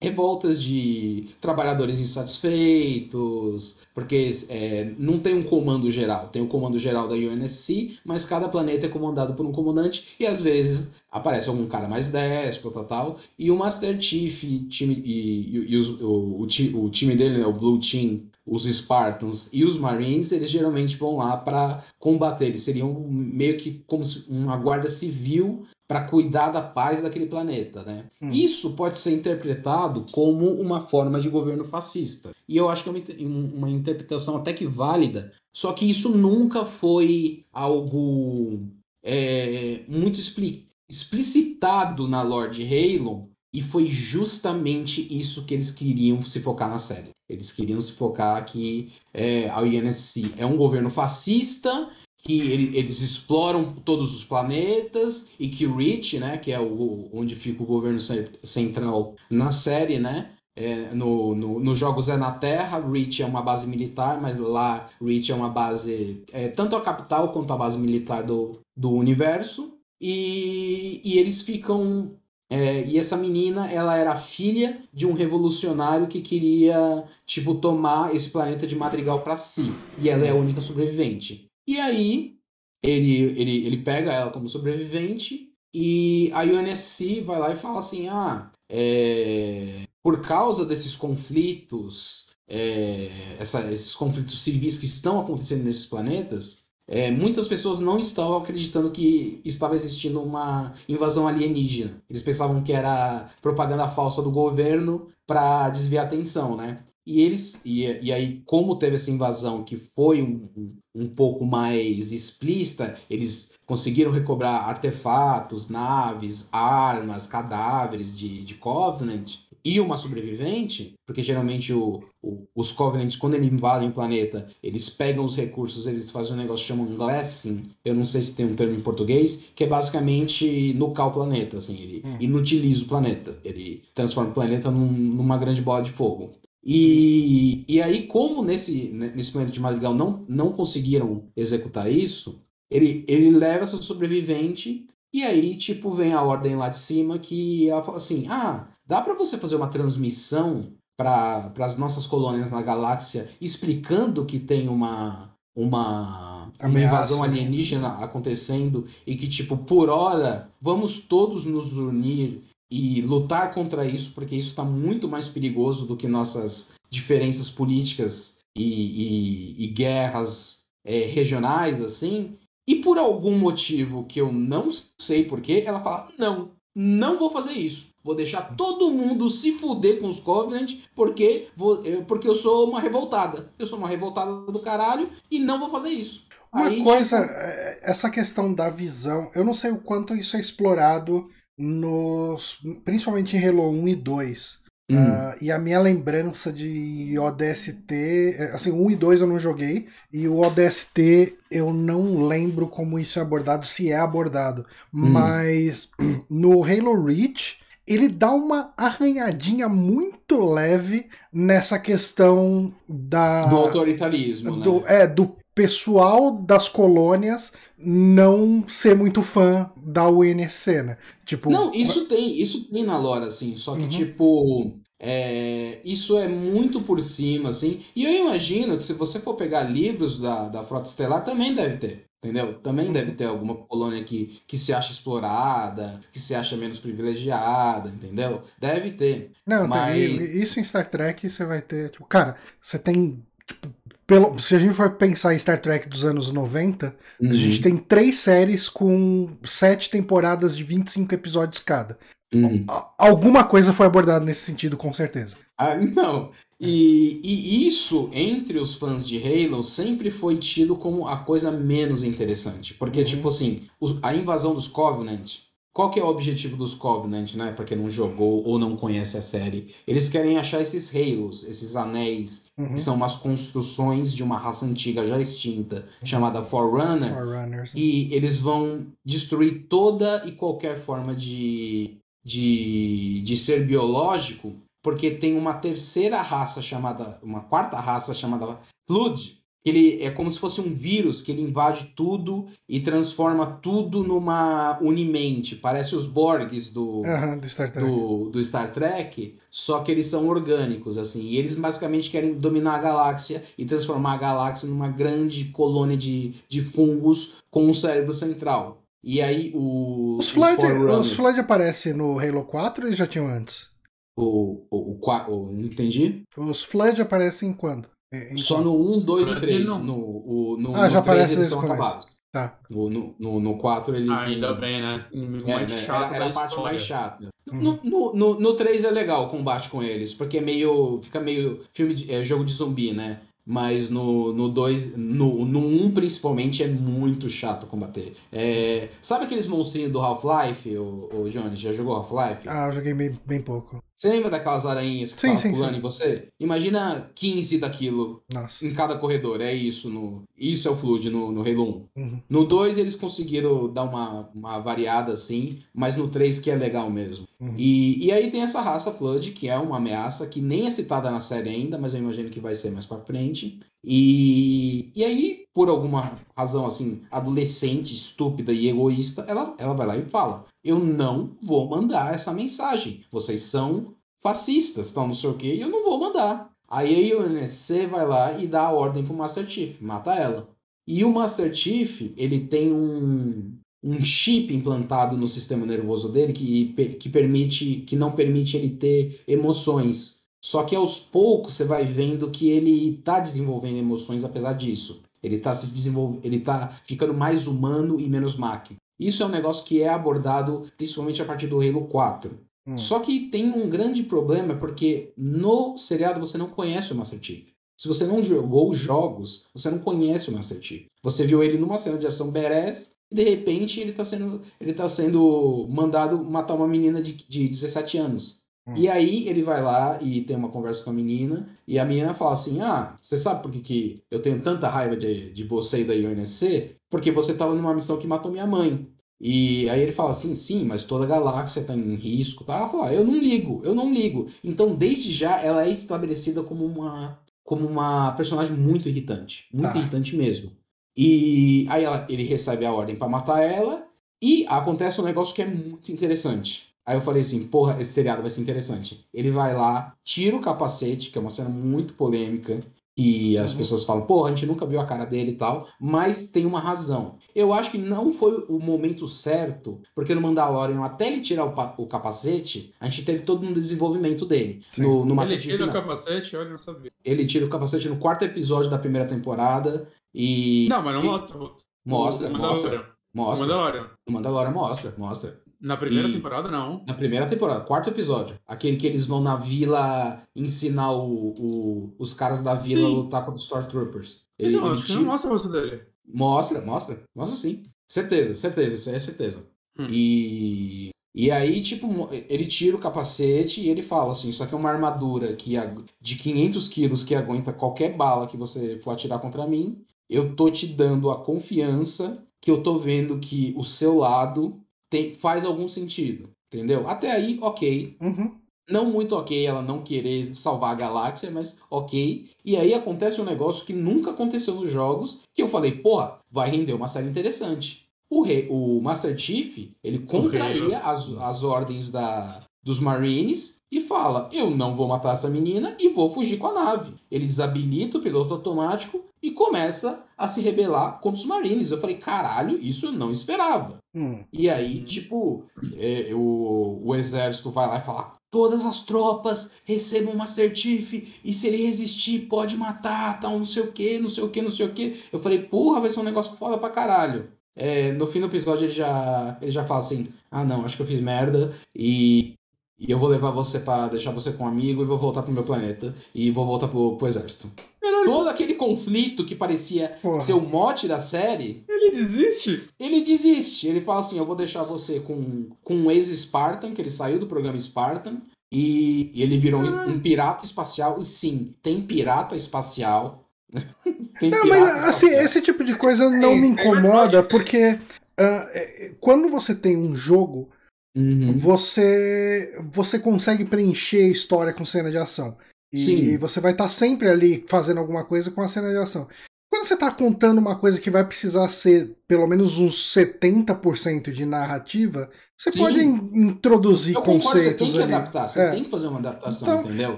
revoltas 0.05 0.63
de 0.63 1.29
trabalhadores 1.41 1.99
insatisfeitos, 1.99 3.79
porque 3.95 4.31
é, 4.49 4.93
não 4.99 5.19
tem 5.19 5.35
um 5.35 5.43
comando 5.43 5.91
geral, 5.91 6.29
tem 6.29 6.43
o 6.43 6.47
comando 6.47 6.79
geral 6.79 7.09
da 7.09 7.15
UNSC, 7.15 7.99
mas 8.05 8.25
cada 8.25 8.49
planeta 8.49 8.87
é 8.87 8.89
comandado 8.89 9.35
por 9.35 9.47
um 9.47 9.53
comandante 9.53 10.15
e 10.21 10.27
às 10.27 10.41
vezes 10.41 10.91
aparece 11.11 11.49
algum 11.49 11.67
cara 11.67 11.89
mais 11.89 12.09
déspota 12.09 12.85
tal, 12.85 13.19
e 13.39 13.51
o 13.51 13.57
Master 13.57 14.01
Chief 14.01 14.43
time, 14.69 15.01
e, 15.05 15.57
e, 15.57 15.73
e 15.73 15.77
os, 15.77 15.89
o, 16.01 16.07
o, 16.07 16.43
o, 16.43 16.91
time 16.91 17.15
dele, 17.15 17.39
né, 17.39 17.47
o 17.47 17.53
Blue 17.53 17.79
Team, 17.79 18.23
os 18.47 18.65
Spartans 18.65 19.49
e 19.53 19.65
os 19.65 19.77
Marines, 19.77 20.33
eles 20.33 20.51
geralmente 20.51 20.97
vão 20.97 21.17
lá 21.17 21.37
para 21.37 21.83
combater, 21.99 22.47
eles 22.47 22.63
seriam 22.63 22.93
meio 23.09 23.57
que 23.57 23.83
como 23.87 24.03
uma 24.29 24.57
guarda 24.57 24.89
civil 24.89 25.65
para 25.87 26.05
cuidar 26.05 26.49
da 26.49 26.63
paz 26.63 27.03
daquele 27.03 27.27
planeta, 27.27 27.83
né? 27.85 28.07
Hum. 28.21 28.31
Isso 28.31 28.73
pode 28.73 28.97
ser 28.97 29.13
interpretado 29.13 30.07
como 30.13 30.51
uma 30.51 30.81
forma 30.81 31.21
de 31.21 31.29
governo 31.29 31.65
fascista. 31.65 32.35
E 32.49 32.57
eu 32.57 32.69
acho 32.69 32.85
que 32.85 33.13
é 33.13 33.27
uma, 33.27 33.55
uma 33.55 33.71
interpretação 33.71 34.37
até 34.37 34.53
que 34.53 34.67
válida, 34.67 35.33
só 35.53 35.73
que 35.73 35.89
isso 35.89 36.11
nunca 36.11 36.65
foi 36.65 37.45
algo 37.53 38.61
é, 39.03 39.83
muito 39.89 40.19
expli 40.19 40.65
explicitado 40.87 42.07
na 42.07 42.21
Lord 42.23 42.63
Halo, 42.63 43.31
e 43.55 43.63
foi 43.63 43.87
justamente 43.87 45.07
isso 45.17 45.45
que 45.45 45.55
eles 45.55 45.71
queriam 45.71 46.25
se 46.27 46.41
focar 46.41 46.69
na 46.69 46.81
série. 46.81 47.11
Eles 47.29 47.53
queriam 47.53 47.81
se 47.81 47.93
focar 47.93 48.45
que 48.45 48.93
é, 49.13 49.49
a 49.49 49.61
UNSC 49.61 50.35
é 50.37 50.45
um 50.45 50.57
governo 50.57 50.91
fascista 50.91 51.89
que 52.25 52.41
ele, 52.41 52.77
eles 52.77 53.01
exploram 53.01 53.75
todos 53.85 54.15
os 54.17 54.25
planetas 54.25 55.31
e 55.39 55.49
que 55.49 55.67
o 55.67 55.77
Reach, 55.77 56.19
né, 56.19 56.39
que 56.39 56.51
é 56.51 56.59
o, 56.59 57.09
onde 57.13 57.37
fica 57.37 57.63
o 57.63 57.67
governo 57.67 58.01
central 58.01 59.15
na 59.31 59.53
série, 59.53 59.99
né, 59.99 60.31
é, 60.57 60.95
no, 60.95 61.35
no, 61.35 61.61
nos 61.61 61.79
jogos 61.79 62.09
é 62.09 62.17
na 62.17 62.33
Terra, 62.33 62.81
Reach 62.81 63.23
é 63.23 63.27
uma 63.27 63.43
base 63.43 63.67
militar, 63.67 64.21
mas 64.23 64.37
lá 64.37 64.89
Reach 65.03 65.31
é 65.31 65.35
uma 65.35 65.51
base, 65.51 66.23
é, 66.33 66.49
tanto 66.49 66.75
a 66.77 66.81
capital 66.81 67.33
quanto 67.33 67.53
a 67.53 67.57
base 67.57 67.79
militar 67.79 68.23
do, 68.23 68.59
do 68.75 68.91
universo, 68.91 69.75
e, 70.01 71.03
e 71.05 71.19
eles 71.19 71.43
ficam 71.43 72.17
é, 72.51 72.87
e 72.87 72.99
essa 72.99 73.17
menina, 73.17 73.71
ela 73.71 73.97
era 73.97 74.17
filha 74.17 74.79
de 74.93 75.07
um 75.07 75.15
revolucionário 75.15 76.07
que 76.07 76.21
queria, 76.21 77.05
tipo, 77.27 77.55
tomar 77.57 78.15
esse 78.15 78.31
planeta 78.31 78.67
de 78.67 78.77
Madrigal 78.77 79.23
para 79.23 79.37
si. 79.37 79.73
E 79.99 80.09
ela 80.09 80.25
é 80.25 80.31
a 80.31 80.35
única 80.35 80.61
sobrevivente. 80.61 81.51
E 81.67 81.81
aí, 81.81 82.37
ele, 82.83 83.41
ele, 83.41 83.67
ele 83.67 83.79
pega 83.83 84.13
ela 84.13 84.31
como 84.31 84.49
sobrevivente 84.49 85.51
e 85.75 86.31
a 86.33 86.43
UNSC 86.43 87.23
vai 87.23 87.39
lá 87.39 87.53
e 87.53 87.57
fala 87.57 87.79
assim: 87.81 88.09
ah, 88.09 88.51
é, 88.71 89.87
por 90.03 90.21
causa 90.21 90.65
desses 90.65 90.95
conflitos, 90.95 92.29
é, 92.47 93.37
essa, 93.39 93.73
esses 93.73 93.95
conflitos 93.95 94.41
civis 94.43 94.79
que 94.79 94.87
estão 94.87 95.21
acontecendo 95.21 95.65
nesses 95.65 95.87
planetas, 95.87 96.65
é, 96.87 97.11
muitas 97.11 97.49
pessoas 97.49 97.81
não 97.81 97.99
estavam 97.99 98.37
acreditando 98.37 98.91
que 98.91 99.41
estava 99.45 99.75
existindo 99.75 100.23
uma 100.23 100.75
invasão 100.87 101.27
alienígena. 101.27 102.03
Eles 102.09 102.23
pensavam 102.23 102.63
que 102.63 102.73
era 102.73 103.31
propaganda 103.41 103.89
falsa 103.89 104.23
do 104.23 104.31
governo 104.31 105.09
para 105.27 105.71
desviar 105.71 106.05
a 106.05 106.09
atenção, 106.09 106.57
né? 106.57 106.85
E 107.07 107.21
eles 107.21 107.61
e, 107.65 107.83
e 108.03 108.13
aí 108.13 108.43
como 108.47 108.77
teve 108.77 108.95
essa 108.95 109.11
invasão 109.11 109.63
que 109.63 109.77
foi 109.77 110.23
um, 110.23 110.77
um 110.95 111.07
pouco 111.07 111.45
mais 111.45 112.13
explícita, 112.13 112.97
eles 113.11 113.55
conseguiram 113.67 114.11
recobrar 114.11 114.69
artefatos, 114.69 115.69
naves, 115.69 116.49
armas, 116.53 117.27
cadáveres 117.27 118.15
de, 118.15 118.45
de 118.45 118.55
Covenant 118.55 119.39
e 119.65 119.81
uma 119.81 119.97
sobrevivente, 119.97 120.95
porque 121.07 121.23
geralmente 121.23 121.73
o, 121.73 122.03
o, 122.23 122.47
os 122.55 122.71
Covenants, 122.71 123.17
quando 123.17 123.35
eles 123.35 123.51
invadem 123.51 123.89
o 123.89 123.93
planeta, 123.93 124.47
eles 124.63 124.91
pegam 124.91 125.25
os 125.25 125.35
recursos, 125.35 125.87
eles 125.87 126.11
fazem 126.11 126.35
um 126.35 126.37
negócio 126.37 126.67
que 126.67 126.73
chamam 126.73 126.97
glassing, 126.97 127.71
eu 127.83 127.95
não 127.95 128.05
sei 128.05 128.21
se 128.21 128.37
tem 128.37 128.45
um 128.45 128.55
termo 128.55 128.75
em 128.75 128.83
português, 128.83 129.49
que 129.55 129.65
é 129.65 129.67
basicamente 129.67 130.75
nucar 130.75 131.09
o 131.09 131.13
planeta, 131.13 131.57
assim, 131.57 131.79
ele 131.81 132.03
hum. 132.05 132.17
inutiliza 132.21 132.85
o 132.85 132.89
planeta, 132.89 133.39
ele 133.43 133.83
transforma 133.95 134.31
o 134.31 134.35
planeta 134.35 134.71
num, 134.71 134.93
numa 134.93 135.39
grande 135.39 135.63
bola 135.63 135.83
de 135.83 135.91
fogo. 135.91 136.33
E, 136.65 137.65
e 137.69 137.83
aí, 137.83 138.07
como 138.07 138.43
nesse, 138.43 138.89
nesse 138.89 139.31
planeta 139.31 139.53
de 139.53 139.61
Madrigal 139.61 139.95
não, 139.95 140.25
não 140.27 140.53
conseguiram 140.53 141.25
executar 141.37 141.93
isso, 141.93 142.41
ele, 142.71 143.05
ele 143.07 143.31
leva 143.31 143.65
essa 143.65 143.77
sobrevivente 143.77 144.87
e 145.13 145.23
aí, 145.23 145.57
tipo, 145.57 145.93
vem 145.93 146.15
a 146.15 146.23
ordem 146.23 146.57
lá 146.57 146.69
de 146.69 146.79
cima 146.79 147.19
que 147.19 147.69
ela 147.69 147.83
fala 147.83 147.99
assim: 147.99 148.27
ah, 148.29 148.67
dá 148.87 149.03
para 149.03 149.15
você 149.15 149.37
fazer 149.37 149.57
uma 149.57 149.69
transmissão 149.69 150.73
para 150.97 151.53
as 151.61 151.77
nossas 151.77 152.07
colônias 152.07 152.51
na 152.51 152.63
galáxia 152.63 153.29
explicando 153.41 154.25
que 154.25 154.39
tem 154.39 154.69
uma, 154.69 155.31
uma, 155.55 156.51
uma 156.63 156.81
invasão 156.81 157.21
né? 157.21 157.29
alienígena 157.29 157.99
acontecendo 157.99 158.87
e 159.07 159.15
que, 159.15 159.29
tipo, 159.29 159.57
por 159.57 159.89
hora, 159.89 160.51
vamos 160.61 160.99
todos 160.99 161.45
nos 161.45 161.77
unir 161.77 162.43
e 162.75 163.01
lutar 163.03 163.55
contra 163.55 163.87
isso, 163.87 164.11
porque 164.13 164.35
isso 164.35 164.51
está 164.51 164.65
muito 164.65 165.09
mais 165.09 165.29
perigoso 165.29 165.87
do 165.87 165.97
que 165.97 166.09
nossas 166.09 166.73
diferenças 166.91 167.49
políticas 167.49 168.41
e, 168.57 168.65
e, 168.65 169.65
e 169.65 169.67
guerras 169.69 170.65
é, 170.85 171.05
regionais, 171.05 171.81
assim. 171.81 172.37
E 172.67 172.77
por 172.77 172.99
algum 172.99 173.39
motivo 173.39 174.05
que 174.05 174.21
eu 174.21 174.33
não 174.33 174.71
sei 175.01 175.25
porquê, 175.25 175.63
ela 175.65 175.81
fala: 175.81 176.09
não, 176.19 176.51
não 176.75 177.17
vou 177.17 177.31
fazer 177.31 177.53
isso. 177.53 177.95
Vou 178.03 178.15
deixar 178.15 178.55
todo 178.57 178.91
mundo 178.91 179.31
se 179.31 179.53
fuder 179.53 180.01
com 180.01 180.09
os 180.09 180.21
Covenant 180.21 180.75
porque, 180.95 181.49
vou, 181.57 181.83
porque 182.07 182.29
eu 182.29 182.35
sou 182.35 182.69
uma 182.69 182.81
revoltada. 182.81 183.51
Eu 183.59 183.67
sou 183.67 183.79
uma 183.79 183.89
revoltada 183.89 184.51
do 184.51 184.61
caralho 184.61 185.09
e 185.31 185.39
não 185.39 185.61
vou 185.61 185.71
fazer 185.71 185.91
isso. 185.91 186.27
Uma 186.53 186.67
Aí, 186.67 186.83
coisa, 186.83 187.21
tipo... 187.21 187.33
É, 187.33 187.81
essa 187.83 188.11
questão 188.11 188.53
da 188.53 188.69
visão, 188.69 189.31
eu 189.35 189.45
não 189.45 189.55
sei 189.55 189.71
o 189.71 189.81
quanto 189.81 190.15
isso 190.15 190.37
é 190.37 190.41
explorado 190.41 191.29
nos, 191.57 192.59
principalmente 192.85 193.37
em 193.37 193.47
Halo 193.47 193.71
1 193.71 193.89
e 193.89 193.95
2. 193.95 194.65
Hum. 194.91 194.97
Uh, 194.97 195.37
e 195.41 195.51
a 195.51 195.59
minha 195.59 195.81
lembrança 195.81 196.53
de 196.53 197.19
ODST, 197.19 198.37
é, 198.39 198.51
assim, 198.53 198.71
1 198.71 198.91
e 198.91 198.97
2 198.97 199.21
eu 199.23 199.27
não 199.27 199.39
joguei, 199.39 199.87
e 200.13 200.29
o 200.29 200.41
ODST 200.41 201.39
eu 201.51 201.73
não 201.73 202.27
lembro 202.27 202.69
como 202.69 202.99
isso 202.99 203.19
é 203.19 203.23
abordado, 203.23 203.65
se 203.65 203.91
é 203.91 203.97
abordado. 203.97 204.67
Hum. 204.93 205.11
Mas 205.11 205.89
no 206.29 206.63
Halo 206.63 207.03
Reach, 207.03 207.61
ele 207.87 208.09
dá 208.09 208.31
uma 208.33 208.73
arranhadinha 208.77 209.69
muito 209.69 210.45
leve 210.45 211.07
nessa 211.33 211.79
questão 211.79 212.73
da. 212.89 213.47
Do 213.47 213.57
autoritarismo, 213.57 214.57
do, 214.61 214.81
né? 214.81 215.03
É, 215.03 215.07
do 215.07 215.37
pessoal 215.55 216.33
das 216.33 216.69
colônias 216.69 217.53
não 217.79 218.65
ser 218.69 218.97
muito 218.97 219.23
fã 219.23 219.71
da 219.77 220.09
UNSC, 220.09 220.83
né? 220.83 220.99
Tipo, 221.25 221.51
não, 221.51 221.73
isso 221.73 222.07
tem, 222.07 222.41
isso 222.41 222.65
tem 222.71 222.85
na 222.85 222.99
lore, 222.99 223.27
assim, 223.27 223.57
só 223.57 223.75
que, 223.75 223.83
uhum. 223.83 223.89
tipo, 223.89 224.73
é, 224.99 225.81
isso 225.85 226.19
é 226.19 226.27
muito 226.29 226.81
por 226.81 227.01
cima, 227.01 227.51
assim, 227.51 227.83
e 227.95 228.05
eu 228.05 228.11
imagino 228.27 228.77
que 228.77 228.83
se 228.83 228.95
você 228.95 229.21
for 229.21 229.35
pegar 229.35 229.63
livros 229.63 230.19
da, 230.19 230.49
da 230.49 230.65
Frota 230.65 230.89
Estelar, 230.89 231.23
também 231.23 231.55
deve 231.55 231.77
ter, 231.77 232.05
entendeu? 232.23 232.55
Também 232.55 232.89
uhum. 232.89 232.93
deve 232.93 233.13
ter 233.13 233.27
alguma 233.27 233.55
colônia 233.55 234.03
que, 234.03 234.41
que 234.47 234.59
se 234.59 234.73
acha 234.73 234.93
explorada, 234.93 236.01
que 236.11 236.19
se 236.19 236.35
acha 236.35 236.57
menos 236.57 236.79
privilegiada, 236.79 237.91
entendeu? 237.91 238.43
Deve 238.59 238.91
ter. 238.91 239.31
Não, 239.47 239.69
mas... 239.69 240.01
isso 240.01 240.59
em 240.59 240.65
Star 240.65 240.89
Trek 240.89 241.29
você 241.29 241.45
vai 241.45 241.63
ter, 241.63 241.91
tipo, 241.91 242.05
cara, 242.07 242.37
você 242.61 242.79
tem, 242.79 243.23
tipo, 243.47 243.69
pelo, 244.07 244.39
se 244.39 244.55
a 244.55 244.59
gente 244.59 244.75
for 244.75 244.91
pensar 244.93 245.35
em 245.35 245.39
Star 245.39 245.61
Trek 245.61 245.89
dos 245.89 246.05
anos 246.05 246.31
90, 246.31 246.95
uhum. 247.21 247.31
a 247.31 247.35
gente 247.35 247.61
tem 247.61 247.77
três 247.77 248.19
séries 248.19 248.69
com 248.69 249.31
sete 249.45 249.91
temporadas 249.91 250.57
de 250.57 250.63
25 250.63 251.15
episódios 251.15 251.63
cada. 251.63 251.99
Uhum. 252.35 252.65
Alguma 252.99 253.45
coisa 253.45 253.73
foi 253.73 253.87
abordada 253.87 254.25
nesse 254.25 254.41
sentido, 254.41 254.77
com 254.77 254.93
certeza. 254.93 255.37
Ah, 255.57 255.77
então. 255.81 256.33
E, 256.61 257.21
e, 257.23 257.67
isso, 257.67 258.09
entre 258.13 258.59
os 258.59 258.75
fãs 258.75 259.07
de 259.07 259.19
Halo, 259.19 259.63
sempre 259.63 260.11
foi 260.11 260.37
tido 260.37 260.77
como 260.77 261.07
a 261.07 261.19
coisa 261.19 261.51
menos 261.51 262.03
interessante. 262.03 262.75
Porque, 262.75 263.01
uhum. 263.01 263.05
tipo 263.05 263.29
assim, 263.29 263.63
a 264.03 264.15
invasão 264.15 264.55
dos 264.55 264.67
Covenant 264.67 265.44
qual 265.75 265.91
que 265.91 265.99
é 265.99 266.05
o 266.05 266.09
objetivo 266.09 266.57
dos 266.57 266.73
Covenant, 266.73 267.35
né? 267.35 267.51
Pra 267.51 267.65
quem 267.65 267.77
não 267.77 267.91
jogou 267.91 268.47
ou 268.47 268.61
não 268.61 268.77
conhece 268.77 269.19
a 269.19 269.23
série. 269.23 269.75
Eles 269.87 270.09
querem 270.09 270.39
achar 270.39 270.63
esses 270.63 270.95
Halos, 270.95 271.43
esses 271.43 271.75
anéis, 271.75 272.47
uhum. 272.57 272.75
que 272.75 272.81
são 272.81 272.95
umas 272.95 273.17
construções 273.17 274.15
de 274.15 274.23
uma 274.23 274.39
raça 274.39 274.65
antiga 274.65 275.05
já 275.05 275.21
extinta, 275.21 275.85
chamada 276.05 276.41
Forerunner. 276.43 277.13
Forerunners. 277.13 277.73
E 277.75 278.09
eles 278.15 278.39
vão 278.39 278.87
destruir 279.05 279.67
toda 279.69 280.25
e 280.25 280.31
qualquer 280.31 280.77
forma 280.77 281.13
de, 281.13 281.99
de, 282.25 283.21
de 283.23 283.37
ser 283.37 283.67
biológico, 283.67 284.55
porque 284.81 285.11
tem 285.11 285.37
uma 285.37 285.55
terceira 285.55 286.23
raça 286.23 286.63
chamada, 286.63 287.19
uma 287.21 287.41
quarta 287.41 287.81
raça 287.81 288.15
chamada 288.15 288.61
Flood, 288.87 289.43
ele 289.65 290.03
é 290.03 290.11
como 290.11 290.31
se 290.31 290.39
fosse 290.39 290.61
um 290.61 290.75
vírus 290.75 291.23
que 291.23 291.33
ele 291.33 291.41
invade 291.41 291.93
tudo 291.97 292.47
e 292.69 292.81
transforma 292.81 293.47
tudo 293.47 294.05
numa 294.05 294.79
unimente. 294.81 295.57
Parece 295.57 295.95
os 295.95 296.07
Borgs 296.07 296.71
do, 296.71 297.01
uhum, 297.01 297.39
do, 297.39 297.49
Star 297.49 297.73
do, 297.73 298.29
do, 298.29 298.43
Star 298.43 298.71
Trek, 298.73 299.39
só 299.51 299.81
que 299.81 299.91
eles 299.91 300.07
são 300.07 300.29
orgânicos, 300.29 300.99
assim. 300.99 301.23
E 301.23 301.39
eles 301.39 301.55
basicamente 301.55 302.11
querem 302.11 302.35
dominar 302.35 302.75
a 302.75 302.79
galáxia 302.79 303.43
e 303.57 303.65
transformar 303.65 304.13
a 304.13 304.19
galáxia 304.19 304.69
numa 304.69 304.89
grande 304.89 305.47
colônia 305.47 305.97
de, 305.97 306.35
de 306.47 306.61
fungos 306.61 307.37
com 307.51 307.67
um 307.67 307.73
cérebro 307.73 308.13
central. 308.13 308.83
E 309.03 309.23
aí 309.23 309.51
o. 309.55 310.17
Os 310.19 310.29
Flood, 310.29 310.63
os 310.63 311.13
Flood 311.13 311.39
aparecem 311.41 311.95
no 311.95 312.19
Halo 312.19 312.45
4 312.45 312.83
ou 312.83 312.89
eles 312.89 312.99
já 312.99 313.07
tinham 313.07 313.27
antes? 313.27 313.69
O, 314.17 314.67
o, 314.71 314.99
o, 314.99 315.11
o, 315.29 315.53
não 315.53 315.65
entendi? 315.65 316.23
Os 316.37 316.63
Flood 316.63 317.01
aparecem 317.03 317.53
quando? 317.53 317.94
É, 318.15 318.37
Só 318.37 318.61
no 318.61 318.75
1, 318.97 319.01
2 319.01 319.29
e 319.29 319.37
3. 319.37 319.65
No, 319.65 319.77
o, 319.77 320.57
no, 320.59 320.75
ah, 320.75 320.87
no 320.87 320.91
já 320.91 320.91
3 320.91 320.97
aparece 320.97 321.35
eles 321.35 321.49
são 321.49 321.61
acabados. 321.61 322.07
Tá. 322.31 322.59
No, 322.69 322.91
no, 322.91 323.15
no, 323.19 323.41
no 323.41 323.59
4 323.59 323.97
eles. 323.97 324.11
Ah, 324.11 324.25
ainda 324.25 324.55
bem, 324.55 324.81
né? 324.81 325.07
É, 325.13 325.19
mais 325.19 325.69
né? 325.69 325.79
Chato 325.79 326.15
era, 326.15 326.17
era 326.17 326.31
a 326.31 326.33
parte 326.33 326.61
mais 326.61 326.81
chata. 326.81 327.29
Hum. 327.53 327.61
No, 327.61 327.81
no, 327.83 328.15
no, 328.15 328.41
no 328.41 328.55
3 328.55 328.85
é 328.85 328.91
legal 328.91 329.25
o 329.25 329.29
combate 329.29 329.69
com 329.69 329.83
eles, 329.83 330.13
porque 330.13 330.39
é 330.39 330.41
meio. 330.41 331.01
Fica 331.03 331.21
meio 331.21 331.61
filme 331.73 331.95
de, 331.95 332.13
é, 332.13 332.23
jogo 332.25 332.45
de 332.45 332.53
zumbi, 332.53 332.93
né? 332.93 333.21
Mas 333.47 333.91
no 333.91 334.33
2, 334.33 334.37
no, 334.37 334.49
dois, 334.49 334.97
no, 334.97 335.45
no 335.45 335.59
1 335.61 335.85
um, 335.85 335.91
principalmente, 335.91 336.63
é 336.63 336.67
muito 336.67 337.29
chato 337.29 337.67
combater. 337.67 338.15
É, 338.33 338.89
sabe 339.03 339.27
aqueles 339.27 339.47
monstrinhos 339.47 339.93
do 339.93 340.01
Half-Life, 340.01 340.77
o, 340.79 341.11
o 341.13 341.29
Jones? 341.29 341.59
Já 341.59 341.71
jogou 341.73 341.95
Half-Life? 341.95 342.49
Ah, 342.49 342.69
eu 342.69 342.73
joguei 342.73 342.95
bem, 342.95 343.19
bem 343.27 343.43
pouco. 343.43 343.85
Você 343.97 344.09
lembra 344.09 344.31
daquelas 344.31 344.67
aranhas 344.67 345.13
que 345.13 345.27
estavam 345.27 345.53
pulando 345.53 345.73
sim. 345.73 345.79
em 345.79 345.81
você? 345.81 346.29
Imagina 346.39 347.11
15 347.15 347.59
daquilo 347.59 348.23
Nossa. 348.33 348.67
em 348.67 348.71
cada 348.73 348.99
corredor. 348.99 349.41
É 349.41 349.55
isso. 349.55 349.89
No, 349.89 350.25
isso 350.37 350.67
é 350.67 350.71
o 350.71 350.77
Flood 350.77 351.11
no, 351.11 351.31
no 351.31 351.43
Halo 351.43 351.89
1. 351.97 352.01
Uhum. 352.01 352.23
No 352.29 352.45
2 352.45 352.79
eles 352.79 352.97
conseguiram 352.97 353.73
dar 353.73 353.85
uma, 353.85 354.29
uma 354.35 354.59
variada 354.59 355.13
assim, 355.13 355.61
mas 355.73 355.97
no 355.97 356.09
3 356.09 356.41
que 356.41 356.51
é 356.51 356.57
legal 356.57 356.91
mesmo. 356.91 357.27
Uhum. 357.41 357.55
E, 357.57 358.07
e 358.07 358.13
aí 358.13 358.31
tem 358.31 358.43
essa 358.43 358.61
raça 358.61 358.93
Flood, 358.93 359.31
que 359.31 359.49
é 359.49 359.57
uma 359.57 359.77
ameaça 359.77 360.27
que 360.27 360.41
nem 360.41 360.67
é 360.67 360.71
citada 360.71 361.11
na 361.11 361.21
série 361.21 361.51
ainda, 361.51 361.79
mas 361.79 361.95
eu 361.95 362.01
imagino 362.01 362.31
que 362.31 362.41
vai 362.41 362.55
ser 362.55 362.71
mais 362.71 362.87
pra 362.87 363.01
frente. 363.01 363.61
E, 363.85 364.91
e 364.95 365.05
aí, 365.05 365.44
por 365.55 365.69
alguma 365.69 366.19
razão 366.37 366.67
assim, 366.67 367.03
adolescente, 367.11 367.95
estúpida 367.95 368.53
e 368.53 368.69
egoísta, 368.69 369.25
ela, 369.29 369.55
ela 369.57 369.73
vai 369.73 369.87
lá 369.87 369.97
e 369.97 370.05
fala: 370.09 370.45
Eu 370.63 370.81
não 370.81 371.37
vou 371.41 371.69
mandar 371.69 372.13
essa 372.13 372.33
mensagem. 372.33 373.05
Vocês 373.11 373.43
são 373.43 373.95
fascistas, 374.21 374.91
tal, 374.91 375.07
não 375.07 375.15
sei 375.15 375.31
o 375.31 375.37
que, 375.37 375.55
e 375.55 375.61
eu 375.61 375.69
não 375.69 375.85
vou 375.85 375.99
mandar. 376.01 376.51
Aí 376.69 377.13
a 377.13 377.19
UNSC 377.19 377.87
vai 377.87 378.07
lá 378.07 378.37
e 378.39 378.49
dá 378.49 378.63
a 378.63 378.73
ordem 378.73 379.05
pro 379.05 379.15
Master 379.15 379.49
Chief, 379.49 379.81
mata 379.81 380.13
ela. 380.15 380.49
E 380.87 381.05
o 381.05 381.13
Master 381.13 381.55
Chief, 381.55 382.13
ele 382.17 382.41
tem 382.41 382.73
um, 382.73 383.57
um 383.83 384.01
chip 384.01 384.53
implantado 384.53 385.17
no 385.17 385.29
sistema 385.29 385.65
nervoso 385.65 386.11
dele 386.11 386.33
que, 386.33 386.73
que 386.99 387.09
permite 387.09 387.77
que 387.83 387.95
não 387.95 388.13
permite 388.13 388.57
ele 388.57 388.71
ter 388.71 389.23
emoções. 389.29 390.25
Só 390.43 390.65
que 390.65 390.75
aos 390.75 390.99
poucos 390.99 391.55
você 391.55 391.65
vai 391.65 391.85
vendo 391.85 392.31
que 392.31 392.49
ele 392.49 392.97
está 392.99 393.21
desenvolvendo 393.21 393.79
emoções 393.79 394.25
apesar 394.25 394.55
disso. 394.55 395.04
Ele 395.25 395.37
está 395.37 395.55
se 395.55 395.73
desenvolvendo, 395.73 396.25
ele 396.25 396.41
tá 396.41 396.79
ficando 396.85 397.15
mais 397.15 397.47
humano 397.47 397.99
e 397.99 398.09
menos 398.09 398.37
máquina. 398.37 398.79
Isso 398.99 399.23
é 399.23 399.27
um 399.27 399.31
negócio 399.31 399.65
que 399.65 399.83
é 399.83 399.89
abordado 399.89 400.63
principalmente 400.77 401.23
a 401.23 401.25
partir 401.25 401.47
do 401.47 401.61
Halo 401.61 401.87
4. 401.87 402.39
Hum. 402.67 402.79
Só 402.79 403.01
que 403.01 403.29
tem 403.31 403.51
um 403.51 403.69
grande 403.69 404.03
problema 404.03 404.55
porque 404.55 405.13
no 405.17 405.77
seriado 405.77 406.21
você 406.21 406.39
não 406.39 406.49
conhece 406.49 406.93
o 406.93 406.97
Master 406.97 407.19
Chief. 407.21 407.49
Se 407.77 407.89
você 407.89 408.07
não 408.07 408.23
jogou 408.23 408.71
os 408.71 408.79
jogos, 408.79 409.49
você 409.53 409.71
não 409.71 409.79
conhece 409.79 410.31
o 410.31 410.33
Master 410.33 410.63
Chief. 410.63 410.87
Você 411.03 411.27
viu 411.27 411.43
ele 411.43 411.59
numa 411.59 411.77
cena 411.77 411.99
de 411.99 412.07
ação 412.07 412.31
badass 412.31 412.93
e 413.11 413.15
de 413.15 413.25
repente 413.25 413.81
ele 413.81 413.91
está 413.91 414.05
sendo, 414.05 414.43
ele 414.61 414.73
tá 414.73 414.89
sendo 414.89 415.67
mandado 415.69 416.23
matar 416.25 416.55
uma 416.55 416.69
menina 416.69 417.03
de, 417.03 417.13
de 417.13 417.49
17 417.49 417.99
anos. 417.99 418.44
Hum. 418.67 418.75
E 418.77 418.89
aí 418.89 419.29
ele 419.29 419.43
vai 419.43 419.63
lá 419.63 419.99
e 420.01 420.23
tem 420.23 420.37
uma 420.37 420.49
conversa 420.49 420.83
com 420.83 420.91
a 420.91 420.95
menina, 420.95 421.49
e 421.67 421.79
a 421.79 421.85
menina 421.85 422.15
fala 422.15 422.33
assim: 422.33 422.61
Ah, 422.61 422.97
você 423.01 423.17
sabe 423.17 423.43
por 423.43 423.51
que, 423.51 423.61
que 423.61 424.03
eu 424.11 424.23
tenho 424.23 424.41
tanta 424.41 424.69
raiva 424.69 424.97
de, 424.97 425.33
de 425.33 425.45
você 425.45 425.81
e 425.81 425.85
da 425.85 425.95
UNSC? 425.95 426.77
Porque 426.91 427.11
você 427.11 427.33
estava 427.33 427.55
numa 427.55 427.75
missão 427.75 427.99
que 427.99 428.07
matou 428.07 428.33
minha 428.33 428.47
mãe. 428.47 428.89
E 429.21 429.71
aí 429.71 429.81
ele 429.81 429.93
fala 429.93 430.11
assim, 430.11 430.35
sim, 430.35 430.65
mas 430.65 430.85
toda 430.85 431.05
a 431.05 431.09
galáxia 431.09 431.61
está 431.61 431.75
em 431.75 431.95
risco, 431.95 432.45
tá? 432.45 432.59
Ela 432.59 432.67
fala, 432.67 432.89
ah, 432.89 432.95
eu 432.95 433.05
não 433.05 433.17
ligo, 433.17 433.63
eu 433.65 433.75
não 433.75 433.91
ligo. 433.93 434.27
Então, 434.43 434.75
desde 434.75 435.13
já, 435.13 435.41
ela 435.41 435.65
é 435.65 435.71
estabelecida 435.71 436.43
como 436.43 436.67
uma, 436.67 437.19
como 437.43 437.67
uma 437.67 438.13
personagem 438.13 438.55
muito 438.55 438.89
irritante, 438.89 439.49
muito 439.53 439.73
tá. 439.73 439.79
irritante 439.79 440.15
mesmo. 440.15 440.53
E 440.97 441.67
aí 441.71 441.85
ela, 441.85 442.07
ele 442.11 442.25
recebe 442.25 442.67
a 442.67 442.73
ordem 442.73 442.97
para 442.97 443.09
matar 443.09 443.41
ela, 443.41 443.87
e 444.23 444.47
acontece 444.49 445.01
um 445.01 445.05
negócio 445.05 445.35
que 445.35 445.43
é 445.43 445.47
muito 445.47 445.91
interessante. 445.91 446.74
Aí 446.87 446.97
eu 446.97 447.01
falei 447.01 447.23
assim, 447.23 447.47
porra, 447.47 447.79
esse 447.81 447.93
seriado 447.93 448.21
vai 448.21 448.31
ser 448.31 448.41
interessante. 448.41 449.07
Ele 449.13 449.31
vai 449.31 449.55
lá, 449.55 449.95
tira 450.05 450.37
o 450.37 450.41
capacete, 450.41 451.11
que 451.11 451.19
é 451.19 451.21
uma 451.21 451.31
cena 451.31 451.49
muito 451.49 451.95
polêmica, 451.95 452.63
e 452.97 453.37
as 453.37 453.53
uhum. 453.53 453.59
pessoas 453.59 453.85
falam, 453.85 454.07
porra, 454.07 454.29
a 454.29 454.31
gente 454.31 454.47
nunca 454.47 454.65
viu 454.65 454.81
a 454.81 454.87
cara 454.87 455.05
dele 455.05 455.33
e 455.33 455.37
tal, 455.37 455.67
mas 455.81 456.29
tem 456.31 456.47
uma 456.47 456.61
razão. 456.61 457.19
Eu 457.35 457.53
acho 457.53 457.73
que 457.73 457.79
não 457.79 458.13
foi 458.13 458.45
o 458.49 458.59
momento 458.61 459.09
certo, 459.09 459.81
porque 459.95 460.15
no 460.15 460.21
Mandalorian, 460.21 460.81
até 460.81 461.09
ele 461.09 461.21
tirar 461.21 461.45
o, 461.45 461.83
o 461.83 461.87
capacete, 461.87 462.73
a 462.79 462.89
gente 462.89 463.05
teve 463.05 463.25
todo 463.25 463.45
um 463.45 463.53
desenvolvimento 463.53 464.25
dele. 464.25 464.63
No, 464.79 465.05
no 465.05 465.21
ele 465.23 465.39
tira 465.39 465.57
final. 465.57 465.71
o 465.71 465.73
capacete, 465.73 466.37
olha, 466.37 466.47
eu 466.47 466.51
não 466.53 466.59
sabia. 466.59 466.93
Ele 467.05 467.27
tira 467.27 467.45
o 467.45 467.49
capacete 467.49 467.89
no 467.89 467.97
quarto 467.97 468.25
episódio 468.25 468.71
da 468.71 468.79
primeira 468.79 469.09
temporada 469.09 469.89
e... 470.15 470.69
Não, 470.69 470.83
mas 470.83 470.95
não 470.95 471.03
e... 471.03 471.07
mostra. 471.07 471.39
Mostra, 471.85 472.31
mostra. 472.31 472.95
Mostra. 473.13 473.47
Mandalorian. 473.47 473.91
O 474.07 474.13
Mandalorian 474.13 474.53
mostra, 474.53 474.95
mostra. 474.97 475.41
Na 475.65 475.79
primeira 475.79 476.07
e... 476.07 476.13
temporada, 476.13 476.51
não. 476.51 476.85
Na 476.87 476.93
primeira 476.93 477.27
temporada, 477.27 477.65
quarto 477.65 477.89
episódio. 477.89 478.39
Aquele 478.47 478.77
que 478.77 478.87
eles 478.87 479.07
vão 479.07 479.23
na 479.23 479.35
vila 479.35 480.23
ensinar 480.37 480.93
o, 480.93 481.31
o 481.39 481.95
os 481.99 482.13
caras 482.13 482.43
da 482.43 482.55
vila 482.55 482.87
sim. 482.87 482.93
a 482.93 482.97
lutar 482.97 483.25
contra 483.25 483.37
os 483.37 483.45
Stormtroopers. 483.45 484.27
Ele, 484.39 484.57
não, 484.57 484.67
ele 484.67 484.75
acho 484.75 484.85
tira... 484.85 484.99
que 484.99 485.05
não 485.05 485.11
mostra 485.11 485.31
o 485.31 485.33
rosto 485.33 485.49
dele. 485.49 485.81
Mostra, 486.07 486.61
mostra. 486.61 487.03
Mostra 487.17 487.35
sim. 487.35 487.63
Certeza, 487.89 488.35
certeza. 488.35 488.75
Isso 488.75 488.89
aí 488.91 488.95
é 488.97 488.99
certeza. 488.99 489.47
Hum. 489.79 489.87
E... 489.91 490.91
E 491.17 491.31
aí, 491.31 491.63
tipo, 491.63 492.11
ele 492.29 492.45
tira 492.45 492.77
o 492.77 492.81
capacete 492.81 493.61
e 493.61 493.69
ele 493.69 493.83
fala 493.83 494.11
assim, 494.11 494.31
isso 494.31 494.43
aqui 494.43 494.53
é 494.53 494.59
uma 494.59 494.69
armadura 494.69 495.33
que 495.37 495.55
de 496.01 496.17
500 496.17 496.69
quilos 496.69 497.05
que 497.05 497.15
aguenta 497.15 497.53
qualquer 497.53 497.97
bala 497.97 498.27
que 498.27 498.37
você 498.37 498.81
for 498.81 498.91
atirar 498.91 499.21
contra 499.21 499.47
mim. 499.47 499.81
Eu 500.11 500.35
tô 500.35 500.51
te 500.51 500.67
dando 500.67 501.13
a 501.13 501.23
confiança 501.23 502.21
que 502.41 502.51
eu 502.51 502.65
tô 502.65 502.79
vendo 502.79 503.21
que 503.21 503.55
o 503.57 503.65
seu 503.65 503.95
lado 503.95 504.61
tem, 504.95 505.11
faz 505.11 505.45
algum 505.45 505.67
sentido, 505.67 506.31
entendeu? 506.47 506.87
Até 506.87 507.11
aí, 507.11 507.37
ok. 507.43 507.97
Uhum. 508.01 508.31
Não 508.71 508.87
muito 508.87 509.17
ok 509.17 509.45
ela 509.45 509.61
não 509.61 509.83
querer 509.83 510.33
salvar 510.37 510.71
a 510.71 510.77
galáxia, 510.77 511.33
mas 511.33 511.59
ok. 511.69 512.31
E 512.45 512.57
aí 512.57 512.73
acontece 512.73 513.21
um 513.21 513.25
negócio 513.25 513.67
que 513.67 513.73
nunca 513.73 514.13
aconteceu 514.13 514.55
nos 514.55 514.71
jogos, 514.71 515.23
que 515.35 515.43
eu 515.43 515.49
falei, 515.49 515.73
porra, 515.73 516.21
vai 516.31 516.49
render 516.49 516.73
uma 516.73 516.87
série 516.87 517.09
interessante. 517.09 517.87
O, 518.09 518.23
rei, 518.23 518.47
o 518.49 518.81
Master 518.81 519.19
Chief, 519.19 519.69
ele 519.83 519.99
contraria 519.99 520.79
as, 520.79 521.13
as 521.19 521.43
ordens 521.43 521.91
da, 521.91 522.41
dos 522.63 522.79
Marines 522.79 523.57
e 523.71 523.81
fala: 523.81 524.29
Eu 524.33 524.51
não 524.51 524.77
vou 524.77 524.87
matar 524.87 525.15
essa 525.15 525.29
menina 525.29 525.77
e 525.81 525.89
vou 525.89 526.09
fugir 526.09 526.39
com 526.39 526.47
a 526.47 526.53
nave. 526.53 526.95
Ele 527.11 527.27
desabilita 527.27 527.99
o 527.99 528.01
piloto 528.01 528.33
automático 528.33 529.05
e 529.21 529.33
começa 529.33 530.05
a 530.17 530.29
se 530.29 530.41
rebelar 530.41 531.01
contra 531.01 531.19
os 531.19 531.27
Marines. 531.27 531.73
Eu 531.73 531.81
falei: 531.81 531.97
Caralho, 531.97 532.59
isso 532.63 532.87
eu 532.87 532.93
não 532.93 533.11
esperava. 533.11 533.83
Hum. 533.95 534.25
E 534.33 534.51
aí, 534.51 534.83
tipo, 534.83 535.45
é, 535.77 536.13
o, 536.13 536.81
o 536.85 536.95
exército 536.95 537.51
vai 537.51 537.69
lá 537.69 537.79
e 537.79 537.85
fala: 537.85 538.19
Todas 538.31 538.65
as 538.65 538.83
tropas 538.83 539.53
recebam 539.65 540.13
o 540.13 540.17
Master 540.17 540.55
Chief 540.55 540.93
e 541.25 541.33
se 541.33 541.47
ele 541.47 541.65
resistir, 541.65 542.27
pode 542.27 542.57
matar, 542.57 543.21
tal, 543.21 543.39
não 543.39 543.47
sei 543.47 543.63
o 543.63 543.73
que, 543.73 543.99
não 543.99 544.09
sei 544.09 544.25
o 544.25 544.31
que, 544.31 544.43
não 544.43 544.51
sei 544.51 544.67
o 544.67 544.73
que. 544.73 545.05
Eu 545.13 545.19
falei: 545.19 545.39
Porra, 545.41 545.81
vai 545.81 545.91
ser 545.91 546.01
um 546.01 546.05
negócio 546.05 546.37
foda 546.37 546.59
pra 546.59 546.71
caralho. 546.71 547.33
É, 547.57 547.93
no 547.93 548.07
fim 548.07 548.19
do 548.19 548.27
episódio 548.27 548.65
ele 548.65 548.73
já, 548.73 549.39
ele 549.41 549.51
já 549.51 549.65
fala 549.65 549.81
assim: 549.81 550.05
Ah, 550.31 550.45
não, 550.45 550.65
acho 550.65 550.77
que 550.77 550.83
eu 550.83 550.87
fiz 550.87 550.99
merda 551.01 551.55
e 551.75 552.35
e 552.79 552.91
eu 552.91 552.99
vou 552.99 553.09
levar 553.09 553.31
você 553.31 553.61
para 553.61 553.89
deixar 553.89 554.11
você 554.11 554.33
com 554.33 554.45
um 554.45 554.49
amigo 554.49 554.83
e 554.83 554.87
vou 554.87 554.99
voltar 554.99 555.23
pro 555.23 555.33
meu 555.33 555.45
planeta 555.45 555.95
e 556.15 556.31
vou 556.31 556.45
voltar 556.45 556.69
pro, 556.69 556.97
pro 556.97 557.07
exército. 557.07 557.51
Caralho. 557.81 558.05
Todo 558.05 558.29
aquele 558.29 558.55
conflito 558.55 559.25
que 559.25 559.35
parecia 559.35 559.97
Porra. 560.03 560.21
ser 560.21 560.33
o 560.33 560.41
mote 560.41 560.89
da 560.89 560.99
série. 560.99 561.65
Ele 561.69 561.91
desiste? 561.91 562.69
Ele 562.79 563.01
desiste. 563.01 563.69
Ele 563.69 563.81
fala 563.81 564.01
assim: 564.01 564.19
eu 564.19 564.27
vou 564.27 564.35
deixar 564.35 564.65
você 564.65 564.99
com, 564.99 565.51
com 565.63 565.75
um 565.75 565.91
ex-Spartan, 565.91 566.75
que 566.75 566.83
ele 566.83 566.91
saiu 566.91 567.19
do 567.19 567.27
programa 567.27 567.59
Spartan. 567.59 568.23
E, 568.53 569.11
e 569.15 569.23
ele 569.23 569.39
virou 569.39 569.61
um, 569.61 569.91
um, 569.91 570.01
pirata 570.01 570.45
espacial. 570.45 570.99
E 570.99 571.05
sim, 571.05 571.55
tem 571.63 571.81
pirata 571.81 572.35
espacial. 572.35 573.29
tem 574.19 574.31
não, 574.31 574.43
pirata 574.43 574.49
mas 574.49 574.69
espacial. 574.69 574.89
assim, 574.91 575.25
esse 575.25 575.41
tipo 575.41 575.63
de 575.63 575.77
coisa 575.77 576.11
não 576.11 576.33
é, 576.33 576.37
me 576.37 576.49
incomoda, 576.49 577.23
porque 577.23 577.73
uh, 577.73 578.95
quando 579.01 579.29
você 579.29 579.55
tem 579.55 579.77
um 579.77 579.95
jogo 579.97 580.51
Uhum. 580.97 581.37
Você 581.37 582.57
você 582.71 582.99
consegue 582.99 583.45
preencher 583.45 584.05
a 584.05 584.09
história 584.09 584.53
com 584.53 584.65
cena 584.65 584.91
de 584.91 584.97
ação. 584.97 585.37
E 585.73 585.79
Sim. 585.79 586.17
você 586.19 586.41
vai 586.41 586.53
estar 586.53 586.65
tá 586.65 586.71
sempre 586.71 587.09
ali 587.09 587.45
fazendo 587.49 587.79
alguma 587.81 588.05
coisa 588.05 588.31
com 588.31 588.41
a 588.41 588.49
cena 588.49 588.71
de 588.71 588.77
ação. 588.77 589.09
quando 589.51 589.67
você 589.67 589.77
tá 589.77 589.91
contando 589.91 590.39
uma 590.39 590.57
coisa 590.57 590.81
que 590.81 590.91
vai 590.91 591.05
precisar 591.05 591.49
ser 591.49 591.97
pelo 592.07 592.27
menos 592.29 592.59
uns 592.59 592.95
70% 592.95 594.13
de 594.13 594.25
narrativa, 594.25 595.11
você 595.37 595.51
Sim. 595.51 595.59
pode 595.59 595.81
introduzir 595.83 596.95
eu 596.95 597.03
conceitos 597.03 597.43
você 597.43 597.55
tem 597.55 597.69
que 597.69 597.83
ali. 597.83 597.95
adaptar, 597.95 598.29
você 598.29 598.41
é. 598.41 598.51
tem 598.53 598.65
que 598.65 598.71
fazer 598.71 598.87
uma 598.87 599.01
adaptação, 599.01 599.61
então, 599.61 599.71
entendeu? 599.71 599.97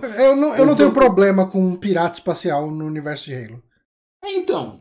Eu 0.19 0.35
não, 0.35 0.57
eu 0.57 0.65
não 0.65 0.75
tenho 0.75 0.93
problema 0.93 1.47
com 1.47 1.63
um 1.63 1.77
pirata 1.77 2.19
espacial 2.19 2.71
no 2.71 2.87
universo 2.87 3.27
de 3.27 3.35
Halo. 3.35 3.63
É, 4.25 4.33
então, 4.33 4.81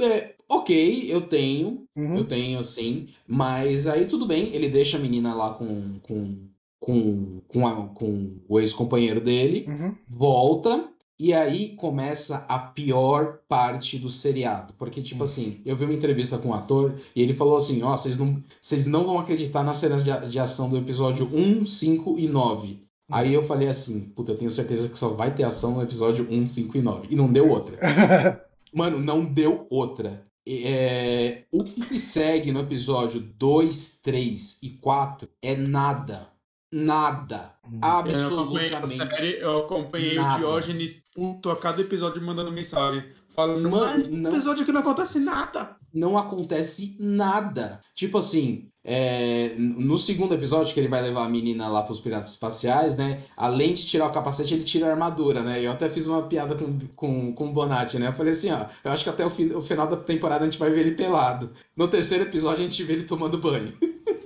é, 0.00 0.35
ok, 0.48 1.06
eu 1.12 1.22
tenho, 1.22 1.86
uhum. 1.96 2.18
eu 2.18 2.24
tenho 2.24 2.62
sim, 2.62 3.08
mas 3.26 3.86
aí 3.86 4.06
tudo 4.06 4.26
bem, 4.26 4.54
ele 4.54 4.68
deixa 4.68 4.96
a 4.96 5.00
menina 5.00 5.34
lá 5.34 5.54
com, 5.54 5.98
com, 6.00 6.48
com, 6.78 7.40
com, 7.48 7.66
a, 7.66 7.88
com 7.88 8.36
o 8.48 8.60
ex-companheiro 8.60 9.20
dele, 9.20 9.66
uhum. 9.68 9.94
volta, 10.08 10.88
e 11.18 11.32
aí 11.32 11.74
começa 11.76 12.44
a 12.46 12.58
pior 12.58 13.38
parte 13.48 13.98
do 13.98 14.10
seriado. 14.10 14.74
Porque, 14.74 15.00
tipo 15.00 15.22
hum. 15.22 15.24
assim, 15.24 15.60
eu 15.64 15.74
vi 15.74 15.84
uma 15.84 15.94
entrevista 15.94 16.36
com 16.36 16.48
um 16.48 16.54
ator 16.54 16.94
e 17.14 17.22
ele 17.22 17.32
falou 17.32 17.56
assim: 17.56 17.82
Ó, 17.82 17.92
oh, 17.92 17.96
vocês 17.96 18.18
não, 18.18 18.42
vocês 18.60 18.86
não 18.86 19.04
vão 19.04 19.18
acreditar 19.18 19.62
nas 19.62 19.78
cenas 19.78 20.04
de, 20.04 20.28
de 20.28 20.38
ação 20.38 20.68
do 20.68 20.76
episódio 20.76 21.26
1, 21.32 21.64
5 21.64 22.18
e 22.18 22.28
9. 22.28 22.68
Hum. 22.68 22.76
Aí 23.10 23.32
eu 23.32 23.42
falei 23.42 23.68
assim: 23.68 24.00
Puta, 24.14 24.32
eu 24.32 24.38
tenho 24.38 24.50
certeza 24.50 24.88
que 24.88 24.98
só 24.98 25.08
vai 25.08 25.34
ter 25.34 25.44
ação 25.44 25.76
no 25.76 25.82
episódio 25.82 26.26
1, 26.30 26.46
5 26.46 26.76
e 26.76 26.82
9. 26.82 27.08
E 27.10 27.16
não 27.16 27.32
deu 27.32 27.50
outra. 27.50 27.78
Mano, 28.72 28.98
não 28.98 29.24
deu 29.24 29.66
outra. 29.70 30.26
É, 30.48 31.44
o 31.50 31.64
que 31.64 31.82
se 31.82 31.98
segue 31.98 32.52
no 32.52 32.60
episódio 32.60 33.20
2, 33.20 34.00
3 34.02 34.58
e 34.62 34.70
4 34.70 35.28
é 35.42 35.56
nada 35.56 36.30
nada. 36.72 37.54
Absolutamente. 37.80 38.70
Eu 38.70 38.76
acompanhei, 38.76 39.10
série, 39.10 39.40
eu 39.40 39.58
acompanhei 39.58 40.14
nada. 40.14 40.34
o 40.34 40.38
Diógenes 40.38 41.02
puto 41.14 41.50
a 41.50 41.56
cada 41.56 41.80
episódio 41.80 42.22
mandando 42.22 42.52
mensagem. 42.52 43.04
Falando, 43.34 43.68
mano, 43.68 44.08
não, 44.10 44.30
episódio 44.30 44.64
que 44.64 44.72
não 44.72 44.80
acontece 44.80 45.18
nada. 45.18 45.76
Não 45.92 46.16
acontece 46.16 46.96
nada. 46.98 47.80
Tipo 47.94 48.18
assim, 48.18 48.70
é, 48.88 49.56
no 49.58 49.98
segundo 49.98 50.32
episódio, 50.32 50.72
que 50.72 50.78
ele 50.78 50.86
vai 50.86 51.02
levar 51.02 51.24
a 51.24 51.28
menina 51.28 51.66
lá 51.66 51.82
pros 51.82 51.98
piratas 51.98 52.30
espaciais, 52.30 52.96
né? 52.96 53.20
Além 53.36 53.74
de 53.74 53.84
tirar 53.84 54.06
o 54.06 54.12
capacete, 54.12 54.54
ele 54.54 54.62
tira 54.62 54.86
a 54.86 54.90
armadura, 54.92 55.42
né? 55.42 55.60
Eu 55.60 55.72
até 55.72 55.88
fiz 55.88 56.06
uma 56.06 56.22
piada 56.22 56.54
com, 56.54 56.78
com, 56.94 57.32
com 57.32 57.48
o 57.48 57.52
Bonatti, 57.52 57.98
né? 57.98 58.06
Eu 58.06 58.12
falei 58.12 58.30
assim, 58.30 58.52
ó, 58.52 58.66
eu 58.84 58.92
acho 58.92 59.02
que 59.02 59.10
até 59.10 59.26
o, 59.26 59.30
fim, 59.30 59.52
o 59.52 59.60
final 59.60 59.88
da 59.88 59.96
temporada 59.96 60.44
a 60.44 60.48
gente 60.48 60.58
vai 60.58 60.70
ver 60.70 60.82
ele 60.82 60.94
pelado. 60.94 61.52
No 61.76 61.88
terceiro 61.88 62.22
episódio 62.22 62.64
a 62.64 62.68
gente 62.68 62.84
vê 62.84 62.92
ele 62.92 63.04
tomando 63.04 63.38
banho. 63.38 63.76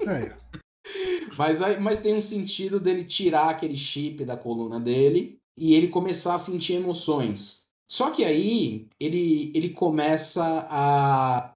É. 0.07 0.37
Mas, 1.39 1.61
mas 1.81 2.01
tem 2.01 2.15
um 2.15 2.21
sentido 2.21 2.79
dele 2.79 3.03
tirar 3.03 3.49
aquele 3.49 3.77
chip 3.77 4.27
da 4.27 4.37
coluna 4.37 4.79
dele 4.79 5.39
e 5.57 5.75
ele 5.75 5.89
começar 5.89 6.35
a 6.35 6.39
sentir 6.39 6.75
emoções. 6.75 7.63
Só 7.89 8.11
que 8.11 8.25
aí 8.25 8.89
ele, 9.01 9.51
ele 9.55 9.71
começa 9.71 10.67
a, 10.69 11.55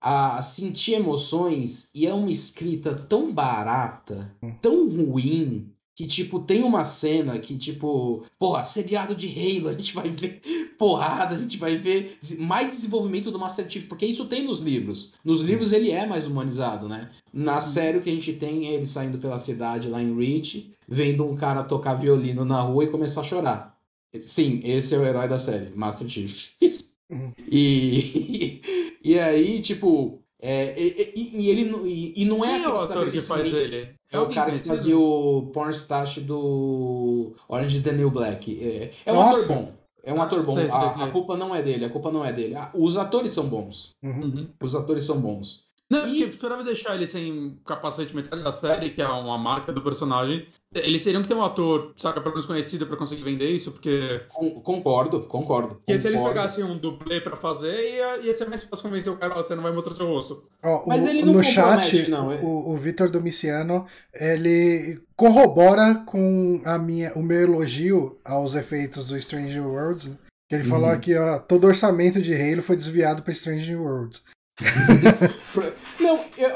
a 0.00 0.40
sentir 0.42 0.94
emoções 0.94 1.90
e 1.94 2.06
é 2.06 2.14
uma 2.14 2.30
escrita 2.30 2.94
tão 2.94 3.32
barata, 3.32 4.34
tão 4.60 4.88
ruim, 4.88 5.72
que, 5.96 6.06
tipo, 6.06 6.38
tem 6.40 6.62
uma 6.62 6.84
cena 6.84 7.38
que, 7.38 7.56
tipo, 7.56 8.22
porra, 8.38 8.62
seriado 8.62 9.14
de 9.14 9.28
Halo, 9.28 9.68
a 9.68 9.72
gente 9.72 9.94
vai 9.94 10.10
ver 10.10 10.42
porrada, 10.78 11.34
a 11.34 11.38
gente 11.38 11.56
vai 11.56 11.78
ver 11.78 12.18
mais 12.38 12.68
desenvolvimento 12.68 13.30
do 13.30 13.38
Master 13.38 13.68
Chief, 13.68 13.86
porque 13.88 14.04
isso 14.04 14.26
tem 14.26 14.44
nos 14.44 14.60
livros. 14.60 15.14
Nos 15.24 15.40
livros 15.40 15.72
ele 15.72 15.90
é 15.90 16.04
mais 16.04 16.26
humanizado, 16.26 16.86
né? 16.86 17.10
Na 17.32 17.62
série 17.62 17.96
o 17.96 18.02
que 18.02 18.10
a 18.10 18.12
gente 18.12 18.34
tem 18.34 18.68
é 18.68 18.74
ele 18.74 18.86
saindo 18.86 19.16
pela 19.16 19.38
cidade 19.38 19.88
lá 19.88 20.02
em 20.02 20.14
Reach, 20.14 20.70
vendo 20.86 21.24
um 21.24 21.34
cara 21.34 21.64
tocar 21.64 21.94
violino 21.94 22.44
na 22.44 22.60
rua 22.60 22.84
e 22.84 22.90
começar 22.90 23.22
a 23.22 23.24
chorar. 23.24 23.76
Sim, 24.20 24.60
esse 24.64 24.94
é 24.94 24.98
o 24.98 25.04
herói 25.04 25.26
da 25.26 25.38
série, 25.38 25.74
Master 25.74 26.08
Chief. 26.08 26.50
Uhum. 27.10 27.32
e, 27.48 28.60
e 29.04 29.18
aí, 29.18 29.60
tipo, 29.60 30.20
é, 30.40 30.80
e, 30.80 31.12
e, 31.14 31.42
e, 31.42 31.50
ele 31.50 31.70
e, 31.86 32.22
e 32.22 32.24
não 32.24 32.44
é, 32.44 32.48
Quem 32.48 32.64
é 32.64 32.68
o 32.68 32.76
ator 32.76 33.10
que 33.10 33.20
faz 33.20 33.52
ele? 33.52 33.96
É, 34.12 34.18
o 34.18 34.30
cara 34.30 34.52
que 34.52 34.58
fazia 34.60 34.98
o 34.98 35.50
pornstash 35.52 36.18
do 36.18 37.34
Orange 37.48 37.80
the 37.82 37.92
New 37.92 38.10
Black. 38.10 38.58
É, 38.62 38.90
é 39.04 39.12
um 39.12 39.16
Nossa. 39.16 39.44
ator 39.44 39.56
bom. 39.56 39.72
É 40.04 40.12
um 40.12 40.22
ator 40.22 40.44
bom. 40.44 40.54
Sei, 40.54 40.68
sei, 40.68 40.78
sei. 40.78 41.02
A, 41.02 41.06
a, 41.06 41.10
culpa 41.10 41.36
não 41.36 41.54
é 41.54 41.60
dele, 41.60 41.84
a 41.84 41.90
culpa 41.90 42.12
não 42.12 42.24
é 42.24 42.32
dele. 42.32 42.54
Ah, 42.54 42.70
os 42.72 42.96
atores 42.96 43.32
são 43.32 43.48
bons. 43.48 43.90
Uhum. 44.02 44.48
Os 44.62 44.74
atores 44.74 45.04
são 45.04 45.20
bons. 45.20 45.65
Não, 45.88 46.06
e... 46.08 46.18
porque 46.18 46.34
esperava 46.34 46.64
deixar 46.64 46.96
ele 46.96 47.06
sem 47.06 47.58
capacete 47.64 48.14
metade 48.14 48.42
da 48.42 48.50
série, 48.50 48.90
que 48.90 49.00
é 49.00 49.08
uma 49.08 49.38
marca 49.38 49.72
do 49.72 49.80
personagem. 49.80 50.46
Eles 50.74 51.02
seriam 51.02 51.22
que 51.22 51.28
ter 51.28 51.34
um 51.34 51.42
ator, 51.42 51.92
saca, 51.96 52.20
pelo 52.20 52.34
menos 52.34 52.46
conhecido 52.46 52.86
pra 52.86 52.96
conseguir 52.96 53.22
vender 53.22 53.48
isso, 53.48 53.70
porque. 53.70 54.22
concordo, 54.64 55.20
concordo. 55.26 55.76
Porque 55.76 56.02
se 56.02 56.08
eles 56.08 56.20
pegassem 56.20 56.64
um 56.64 56.76
dublê 56.76 57.20
pra 57.20 57.36
fazer, 57.36 57.72
ia, 57.72 58.18
ia 58.18 58.32
ser 58.32 58.48
mais 58.48 58.64
fácil 58.64 58.88
convencer 58.88 59.12
o 59.12 59.16
cara, 59.16 59.34
ó, 59.38 59.42
você 59.42 59.54
não 59.54 59.62
vai 59.62 59.72
mostrar 59.72 59.94
seu 59.94 60.06
rosto. 60.06 60.44
Oh, 60.62 60.82
Mas 60.86 61.04
o, 61.04 61.08
ele 61.08 61.22
não 61.22 61.34
No 61.34 61.44
chat, 61.44 62.10
não, 62.10 62.32
é... 62.32 62.40
o, 62.42 62.72
o 62.72 62.76
Vitor 62.76 63.08
Domiciano, 63.08 63.86
ele 64.12 65.00
corrobora 65.14 66.02
com 66.06 66.60
a 66.64 66.78
minha, 66.78 67.12
o 67.14 67.22
meu 67.22 67.42
elogio 67.42 68.18
aos 68.24 68.56
efeitos 68.56 69.06
do 69.06 69.16
Strange 69.16 69.58
Worlds. 69.60 70.08
Né? 70.08 70.16
Que 70.48 70.56
ele 70.56 70.64
uhum. 70.64 70.70
falou 70.70 70.90
aqui, 70.90 71.14
ó, 71.16 71.38
todo 71.38 71.66
orçamento 71.66 72.20
de 72.20 72.34
Halo 72.34 72.62
foi 72.62 72.76
desviado 72.76 73.22
para 73.22 73.32
Strange 73.32 73.74
Worlds. 73.74 74.22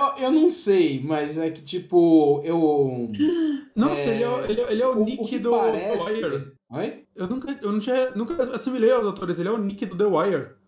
eu, 0.01 0.25
eu 0.25 0.33
não 0.33 0.49
sei, 0.49 1.01
mas 1.03 1.39
é 1.39 1.51
que 1.51 1.63
tipo, 1.63 2.41
eu. 2.45 3.11
Nossa, 3.77 4.01
é, 4.01 4.15
ele, 4.15 4.25
é, 4.25 4.51
ele, 4.51 4.61
é, 4.61 4.73
ele 4.73 4.83
é 4.83 4.87
o, 4.87 4.99
o 4.99 5.05
Nick 5.05 5.39
do 5.39 5.51
parece... 5.51 6.05
The 6.05 6.13
Wire. 6.13 6.53
Oi? 6.71 7.05
Eu 7.15 7.27
nunca, 7.29 7.59
eu 7.63 7.73
não 7.73 7.79
tinha, 7.79 8.11
nunca 8.11 8.43
assimilei 8.55 8.91
aos 8.91 9.07
atores, 9.07 9.39
ele 9.39 9.49
é 9.49 9.53
o 9.53 9.59
Nick 9.59 9.87
do 9.87 9.97
The 9.97 10.05
Wire. 10.05 10.61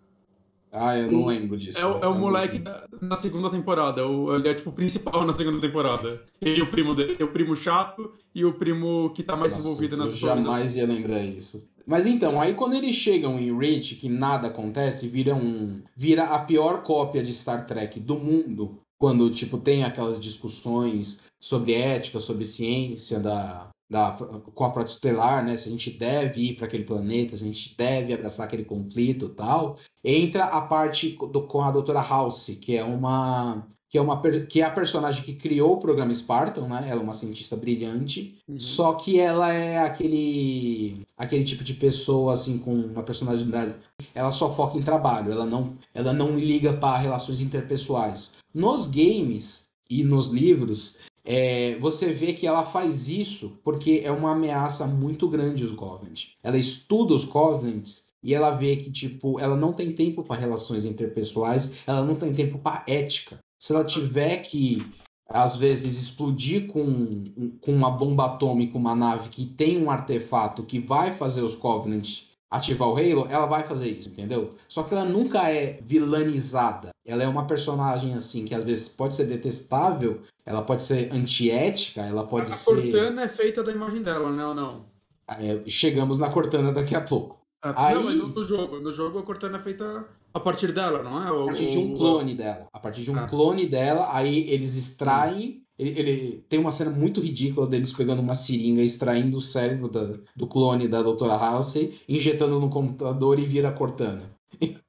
Ah, 0.73 0.97
eu 0.97 1.13
não 1.13 1.27
lembro 1.27 1.57
disso. 1.57 1.79
É, 1.79 1.85
o, 1.85 1.99
é 2.01 2.09
o 2.09 2.15
moleque 2.15 2.59
da, 2.59 2.87
na 2.99 3.15
segunda 3.15 3.51
temporada. 3.51 4.07
O, 4.09 4.35
ele 4.35 4.49
é 4.49 4.55
tipo 4.55 4.71
o 4.71 4.73
principal 4.73 5.27
na 5.27 5.35
segunda 5.35 5.61
temporada. 5.61 6.23
Ele 6.41 6.61
e 6.61 6.63
o 6.63 6.71
primo 6.71 6.95
dele. 6.95 7.15
Tem 7.15 7.27
o 7.27 7.31
primo 7.31 7.55
chato 7.55 8.11
e 8.35 8.43
o 8.43 8.55
primo 8.55 9.11
que 9.11 9.23
tá 9.23 9.37
mais 9.37 9.53
Nossa, 9.53 9.69
envolvido 9.69 9.99
nas 9.99 10.13
Eu 10.13 10.17
jamais 10.17 10.75
ia 10.75 10.87
lembrar 10.87 11.23
isso. 11.23 11.69
Mas 11.87 12.07
então, 12.07 12.41
aí 12.41 12.55
quando 12.55 12.75
eles 12.75 12.95
chegam 12.95 13.39
em 13.39 13.57
Reach, 13.57 13.97
que 13.97 14.09
nada 14.09 14.49
acontece, 14.49 15.09
vira, 15.09 15.35
um, 15.35 15.83
vira 15.95 16.25
a 16.25 16.39
pior 16.39 16.83
cópia 16.83 17.23
de 17.23 17.35
Star 17.35 17.67
Trek 17.67 18.01
do 18.01 18.17
mundo. 18.17 18.81
Quando, 19.03 19.29
tipo, 19.31 19.59
tem 19.59 19.83
aquelas 19.83 20.21
discussões 20.21 21.25
sobre 21.41 21.75
ética, 21.75 22.21
sobre 22.21 22.45
ciência 22.45 23.19
da, 23.19 23.69
da, 23.91 24.13
com 24.13 24.65
a 24.65 24.73
Frota 24.73 24.93
Estelar, 24.93 25.45
né? 25.45 25.57
Se 25.57 25.69
a 25.69 25.73
gente 25.73 25.91
deve 25.91 26.51
ir 26.51 26.55
para 26.55 26.67
aquele 26.67 26.85
planeta, 26.85 27.37
se 27.37 27.43
a 27.43 27.49
gente 27.49 27.77
deve 27.77 28.15
abraçar 28.15 28.47
aquele 28.47 28.65
conflito 28.65 29.31
tal. 29.31 29.77
Entra 30.05 30.45
a 30.45 30.61
parte 30.61 31.19
do, 31.33 31.49
com 31.49 31.63
a 31.63 31.73
Doutora 31.73 32.01
House, 32.01 32.57
que 32.61 32.77
é 32.77 32.85
uma 32.85 33.67
que 33.93 33.99
é, 33.99 34.01
uma, 34.01 34.19
que 34.49 34.63
é 34.63 34.65
a 34.65 34.71
personagem 34.71 35.23
que 35.23 35.35
criou 35.35 35.75
o 35.75 35.77
programa 35.77 36.15
Spartan, 36.15 36.67
né? 36.67 36.87
Ela 36.89 37.03
é 37.03 37.05
uma 37.05 37.13
cientista 37.13 37.55
brilhante, 37.55 38.39
uhum. 38.49 38.59
só 38.59 38.95
que 38.95 39.21
ela 39.21 39.53
é 39.53 39.81
aquele 39.81 41.03
aquele 41.15 41.45
tipo 41.45 41.63
de 41.63 41.75
pessoa 41.75 42.33
assim 42.33 42.57
com 42.57 42.75
uma 42.75 43.03
personalidade, 43.03 43.75
ela 44.15 44.33
só 44.33 44.51
foca 44.51 44.79
em 44.79 44.83
trabalho, 44.83 45.31
ela 45.31 45.45
não 45.45 45.77
ela 45.93 46.15
não 46.15 46.39
liga 46.39 46.73
para 46.73 46.97
relações 46.97 47.43
interpessoais. 47.43 48.37
Nos 48.55 48.87
games 48.87 49.73
e 49.91 50.03
nos 50.03 50.29
livros, 50.29 51.01
é, 51.23 51.77
você 51.79 52.15
vê 52.15 52.33
que 52.33 52.47
ela 52.47 52.65
faz 52.65 53.11
isso 53.11 53.61
porque 53.63 54.01
é 54.03 54.11
uma 54.11 54.33
ameaça 54.33 54.87
muito 54.87 55.29
grande 55.29 55.67
os 55.67 55.73
Covenant. 55.73 56.29
Ela 56.43 56.57
estuda 56.57 57.13
os 57.13 57.27
Covenants 57.27 58.07
e 58.23 58.33
ela 58.33 58.53
vê 58.53 58.75
que 58.75 58.91
tipo 58.91 59.39
ela 59.39 59.55
não 59.55 59.75
tem 59.75 59.93
tempo 59.93 60.25
para 60.25 60.41
relações 60.41 60.87
interpessoais, 60.87 61.75
ela 61.87 62.03
não 62.03 62.15
tem 62.15 62.33
tempo 62.33 62.59
para 62.59 62.83
ética 62.89 63.39
se 63.63 63.73
ela 63.73 63.85
tiver 63.85 64.39
que, 64.39 64.85
às 65.29 65.55
vezes, 65.55 65.95
explodir 65.95 66.67
com, 66.67 67.23
com 67.61 67.73
uma 67.73 67.93
bomba 67.93 68.25
atômica 68.27 68.77
uma 68.77 68.93
nave 68.93 69.29
que 69.29 69.47
tem 69.47 69.81
um 69.81 69.89
artefato 69.89 70.65
que 70.65 70.81
vai 70.81 71.13
fazer 71.13 71.43
os 71.43 71.55
Covenant 71.55 72.25
ativar 72.51 72.89
o 72.89 72.97
Halo, 72.97 73.29
ela 73.31 73.47
vai 73.47 73.63
fazer 73.63 73.89
isso, 73.89 74.09
entendeu? 74.09 74.53
Só 74.67 74.83
que 74.83 74.93
ela 74.93 75.05
nunca 75.05 75.49
é 75.49 75.79
vilanizada. 75.81 76.91
Ela 77.07 77.23
é 77.23 77.29
uma 77.29 77.47
personagem, 77.47 78.15
assim, 78.15 78.45
que 78.45 78.53
às 78.53 78.65
vezes 78.65 78.89
pode 78.89 79.15
ser 79.15 79.27
detestável, 79.27 80.23
ela 80.45 80.63
pode 80.63 80.83
ser 80.83 81.13
antiética, 81.13 82.01
ela 82.01 82.27
pode 82.27 82.51
a 82.51 82.55
ser... 82.55 82.73
A 82.73 82.75
Cortana 82.75 83.23
é 83.23 83.29
feita 83.29 83.63
da 83.63 83.71
imagem 83.71 84.03
dela, 84.03 84.33
né 84.33 84.45
ou 84.45 84.55
não? 84.57 84.87
É, 85.29 85.63
chegamos 85.69 86.19
na 86.19 86.29
Cortana 86.29 86.73
daqui 86.73 86.97
a 86.97 87.01
pouco. 87.01 87.41
Ah, 87.63 87.87
Aí... 87.87 87.95
Não, 87.95 88.03
mas 88.03 88.17
no 88.17 88.43
jogo. 88.43 88.81
No 88.81 88.91
jogo 88.91 89.21
a 89.21 89.23
Cortana 89.23 89.59
é 89.59 89.63
feita 89.63 90.05
a 90.35 90.41
partir 90.41 90.73
dela, 90.73 91.03
não 91.03 91.23
é? 91.23 91.29
a 91.29 91.45
partir 91.47 91.71
de 91.71 91.79
um 91.79 91.95
clone 91.95 92.35
dela. 92.35 92.69
A 92.73 92.79
partir 92.79 93.03
de 93.03 93.11
um 93.11 93.19
ah. 93.19 93.27
clone 93.27 93.67
dela, 93.67 94.09
aí 94.15 94.49
eles 94.51 94.77
extraem. 94.77 95.63
Ele, 95.79 95.99
ele, 95.99 96.45
tem 96.49 96.61
uma 96.61 96.71
cena 96.71 96.91
muito 96.91 97.21
ridícula 97.21 97.67
deles 97.67 97.93
pegando 97.93 98.23
uma 98.23 98.35
seringa, 98.35 98.83
extraindo 98.83 99.37
o 99.37 99.41
cérebro 99.41 99.89
da, 99.89 100.19
do 100.37 100.47
clone 100.47 100.87
da 100.87 101.03
Doutora 101.03 101.35
Halsey, 101.35 101.99
injetando 102.09 102.61
no 102.61 102.71
computador 102.71 103.39
e 103.39 103.45
vira 103.45 103.73
Cortana. 103.73 104.31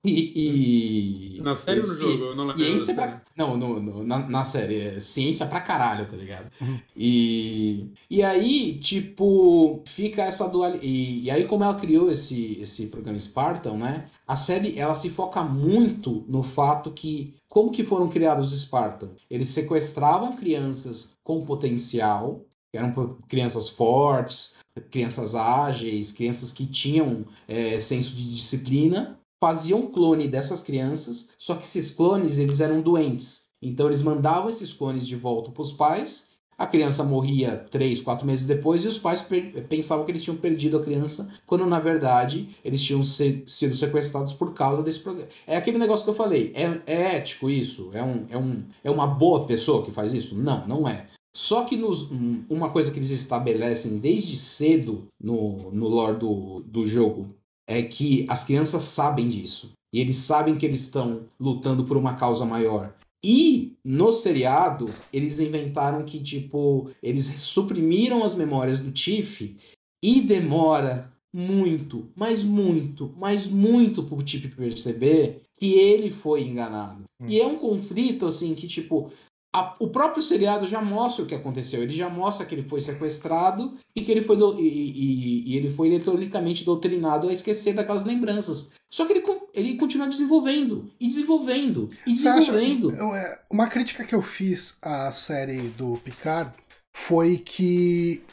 E, 0.06 1.38
e, 1.38 1.42
na 1.42 1.56
série 1.56 1.80
ou 1.80 1.88
no 1.88 1.94
jogo? 1.94 2.24
Eu 2.26 2.36
não 2.36 2.46
lembro. 2.48 2.64
Ciência 2.64 2.94
pra, 2.94 3.22
não, 3.38 3.56
no, 3.56 3.82
no, 3.82 4.04
na, 4.04 4.20
na 4.28 4.44
série. 4.44 4.80
É 4.82 5.00
ciência 5.00 5.46
pra 5.46 5.62
caralho, 5.62 6.06
tá 6.08 6.18
ligado? 6.18 6.52
Uhum. 6.60 6.78
E, 6.96 7.90
e 8.10 8.22
aí, 8.22 8.78
tipo, 8.80 9.82
fica 9.86 10.24
essa 10.24 10.48
dualidade. 10.50 10.86
E, 10.86 11.24
e 11.24 11.32
aí, 11.32 11.46
como 11.46 11.64
ela 11.64 11.76
criou 11.76 12.12
esse, 12.12 12.60
esse 12.60 12.88
programa 12.88 13.18
Spartan, 13.18 13.78
né? 13.78 14.10
A 14.28 14.36
série 14.36 14.78
ela 14.78 14.94
se 14.94 15.10
foca 15.10 15.42
muito 15.44 16.26
no 16.28 16.44
fato 16.44 16.92
que. 16.92 17.36
Como 17.48 17.72
que 17.72 17.84
foram 17.84 18.10
criados 18.10 18.52
os 18.52 18.62
Spartan? 18.64 19.12
Eles 19.30 19.50
sequestravam 19.50 20.36
crianças 20.36 21.14
com 21.24 21.46
potencial, 21.46 22.44
eram 22.74 22.92
crianças 23.28 23.70
fortes, 23.70 24.56
crianças 24.90 25.36
ágeis, 25.36 26.12
crianças 26.12 26.52
que 26.52 26.66
tinham 26.66 27.26
é, 27.48 27.80
senso 27.80 28.16
de 28.16 28.28
disciplina, 28.34 29.20
faziam 29.44 29.88
clone 29.88 30.26
dessas 30.26 30.62
crianças, 30.62 31.32
só 31.38 31.54
que 31.56 31.66
esses 31.66 31.90
clones 31.90 32.40
eles 32.40 32.62
eram 32.62 32.82
doentes. 32.82 33.50
Então 33.62 33.88
eles 33.88 34.02
mandavam 34.02 34.48
esses 34.48 34.72
clones 34.72 35.06
de 35.06 35.18
volta 35.18 35.52
para 35.52 35.62
os 35.62 35.74
pais, 35.74 36.30
a 36.58 36.66
criança 36.66 37.04
morria 37.04 37.58
três, 37.70 38.00
quatro 38.00 38.26
meses 38.26 38.46
depois 38.46 38.86
e 38.86 38.88
os 38.88 38.98
pais 38.98 39.22
pensavam 39.68 40.06
que 40.06 40.12
eles 40.14 40.24
tinham 40.24 40.38
perdido 40.38 40.78
a 40.78 40.82
criança, 40.82 41.30
quando 41.46 41.66
na 41.66 41.78
verdade 41.78 42.56
eles 42.64 42.82
tinham 42.82 43.04
se 43.04 43.44
sido 43.46 43.76
sequestrados 43.76 44.32
por 44.32 44.54
causa 44.54 44.82
desse 44.82 45.00
programa. 45.00 45.28
É 45.46 45.58
aquele 45.58 45.78
negócio 45.78 46.06
que 46.06 46.12
eu 46.12 46.16
falei, 46.16 46.54
é, 46.56 46.80
é 46.88 47.18
ético 47.18 47.50
isso? 47.50 47.90
É, 47.92 48.02
um, 48.02 48.26
é, 48.30 48.38
um, 48.38 48.64
é 48.82 48.90
uma 48.90 49.08
boa 49.08 49.46
pessoa 49.46 49.84
que 49.84 49.92
faz 49.92 50.14
isso? 50.14 50.42
Não, 50.42 50.66
não 50.66 50.88
é. 50.88 51.08
Só 51.36 51.66
que 51.66 51.76
nos, 51.76 52.10
uma 52.50 52.70
coisa 52.70 52.92
que 52.94 52.98
eles 52.98 53.12
estabelecem 53.12 53.98
desde 53.98 54.38
cedo 54.38 55.10
no, 55.22 55.70
no 55.74 55.90
lore 55.90 56.18
do, 56.18 56.62
do 56.62 56.86
jogo 56.86 57.36
é 57.68 57.82
que 57.82 58.26
as 58.30 58.44
crianças 58.44 58.84
sabem 58.84 59.30
disso. 59.30 59.72
E 59.94 60.00
eles 60.00 60.18
sabem 60.18 60.56
que 60.56 60.66
eles 60.66 60.82
estão 60.82 61.26
lutando 61.40 61.84
por 61.84 61.98
uma 61.98 62.16
causa 62.16 62.46
maior. 62.46 62.96
E 63.24 63.78
no 63.84 64.12
seriado, 64.12 64.90
eles 65.14 65.40
inventaram 65.40 66.04
que, 66.04 66.22
tipo, 66.22 66.90
eles 67.02 67.26
suprimiram 67.40 68.24
as 68.24 68.36
memórias 68.36 68.80
do 68.80 68.92
Tiff 68.92 69.56
e 70.04 70.20
demora 70.20 71.14
muito, 71.34 72.10
mas 72.16 72.44
muito, 72.44 73.14
mas 73.18 73.48
muito 73.48 74.04
pro 74.04 74.22
Tiff 74.22 74.50
perceber 74.50 75.44
que 75.58 75.74
ele 75.74 76.12
foi 76.12 76.44
enganado. 76.44 77.04
Hum. 77.22 77.28
E 77.30 77.40
é 77.40 77.48
um 77.48 77.58
conflito, 77.58 78.26
assim, 78.26 78.54
que, 78.54 78.68
tipo, 78.68 79.12
a, 79.54 79.76
o 79.80 79.88
próprio 79.88 80.24
seriado 80.24 80.66
já 80.66 80.82
mostra 80.82 81.24
o 81.24 81.28
que 81.28 81.36
aconteceu. 81.36 81.84
Ele 81.84 81.94
já 81.94 82.10
mostra 82.10 82.44
que 82.46 82.56
ele 82.56 82.68
foi 82.68 82.82
sequestrado 82.82 83.78
e 83.96 84.02
que 84.02 84.12
ele 84.12 84.24
foi, 84.24 84.36
do, 84.36 84.60
e, 84.60 84.68
e, 84.68 85.52
e, 85.52 85.58
ele 85.58 85.72
foi 85.72 85.90
eletronicamente 85.90 86.66
doutrinado 86.66 87.30
a 87.30 87.34
esquecer 87.34 87.74
daquelas 87.74 88.04
lembranças. 88.04 88.72
Só 88.92 89.06
que 89.06 89.14
ele, 89.14 89.24
ele 89.54 89.76
continua 89.76 90.08
desenvolvendo, 90.08 90.92
e 91.00 91.08
desenvolvendo, 91.08 91.92
e 92.06 92.14
desenvolvendo. 92.14 92.92
Acha, 92.92 93.18
é, 93.18 93.40
uma 93.52 93.68
crítica 93.68 94.04
que 94.04 94.16
eu 94.16 94.24
fiz 94.24 94.76
à 94.82 95.12
série 95.12 95.62
do 95.70 95.98
Picard 95.98 96.52
foi 96.96 97.38
que 97.38 98.24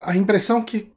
a 0.00 0.16
impressão 0.16 0.62
que, 0.62 0.92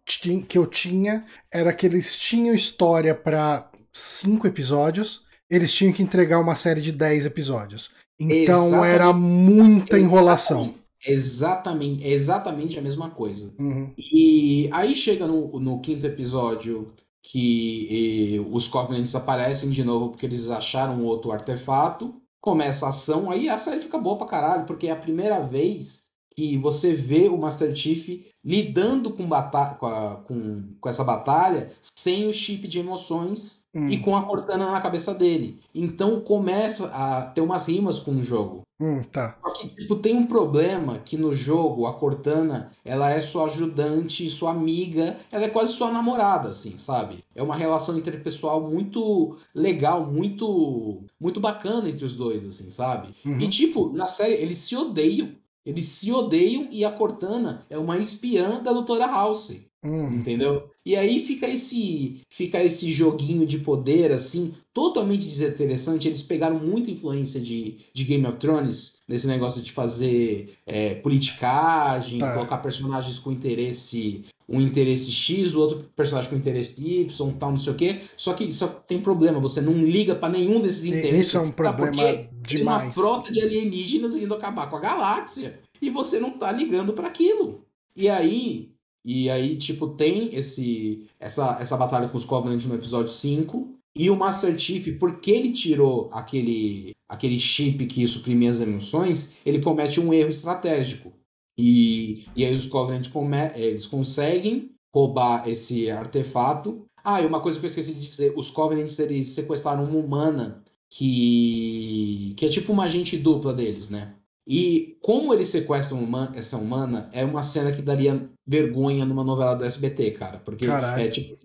que 0.47 0.57
eu 0.57 0.67
tinha 0.67 1.25
era 1.51 1.73
que 1.73 1.87
eles 1.87 2.17
tinham 2.17 2.53
história 2.53 3.15
para 3.15 3.69
cinco 3.91 4.45
episódios, 4.45 5.23
eles 5.49 5.73
tinham 5.73 5.91
que 5.91 6.03
entregar 6.03 6.39
uma 6.39 6.55
série 6.55 6.81
de 6.81 6.91
dez 6.91 7.25
episódios. 7.25 7.91
Então 8.23 8.67
exatamente, 8.67 8.93
era 8.93 9.13
muita 9.13 9.99
enrolação. 9.99 10.73
Exatamente, 11.05 12.05
exatamente 12.05 12.77
a 12.77 12.81
mesma 12.81 13.09
coisa. 13.09 13.53
Uhum. 13.59 13.91
E 13.97 14.69
aí 14.71 14.93
chega 14.93 15.25
no, 15.25 15.59
no 15.59 15.79
quinto 15.79 16.05
episódio 16.05 16.87
que 17.23 17.87
e, 17.89 18.39
os 18.51 18.67
Covenants 18.67 19.15
aparecem 19.15 19.69
de 19.69 19.83
novo 19.83 20.09
porque 20.09 20.25
eles 20.25 20.49
acharam 20.49 21.03
outro 21.03 21.31
artefato. 21.31 22.15
Começa 22.39 22.87
a 22.87 22.89
ação, 22.89 23.29
aí 23.29 23.47
a 23.47 23.57
série 23.57 23.81
fica 23.81 23.99
boa 23.99 24.17
pra 24.17 24.25
caralho, 24.25 24.65
porque 24.65 24.87
é 24.87 24.91
a 24.91 24.95
primeira 24.95 25.39
vez 25.41 26.10
que 26.35 26.57
você 26.57 26.93
vê 26.93 27.27
o 27.27 27.37
Master 27.37 27.75
Chief 27.75 28.25
lidando 28.43 29.11
com, 29.11 29.27
com, 29.27 29.35
a, 29.35 30.15
com, 30.25 30.63
com, 30.79 30.89
essa 30.89 31.03
batalha 31.03 31.71
sem 31.79 32.27
o 32.27 32.33
chip 32.33 32.67
de 32.67 32.79
emoções 32.79 33.65
hum. 33.73 33.89
e 33.89 33.99
com 33.99 34.15
a 34.15 34.23
Cortana 34.23 34.71
na 34.71 34.81
cabeça 34.81 35.13
dele. 35.13 35.59
Então 35.75 36.21
começa 36.21 36.87
a 36.87 37.25
ter 37.27 37.41
umas 37.41 37.67
rimas 37.67 37.99
com 37.99 38.15
o 38.15 38.21
jogo. 38.21 38.63
Hum, 38.79 39.03
tá. 39.03 39.37
Só 39.43 39.53
que 39.53 39.67
tipo, 39.69 39.95
tem 39.97 40.15
um 40.15 40.25
problema 40.25 40.97
que 40.97 41.15
no 41.15 41.35
jogo 41.35 41.85
a 41.85 41.93
Cortana 41.93 42.71
ela 42.83 43.11
é 43.11 43.19
sua 43.19 43.45
ajudante, 43.45 44.27
sua 44.27 44.49
amiga, 44.49 45.19
ela 45.31 45.45
é 45.45 45.49
quase 45.49 45.73
sua 45.73 45.91
namorada, 45.91 46.49
assim, 46.49 46.79
sabe? 46.79 47.23
É 47.35 47.43
uma 47.43 47.55
relação 47.55 47.95
interpessoal 47.95 48.59
muito 48.67 49.37
legal, 49.53 50.07
muito 50.07 51.03
muito 51.19 51.39
bacana 51.39 51.87
entre 51.87 52.03
os 52.03 52.15
dois, 52.15 52.43
assim, 52.43 52.71
sabe? 52.71 53.13
Uhum. 53.23 53.39
E 53.39 53.47
tipo, 53.47 53.93
na 53.93 54.07
série 54.07 54.33
eles 54.33 54.57
se 54.57 54.75
odeiam 54.75 55.29
eles 55.65 55.87
se 55.87 56.11
odeiam 56.11 56.67
e 56.71 56.83
a 56.83 56.91
Cortana 56.91 57.65
é 57.69 57.77
uma 57.77 57.97
espiã 57.97 58.61
da 58.61 58.73
doutora 58.73 59.05
House. 59.05 59.70
Hum. 59.83 60.09
Entendeu? 60.09 60.69
E 60.85 60.95
aí 60.95 61.25
fica 61.25 61.47
esse 61.47 62.21
fica 62.29 62.63
esse 62.63 62.91
joguinho 62.91 63.47
de 63.47 63.59
poder, 63.59 64.11
assim, 64.11 64.53
totalmente 64.73 65.25
desinteressante. 65.25 66.07
Eles 66.07 66.21
pegaram 66.21 66.59
muita 66.59 66.91
influência 66.91 67.41
de, 67.41 67.77
de 67.91 68.03
Game 68.03 68.25
of 68.27 68.37
Thrones 68.37 68.99
nesse 69.07 69.25
negócio 69.25 69.61
de 69.61 69.71
fazer 69.71 70.53
é, 70.67 70.95
politicagem, 70.95 72.19
tá. 72.19 72.33
colocar 72.33 72.57
personagens 72.59 73.17
com 73.17 73.31
interesse 73.31 74.23
um 74.51 74.59
interesse 74.59 75.11
X, 75.11 75.55
o 75.55 75.61
outro 75.61 75.89
personagem 75.95 76.29
com 76.29 76.35
interesse 76.35 76.73
Y, 76.77 77.31
tal, 77.39 77.51
não 77.51 77.57
sei 77.57 77.73
o 77.73 77.75
quê. 77.75 78.01
Só 78.17 78.33
que 78.33 78.51
só 78.51 78.67
tem 78.67 78.99
problema, 78.99 79.39
você 79.39 79.61
não 79.61 79.73
liga 79.73 80.13
para 80.13 80.33
nenhum 80.33 80.59
desses 80.59 80.83
interesses. 80.83 81.27
Isso 81.27 81.37
é 81.37 81.41
um 81.41 81.51
problema 81.51 81.93
demais. 81.93 82.29
Tem 82.47 82.61
uma 82.61 82.79
frota 82.91 83.31
de 83.31 83.41
alienígenas 83.41 84.15
indo 84.15 84.33
acabar 84.33 84.69
com 84.69 84.75
a 84.75 84.81
galáxia 84.81 85.59
e 85.81 85.89
você 85.89 86.19
não 86.19 86.31
tá 86.31 86.51
ligando 86.51 86.91
para 86.91 87.07
aquilo. 87.07 87.65
E 87.95 88.09
aí, 88.09 88.70
e 89.05 89.29
aí 89.29 89.55
tipo 89.57 89.89
tem 89.89 90.33
esse 90.35 91.07
essa 91.19 91.57
essa 91.59 91.77
batalha 91.77 92.07
com 92.09 92.17
os 92.17 92.25
Covenant 92.25 92.63
no 92.65 92.75
episódio 92.75 93.11
5 93.11 93.75
e 93.95 94.09
o 94.09 94.15
Master 94.15 94.57
Chief, 94.57 94.97
porque 94.97 95.31
ele 95.31 95.51
tirou 95.51 96.09
aquele 96.13 96.91
aquele 97.09 97.39
chip 97.39 97.85
que 97.87 98.07
suprimia 98.07 98.49
as 98.49 98.61
emoções, 98.61 99.33
ele 99.45 99.61
comete 99.61 99.99
um 99.99 100.13
erro 100.13 100.29
estratégico 100.29 101.11
e, 101.57 102.25
e 102.35 102.45
aí 102.45 102.53
os 102.53 102.65
Covenant 102.65 103.09
come, 103.09 103.37
eles 103.55 103.85
conseguem 103.85 104.71
roubar 104.93 105.47
esse 105.47 105.89
artefato. 105.89 106.85
Ah, 107.03 107.21
e 107.21 107.25
uma 107.25 107.41
coisa 107.41 107.59
que 107.59 107.65
eu 107.65 107.67
esqueci 107.67 107.93
de 107.93 107.99
dizer: 107.99 108.33
os 108.35 108.49
Covenants 108.49 108.97
eles 108.99 109.27
sequestraram 109.27 109.85
uma 109.85 109.99
humana 109.99 110.63
que, 110.89 112.33
que 112.37 112.45
é 112.45 112.49
tipo 112.49 112.73
uma 112.73 112.85
agente 112.85 113.17
dupla 113.17 113.53
deles, 113.53 113.89
né? 113.89 114.15
E 114.47 114.97
como 115.01 115.33
eles 115.33 115.49
sequestram 115.49 116.03
uma, 116.03 116.31
essa 116.35 116.57
humana, 116.57 117.09
é 117.13 117.23
uma 117.23 117.43
cena 117.43 117.71
que 117.71 117.81
daria 117.81 118.29
vergonha 118.45 119.05
numa 119.05 119.23
novela 119.23 119.55
do 119.55 119.63
SBT, 119.63 120.11
cara. 120.11 120.39
Porque 120.39 120.65
Caralho. 120.65 121.01
é 121.01 121.09
tipo. 121.09 121.37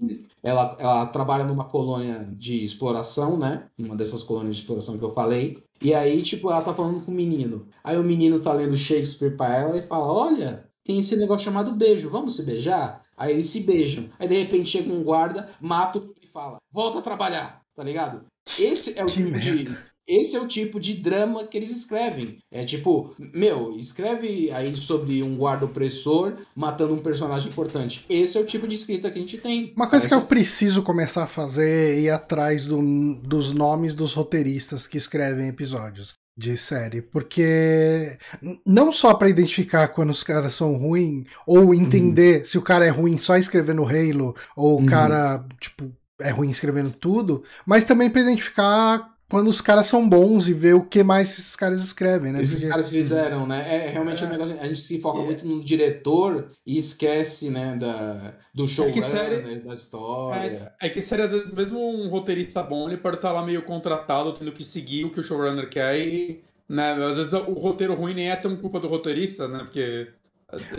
Ela, 0.43 0.77
ela 0.79 1.07
trabalha 1.07 1.45
numa 1.45 1.65
colônia 1.65 2.29
de 2.33 2.65
exploração, 2.65 3.37
né? 3.39 3.67
Uma 3.79 3.97
dessas 3.97 4.23
colônias 4.23 4.57
de 4.57 4.63
exploração 4.63 4.97
que 4.97 5.05
eu 5.05 5.11
falei. 5.11 5.63
E 5.83 5.93
aí, 5.93 6.23
tipo, 6.23 6.51
ela 6.51 6.63
tá 6.63 6.73
falando 6.73 7.05
com 7.05 7.11
o 7.11 7.15
menino. 7.15 7.67
Aí 7.85 7.99
o 7.99 8.03
menino 8.05 8.41
tá 8.41 8.53
lendo 8.53 8.77
Shakespeare 8.77 9.37
pra 9.37 9.55
ela 9.57 9.77
e 9.77 9.83
fala: 9.83 10.07
Olha, 10.07 10.65
tem 10.85 10.99
esse 10.99 11.17
negócio 11.17 11.45
chamado 11.45 11.73
beijo, 11.73 12.09
vamos 12.09 12.37
se 12.37 12.43
beijar? 12.45 13.03
Aí 13.17 13.33
eles 13.33 13.49
se 13.49 13.61
beijam. 13.61 14.09
Aí 14.19 14.29
de 14.29 14.37
repente 14.43 14.71
chega 14.71 14.93
um 14.93 15.03
guarda, 15.03 15.49
mata 15.61 16.03
e 16.23 16.27
fala: 16.27 16.59
Volta 16.73 16.99
a 16.99 17.03
trabalhar, 17.03 17.61
tá 17.75 17.83
ligado? 17.83 18.25
Esse 18.59 18.99
é 18.99 19.03
o 19.03 19.07
que 19.07 19.15
tipo 19.15 19.31
merda. 19.31 19.65
de 19.65 19.77
esse 20.07 20.37
é 20.37 20.41
o 20.41 20.47
tipo 20.47 20.79
de 20.79 20.95
drama 20.95 21.47
que 21.47 21.57
eles 21.57 21.71
escrevem. 21.71 22.39
É 22.51 22.65
tipo, 22.65 23.15
meu, 23.35 23.77
escreve 23.77 24.51
aí 24.53 24.75
sobre 24.77 25.23
um 25.23 25.37
guarda 25.37 25.65
opressor 25.65 26.35
matando 26.55 26.95
um 26.95 26.99
personagem 26.99 27.51
importante. 27.51 28.05
Esse 28.09 28.39
é 28.39 28.41
o 28.41 28.47
tipo 28.47 28.69
de 28.69 28.77
escrita 28.77 29.11
que 29.11 29.19
a 29.19 29.21
gente 29.21 29.39
tem. 29.39 29.73
Uma 29.77 29.89
coisa 29.89 30.09
Parece... 30.09 30.09
que 30.09 30.15
eu 30.15 30.27
preciso 30.27 30.83
começar 30.83 31.25
a 31.25 31.29
fazer 31.29 31.69
é 31.69 32.01
ir 32.01 32.11
atrás 32.11 32.65
do, 32.65 32.81
dos 33.17 33.53
nomes 33.53 33.95
dos 33.95 34.15
roteiristas 34.15 34.87
que 34.87 34.97
escrevem 34.97 35.49
episódios 35.49 36.15
de 36.39 36.57
série, 36.57 37.01
porque 37.01 38.19
não 38.65 38.93
só 38.93 39.15
para 39.15 39.31
identificar 39.31 39.89
quando 39.89 40.11
os 40.11 40.23
caras 40.23 40.53
são 40.53 40.77
ruins 40.77 41.27
ou 41.47 41.75
entender 41.75 42.41
uhum. 42.41 42.45
se 42.45 42.59
o 42.59 42.63
cara 42.63 42.85
é 42.85 42.91
ruim 42.91 43.17
só 43.17 43.39
escrevendo 43.39 43.85
Halo 43.85 44.37
ou 44.55 44.75
o 44.77 44.81
uhum. 44.81 44.87
cara 44.87 45.47
tipo 45.59 45.91
é 46.21 46.31
ruim 46.31 46.51
escrevendo 46.51 46.91
tudo, 46.91 47.43
mas 47.67 47.85
também 47.85 48.11
para 48.11 48.23
identificar 48.23 49.16
quando 49.29 49.49
os 49.49 49.61
caras 49.61 49.89
são 49.89 50.09
bons 50.09 50.47
e 50.47 50.53
ver 50.53 50.75
o 50.75 50.85
que 50.85 51.03
mais 51.03 51.31
esses 51.31 51.57
caras 51.57 51.83
escrevem, 51.83 52.33
né? 52.33 52.41
Esses 52.41 52.57
Porque... 52.57 52.69
caras 52.69 52.91
fizeram, 52.91 53.47
né? 53.47 53.87
É 53.87 53.91
realmente 53.91 54.23
é. 54.23 54.27
um 54.27 54.31
negócio. 54.31 54.57
A 54.61 54.67
gente 54.67 54.81
se 54.81 55.01
foca 55.01 55.19
é. 55.21 55.25
muito 55.25 55.47
no 55.47 55.65
diretor 55.65 56.53
e 56.65 56.77
esquece, 56.77 57.51
né, 57.51 57.77
da, 57.77 58.35
do 58.55 58.69
show, 58.69 58.89
é 58.89 59.01
série... 59.03 59.43
né, 59.43 59.57
da 59.57 59.75
história. 59.75 60.73
É, 60.81 60.87
é, 60.87 60.89
que 60.89 61.03
série, 61.03 61.23
às 61.23 61.33
vezes, 61.33 61.53
mesmo 61.53 61.79
um 61.79 62.09
roteirista 62.09 62.63
bom, 62.63 62.89
ele 62.89 62.99
pode 62.99 63.17
estar 63.17 63.33
lá 63.33 63.45
meio 63.45 63.63
contratado, 63.63 64.33
tendo 64.33 64.53
que 64.53 64.63
seguir 64.63 65.05
o 65.05 65.11
que 65.11 65.21
o 65.21 65.23
showrunner 65.23 65.69
quer 65.69 65.99
e. 65.99 66.45
Né, 66.69 66.93
às 66.93 67.17
vezes 67.17 67.33
o 67.33 67.53
roteiro 67.53 67.95
ruim 67.95 68.13
nem 68.13 68.29
é 68.29 68.35
tão 68.35 68.57
culpa 68.57 68.81
do 68.81 68.89
roteirista, 68.89 69.47
né? 69.47 69.61
Porque 69.61 70.09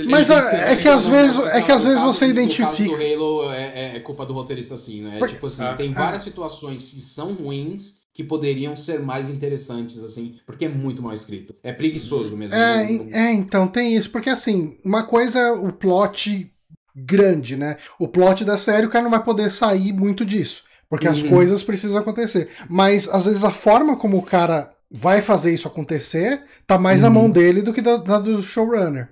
Mas 0.09 0.29
é, 0.29 0.73
é 0.73 0.75
que 0.75 0.87
às 0.87 1.07
vezes, 1.07 1.39
é 1.39 1.61
que 1.61 1.71
às 1.71 1.83
vezes 1.83 2.01
você 2.01 2.27
identifica. 2.27 2.91
O 2.91 2.95
Halo 2.95 3.51
é, 3.53 3.63
é, 3.63 3.95
é, 3.95 3.99
culpa 4.01 4.25
do 4.25 4.33
roteirista, 4.33 4.73
assim, 4.73 5.01
né? 5.01 5.17
Por... 5.17 5.29
Tipo 5.29 5.45
assim, 5.45 5.63
ah, 5.63 5.73
tem 5.75 5.91
várias 5.91 6.23
situações 6.23 6.89
que 6.89 6.99
são 6.99 7.33
ruins 7.33 8.01
que 8.17 8.23
poderiam 8.23 8.75
ser 8.75 8.99
mais 8.99 9.29
interessantes, 9.29 10.03
assim, 10.03 10.37
porque 10.43 10.65
é 10.65 10.69
muito 10.69 11.03
mal 11.03 11.13
escrito. 11.13 11.53
É 11.61 11.71
preguiçoso 11.71 12.35
mesmo. 12.35 12.55
É, 12.55 12.91
é 13.11 13.31
então, 13.31 13.67
tem 13.67 13.95
isso. 13.95 14.09
Porque, 14.09 14.31
assim, 14.31 14.75
uma 14.83 15.03
coisa 15.03 15.37
é 15.37 15.51
o 15.51 15.71
plot 15.71 16.51
grande, 16.95 17.55
né? 17.55 17.77
O 17.99 18.07
plot 18.07 18.43
da 18.43 18.57
série, 18.57 18.87
o 18.87 18.89
cara 18.89 19.03
não 19.03 19.11
vai 19.11 19.23
poder 19.23 19.51
sair 19.51 19.93
muito 19.93 20.25
disso. 20.25 20.63
Porque 20.89 21.05
uhum. 21.05 21.13
as 21.13 21.21
coisas 21.21 21.61
precisam 21.61 21.99
acontecer. 21.99 22.49
Mas, 22.67 23.07
às 23.07 23.27
vezes, 23.27 23.43
a 23.43 23.51
forma 23.51 23.95
como 23.95 24.17
o 24.17 24.23
cara 24.23 24.71
vai 24.89 25.21
fazer 25.21 25.53
isso 25.53 25.67
acontecer 25.67 26.41
tá 26.65 26.79
mais 26.79 27.03
uhum. 27.03 27.03
na 27.03 27.09
mão 27.11 27.29
dele 27.29 27.61
do 27.61 27.71
que 27.71 27.83
da, 27.83 27.97
da 27.97 28.17
do 28.17 28.41
showrunner. 28.41 29.09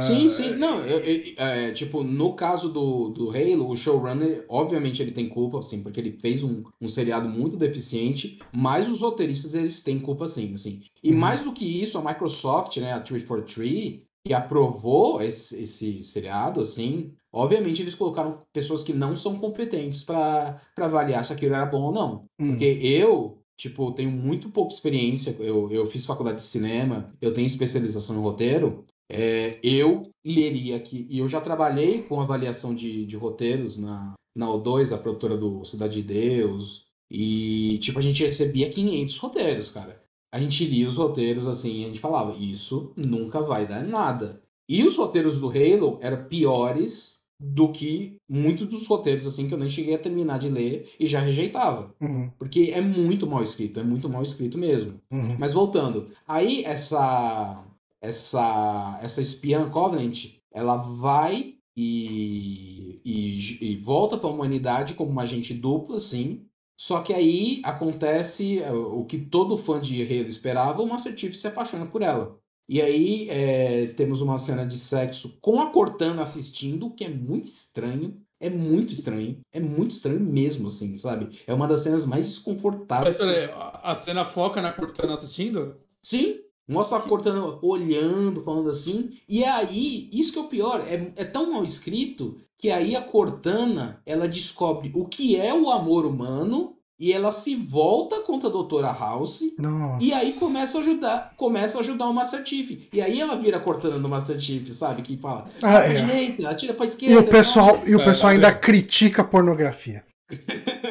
Sim, 0.00 0.28
sim. 0.28 0.54
Não, 0.54 0.80
eu, 0.84 0.98
eu, 1.00 1.34
é, 1.36 1.72
tipo, 1.72 2.02
no 2.02 2.34
caso 2.34 2.68
do, 2.68 3.08
do 3.08 3.30
Halo, 3.30 3.68
o 3.68 3.76
showrunner, 3.76 4.44
obviamente, 4.48 5.02
ele 5.02 5.10
tem 5.10 5.28
culpa, 5.28 5.58
assim, 5.58 5.82
porque 5.82 5.98
ele 5.98 6.16
fez 6.20 6.42
um, 6.42 6.62
um 6.80 6.88
seriado 6.88 7.28
muito 7.28 7.56
deficiente, 7.56 8.38
mas 8.52 8.88
os 8.88 9.00
roteiristas, 9.00 9.54
eles 9.54 9.82
têm 9.82 9.98
culpa, 9.98 10.28
sim, 10.28 10.54
assim. 10.54 10.82
E 11.02 11.10
uhum. 11.10 11.18
mais 11.18 11.42
do 11.42 11.52
que 11.52 11.64
isso, 11.82 11.98
a 11.98 12.04
Microsoft, 12.04 12.76
né, 12.76 12.92
a 12.92 13.00
343, 13.00 14.00
que 14.24 14.32
aprovou 14.32 15.20
esse, 15.20 15.62
esse 15.62 16.00
seriado, 16.02 16.60
assim, 16.60 17.12
obviamente 17.32 17.82
eles 17.82 17.94
colocaram 17.94 18.38
pessoas 18.52 18.84
que 18.84 18.92
não 18.92 19.16
são 19.16 19.36
competentes 19.36 20.04
para 20.04 20.60
avaliar 20.76 21.24
se 21.24 21.32
aquilo 21.32 21.54
era 21.54 21.66
bom 21.66 21.82
ou 21.82 21.92
não. 21.92 22.24
Uhum. 22.40 22.50
Porque 22.50 22.64
eu, 22.64 23.42
tipo, 23.56 23.90
tenho 23.92 24.12
muito 24.12 24.48
pouca 24.48 24.72
experiência, 24.72 25.36
eu, 25.40 25.70
eu 25.72 25.86
fiz 25.86 26.06
faculdade 26.06 26.38
de 26.38 26.44
cinema, 26.44 27.12
eu 27.20 27.34
tenho 27.34 27.46
especialização 27.46 28.14
no 28.14 28.22
roteiro, 28.22 28.84
é, 29.12 29.58
eu 29.62 30.10
leria 30.24 30.76
aqui, 30.76 31.06
e 31.10 31.18
eu 31.18 31.28
já 31.28 31.40
trabalhei 31.40 32.02
com 32.02 32.20
avaliação 32.20 32.74
de, 32.74 33.04
de 33.04 33.16
roteiros 33.16 33.78
na, 33.78 34.14
na 34.34 34.46
O2, 34.46 34.92
a 34.92 34.98
produtora 34.98 35.36
do 35.36 35.64
Cidade 35.64 36.02
de 36.02 36.14
Deus, 36.14 36.86
e 37.10 37.78
tipo, 37.78 37.98
a 37.98 38.02
gente 38.02 38.24
recebia 38.24 38.70
500 38.70 39.18
roteiros, 39.18 39.70
cara. 39.70 40.02
A 40.32 40.40
gente 40.40 40.64
lia 40.64 40.88
os 40.88 40.96
roteiros 40.96 41.46
assim 41.46 41.82
e 41.82 41.84
a 41.84 41.88
gente 41.88 42.00
falava, 42.00 42.34
isso 42.38 42.94
nunca 42.96 43.42
vai 43.42 43.66
dar 43.66 43.84
nada. 43.84 44.40
E 44.66 44.82
os 44.82 44.96
roteiros 44.96 45.38
do 45.38 45.50
Halo 45.50 45.98
eram 46.00 46.24
piores 46.24 47.20
do 47.38 47.70
que 47.70 48.16
muitos 48.30 48.66
dos 48.68 48.86
roteiros 48.86 49.26
assim 49.26 49.48
que 49.48 49.52
eu 49.52 49.58
nem 49.58 49.68
cheguei 49.68 49.94
a 49.94 49.98
terminar 49.98 50.38
de 50.38 50.48
ler 50.48 50.90
e 50.98 51.06
já 51.06 51.20
rejeitava. 51.20 51.94
Uhum. 52.00 52.30
Porque 52.38 52.70
é 52.72 52.80
muito 52.80 53.26
mal 53.26 53.42
escrito, 53.42 53.78
é 53.78 53.82
muito 53.82 54.08
mal 54.08 54.22
escrito 54.22 54.56
mesmo. 54.56 55.00
Uhum. 55.10 55.36
Mas 55.38 55.52
voltando, 55.52 56.08
aí 56.26 56.64
essa 56.64 57.62
essa, 58.02 58.98
essa 59.00 59.22
espiã 59.22 59.70
Covenant, 59.70 60.26
ela 60.52 60.76
vai 60.76 61.54
e, 61.76 63.00
e, 63.04 63.72
e 63.72 63.76
volta 63.76 64.18
para 64.18 64.28
a 64.28 64.32
humanidade 64.32 64.94
como 64.94 65.10
uma 65.10 65.22
agente 65.22 65.54
dupla, 65.54 66.00
sim. 66.00 66.44
Só 66.76 67.00
que 67.00 67.14
aí 67.14 67.62
acontece 67.64 68.58
é, 68.58 68.72
o 68.72 69.04
que 69.04 69.18
todo 69.18 69.56
fã 69.56 69.80
de 69.80 70.02
Halo 70.02 70.28
esperava, 70.28 70.82
o 70.82 70.88
Master 70.88 71.16
Chief 71.16 71.32
se 71.34 71.46
apaixona 71.46 71.86
por 71.86 72.02
ela. 72.02 72.36
E 72.68 72.80
aí 72.82 73.28
é, 73.30 73.86
temos 73.88 74.20
uma 74.20 74.38
cena 74.38 74.66
de 74.66 74.76
sexo 74.76 75.38
com 75.40 75.60
a 75.60 75.70
Cortana 75.70 76.22
assistindo, 76.22 76.90
que 76.90 77.04
é 77.04 77.08
muito 77.08 77.44
estranho. 77.44 78.20
É 78.40 78.50
muito 78.50 78.92
estranho. 78.92 79.38
É 79.52 79.60
muito 79.60 79.92
estranho 79.92 80.18
mesmo, 80.18 80.66
assim, 80.66 80.96
sabe? 80.96 81.38
É 81.46 81.54
uma 81.54 81.68
das 81.68 81.80
cenas 81.80 82.04
mais 82.04 82.28
desconfortáveis. 82.30 83.16
Mas 83.16 83.26
peraí, 83.26 83.50
a 83.54 83.94
cena 83.94 84.24
foca 84.24 84.60
na 84.60 84.72
Cortana 84.72 85.14
assistindo? 85.14 85.76
Sim, 86.02 86.40
Mostra 86.72 86.98
ela 86.98 87.06
cortando, 87.06 87.58
olhando, 87.62 88.42
falando 88.42 88.68
assim. 88.68 89.10
E 89.28 89.44
aí, 89.44 90.08
isso 90.12 90.32
que 90.32 90.38
é 90.38 90.42
o 90.42 90.48
pior, 90.48 90.84
é, 90.88 91.12
é 91.16 91.24
tão 91.24 91.52
mal 91.52 91.62
escrito 91.62 92.38
que 92.58 92.70
aí 92.70 92.94
a 92.94 93.02
Cortana 93.02 94.00
ela 94.06 94.28
descobre 94.28 94.92
o 94.94 95.04
que 95.06 95.36
é 95.36 95.52
o 95.52 95.68
amor 95.68 96.06
humano 96.06 96.76
e 96.98 97.12
ela 97.12 97.32
se 97.32 97.56
volta 97.56 98.20
contra 98.20 98.48
a 98.48 98.52
Doutora 98.52 98.92
House 98.92 99.42
Nossa. 99.58 100.04
e 100.04 100.12
aí 100.12 100.34
começa 100.34 100.78
a 100.78 100.80
ajudar, 100.80 101.32
começa 101.36 101.76
a 101.76 101.80
ajudar 101.80 102.06
o 102.06 102.14
Master 102.14 102.46
Chief. 102.46 102.88
E 102.92 103.02
aí 103.02 103.20
ela 103.20 103.34
vira 103.34 103.58
Cortana 103.58 103.98
do 103.98 104.08
Master 104.08 104.38
Chief, 104.40 104.68
sabe? 104.68 105.02
Que 105.02 105.16
fala, 105.16 105.48
ah, 105.60 105.80
é. 105.80 105.94
direita, 105.94 106.48
atira 106.48 106.72
pra 106.72 106.86
esquerda. 106.86 107.14
E 107.14 107.18
o 107.18 107.26
pessoal, 107.26 107.82
e 107.84 107.96
o 107.96 108.04
pessoal 108.04 108.30
ainda 108.30 108.54
critica 108.54 109.22
a 109.22 109.24
pornografia. 109.24 110.04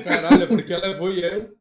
Caralho, 0.04 0.44
é 0.44 0.48
porque 0.48 0.74
ela 0.74 0.88
é 0.88 0.98
voyeur. 0.98 1.52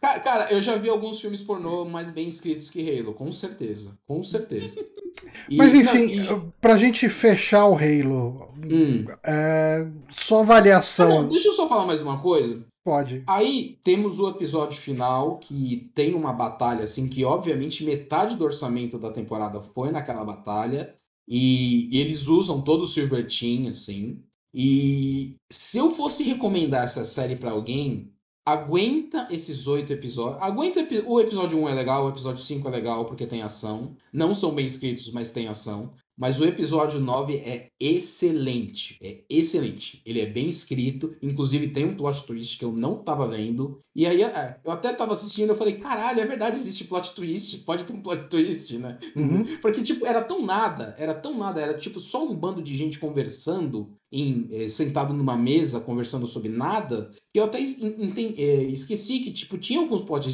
Cara, 0.00 0.52
eu 0.52 0.60
já 0.60 0.76
vi 0.76 0.88
alguns 0.88 1.20
filmes 1.20 1.40
pornô 1.40 1.84
mais 1.84 2.10
bem 2.10 2.26
escritos 2.26 2.70
que 2.70 2.80
Halo, 2.80 3.14
com 3.14 3.32
certeza. 3.32 3.98
Com 4.06 4.22
certeza. 4.22 4.84
E, 5.48 5.56
Mas 5.56 5.74
enfim, 5.74 6.22
não, 6.22 6.38
e... 6.38 6.52
pra 6.60 6.78
gente 6.78 7.08
fechar 7.08 7.66
o 7.66 7.74
Halo, 7.74 8.54
hum. 8.56 9.04
é, 9.26 9.86
só 10.10 10.40
avaliação. 10.40 11.10
Ah, 11.10 11.22
não, 11.22 11.28
deixa 11.28 11.48
eu 11.48 11.52
só 11.52 11.68
falar 11.68 11.84
mais 11.84 12.00
uma 12.00 12.22
coisa. 12.22 12.64
Pode. 12.84 13.22
Aí 13.26 13.78
temos 13.82 14.18
o 14.18 14.28
episódio 14.28 14.78
final 14.78 15.38
que 15.38 15.90
tem 15.94 16.14
uma 16.14 16.32
batalha 16.32 16.84
assim 16.84 17.08
que 17.08 17.24
obviamente 17.24 17.84
metade 17.84 18.36
do 18.36 18.44
orçamento 18.44 18.98
da 18.98 19.10
temporada 19.10 19.60
foi 19.60 19.90
naquela 19.90 20.24
batalha 20.24 20.94
e, 21.28 21.94
e 21.94 22.00
eles 22.00 22.26
usam 22.26 22.62
todo 22.62 22.82
o 22.82 22.86
Silver 22.86 23.26
Team 23.26 23.68
assim. 23.68 24.22
E 24.54 25.36
se 25.52 25.78
eu 25.78 25.90
fosse 25.90 26.24
recomendar 26.24 26.84
essa 26.84 27.04
série 27.04 27.36
para 27.36 27.50
alguém, 27.50 28.09
aguenta 28.44 29.28
esses 29.30 29.66
oito 29.66 29.92
episódios. 29.92 30.42
Aguenta 30.42 30.80
o 31.06 31.20
episódio 31.20 31.58
1 31.58 31.68
é 31.68 31.74
legal, 31.74 32.06
o 32.06 32.08
episódio 32.08 32.42
5 32.42 32.66
é 32.68 32.70
legal 32.70 33.04
porque 33.04 33.26
tem 33.26 33.42
ação. 33.42 33.94
Não 34.12 34.34
são 34.34 34.54
bem 34.54 34.66
escritos, 34.66 35.10
mas 35.12 35.32
tem 35.32 35.48
ação. 35.48 35.92
Mas 36.20 36.38
o 36.38 36.44
episódio 36.44 37.00
9 37.00 37.36
é 37.36 37.70
excelente. 37.80 38.98
É 39.02 39.24
excelente. 39.26 40.02
Ele 40.04 40.20
é 40.20 40.26
bem 40.26 40.50
escrito. 40.50 41.16
Inclusive 41.22 41.68
tem 41.68 41.86
um 41.86 41.96
plot 41.96 42.26
twist 42.26 42.58
que 42.58 42.64
eu 42.64 42.72
não 42.72 43.02
tava 43.02 43.26
vendo. 43.26 43.80
E 43.96 44.06
aí 44.06 44.22
é, 44.22 44.60
eu 44.62 44.70
até 44.70 44.92
tava 44.92 45.14
assistindo 45.14 45.54
e 45.54 45.56
falei, 45.56 45.78
caralho, 45.78 46.20
é 46.20 46.26
verdade, 46.26 46.58
existe 46.58 46.84
plot 46.84 47.14
twist. 47.14 47.64
Pode 47.64 47.84
ter 47.84 47.94
um 47.94 48.02
plot 48.02 48.28
twist, 48.28 48.76
né? 48.76 48.98
Uhum. 49.16 49.56
Porque, 49.62 49.80
tipo, 49.80 50.04
era 50.04 50.20
tão 50.20 50.44
nada. 50.44 50.94
Era 50.98 51.14
tão 51.14 51.38
nada. 51.38 51.58
Era, 51.58 51.72
tipo, 51.72 51.98
só 51.98 52.22
um 52.22 52.36
bando 52.36 52.60
de 52.60 52.76
gente 52.76 52.98
conversando, 52.98 53.96
em, 54.12 54.46
eh, 54.50 54.68
sentado 54.68 55.14
numa 55.14 55.38
mesa, 55.38 55.80
conversando 55.80 56.26
sobre 56.26 56.50
nada. 56.50 57.10
Que 57.32 57.40
eu 57.40 57.44
até 57.44 57.62
eh, 57.62 58.64
esqueci 58.64 59.20
que, 59.20 59.32
tipo, 59.32 59.56
tinha 59.56 59.80
alguns 59.80 60.02
plot 60.02 60.28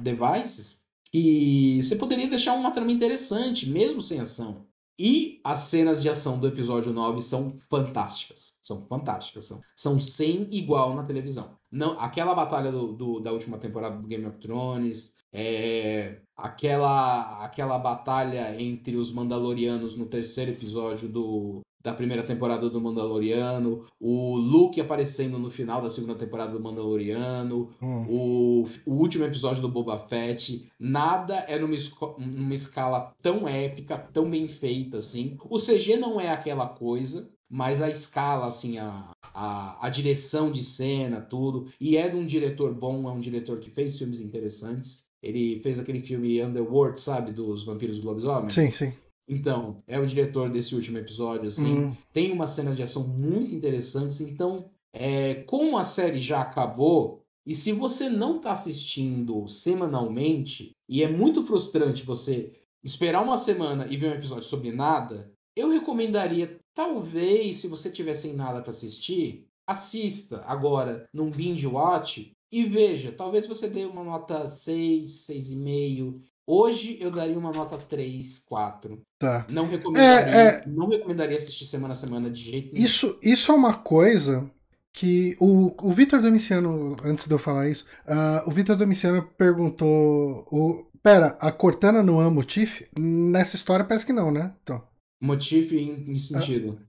devices 0.00 0.84
que 1.10 1.80
você 1.82 1.96
poderia 1.96 2.28
deixar 2.28 2.54
uma 2.54 2.70
trama 2.70 2.92
interessante, 2.92 3.68
mesmo 3.68 4.00
sem 4.00 4.20
ação. 4.20 4.64
E 4.98 5.40
as 5.42 5.60
cenas 5.60 6.00
de 6.00 6.08
ação 6.08 6.38
do 6.38 6.46
episódio 6.46 6.92
9 6.92 7.20
são 7.20 7.50
fantásticas. 7.68 8.58
São 8.62 8.86
fantásticas. 8.86 9.44
São, 9.44 9.60
são 9.74 10.00
sem 10.00 10.48
igual 10.54 10.94
na 10.94 11.02
televisão. 11.02 11.58
Não, 11.70 11.98
aquela 11.98 12.34
batalha 12.34 12.70
do, 12.70 12.92
do 12.92 13.20
da 13.20 13.32
última 13.32 13.58
temporada 13.58 13.96
do 13.96 14.06
Game 14.06 14.24
of 14.24 14.38
Thrones, 14.38 15.16
é, 15.32 16.20
aquela, 16.36 17.44
aquela 17.44 17.76
batalha 17.78 18.60
entre 18.60 18.96
os 18.96 19.12
Mandalorianos 19.12 19.96
no 19.96 20.06
terceiro 20.06 20.52
episódio 20.52 21.08
do, 21.08 21.60
da 21.84 21.92
primeira 21.92 22.22
temporada 22.22 22.70
do 22.70 22.80
Mandaloriano, 22.80 23.84
o 24.00 24.36
Luke 24.36 24.80
aparecendo 24.80 25.38
no 25.38 25.50
final 25.50 25.82
da 25.82 25.90
segunda 25.90 26.14
temporada 26.14 26.52
do 26.52 26.60
Mandaloriano, 26.60 27.68
hum. 27.80 28.06
o, 28.08 28.64
o, 28.86 28.94
último 28.94 29.26
episódio 29.26 29.60
do 29.60 29.68
Boba 29.68 29.98
Fett, 29.98 30.66
nada 30.80 31.44
é 31.46 31.58
numa, 31.58 31.76
numa 32.16 32.54
escala 32.54 33.12
tão 33.20 33.46
épica, 33.46 33.98
tão 33.98 34.30
bem 34.30 34.48
feita 34.48 34.96
assim. 34.96 35.36
O 35.50 35.58
CG 35.58 35.98
não 35.98 36.18
é 36.18 36.30
aquela 36.30 36.66
coisa, 36.66 37.28
mas 37.50 37.82
a 37.82 37.90
escala, 37.90 38.46
assim, 38.46 38.78
a, 38.78 39.10
a, 39.34 39.86
a 39.86 39.90
direção 39.90 40.50
de 40.50 40.64
cena, 40.64 41.20
tudo, 41.20 41.66
e 41.78 41.98
é 41.98 42.08
de 42.08 42.16
um 42.16 42.24
diretor 42.24 42.72
bom, 42.72 43.06
é 43.10 43.12
um 43.12 43.20
diretor 43.20 43.60
que 43.60 43.68
fez 43.70 43.98
filmes 43.98 44.20
interessantes. 44.20 45.04
Ele 45.22 45.60
fez 45.60 45.78
aquele 45.78 46.00
filme 46.00 46.42
Underworld, 46.42 47.00
sabe? 47.00 47.32
Dos 47.32 47.64
vampiros 47.64 48.00
do 48.00 48.06
lobisomem. 48.06 48.50
Sim, 48.50 48.70
sim. 48.70 48.92
Então, 49.28 49.82
é 49.86 49.98
o 49.98 50.06
diretor 50.06 50.50
desse 50.50 50.74
último 50.74 50.98
episódio, 50.98 51.48
assim. 51.48 51.78
Uhum. 51.78 51.96
Tem 52.12 52.30
umas 52.30 52.50
cenas 52.50 52.76
de 52.76 52.82
ação 52.82 53.06
muito 53.06 53.54
interessantes. 53.54 54.20
Então, 54.20 54.70
é, 54.92 55.36
como 55.46 55.78
a 55.78 55.84
série 55.84 56.20
já 56.20 56.40
acabou, 56.40 57.22
e 57.46 57.54
se 57.54 57.72
você 57.72 58.08
não 58.08 58.36
está 58.36 58.52
assistindo 58.52 59.46
semanalmente, 59.48 60.72
e 60.88 61.02
é 61.02 61.08
muito 61.08 61.44
frustrante 61.44 62.04
você 62.04 62.52
esperar 62.82 63.22
uma 63.22 63.36
semana 63.36 63.86
e 63.88 63.96
ver 63.96 64.10
um 64.10 64.14
episódio 64.14 64.44
sobre 64.44 64.70
nada, 64.70 65.32
eu 65.56 65.70
recomendaria, 65.70 66.58
talvez, 66.74 67.56
se 67.56 67.68
você 67.68 67.90
tiver 67.90 68.14
sem 68.14 68.34
nada 68.34 68.60
para 68.60 68.70
assistir, 68.70 69.46
assista 69.66 70.42
agora 70.46 71.08
num 71.12 71.30
binge 71.30 71.66
watch 71.66 72.32
e 72.52 72.64
veja, 72.64 73.10
talvez 73.10 73.46
você 73.46 73.68
dê 73.68 73.84
uma 73.84 74.04
nota 74.04 74.46
6, 74.46 75.26
6,5. 75.26 76.20
Hoje 76.46 76.98
eu 77.00 77.10
daria 77.10 77.38
uma 77.38 77.52
nota 77.52 77.78
3, 77.78 78.40
4. 78.40 79.00
Tá. 79.18 79.46
Não 79.50 79.66
recomendaria, 79.66 80.34
é, 80.34 80.46
é... 80.46 80.66
não 80.66 80.88
recomendaria 80.88 81.36
assistir 81.36 81.64
semana 81.64 81.94
a 81.94 81.96
semana 81.96 82.30
de 82.30 82.40
jeito 82.40 82.74
nenhum. 82.74 82.86
Isso, 82.86 83.18
isso 83.22 83.50
é 83.50 83.54
uma 83.54 83.74
coisa 83.74 84.50
que 84.92 85.36
o, 85.40 85.74
o 85.82 85.92
Vitor 85.92 86.20
Domiciano, 86.20 86.96
antes 87.02 87.26
de 87.26 87.32
eu 87.32 87.38
falar 87.38 87.68
isso, 87.68 87.86
uh, 88.06 88.48
o 88.48 88.52
Vitor 88.52 88.76
Domiciano 88.76 89.22
perguntou: 89.36 90.46
o, 90.50 90.86
Pera, 91.02 91.36
a 91.40 91.52
Cortana 91.52 92.02
não 92.02 92.20
ama 92.20 92.40
o 92.40 92.44
Tiff? 92.44 92.86
Nessa 92.98 93.56
história 93.56 93.84
parece 93.84 94.06
que 94.06 94.12
não, 94.12 94.30
né? 94.30 94.54
Então. 94.62 94.82
Motif 95.20 95.72
em, 95.72 96.12
em 96.12 96.18
sentido? 96.18 96.80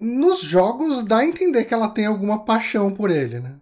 Nos 0.00 0.40
jogos 0.40 1.02
dá 1.02 1.18
a 1.18 1.24
entender 1.24 1.64
que 1.64 1.72
ela 1.72 1.88
tem 1.88 2.04
alguma 2.04 2.44
paixão 2.44 2.92
por 2.92 3.10
ele, 3.10 3.40
né? 3.40 3.56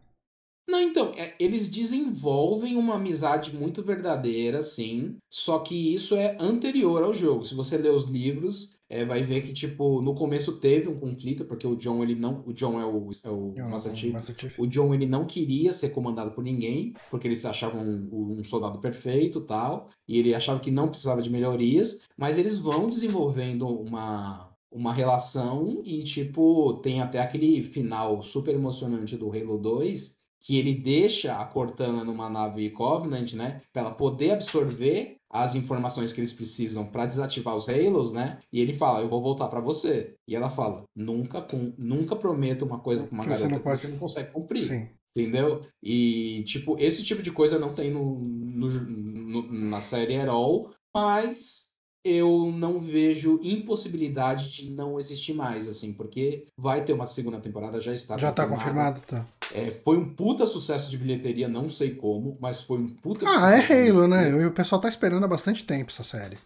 Não, 0.69 0.81
então, 0.81 1.13
é, 1.17 1.35
eles 1.41 1.69
desenvolvem 1.69 2.77
uma 2.77 2.95
amizade 2.95 3.55
muito 3.55 3.83
verdadeira, 3.83 4.63
sim. 4.63 5.17
Só 5.29 5.59
que 5.59 5.95
isso 5.95 6.15
é 6.15 6.37
anterior 6.39 7.03
ao 7.03 7.13
jogo. 7.13 7.45
Se 7.45 7.55
você 7.55 7.77
ler 7.77 7.93
os 7.93 8.05
livros, 8.05 8.79
é, 8.89 9.05
vai 9.05 9.23
ver 9.23 9.43
que, 9.43 9.53
tipo, 9.53 10.01
no 10.01 10.15
começo 10.15 10.61
teve 10.61 10.89
um 10.89 11.01
conflito, 11.01 11.45
porque 11.45 11.67
o 11.67 11.75
John, 11.75 12.03
ele 12.03 12.15
não. 12.15 12.45
O 12.47 12.53
John 12.53 12.81
é 12.81 12.87
o, 12.87 13.11
é 13.25 13.31
o 13.31 13.55
é 13.57 13.63
Master, 13.63 13.97
Chief. 13.97 14.13
Master 14.13 14.37
Chief. 14.39 14.59
O 14.59 14.67
John, 14.67 14.95
ele 14.95 15.07
não 15.07 15.25
queria 15.25 15.73
ser 15.73 15.91
comandado 15.91 16.31
por 16.31 16.45
ninguém, 16.45 16.93
porque 17.11 17.27
ele 17.27 17.37
se 17.37 17.47
achava 17.47 17.77
um, 17.77 18.39
um 18.39 18.45
soldado 18.45 18.79
perfeito 18.79 19.41
tal. 19.41 19.89
E 20.07 20.19
ele 20.19 20.35
achava 20.35 20.61
que 20.61 20.71
não 20.71 20.89
precisava 20.89 21.23
de 21.23 21.31
melhorias. 21.31 22.03
Mas 22.17 22.39
eles 22.39 22.59
vão 22.59 22.87
desenvolvendo 22.87 23.67
uma 23.67 24.53
uma 24.73 24.93
relação 24.93 25.83
e, 25.85 26.03
tipo, 26.03 26.75
tem 26.83 27.03
até 27.03 27.21
aquele 27.21 27.63
final 27.63 28.23
super 28.23 28.55
emocionante 28.55 29.19
do 29.19 29.31
Halo 29.31 29.59
2, 29.59 30.22
que 30.43 30.59
ele 30.59 30.75
deixa 30.75 31.37
a 31.37 31.45
Cortana 31.45 32.05
numa 32.05 32.29
nave 32.29 32.69
Covenant, 32.71 33.33
né? 33.35 33.61
Pra 33.73 33.83
ela 33.83 33.91
poder 33.93 34.33
absorver 34.33 35.17
as 35.31 35.55
informações 35.55 36.13
que 36.13 36.21
eles 36.21 36.33
precisam 36.33 36.87
para 36.87 37.07
desativar 37.07 37.55
os 37.55 37.69
Halos, 37.69 38.13
né? 38.13 38.39
E 38.53 38.61
ele 38.61 38.75
fala, 38.75 39.01
eu 39.01 39.09
vou 39.09 39.23
voltar 39.23 39.49
para 39.49 39.61
você. 39.61 40.15
E 40.29 40.37
ela 40.37 40.51
fala, 40.51 40.85
nunca 40.95 41.41
com, 41.41 41.73
nunca 41.79 42.15
prometa 42.15 42.65
uma 42.65 42.81
coisa 42.81 43.07
com 43.07 43.15
uma 43.15 43.25
que 43.25 43.31
garota 43.31 43.49
você 43.49 43.61
pode... 43.61 43.81
que 43.81 43.87
você 43.87 43.93
não 43.93 43.99
consegue 43.99 44.31
cumprir. 44.31 44.65
Sim. 44.65 44.89
Entendeu? 45.15 45.61
E, 45.83 46.43
tipo, 46.45 46.77
esse 46.79 47.03
tipo 47.03 47.23
de 47.23 47.31
coisa 47.31 47.59
não 47.59 47.75
tem 47.75 47.91
no, 47.91 48.19
no, 48.19 48.69
no 48.69 49.53
na 49.53 49.81
série 49.81 50.17
all, 50.27 50.71
mas 50.95 51.73
eu 52.05 52.51
não 52.51 52.81
vejo 52.81 53.39
impossibilidade 53.43 54.51
de 54.51 54.71
não 54.71 54.99
existir 54.99 55.35
mais, 55.35 55.69
assim, 55.69 55.93
porque 55.93 56.47
vai 56.57 56.85
ter 56.85 56.93
uma 56.93 57.07
segunda 57.07 57.41
temporada, 57.41 57.81
já 57.81 57.93
está 57.93 58.19
Já 58.19 58.31
está 58.31 58.47
confirmado, 58.47 59.01
tá. 59.07 59.25
É, 59.55 59.71
foi 59.71 59.99
um 59.99 60.15
puta 60.15 60.47
sucesso 60.47 60.91
de 60.91 60.97
bilheteria, 60.97 61.49
não 61.49 61.69
sei 61.69 61.95
como, 61.95 62.37
mas 62.41 62.63
foi 62.63 62.79
um 62.79 62.89
puta 62.89 63.27
Ah, 63.29 63.51
é 63.51 63.89
Halo, 63.89 64.09
né? 64.09 64.35
O 64.47 64.53
pessoal 64.53 64.81
tá 64.81 64.89
esperando 64.89 65.25
há 65.25 65.29
bastante 65.29 65.65
tempo 65.65 65.91
essa 65.91 66.03
série. 66.03 66.39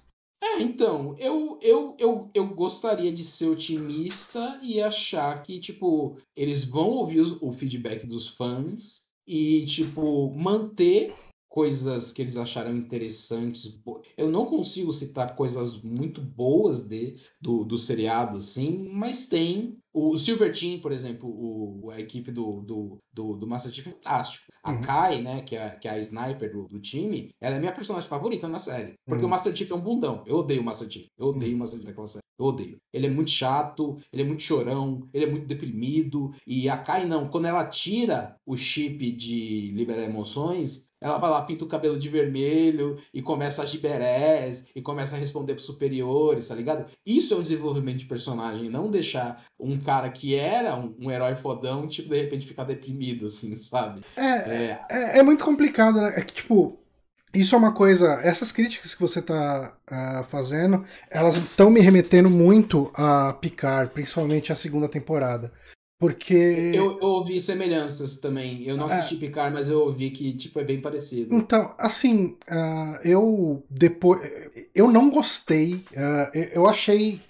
É, 0.43 0.61
então, 0.61 1.17
eu, 1.19 1.59
eu, 1.63 1.97
eu, 1.99 2.31
eu 2.35 2.47
gostaria 2.49 3.13
de 3.13 3.25
ser 3.25 3.47
otimista 3.47 4.59
e 4.63 4.81
achar 4.81 5.43
que, 5.43 5.59
tipo, 5.59 6.17
eles 6.37 6.65
vão 6.65 6.91
ouvir 6.91 7.21
o 7.41 7.53
feedback 7.53 8.07
dos 8.07 8.29
fãs 8.29 9.07
e, 9.27 9.65
tipo, 9.67 10.33
manter 10.37 11.15
coisas 11.57 12.13
que 12.13 12.21
eles 12.21 12.37
acharam 12.37 12.77
interessantes. 12.77 13.81
Eu 14.15 14.31
não 14.31 14.45
consigo 14.45 14.93
citar 14.93 15.35
coisas 15.35 15.81
muito 15.81 16.21
boas 16.21 16.87
de, 16.87 17.17
do, 17.41 17.65
do 17.65 17.79
seriado, 17.79 18.37
assim, 18.37 18.91
mas 18.93 19.25
tem. 19.25 19.79
O 19.91 20.15
Silver 20.19 20.53
Team, 20.53 20.81
por 20.81 20.93
exemplo, 20.93 21.31
o, 21.31 21.91
a 21.91 21.99
equipe 21.99 22.31
do, 22.31 22.61
do, 22.61 22.99
do, 23.11 23.39
do 23.39 23.47
Master 23.47 23.73
Chief 23.73 23.87
é 23.87 23.91
fantástico. 23.93 24.53
A 24.63 24.73
uhum. 24.73 24.81
Kai, 24.83 25.23
né, 25.23 25.41
que 25.41 25.57
é, 25.57 25.71
que 25.71 25.89
é 25.89 25.93
a 25.93 25.99
sniper 25.99 26.53
do, 26.53 26.69
do 26.69 26.79
time, 26.79 27.31
ela 27.41 27.57
é 27.57 27.59
minha 27.59 27.73
personagem 27.73 28.07
favorita 28.07 28.47
na 28.47 28.59
série. 28.59 28.93
Porque 29.07 29.23
uhum. 29.23 29.29
o 29.29 29.31
Master 29.31 29.57
Chief 29.57 29.71
é 29.71 29.75
um 29.75 29.81
bundão. 29.81 30.23
Eu 30.27 30.37
odeio 30.37 30.61
o 30.61 30.65
Master 30.65 30.91
Chief. 30.91 31.07
Eu 31.19 31.29
odeio 31.29 31.53
uhum. 31.53 31.57
o 31.57 31.61
Master 31.61 31.79
Chief 31.79 31.89
daquela 31.89 32.07
série. 32.07 32.27
Eu 32.39 32.45
odeio. 32.45 32.77
Ele 32.93 33.07
é 33.07 33.11
muito 33.11 33.31
chato, 33.31 33.97
ele 34.13 34.21
é 34.21 34.25
muito 34.27 34.43
chorão, 34.43 35.09
ele 35.15 35.25
é 35.25 35.31
muito 35.31 35.47
deprimido. 35.47 36.35
E 36.47 36.69
a 36.69 36.77
Kai 36.77 37.07
não. 37.07 37.29
Quando 37.29 37.47
ela 37.47 37.65
tira 37.65 38.37
o 38.45 38.55
chip 38.55 39.11
de 39.13 39.73
liberar 39.73 40.03
emoções, 40.03 40.86
ela 41.01 41.19
vai 41.19 41.31
lá, 41.31 41.43
pinta 41.43 41.65
o 41.65 41.69
cabelo 41.69 41.99
de 41.99 42.09
vermelho 42.09 42.97
e 43.13 43.21
começa 43.21 43.63
a 43.63 43.67
giberés 43.67 44.67
e 44.75 44.81
começa 44.81 45.17
a 45.17 45.19
responder 45.19 45.55
pros 45.55 45.67
superiores, 45.67 46.49
tá 46.49 46.55
ligado? 46.55 46.87
Isso 47.05 47.35
é 47.35 47.37
um 47.37 47.43
desenvolvimento 47.43 47.99
de 47.99 48.07
personagem, 48.07 48.71
não 48.71 48.91
deixar 48.91 49.45
um 49.61 49.79
cara 49.79 50.09
que 50.11 50.35
era 50.35 50.75
um, 50.75 50.95
um 50.99 51.11
herói 51.11 51.35
fodão, 51.35 51.87
tipo, 51.87 52.09
de 52.09 52.21
repente 52.21 52.47
ficar 52.47 52.65
deprimido, 52.65 53.27
assim, 53.27 53.57
sabe? 53.57 54.01
É, 54.17 54.23
é, 54.23 54.81
é, 54.91 55.19
é 55.19 55.23
muito 55.23 55.45
complicado, 55.45 56.01
né? 56.01 56.15
É 56.17 56.23
que, 56.23 56.33
tipo, 56.33 56.79
isso 57.35 57.55
é 57.55 57.59
uma 57.59 57.73
coisa. 57.73 58.21
Essas 58.23 58.51
críticas 58.51 58.95
que 58.95 59.01
você 59.01 59.19
está 59.19 59.77
uh, 59.91 60.25
fazendo, 60.25 60.85
elas 61.11 61.37
estão 61.37 61.69
me 61.69 61.81
remetendo 61.81 62.31
muito 62.31 62.91
a 62.95 63.35
Picard, 63.35 63.93
principalmente 63.93 64.53
a 64.53 64.57
segunda 64.57 64.89
temporada. 64.89 65.53
Porque. 65.99 66.73
Eu, 66.75 66.99
eu 67.01 67.09
ouvi 67.09 67.41
semelhanças 67.41 68.19
também. 68.19 68.65
Eu 68.65 68.77
não 68.77 68.85
assisti 68.85 69.17
é... 69.17 69.19
Picard, 69.19 69.55
mas 69.55 69.69
eu 69.69 69.81
ouvi 69.81 70.11
que 70.11 70.35
tipo, 70.35 70.61
é 70.61 70.65
bem 70.65 70.81
parecido. 70.81 71.35
Então, 71.35 71.75
assim, 71.79 72.37
uh, 72.51 73.01
eu 73.03 73.65
depois. 73.71 74.21
Eu 74.75 74.91
não 74.91 75.11
gostei. 75.11 75.77
Uh, 75.93 76.37
eu 76.53 76.67
achei. 76.67 77.21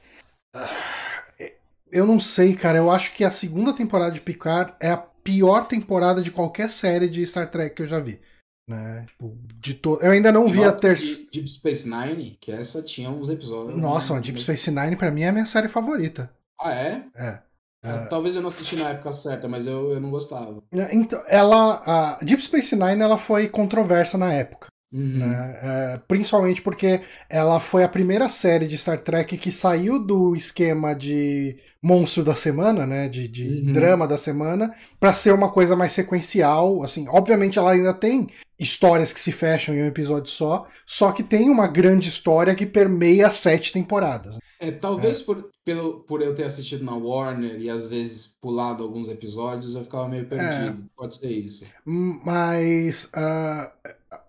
Uh, 0.55 1.51
eu 1.93 2.05
não 2.05 2.19
sei, 2.19 2.55
cara. 2.55 2.79
Eu 2.79 2.91
acho 2.91 3.15
que 3.15 3.25
a 3.25 3.31
segunda 3.31 3.73
temporada 3.73 4.13
de 4.13 4.21
Picard 4.21 4.75
é 4.81 4.91
a 4.91 4.97
pior 4.97 5.67
temporada 5.67 6.21
de 6.21 6.33
qualquer 6.33 6.69
série 6.69 7.09
de 7.09 7.25
Star 7.25 7.51
Trek 7.51 7.75
que 7.75 7.83
eu 7.83 7.87
já 7.87 8.01
vi. 8.01 8.21
Né? 8.69 9.05
Tipo, 9.07 9.39
de 9.61 9.75
to... 9.75 9.97
Eu 10.01 10.11
ainda 10.11 10.33
não 10.33 10.49
vi 10.49 10.65
a 10.65 10.73
terceira. 10.73 11.31
Deep 11.33 11.49
Space 11.49 11.89
Nine, 11.89 12.37
que 12.41 12.51
essa 12.51 12.83
tinha 12.83 13.11
uns 13.11 13.29
episódios. 13.29 13.79
Nossa, 13.79 14.15
né? 14.15 14.21
Deep 14.21 14.41
Space 14.41 14.71
Nine 14.71 14.97
pra 14.97 15.11
mim 15.11 15.23
é 15.23 15.29
a 15.29 15.33
minha 15.33 15.47
série 15.47 15.69
favorita. 15.69 16.33
Ah, 16.61 16.75
é? 16.75 17.05
É. 17.15 17.46
É, 17.87 18.07
talvez 18.07 18.35
eu 18.35 18.43
não 18.43 18.49
assisti 18.49 18.77
na 18.77 18.91
época 18.91 19.13
certa, 19.13 19.49
mas 19.49 19.67
eu, 19.67 19.93
eu 19.93 20.01
não 20.01 20.11
gostava. 20.11 20.63
Então, 20.93 21.23
ela. 21.29 21.83
A 21.87 22.19
Deep 22.25 22.43
Space 22.43 22.75
Nine 22.75 23.03
ela 23.03 23.19
foi 23.19 23.49
controversa 23.49 24.19
na 24.19 24.33
época. 24.33 24.69
Uhum. 24.93 25.19
Né? 25.19 25.59
É, 25.63 26.01
principalmente 26.07 26.63
porque 26.63 27.01
ela 27.29 27.59
foi 27.61 27.83
a 27.83 27.89
primeira 27.89 28.29
série 28.29 28.69
de 28.69 28.79
Star 28.79 28.99
Trek 29.01 29.37
que 29.37 29.51
saiu 29.51 29.99
do 29.99 30.35
esquema 30.37 30.95
de 30.95 31.57
monstro 31.83 32.25
da 32.25 32.35
semana, 32.35 32.87
né, 32.87 33.09
de, 33.09 33.29
de 33.29 33.47
uhum. 33.47 33.73
drama 33.73 34.09
da 34.09 34.19
semana, 34.19 34.75
para 34.99 35.15
ser 35.15 35.33
uma 35.33 35.51
coisa 35.51 35.77
mais 35.77 35.93
sequencial. 35.93 36.83
Assim, 36.83 37.07
obviamente 37.09 37.59
ela 37.59 37.73
ainda 37.73 37.93
tem 37.93 38.29
histórias 38.59 39.13
que 39.13 39.21
se 39.21 39.33
fecham 39.33 39.75
em 39.75 39.83
um 39.83 39.87
episódio 39.87 40.31
só, 40.31 40.67
só 40.87 41.13
que 41.13 41.23
tem 41.23 41.51
uma 41.51 41.67
grande 41.67 42.09
história 42.09 42.55
que 42.55 42.65
permeia 42.65 43.31
sete 43.31 43.73
temporadas. 43.73 44.39
É, 44.59 44.71
talvez 44.71 45.21
é. 45.21 45.25
Por, 45.25 45.51
pelo, 45.65 46.01
por 46.01 46.23
eu 46.23 46.35
ter 46.35 46.45
assistido 46.45 46.85
na 46.85 46.97
Warner 46.97 47.61
e 47.61 47.69
às 47.69 47.87
vezes 47.87 48.37
pulado 48.41 48.83
alguns 48.83 49.09
episódios, 49.09 49.75
eu 49.75 49.85
ficava 49.85 50.09
meio 50.09 50.27
perdido. 50.27 50.83
É. 50.83 50.87
Pode 50.97 51.17
ser 51.17 51.31
isso. 51.31 51.67
Mas, 51.85 53.05
uh, 53.07 53.71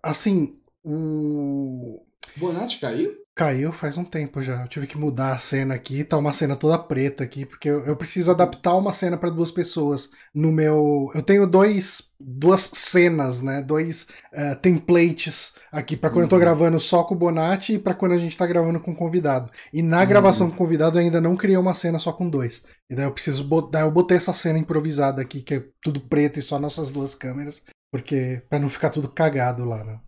assim, 0.02 0.60
o. 0.84 2.02
Bonatti 2.36 2.80
caiu? 2.80 3.12
Caiu 3.36 3.72
faz 3.72 3.98
um 3.98 4.04
tempo 4.04 4.42
já. 4.42 4.62
Eu 4.62 4.68
tive 4.68 4.88
que 4.88 4.98
mudar 4.98 5.34
a 5.34 5.38
cena 5.38 5.76
aqui. 5.76 6.04
Tá 6.04 6.18
uma 6.18 6.34
cena 6.34 6.56
toda 6.56 6.78
preta 6.78 7.24
aqui, 7.24 7.46
porque 7.46 7.70
eu, 7.70 7.86
eu 7.86 7.96
preciso 7.96 8.32
adaptar 8.32 8.76
uma 8.76 8.92
cena 8.92 9.16
para 9.16 9.30
duas 9.30 9.52
pessoas. 9.52 10.10
No 10.34 10.52
meu. 10.52 11.12
Eu 11.14 11.22
tenho 11.22 11.46
dois. 11.46 12.14
Duas 12.20 12.72
cenas, 12.74 13.44
né? 13.44 13.62
Dois 13.62 14.08
uh, 14.34 14.56
templates 14.60 15.54
aqui 15.72 15.96
para 15.96 16.10
quando 16.10 16.22
uhum. 16.22 16.24
eu 16.24 16.30
tô 16.30 16.36
uhum. 16.36 16.42
gravando 16.42 16.80
só 16.80 17.04
com 17.04 17.14
o 17.14 17.18
Bonatti 17.18 17.74
e 17.74 17.80
para 17.80 17.94
quando 17.94 18.14
a 18.14 18.18
gente 18.18 18.36
tá 18.36 18.48
gravando 18.48 18.80
com 18.80 18.92
o 18.92 18.96
convidado. 18.96 19.52
E 19.72 19.84
na 19.84 20.02
uhum. 20.02 20.08
gravação 20.08 20.48
com 20.50 20.56
o 20.56 20.58
convidado 20.58 20.98
eu 20.98 21.04
ainda 21.04 21.22
não 21.22 21.36
criei 21.36 21.58
uma 21.58 21.76
cena 21.76 22.00
só 22.00 22.12
com 22.12 22.28
dois. 22.28 22.64
E 22.90 22.96
daí 22.96 23.06
eu 23.06 23.12
preciso 23.12 23.44
botar. 23.44 23.82
Eu 23.82 23.92
botei 23.92 24.18
essa 24.18 24.34
cena 24.34 24.58
improvisada 24.58 25.22
aqui, 25.22 25.44
que 25.44 25.54
é 25.54 25.64
tudo 25.80 26.00
preto 26.00 26.40
e 26.40 26.42
só 26.42 26.58
nossas 26.58 26.90
duas 26.90 27.14
câmeras. 27.14 27.62
Porque. 27.92 28.42
para 28.50 28.60
não 28.60 28.70
ficar 28.70 28.90
tudo 28.90 29.10
cagado 29.10 29.66
lá, 29.66 29.84
né? 29.84 30.00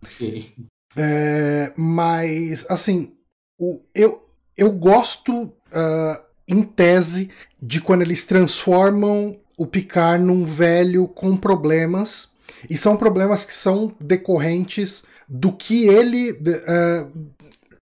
É, 0.96 1.72
mas, 1.76 2.66
assim, 2.68 3.14
o, 3.58 3.80
eu, 3.94 4.28
eu 4.56 4.72
gosto, 4.72 5.44
uh, 5.44 6.24
em 6.48 6.62
tese, 6.62 7.30
de 7.60 7.80
quando 7.80 8.02
eles 8.02 8.24
transformam 8.26 9.38
o 9.56 9.66
Picard 9.66 10.24
num 10.24 10.44
velho 10.44 11.06
com 11.06 11.36
problemas. 11.36 12.30
E 12.68 12.76
são 12.76 12.96
problemas 12.96 13.44
que 13.44 13.54
são 13.54 13.94
decorrentes 14.00 15.04
do 15.28 15.52
que 15.52 15.86
ele. 15.86 16.32
Uh, 16.32 17.30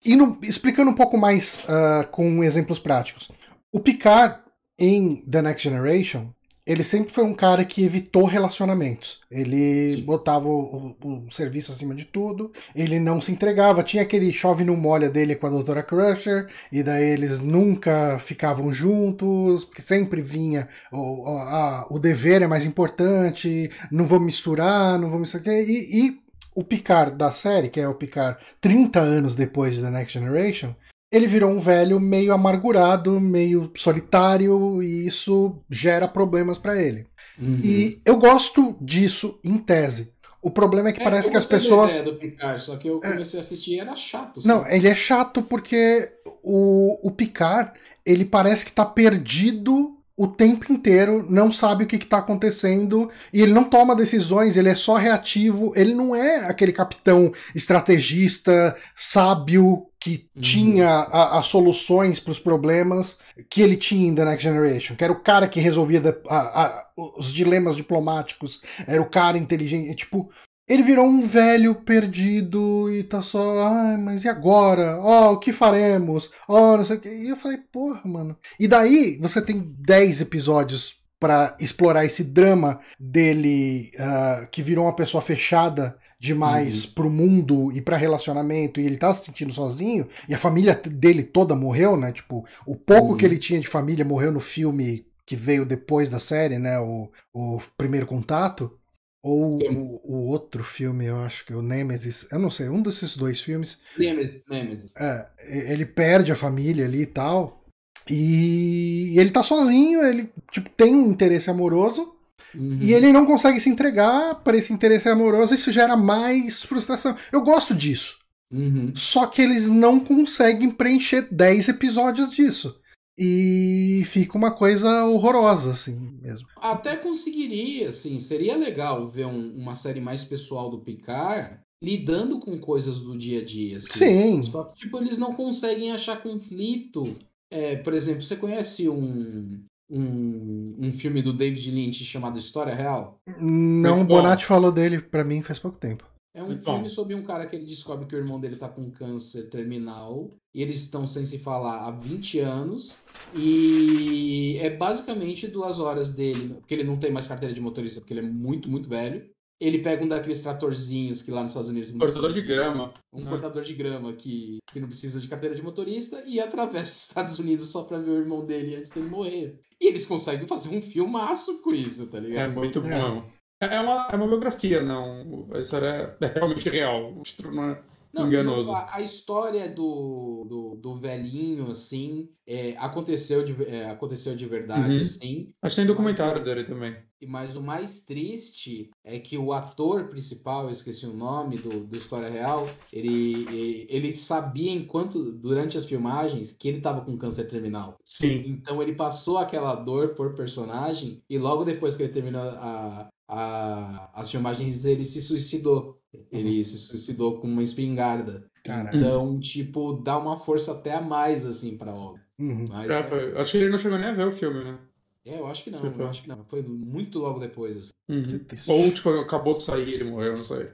indo, 0.04 0.38
explicando 0.42 0.90
um 0.90 0.94
pouco 0.94 1.16
mais 1.16 1.64
uh, 1.64 2.06
com 2.10 2.44
exemplos 2.44 2.78
práticos. 2.78 3.30
O 3.72 3.80
Picard 3.80 4.38
em 4.78 5.16
The 5.28 5.42
Next 5.42 5.62
Generation 5.62 6.32
ele 6.64 6.84
sempre 6.84 7.12
foi 7.12 7.24
um 7.24 7.34
cara 7.34 7.64
que 7.64 7.84
evitou 7.84 8.24
relacionamentos. 8.24 9.20
Ele 9.28 9.96
Sim. 9.96 10.04
botava 10.04 10.46
o, 10.46 10.94
o, 11.02 11.26
o, 11.26 11.30
serviço 11.30 11.72
acima 11.72 11.92
de 11.94 12.04
tudo, 12.04 12.52
ele 12.74 13.00
não 13.00 13.20
se 13.20 13.32
entregava. 13.32 13.82
Tinha 13.82 14.02
aquele 14.02 14.32
chove 14.32 14.62
no 14.64 14.76
molha 14.76 15.10
dele 15.10 15.34
com 15.34 15.46
a 15.46 15.50
Doutora 15.50 15.82
Crusher, 15.82 16.46
e 16.70 16.82
daí 16.82 17.04
eles 17.04 17.40
nunca 17.40 18.18
ficavam 18.20 18.72
juntos, 18.72 19.64
porque 19.64 19.82
sempre 19.82 20.20
vinha 20.20 20.68
o, 20.92 21.26
a, 21.28 21.86
o 21.90 21.98
dever 21.98 22.42
é 22.42 22.46
mais 22.46 22.64
importante, 22.64 23.68
não 23.90 24.06
vou 24.06 24.20
misturar, 24.20 24.98
não 24.98 25.10
vou 25.10 25.18
misturar. 25.18 25.54
E, 25.54 26.06
e 26.06 26.22
o 26.54 26.62
Picard 26.62 27.16
da 27.16 27.32
série, 27.32 27.70
que 27.70 27.80
é 27.80 27.88
o 27.88 27.94
Picard 27.94 28.38
30 28.60 29.00
anos 29.00 29.34
depois 29.34 29.74
de 29.74 29.82
The 29.82 29.90
Next 29.90 30.18
Generation, 30.18 30.74
ele 31.12 31.26
virou 31.26 31.50
um 31.50 31.60
velho 31.60 32.00
meio 32.00 32.32
amargurado, 32.32 33.20
meio 33.20 33.70
solitário, 33.76 34.82
e 34.82 35.06
isso 35.06 35.58
gera 35.68 36.08
problemas 36.08 36.56
para 36.56 36.80
ele. 36.80 37.06
Uhum. 37.38 37.60
E 37.62 38.00
eu 38.04 38.16
gosto 38.16 38.74
disso 38.80 39.38
em 39.44 39.58
tese. 39.58 40.12
O 40.40 40.50
problema 40.50 40.88
é 40.88 40.92
que 40.92 41.00
é, 41.00 41.04
parece 41.04 41.30
que 41.30 41.36
as 41.36 41.46
pessoas. 41.46 42.00
do 42.00 42.16
Picard, 42.16 42.60
só 42.62 42.76
que 42.76 42.88
eu 42.88 43.00
é. 43.04 43.12
comecei 43.12 43.38
é... 43.38 43.42
a 43.42 43.44
assistir 43.44 43.74
e 43.74 43.80
era 43.80 43.94
chato. 43.94 44.40
Não, 44.44 44.66
ele 44.66 44.88
é 44.88 44.94
chato 44.94 45.42
porque 45.42 46.10
o, 46.42 46.98
o 47.06 47.10
Picard, 47.12 47.72
ele 48.04 48.24
parece 48.24 48.64
que 48.64 48.72
tá 48.72 48.84
perdido 48.84 49.96
o 50.16 50.26
tempo 50.26 50.72
inteiro, 50.72 51.24
não 51.28 51.50
sabe 51.50 51.84
o 51.84 51.86
que 51.86 51.96
está 51.96 52.18
acontecendo 52.18 53.10
e 53.32 53.40
ele 53.40 53.52
não 53.52 53.64
toma 53.64 53.96
decisões, 53.96 54.56
ele 54.56 54.68
é 54.68 54.74
só 54.74 54.94
reativo, 54.96 55.72
ele 55.74 55.94
não 55.94 56.14
é 56.14 56.48
aquele 56.48 56.72
capitão 56.72 57.32
estrategista, 57.54 58.76
sábio, 58.94 59.86
que 60.02 60.28
uhum. 60.34 60.42
tinha 60.42 60.98
as 60.98 61.46
soluções 61.46 62.18
para 62.18 62.32
os 62.32 62.40
problemas 62.40 63.18
que 63.48 63.62
ele 63.62 63.76
tinha 63.76 64.08
em 64.08 64.14
The 64.14 64.24
Next 64.24 64.42
Generation, 64.42 64.96
que 64.96 65.04
era 65.04 65.12
o 65.12 65.22
cara 65.22 65.46
que 65.46 65.60
resolvia 65.60 66.02
a, 66.28 66.64
a, 66.64 66.86
os 67.16 67.32
dilemas 67.32 67.76
diplomáticos, 67.76 68.60
era 68.84 69.00
o 69.00 69.08
cara 69.08 69.38
inteligente, 69.38 69.94
tipo, 69.94 70.28
ele 70.68 70.82
virou 70.82 71.06
um 71.06 71.20
velho 71.20 71.74
perdido 71.74 72.90
e 72.90 73.04
tá 73.04 73.22
só, 73.22 73.60
ai, 73.60 73.96
mas 73.96 74.24
e 74.24 74.28
agora? 74.28 74.98
Ó, 74.98 75.30
oh, 75.30 75.32
o 75.34 75.38
que 75.38 75.52
faremos? 75.52 76.32
Ó, 76.48 76.74
oh, 76.74 76.76
não 76.78 76.84
sei 76.84 76.96
o 76.96 77.00
que. 77.00 77.08
E 77.08 77.28
eu 77.28 77.36
falei, 77.36 77.58
porra, 77.70 78.00
mano. 78.04 78.36
E 78.58 78.66
daí 78.66 79.18
você 79.20 79.40
tem 79.40 79.72
10 79.78 80.22
episódios 80.22 80.96
para 81.20 81.56
explorar 81.60 82.04
esse 82.04 82.24
drama 82.24 82.80
dele 82.98 83.92
uh, 83.94 84.48
que 84.50 84.62
virou 84.62 84.86
uma 84.86 84.96
pessoa 84.96 85.22
fechada 85.22 85.96
demais 86.22 86.84
uhum. 86.84 86.90
pro 86.92 87.10
mundo 87.10 87.72
e 87.72 87.80
para 87.80 87.96
relacionamento 87.96 88.80
e 88.80 88.86
ele 88.86 88.96
tá 88.96 89.12
se 89.12 89.24
sentindo 89.24 89.52
sozinho 89.52 90.06
e 90.28 90.34
a 90.34 90.38
família 90.38 90.72
dele 90.72 91.24
toda 91.24 91.56
morreu, 91.56 91.96
né? 91.96 92.12
Tipo, 92.12 92.46
o 92.64 92.76
pouco 92.76 93.10
uhum. 93.10 93.16
que 93.16 93.26
ele 93.26 93.36
tinha 93.36 93.58
de 93.58 93.66
família 93.66 94.04
morreu 94.04 94.30
no 94.30 94.38
filme 94.38 95.04
que 95.26 95.34
veio 95.34 95.66
depois 95.66 96.08
da 96.08 96.20
série, 96.20 96.60
né? 96.60 96.78
O, 96.78 97.10
o 97.34 97.60
primeiro 97.76 98.06
contato. 98.06 98.78
Ou 99.20 99.58
o, 99.62 100.00
o, 100.04 100.26
outro 100.28 100.62
filme, 100.62 101.06
eu 101.06 101.16
acho 101.18 101.44
que 101.44 101.52
é 101.52 101.56
o 101.56 101.62
Nemesis, 101.62 102.26
eu 102.32 102.40
não 102.40 102.50
sei, 102.50 102.68
um 102.68 102.82
desses 102.82 103.16
dois 103.16 103.40
filmes. 103.40 103.80
Nemesis, 103.96 104.44
Nemesis. 104.48 104.94
É, 104.96 105.28
ele 105.72 105.86
perde 105.86 106.32
a 106.32 106.36
família 106.36 106.84
ali 106.84 107.02
e 107.02 107.06
tal. 107.06 107.64
E 108.10 109.14
ele 109.16 109.30
tá 109.30 109.42
sozinho, 109.42 110.02
ele 110.04 110.28
tipo, 110.50 110.68
tem 110.70 110.94
um 110.94 111.10
interesse 111.10 111.50
amoroso. 111.50 112.11
Uhum. 112.54 112.76
E 112.80 112.92
ele 112.92 113.12
não 113.12 113.26
consegue 113.26 113.60
se 113.60 113.68
entregar 113.68 114.36
para 114.36 114.56
esse 114.56 114.72
interesse 114.72 115.08
amoroso, 115.08 115.54
isso 115.54 115.72
gera 115.72 115.96
mais 115.96 116.62
frustração. 116.62 117.16
Eu 117.30 117.42
gosto 117.42 117.74
disso. 117.74 118.18
Uhum. 118.52 118.92
Só 118.94 119.26
que 119.26 119.40
eles 119.40 119.68
não 119.68 119.98
conseguem 119.98 120.70
preencher 120.70 121.26
10 121.30 121.68
episódios 121.68 122.30
disso. 122.30 122.78
E 123.18 124.02
fica 124.06 124.38
uma 124.38 124.50
coisa 124.50 125.04
horrorosa, 125.04 125.72
assim 125.72 126.18
mesmo. 126.20 126.46
Até 126.56 126.96
conseguiria, 126.96 127.90
assim, 127.90 128.18
seria 128.18 128.56
legal 128.56 129.06
ver 129.06 129.26
um, 129.26 129.54
uma 129.54 129.74
série 129.74 130.00
mais 130.00 130.24
pessoal 130.24 130.70
do 130.70 130.80
Picard 130.80 131.60
lidando 131.82 132.38
com 132.38 132.60
coisas 132.60 133.00
do 133.00 133.18
dia 133.18 133.40
a 133.40 133.44
dia. 133.44 133.78
Assim. 133.78 133.98
Sim. 133.98 134.42
Só 134.44 134.64
que, 134.64 134.80
tipo, 134.80 134.98
eles 134.98 135.18
não 135.18 135.34
conseguem 135.34 135.90
achar 135.90 136.22
conflito. 136.22 137.02
É, 137.50 137.76
por 137.76 137.92
exemplo, 137.92 138.22
você 138.22 138.36
conhece 138.36 138.88
um, 138.88 139.62
um, 139.92 140.74
um 140.78 140.92
filme 140.92 141.20
do 141.20 141.32
David 141.32 141.70
Lynch 141.70 142.04
chamado 142.04 142.38
História 142.38 142.74
Real? 142.74 143.20
Não, 143.38 144.00
o 144.00 144.04
Bonatti 144.04 144.46
falou 144.46 144.72
dele 144.72 145.00
para 145.00 145.22
mim 145.22 145.42
faz 145.42 145.58
pouco 145.58 145.78
tempo. 145.78 146.10
É 146.34 146.42
um 146.42 146.58
filme 146.62 146.88
sobre 146.88 147.14
um 147.14 147.22
cara 147.22 147.46
que 147.46 147.54
ele 147.54 147.66
descobre 147.66 148.06
que 148.06 148.16
o 148.16 148.18
irmão 148.18 148.40
dele 148.40 148.56
tá 148.56 148.66
com 148.66 148.90
câncer 148.90 149.50
terminal 149.50 150.30
e 150.54 150.62
eles 150.62 150.76
estão 150.76 151.06
sem 151.06 151.26
se 151.26 151.38
falar 151.38 151.86
há 151.86 151.90
20 151.90 152.38
anos 152.38 153.00
e 153.34 154.56
é 154.58 154.70
basicamente 154.70 155.46
duas 155.46 155.78
horas 155.78 156.10
dele, 156.10 156.54
porque 156.54 156.72
ele 156.72 156.84
não 156.84 156.96
tem 156.96 157.12
mais 157.12 157.26
carteira 157.26 157.54
de 157.54 157.60
motorista, 157.60 158.00
porque 158.00 158.14
ele 158.14 158.20
é 158.20 158.30
muito, 158.30 158.70
muito 158.70 158.88
velho. 158.88 159.28
Ele 159.62 159.78
pega 159.78 160.04
um 160.04 160.08
daqueles 160.08 160.40
tratorzinhos 160.40 161.22
que 161.22 161.30
lá 161.30 161.42
nos 161.42 161.52
Estados 161.52 161.70
Unidos... 161.70 161.92
Cortador 161.92 162.32
de 162.32 162.42
grama. 162.42 162.92
Um 163.12 163.24
cortador 163.24 163.62
de 163.62 163.74
grama 163.74 164.12
que, 164.12 164.58
que 164.72 164.80
não 164.80 164.88
precisa 164.88 165.20
de 165.20 165.28
carteira 165.28 165.54
de 165.54 165.62
motorista 165.62 166.22
e 166.26 166.40
atravessa 166.40 166.90
os 166.90 167.02
Estados 167.02 167.38
Unidos 167.38 167.66
só 167.66 167.84
pra 167.84 167.98
ver 167.98 168.10
o 168.10 168.18
irmão 168.18 168.44
dele 168.44 168.74
antes 168.74 168.90
dele 168.90 169.08
morrer. 169.08 169.60
E 169.80 169.86
eles 169.86 170.04
conseguem 170.04 170.46
fazer 170.46 170.68
um 170.68 170.82
filmaço 170.82 171.62
com 171.62 171.72
isso, 171.72 172.10
tá 172.10 172.18
ligado? 172.18 172.44
É 172.44 172.48
muito 172.48 172.80
bom. 172.80 173.24
É, 173.60 173.76
é 173.76 173.80
uma, 173.80 174.08
é 174.10 174.16
uma 174.16 174.26
biografia, 174.26 174.82
não. 174.82 175.48
A 175.54 175.60
história 175.60 176.16
é 176.20 176.26
realmente 176.26 176.68
real. 176.68 177.22
Não 177.44 177.70
é 177.70 177.82
não, 178.12 178.26
enganoso. 178.26 178.70
Não, 178.70 178.76
a, 178.76 178.96
a, 178.96 179.00
história 179.00 179.68
do, 179.68 180.44
do, 180.48 180.76
do, 180.76 181.00
velhinho, 181.00 181.70
assim, 181.70 182.28
é, 182.46 182.76
aconteceu, 182.76 183.42
de, 183.42 183.64
é, 183.64 183.88
aconteceu 183.88 184.36
de 184.36 184.46
verdade, 184.46 184.96
uhum. 184.96 185.02
assim. 185.02 185.54
Acho 185.62 185.76
que 185.76 185.80
tem 185.80 185.86
documentário 185.86 186.34
mas, 186.36 186.44
dele 186.44 186.64
também. 186.64 186.96
Mas 187.26 187.56
o 187.56 187.62
mais 187.62 188.00
triste 188.00 188.90
é 189.04 189.18
que 189.18 189.38
o 189.38 189.52
ator 189.52 190.08
principal, 190.08 190.64
eu 190.64 190.70
esqueci 190.70 191.06
o 191.06 191.16
nome 191.16 191.58
do, 191.58 191.84
do 191.84 191.96
História 191.96 192.28
Real, 192.28 192.68
ele, 192.92 193.86
ele 193.88 194.14
sabia 194.14 194.72
enquanto, 194.72 195.32
durante 195.32 195.76
as 195.76 195.84
filmagens, 195.84 196.52
que 196.52 196.68
ele 196.68 196.78
estava 196.78 197.00
com 197.00 197.16
câncer 197.16 197.44
terminal. 197.44 197.96
Sim. 198.04 198.42
Então 198.46 198.82
ele 198.82 198.94
passou 198.94 199.38
aquela 199.38 199.74
dor 199.74 200.14
por 200.14 200.34
personagem 200.34 201.22
e 201.28 201.38
logo 201.38 201.64
depois 201.64 201.96
que 201.96 202.02
ele 202.02 202.12
terminou 202.12 202.42
a, 202.42 203.08
a, 203.28 204.10
as 204.14 204.30
filmagens 204.30 204.84
ele 204.84 205.04
se 205.04 205.22
suicidou. 205.22 205.98
Ele 206.30 206.62
se 206.64 206.78
suicidou 206.78 207.40
com 207.40 207.46
uma 207.46 207.62
espingarda. 207.62 208.44
Caralho. 208.64 208.96
Então, 208.96 209.40
tipo, 209.40 209.94
dá 209.94 210.18
uma 210.18 210.36
força 210.36 210.72
até 210.72 210.94
a 210.94 211.00
mais, 211.00 211.44
assim, 211.46 211.76
pra 211.76 211.94
obra. 211.94 212.22
Uhum. 212.38 212.66
Mas, 212.68 212.90
é, 212.90 213.02
foi... 213.02 213.36
Acho 213.38 213.52
que 213.52 213.58
ele 213.58 213.70
não 213.70 213.78
chegou 213.78 213.98
nem 213.98 214.10
a 214.10 214.12
ver 214.12 214.26
o 214.26 214.32
filme, 214.32 214.62
né? 214.62 214.78
É, 215.24 215.38
eu 215.38 215.46
acho 215.46 215.64
que 215.64 215.70
não, 215.70 215.78
eu 215.78 216.08
acho 216.08 216.22
que 216.22 216.28
não. 216.28 216.44
Foi 216.44 216.62
muito 216.62 217.18
logo 217.18 217.38
depois, 217.38 217.76
assim. 217.76 217.92
Uhum. 218.08 218.40
Ou, 218.66 218.90
tipo, 218.90 219.08
acabou 219.10 219.56
de 219.56 219.62
sair 219.62 219.88
e 219.88 219.94
ele 219.94 220.10
morreu, 220.10 220.36
não 220.36 220.44
sei. 220.44 220.68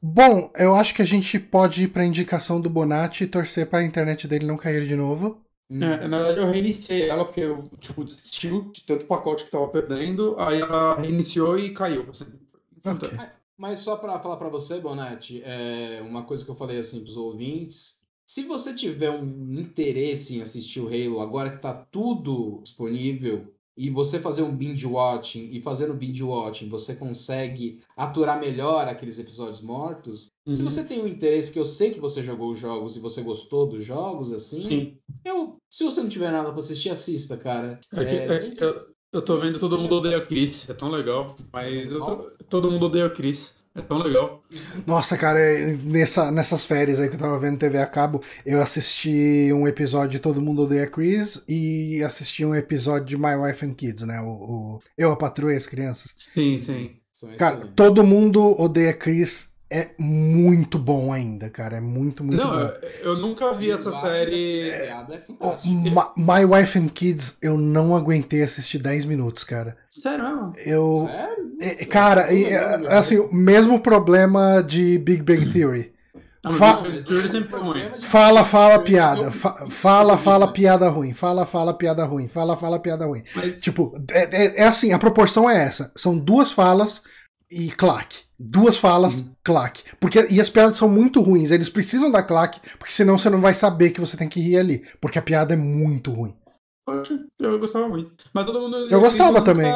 Bom, 0.00 0.52
eu 0.56 0.76
acho 0.76 0.94
que 0.94 1.02
a 1.02 1.06
gente 1.06 1.38
pode 1.40 1.82
ir 1.82 1.88
pra 1.88 2.04
indicação 2.04 2.60
do 2.60 2.70
Bonatti 2.70 3.24
e 3.24 3.26
torcer 3.26 3.68
pra 3.68 3.82
internet 3.82 4.28
dele 4.28 4.46
não 4.46 4.56
cair 4.56 4.86
de 4.86 4.94
novo. 4.94 5.40
Hum. 5.68 5.82
É, 5.82 6.06
na 6.06 6.18
verdade, 6.18 6.38
eu 6.38 6.50
reiniciei 6.50 7.08
ela 7.08 7.24
porque 7.24 7.40
eu, 7.40 7.64
tipo, 7.80 8.04
desistiu 8.04 8.70
de 8.72 8.82
tanto 8.84 9.06
pacote 9.06 9.44
que 9.44 9.50
tava 9.50 9.66
perdendo, 9.68 10.36
aí 10.38 10.60
ela 10.60 11.00
reiniciou 11.00 11.58
e 11.58 11.74
caiu. 11.74 12.06
Assim. 12.08 12.26
Okay. 12.84 13.10
Mas 13.56 13.80
só 13.80 13.96
para 13.96 14.20
falar 14.20 14.36
para 14.36 14.48
você, 14.48 14.78
Bonatti, 14.78 15.42
é 15.44 16.00
uma 16.02 16.22
coisa 16.22 16.44
que 16.44 16.50
eu 16.50 16.54
falei 16.54 16.78
assim 16.78 17.02
pros 17.02 17.16
ouvintes, 17.16 18.06
se 18.24 18.44
você 18.44 18.72
tiver 18.72 19.10
um 19.10 19.52
interesse 19.54 20.36
em 20.36 20.42
assistir 20.42 20.80
o 20.80 20.86
Halo 20.86 21.20
agora 21.20 21.50
que 21.50 21.58
tá 21.58 21.74
tudo 21.74 22.60
disponível 22.62 23.52
e 23.78 23.88
você 23.88 24.18
fazer 24.18 24.42
um 24.42 24.54
binge 24.54 24.84
watching 24.84 25.50
e 25.52 25.62
fazendo 25.62 25.94
binge 25.94 26.24
watching 26.24 26.68
você 26.68 26.96
consegue 26.96 27.80
aturar 27.96 28.40
melhor 28.40 28.88
aqueles 28.88 29.20
episódios 29.20 29.60
mortos. 29.60 30.32
Uhum. 30.44 30.54
Se 30.54 30.62
você 30.62 30.82
tem 30.82 31.00
um 31.00 31.06
interesse 31.06 31.52
que 31.52 31.58
eu 31.58 31.64
sei 31.64 31.92
que 31.92 32.00
você 32.00 32.20
jogou 32.20 32.50
os 32.50 32.58
jogos 32.58 32.96
e 32.96 33.00
você 33.00 33.22
gostou 33.22 33.68
dos 33.68 33.84
jogos 33.84 34.32
assim, 34.32 34.62
Sim. 34.62 34.98
eu 35.24 35.56
se 35.70 35.84
você 35.84 36.00
não 36.00 36.08
tiver 36.08 36.32
nada 36.32 36.50
para 36.50 36.58
assistir 36.58 36.90
assista, 36.90 37.36
cara. 37.36 37.78
É, 37.94 38.02
é, 38.02 38.16
é, 38.16 38.54
eu, 38.58 38.74
eu 39.12 39.22
tô 39.22 39.36
vendo 39.36 39.60
todo 39.60 39.78
mundo 39.78 39.94
odeia 39.94 40.20
Chris, 40.20 40.68
é 40.68 40.74
tão 40.74 40.88
legal, 40.88 41.36
mas 41.52 41.90
tô, 41.90 42.30
todo 42.48 42.70
mundo 42.70 42.86
odeia 42.86 43.08
Chris. 43.08 43.57
É 43.74 43.80
tão 43.82 43.98
legal. 43.98 44.42
Nossa, 44.86 45.16
cara, 45.16 45.38
é, 45.38 45.76
nessa, 45.76 46.30
nessas 46.30 46.64
férias 46.64 46.98
aí 46.98 47.08
que 47.08 47.14
eu 47.14 47.20
tava 47.20 47.38
vendo 47.38 47.58
TV 47.58 47.78
a 47.78 47.86
cabo, 47.86 48.20
eu 48.44 48.60
assisti 48.60 49.50
um 49.52 49.68
episódio 49.68 50.10
de 50.10 50.18
Todo 50.18 50.42
Mundo 50.42 50.62
Odeia 50.62 50.86
Chris 50.86 51.44
e 51.48 52.02
assisti 52.02 52.44
um 52.44 52.54
episódio 52.54 53.06
de 53.06 53.16
My 53.16 53.36
Wife 53.36 53.64
and 53.64 53.74
Kids, 53.74 54.04
né? 54.04 54.20
O, 54.20 54.30
o 54.30 54.80
Eu, 54.96 55.12
a 55.12 55.16
Patrulha 55.16 55.54
e 55.54 55.56
as 55.56 55.66
Crianças. 55.66 56.12
Sim, 56.16 56.58
sim. 56.58 56.96
Cara, 57.36 57.68
todo 57.74 58.04
mundo 58.04 58.60
odeia 58.60 58.92
Chris 58.92 59.56
é 59.70 59.90
muito 59.98 60.78
bom 60.78 61.12
ainda, 61.12 61.50
cara. 61.50 61.76
É 61.76 61.80
muito, 61.80 62.24
muito 62.24 62.42
não, 62.42 62.50
bom. 62.50 62.56
Não, 62.56 62.72
eu 63.02 63.16
nunca 63.18 63.52
vi 63.52 63.70
essa 63.70 63.92
série. 63.92 64.70
É, 64.70 64.88
é 64.88 65.04
My, 66.16 66.44
Wife 66.44 66.78
and 66.78 66.88
Kids, 66.88 67.36
eu 67.42 67.58
não 67.58 67.94
aguentei 67.94 68.42
assistir 68.42 68.78
10 68.78 69.04
minutos, 69.04 69.44
cara. 69.44 69.76
Sério 69.90 70.24
mesmo? 70.24 70.52
Eu. 70.64 71.06
Sério? 71.10 71.47
É, 71.60 71.84
cara, 71.84 72.32
é, 72.32 72.96
assim, 72.96 73.18
o 73.18 73.34
mesmo 73.34 73.80
problema 73.80 74.62
de 74.62 74.98
Big 74.98 75.22
Bang 75.22 75.52
Theory. 75.52 75.92
Fa 76.52 76.82
fala, 78.00 78.44
fala 78.44 78.78
piada. 78.78 79.30
Fa 79.30 79.68
fala, 79.68 80.16
fala 80.16 80.52
piada 80.52 80.88
ruim. 80.88 81.12
Fala, 81.12 81.44
fala 81.44 81.74
piada 81.74 82.04
ruim. 82.04 82.28
Fala, 82.28 82.56
fala 82.56 82.78
piada 82.78 83.06
ruim. 83.06 83.22
Mas... 83.34 83.60
Tipo, 83.60 83.92
é, 84.10 84.44
é, 84.44 84.60
é 84.60 84.64
assim, 84.64 84.92
a 84.92 84.98
proporção 84.98 85.50
é 85.50 85.64
essa. 85.64 85.90
São 85.96 86.16
duas 86.16 86.52
falas 86.52 87.02
e 87.50 87.70
claque. 87.70 88.20
Duas 88.38 88.78
falas, 88.78 89.16
uhum. 89.16 89.32
claque. 89.42 89.82
Porque, 89.98 90.28
e 90.30 90.40
as 90.40 90.48
piadas 90.48 90.76
são 90.76 90.88
muito 90.88 91.20
ruins. 91.20 91.50
Eles 91.50 91.68
precisam 91.68 92.08
da 92.08 92.22
claque, 92.22 92.60
porque 92.78 92.92
senão 92.92 93.18
você 93.18 93.28
não 93.28 93.40
vai 93.40 93.52
saber 93.52 93.90
que 93.90 94.00
você 94.00 94.16
tem 94.16 94.28
que 94.28 94.40
rir 94.40 94.58
ali. 94.58 94.84
Porque 95.00 95.18
a 95.18 95.22
piada 95.22 95.54
é 95.54 95.56
muito 95.56 96.12
ruim. 96.12 96.36
Eu 97.38 97.58
gostava 97.58 97.88
muito. 97.88 98.12
Mas 98.32 98.46
todo 98.46 98.60
mundo. 98.60 98.76
Eu, 98.76 98.90
eu 98.90 99.00
gostava 99.00 99.30
eu 99.30 99.34
nunca, 99.34 99.44
também. 99.44 99.72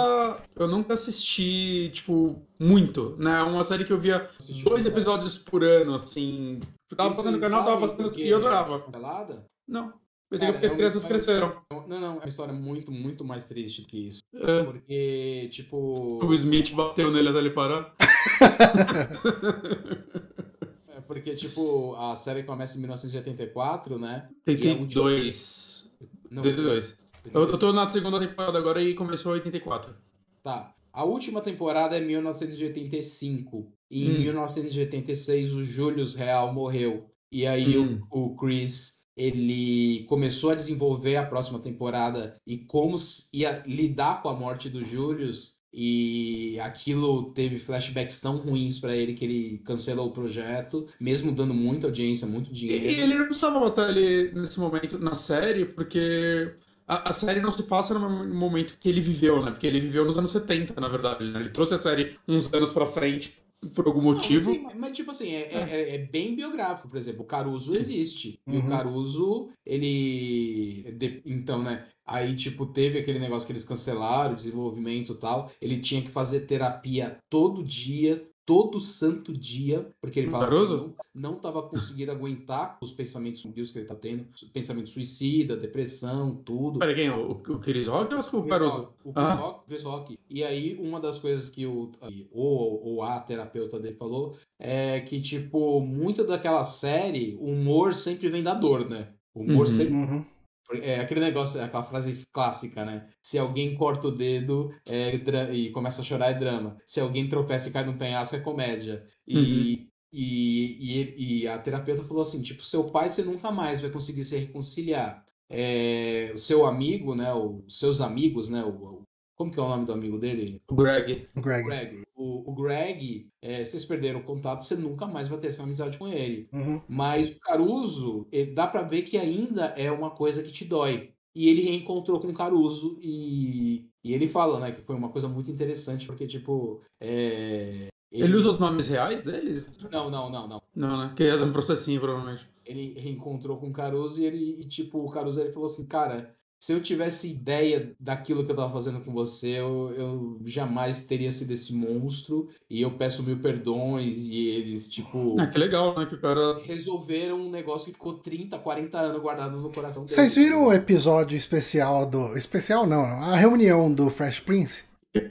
Eu 0.56 0.68
nunca 0.68 0.94
assisti, 0.94 1.90
tipo, 1.92 2.40
muito, 2.58 3.16
né? 3.18 3.40
É 3.40 3.42
uma 3.42 3.64
série 3.64 3.84
que 3.84 3.92
eu 3.92 3.98
via 3.98 4.28
dois 4.64 4.86
episódios 4.86 5.38
por 5.38 5.64
ano, 5.64 5.94
assim. 5.94 6.60
Eu 6.90 6.96
tava 6.96 7.14
passando 7.14 7.34
no 7.34 7.40
canal, 7.40 7.64
tava 7.64 7.80
passando 7.80 8.18
e 8.18 8.28
eu 8.28 8.38
adorava. 8.38 8.78
Pelada? 8.80 9.44
Não. 9.66 9.92
Pensei 10.32 10.48
Cara, 10.48 10.60
que 10.60 10.66
as 10.66 10.72
é 10.72 10.76
crianças 10.76 11.02
história... 11.02 11.18
cresceram. 11.18 11.62
Não, 11.86 12.00
não, 12.00 12.06
é 12.06 12.10
uma 12.18 12.26
história 12.26 12.54
muito, 12.54 12.90
muito 12.90 13.22
mais 13.22 13.44
triste 13.44 13.82
do 13.82 13.88
que 13.88 14.08
isso. 14.08 14.22
É. 14.34 14.64
Porque, 14.64 15.50
tipo. 15.52 16.24
O 16.24 16.34
Smith 16.34 16.72
bateu 16.72 17.10
nele 17.10 17.28
até 17.28 17.38
ele 17.38 17.50
parar. 17.50 17.94
é 20.88 21.02
porque, 21.02 21.34
tipo, 21.34 21.94
a 21.96 22.16
série 22.16 22.44
começa 22.44 22.78
em 22.78 22.80
1984, 22.80 23.98
né? 23.98 24.26
82. 24.46 25.90
Não, 26.30 26.42
82. 26.42 26.96
Eu, 27.32 27.48
eu 27.48 27.58
tô 27.58 27.72
na 27.72 27.88
segunda 27.88 28.18
temporada 28.18 28.58
agora 28.58 28.82
e 28.82 28.94
começou 28.94 29.32
em 29.32 29.38
84. 29.38 29.94
Tá. 30.42 30.74
A 30.92 31.04
última 31.04 31.40
temporada 31.40 31.96
é 31.96 32.00
1985. 32.00 33.72
E 33.90 34.08
hum. 34.08 34.14
em 34.14 34.20
1986 34.20 35.54
o 35.54 35.62
Julius 35.62 36.14
Real 36.14 36.52
morreu. 36.52 37.10
E 37.30 37.46
aí 37.46 37.78
hum. 37.78 38.00
o, 38.10 38.26
o 38.26 38.36
Chris 38.36 39.02
ele 39.16 40.04
começou 40.08 40.50
a 40.50 40.54
desenvolver 40.54 41.16
a 41.16 41.26
próxima 41.26 41.58
temporada 41.58 42.34
e 42.46 42.58
como 42.58 42.96
ia 43.32 43.62
lidar 43.66 44.22
com 44.22 44.28
a 44.30 44.34
morte 44.34 44.70
do 44.70 44.82
Julius 44.82 45.58
e 45.72 46.58
aquilo 46.60 47.32
teve 47.32 47.58
flashbacks 47.58 48.20
tão 48.20 48.36
ruins 48.36 48.78
para 48.78 48.94
ele 48.94 49.14
que 49.14 49.24
ele 49.24 49.58
cancelou 49.64 50.08
o 50.08 50.12
projeto, 50.12 50.86
mesmo 51.00 51.32
dando 51.32 51.54
muita 51.54 51.86
audiência, 51.86 52.26
muito 52.26 52.52
dinheiro. 52.52 52.84
E 52.84 53.00
ele 53.00 53.18
não 53.18 53.26
precisava 53.26 53.58
matar 53.58 53.90
ele 53.90 54.32
nesse 54.32 54.60
momento 54.60 54.98
na 54.98 55.14
série, 55.14 55.64
porque 55.64 56.54
a, 56.86 57.08
a, 57.08 57.12
série 57.12 57.40
não 57.40 57.50
se 57.50 57.62
passa 57.62 57.98
no 57.98 58.34
momento 58.34 58.76
que 58.78 58.88
ele 58.88 59.00
viveu, 59.00 59.42
né? 59.42 59.50
Porque 59.50 59.66
ele 59.66 59.80
viveu 59.80 60.04
nos 60.04 60.18
anos 60.18 60.30
70, 60.30 60.80
na 60.80 60.88
verdade, 60.88 61.24
né? 61.24 61.40
Ele 61.40 61.50
trouxe 61.50 61.74
a 61.74 61.78
série 61.78 62.16
uns 62.28 62.52
anos 62.52 62.70
pra 62.70 62.86
frente 62.86 63.36
por 63.74 63.86
algum 63.86 64.02
motivo. 64.02 64.52
Não, 64.52 64.62
mas, 64.62 64.76
mas, 64.76 64.92
tipo 64.92 65.10
assim, 65.10 65.32
é, 65.32 65.42
é. 65.52 65.68
É, 65.70 65.94
é, 65.94 65.98
bem 65.98 66.34
biográfico, 66.34 66.88
por 66.88 66.96
exemplo, 66.96 67.22
o 67.22 67.26
Caruso 67.26 67.76
existe. 67.76 68.40
Uhum. 68.46 68.54
E 68.54 68.56
o 68.58 68.60
uhum. 68.60 68.68
Caruso, 68.68 69.48
ele. 69.64 70.92
De, 70.98 71.22
então, 71.24 71.62
né? 71.62 71.86
Aí, 72.04 72.34
tipo, 72.34 72.66
teve 72.66 72.98
aquele 72.98 73.20
negócio 73.20 73.46
que 73.46 73.52
eles 73.52 73.64
cancelaram, 73.64 74.34
desenvolvimento 74.34 75.12
e 75.12 75.16
tal. 75.16 75.50
Ele 75.60 75.78
tinha 75.78 76.02
que 76.02 76.10
fazer 76.10 76.40
terapia 76.40 77.18
todo 77.30 77.62
dia, 77.62 78.26
todo 78.44 78.80
santo 78.80 79.32
dia, 79.32 79.88
porque 80.00 80.18
ele 80.18 80.30
falava 80.30 80.50
que 80.50 80.94
não 81.14 81.36
estava 81.36 81.62
conseguindo 81.62 82.10
aguentar 82.10 82.76
os 82.80 82.90
pensamentos 82.90 83.40
sombrios 83.40 83.70
que 83.70 83.78
ele 83.78 83.86
tá 83.86 83.94
tendo, 83.94 84.26
pensamento 84.52 84.90
suicida, 84.90 85.56
depressão, 85.56 86.34
tudo. 86.34 86.78
Peraí, 86.78 86.94
quem? 86.94 87.10
O, 87.10 87.30
o 87.32 87.58
Chris 87.60 87.86
Rock 87.86 88.14
ou 88.14 88.40
o 88.40 88.48
Caruso? 88.48 88.88
O 89.04 89.12
Chris, 89.12 89.26
ah. 89.26 89.34
Rock, 89.34 89.66
Chris 89.66 89.82
Rock. 89.82 90.18
E 90.28 90.42
aí, 90.42 90.76
uma 90.80 91.00
das 91.00 91.18
coisas 91.18 91.48
que 91.48 91.66
o, 91.66 91.92
ou, 92.32 92.84
ou 92.84 93.02
a 93.02 93.20
terapeuta 93.20 93.78
dele 93.78 93.96
falou 93.96 94.36
é 94.58 95.00
que, 95.00 95.20
tipo, 95.20 95.80
muita 95.80 96.24
daquela 96.24 96.64
série, 96.64 97.36
o 97.40 97.46
humor 97.46 97.94
sempre 97.94 98.28
vem 98.28 98.42
da 98.42 98.54
dor, 98.54 98.88
né? 98.88 99.08
O 99.34 99.40
humor 99.40 99.66
uhum. 99.66 99.66
sempre... 99.66 99.94
Uhum 99.94 100.31
é 100.80 101.00
aquele 101.00 101.20
negócio, 101.20 101.62
aquela 101.62 101.82
frase 101.82 102.26
clássica, 102.32 102.84
né? 102.84 103.08
Se 103.20 103.38
alguém 103.38 103.74
corta 103.74 104.08
o 104.08 104.16
dedo 104.16 104.74
é, 104.86 105.14
e 105.52 105.70
começa 105.70 106.00
a 106.00 106.04
chorar, 106.04 106.30
é 106.30 106.34
drama. 106.34 106.76
Se 106.86 107.00
alguém 107.00 107.28
tropeça 107.28 107.68
e 107.68 107.72
cai 107.72 107.84
num 107.84 107.98
penhasco, 107.98 108.36
é 108.36 108.40
comédia. 108.40 109.04
E, 109.26 109.36
uhum. 109.36 109.88
e, 110.12 110.78
e, 110.80 111.42
e, 111.42 111.48
a 111.48 111.58
terapeuta 111.58 112.04
falou 112.04 112.22
assim: 112.22 112.42
tipo, 112.42 112.64
seu 112.64 112.84
pai 112.84 113.08
você 113.08 113.22
nunca 113.22 113.50
mais 113.50 113.80
vai 113.80 113.90
conseguir 113.90 114.24
se 114.24 114.36
reconciliar. 114.36 115.24
É, 115.48 116.32
o 116.34 116.38
seu 116.38 116.64
amigo, 116.66 117.14
né? 117.14 117.32
Os 117.34 117.78
seus 117.78 118.00
amigos, 118.00 118.48
né? 118.48 118.64
O, 118.64 119.02
como 119.34 119.50
que 119.50 119.58
é 119.58 119.62
o 119.62 119.68
nome 119.68 119.86
do 119.86 119.92
amigo 119.92 120.18
dele? 120.18 120.62
O 120.70 120.74
Greg. 120.74 121.28
Greg. 121.36 121.64
Greg. 121.64 122.02
O, 122.14 122.50
o 122.50 122.54
Greg, 122.54 123.28
é, 123.40 123.64
vocês 123.64 123.84
perderam 123.84 124.20
o 124.20 124.24
contato, 124.24 124.62
você 124.62 124.76
nunca 124.76 125.06
mais 125.06 125.28
vai 125.28 125.38
ter 125.38 125.48
essa 125.48 125.62
amizade 125.62 125.98
com 125.98 126.08
ele. 126.08 126.48
Uhum. 126.52 126.80
Mas 126.88 127.30
o 127.30 127.40
Caruso, 127.40 128.26
ele, 128.30 128.52
dá 128.52 128.66
para 128.66 128.82
ver 128.82 129.02
que 129.02 129.16
ainda 129.16 129.66
é 129.76 129.90
uma 129.90 130.10
coisa 130.10 130.42
que 130.42 130.52
te 130.52 130.64
dói. 130.64 131.12
E 131.34 131.48
ele 131.48 131.62
reencontrou 131.62 132.20
com 132.20 132.28
o 132.28 132.34
Caruso 132.34 132.98
e, 133.00 133.88
e 134.04 134.12
ele 134.12 134.28
fala, 134.28 134.60
né, 134.60 134.72
que 134.72 134.82
foi 134.82 134.94
uma 134.94 135.08
coisa 135.08 135.28
muito 135.28 135.50
interessante, 135.50 136.06
porque, 136.06 136.26
tipo, 136.26 136.82
é, 137.00 137.88
ele... 138.10 138.24
ele... 138.24 138.36
usa 138.36 138.50
os 138.50 138.58
nomes 138.58 138.86
reais 138.86 139.22
deles? 139.22 139.70
Não, 139.90 140.10
não, 140.10 140.30
não, 140.30 140.46
não. 140.46 140.62
Não, 140.74 140.98
né? 140.98 141.12
Que 141.16 141.24
é 141.24 141.34
um 141.36 141.52
processinho, 141.52 142.00
provavelmente. 142.00 142.46
Ele 142.64 142.94
reencontrou 143.00 143.56
com 143.56 143.70
o 143.70 143.72
Caruso 143.72 144.20
e 144.20 144.26
ele, 144.26 144.60
e, 144.60 144.64
tipo, 144.64 144.98
o 145.02 145.10
Caruso 145.10 145.40
ele 145.40 145.50
falou 145.50 145.66
assim, 145.66 145.86
cara, 145.86 146.34
se 146.62 146.72
eu 146.72 146.80
tivesse 146.80 147.28
ideia 147.28 147.92
daquilo 147.98 148.46
que 148.46 148.52
eu 148.52 148.54
tava 148.54 148.72
fazendo 148.72 149.00
com 149.00 149.12
você, 149.12 149.58
eu, 149.58 149.92
eu 149.96 150.40
jamais 150.44 151.04
teria 151.04 151.32
sido 151.32 151.50
esse 151.50 151.74
monstro. 151.74 152.48
E 152.70 152.80
eu 152.80 152.92
peço 152.92 153.24
mil 153.24 153.40
perdões. 153.40 154.18
E 154.18 154.46
eles, 154.46 154.86
tipo. 154.86 155.34
Ah, 155.40 155.48
que 155.48 155.58
legal, 155.58 155.98
né? 155.98 156.06
Que 156.06 156.14
o 156.14 156.20
cara. 156.20 156.60
Resolveram 156.62 157.40
um 157.40 157.50
negócio 157.50 157.86
que 157.86 157.94
ficou 157.94 158.14
30, 158.14 158.60
40 158.60 158.96
anos 158.96 159.20
guardado 159.20 159.60
no 159.60 159.72
coração 159.72 160.04
dele. 160.04 160.14
Vocês 160.14 160.36
viram 160.36 160.66
o 160.66 160.72
episódio 160.72 161.36
especial 161.36 162.08
do. 162.08 162.36
Especial 162.36 162.86
não, 162.86 163.02
a 163.02 163.34
reunião 163.34 163.92
do 163.92 164.08
Fresh 164.08 164.38
Prince? 164.38 164.84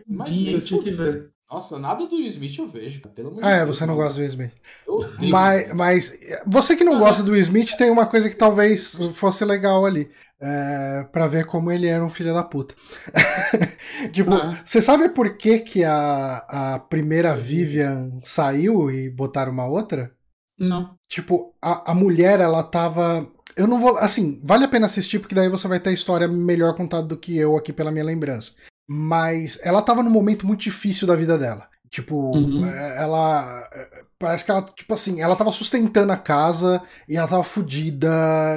Mas 0.05 0.35
eu 0.35 0.59
tinha 0.59 0.83
que 0.83 0.91
ver. 0.91 1.31
Nossa, 1.49 1.79
nada 1.79 2.05
do 2.07 2.15
Will 2.15 2.25
Smith 2.25 2.57
eu 2.59 2.67
vejo, 2.67 3.01
pelo 3.13 3.29
amor 3.29 3.43
Ah, 3.43 3.51
é, 3.51 3.65
você 3.65 3.85
não 3.85 3.95
gosta 3.95 4.13
do 4.15 4.19
Will 4.19 4.29
Smith. 4.29 4.53
Mas, 5.29 5.73
mas 5.73 6.19
você 6.45 6.77
que 6.77 6.83
não 6.83 6.97
gosta 6.97 7.21
do 7.23 7.31
Will 7.31 7.41
Smith, 7.41 7.75
tem 7.77 7.91
uma 7.91 8.05
coisa 8.05 8.29
que 8.29 8.37
talvez 8.37 8.97
fosse 9.15 9.43
legal 9.43 9.85
ali 9.85 10.09
é, 10.41 11.07
para 11.11 11.27
ver 11.27 11.45
como 11.45 11.71
ele 11.71 11.87
era 11.87 12.03
um 12.03 12.09
filho 12.09 12.33
da 12.33 12.43
puta. 12.43 12.73
tipo, 14.11 14.33
ah. 14.33 14.57
você 14.65 14.81
sabe 14.81 15.09
por 15.09 15.37
que, 15.37 15.59
que 15.59 15.83
a, 15.83 16.37
a 16.49 16.79
primeira 16.79 17.35
Vivian 17.35 18.19
saiu 18.23 18.89
e 18.89 19.09
botaram 19.09 19.51
uma 19.51 19.67
outra? 19.67 20.11
Não. 20.57 20.95
Tipo, 21.07 21.55
a, 21.61 21.91
a 21.91 21.93
mulher, 21.93 22.39
ela 22.39 22.63
tava. 22.63 23.27
Eu 23.55 23.67
não 23.67 23.79
vou. 23.79 23.97
Assim, 23.97 24.41
vale 24.43 24.65
a 24.65 24.67
pena 24.67 24.87
assistir, 24.87 25.19
porque 25.19 25.35
daí 25.35 25.49
você 25.49 25.67
vai 25.67 25.79
ter 25.79 25.91
a 25.91 25.93
história 25.93 26.27
melhor 26.27 26.75
contada 26.75 27.07
do 27.07 27.17
que 27.17 27.37
eu 27.37 27.55
aqui 27.55 27.71
pela 27.71 27.91
minha 27.91 28.03
lembrança. 28.03 28.53
Mas 28.89 29.59
ela 29.63 29.81
tava 29.81 30.01
num 30.03 30.09
momento 30.09 30.45
muito 30.45 30.61
difícil 30.61 31.07
da 31.07 31.15
vida 31.15 31.37
dela. 31.37 31.69
Tipo, 31.91 32.15
uhum. 32.15 32.65
É, 32.65 33.03
ela. 33.03 33.69
É, 33.73 34.03
parece 34.17 34.45
que 34.45 34.51
ela, 34.51 34.61
tipo 34.61 34.93
assim, 34.93 35.19
ela 35.19 35.35
tava 35.35 35.51
sustentando 35.51 36.13
a 36.13 36.17
casa 36.17 36.81
e 37.07 37.17
ela 37.17 37.27
tava 37.27 37.43
fodida. 37.43 38.09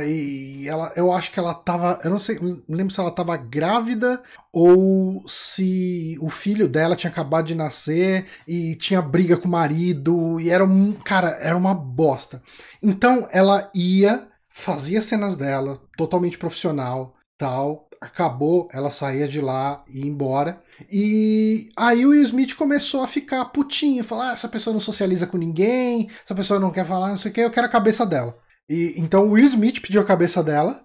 E 0.06 0.68
ela, 0.68 0.92
eu 0.94 1.12
acho 1.12 1.32
que 1.32 1.40
ela 1.40 1.52
tava. 1.52 1.98
Eu 2.04 2.10
não 2.10 2.18
sei, 2.20 2.38
não 2.38 2.62
lembro 2.68 2.94
se 2.94 3.00
ela 3.00 3.10
tava 3.10 3.36
grávida 3.36 4.22
ou 4.52 5.24
se 5.26 6.16
o 6.20 6.30
filho 6.30 6.68
dela 6.68 6.94
tinha 6.94 7.10
acabado 7.10 7.46
de 7.46 7.56
nascer 7.56 8.24
e 8.46 8.76
tinha 8.76 9.02
briga 9.02 9.36
com 9.36 9.48
o 9.48 9.50
marido. 9.50 10.38
E 10.40 10.48
era 10.48 10.64
um. 10.64 10.92
Cara, 10.92 11.36
era 11.40 11.56
uma 11.56 11.74
bosta. 11.74 12.40
Então 12.80 13.28
ela 13.32 13.68
ia, 13.74 14.28
fazia 14.48 15.02
cenas 15.02 15.34
dela, 15.34 15.80
totalmente 15.96 16.38
profissional, 16.38 17.16
tal. 17.36 17.88
Acabou, 18.04 18.68
ela 18.70 18.90
saía 18.90 19.26
de 19.26 19.40
lá 19.40 19.82
e 19.88 20.00
ia 20.00 20.06
embora. 20.06 20.62
E 20.92 21.70
aí 21.74 22.04
o 22.04 22.10
Will 22.10 22.22
Smith 22.22 22.54
começou 22.54 23.02
a 23.02 23.08
ficar 23.08 23.42
putinho, 23.46 24.04
falar: 24.04 24.30
ah, 24.30 24.32
essa 24.34 24.48
pessoa 24.48 24.74
não 24.74 24.80
socializa 24.80 25.26
com 25.26 25.38
ninguém, 25.38 26.10
essa 26.22 26.34
pessoa 26.34 26.60
não 26.60 26.70
quer 26.70 26.84
falar, 26.84 27.10
não 27.10 27.18
sei 27.18 27.30
o 27.30 27.34
que, 27.34 27.40
eu 27.40 27.50
quero 27.50 27.66
a 27.66 27.70
cabeça 27.70 28.04
dela. 28.04 28.36
E 28.68 28.94
então 28.98 29.26
o 29.26 29.30
Will 29.30 29.46
Smith 29.46 29.80
pediu 29.80 30.02
a 30.02 30.04
cabeça 30.04 30.42
dela, 30.42 30.84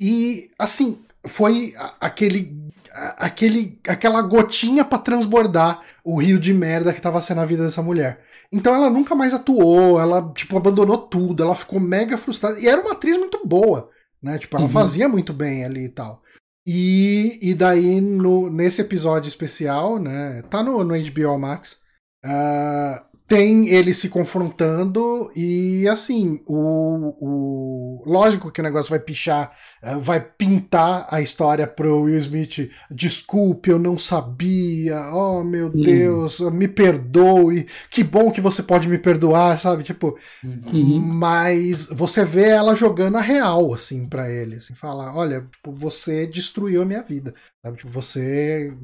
e 0.00 0.50
assim, 0.58 1.04
foi 1.26 1.74
aquele 2.00 2.64
aquele 2.94 3.78
aquela 3.86 4.22
gotinha 4.22 4.84
para 4.84 4.98
transbordar 4.98 5.82
o 6.02 6.16
rio 6.16 6.38
de 6.38 6.54
merda 6.54 6.94
que 6.94 7.00
tava 7.00 7.20
sendo 7.20 7.42
a 7.42 7.46
vida 7.46 7.64
dessa 7.64 7.82
mulher. 7.82 8.20
Então 8.50 8.74
ela 8.74 8.88
nunca 8.88 9.14
mais 9.14 9.34
atuou, 9.34 10.00
ela 10.00 10.32
tipo 10.34 10.56
abandonou 10.56 10.96
tudo, 10.96 11.42
ela 11.42 11.54
ficou 11.54 11.78
mega 11.78 12.16
frustrada 12.16 12.58
e 12.58 12.66
era 12.66 12.80
uma 12.80 12.92
atriz 12.92 13.18
muito 13.18 13.46
boa, 13.46 13.90
né? 14.22 14.38
Tipo, 14.38 14.56
ela 14.56 14.64
uhum. 14.64 14.70
fazia 14.70 15.08
muito 15.10 15.34
bem 15.34 15.62
ali 15.62 15.84
e 15.84 15.88
tal. 15.90 16.23
E, 16.66 17.38
e 17.42 17.54
daí, 17.54 18.00
no, 18.00 18.48
nesse 18.50 18.80
episódio 18.80 19.28
especial, 19.28 19.98
né? 19.98 20.42
Tá 20.50 20.62
no, 20.62 20.82
no 20.82 20.94
HBO 20.94 21.38
Max. 21.38 21.80
Uh, 22.24 23.13
tem 23.26 23.68
ele 23.68 23.94
se 23.94 24.10
confrontando 24.10 25.30
e 25.34 25.88
assim, 25.88 26.40
o, 26.46 27.14
o 27.20 28.02
lógico 28.04 28.50
que 28.50 28.60
o 28.60 28.64
negócio 28.64 28.90
vai 28.90 28.98
pichar, 28.98 29.50
eh, 29.82 29.96
vai 29.96 30.20
pintar 30.20 31.06
a 31.10 31.22
história 31.22 31.66
pro 31.66 32.02
Will 32.02 32.18
Smith, 32.18 32.70
desculpe, 32.90 33.70
eu 33.70 33.78
não 33.78 33.98
sabia, 33.98 35.00
oh 35.14 35.42
meu 35.42 35.68
hum. 35.68 35.82
Deus, 35.82 36.40
me 36.40 36.68
perdoe, 36.68 37.66
que 37.90 38.04
bom 38.04 38.30
que 38.30 38.42
você 38.42 38.62
pode 38.62 38.86
me 38.88 38.98
perdoar, 38.98 39.58
sabe? 39.58 39.82
Tipo, 39.82 40.18
uhum. 40.44 41.00
mas 41.00 41.86
você 41.86 42.26
vê 42.26 42.48
ela 42.48 42.76
jogando 42.76 43.16
a 43.16 43.22
real 43.22 43.72
assim 43.72 44.06
para 44.06 44.30
ele, 44.30 44.56
assim, 44.56 44.74
falar, 44.74 45.16
olha, 45.16 45.40
tipo, 45.50 45.72
você 45.72 46.26
destruiu 46.26 46.82
a 46.82 46.84
minha 46.84 47.02
vida, 47.02 47.34
sabe? 47.62 47.78
Tipo, 47.78 47.90
você 47.90 48.76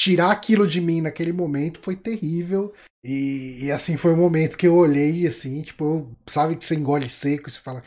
tirar 0.00 0.30
aquilo 0.30 0.66
de 0.66 0.80
mim 0.80 1.02
naquele 1.02 1.30
momento 1.32 1.78
foi 1.78 1.94
terrível. 1.94 2.72
E, 3.04 3.64
e, 3.64 3.70
assim, 3.70 3.98
foi 3.98 4.12
o 4.12 4.14
um 4.14 4.18
momento 4.18 4.56
que 4.56 4.66
eu 4.66 4.74
olhei 4.74 5.26
assim, 5.26 5.60
tipo, 5.60 6.10
sabe 6.26 6.56
que 6.56 6.64
você 6.64 6.74
engole 6.74 7.08
seco 7.08 7.48
e 7.48 7.52
você 7.52 7.60
fala. 7.60 7.82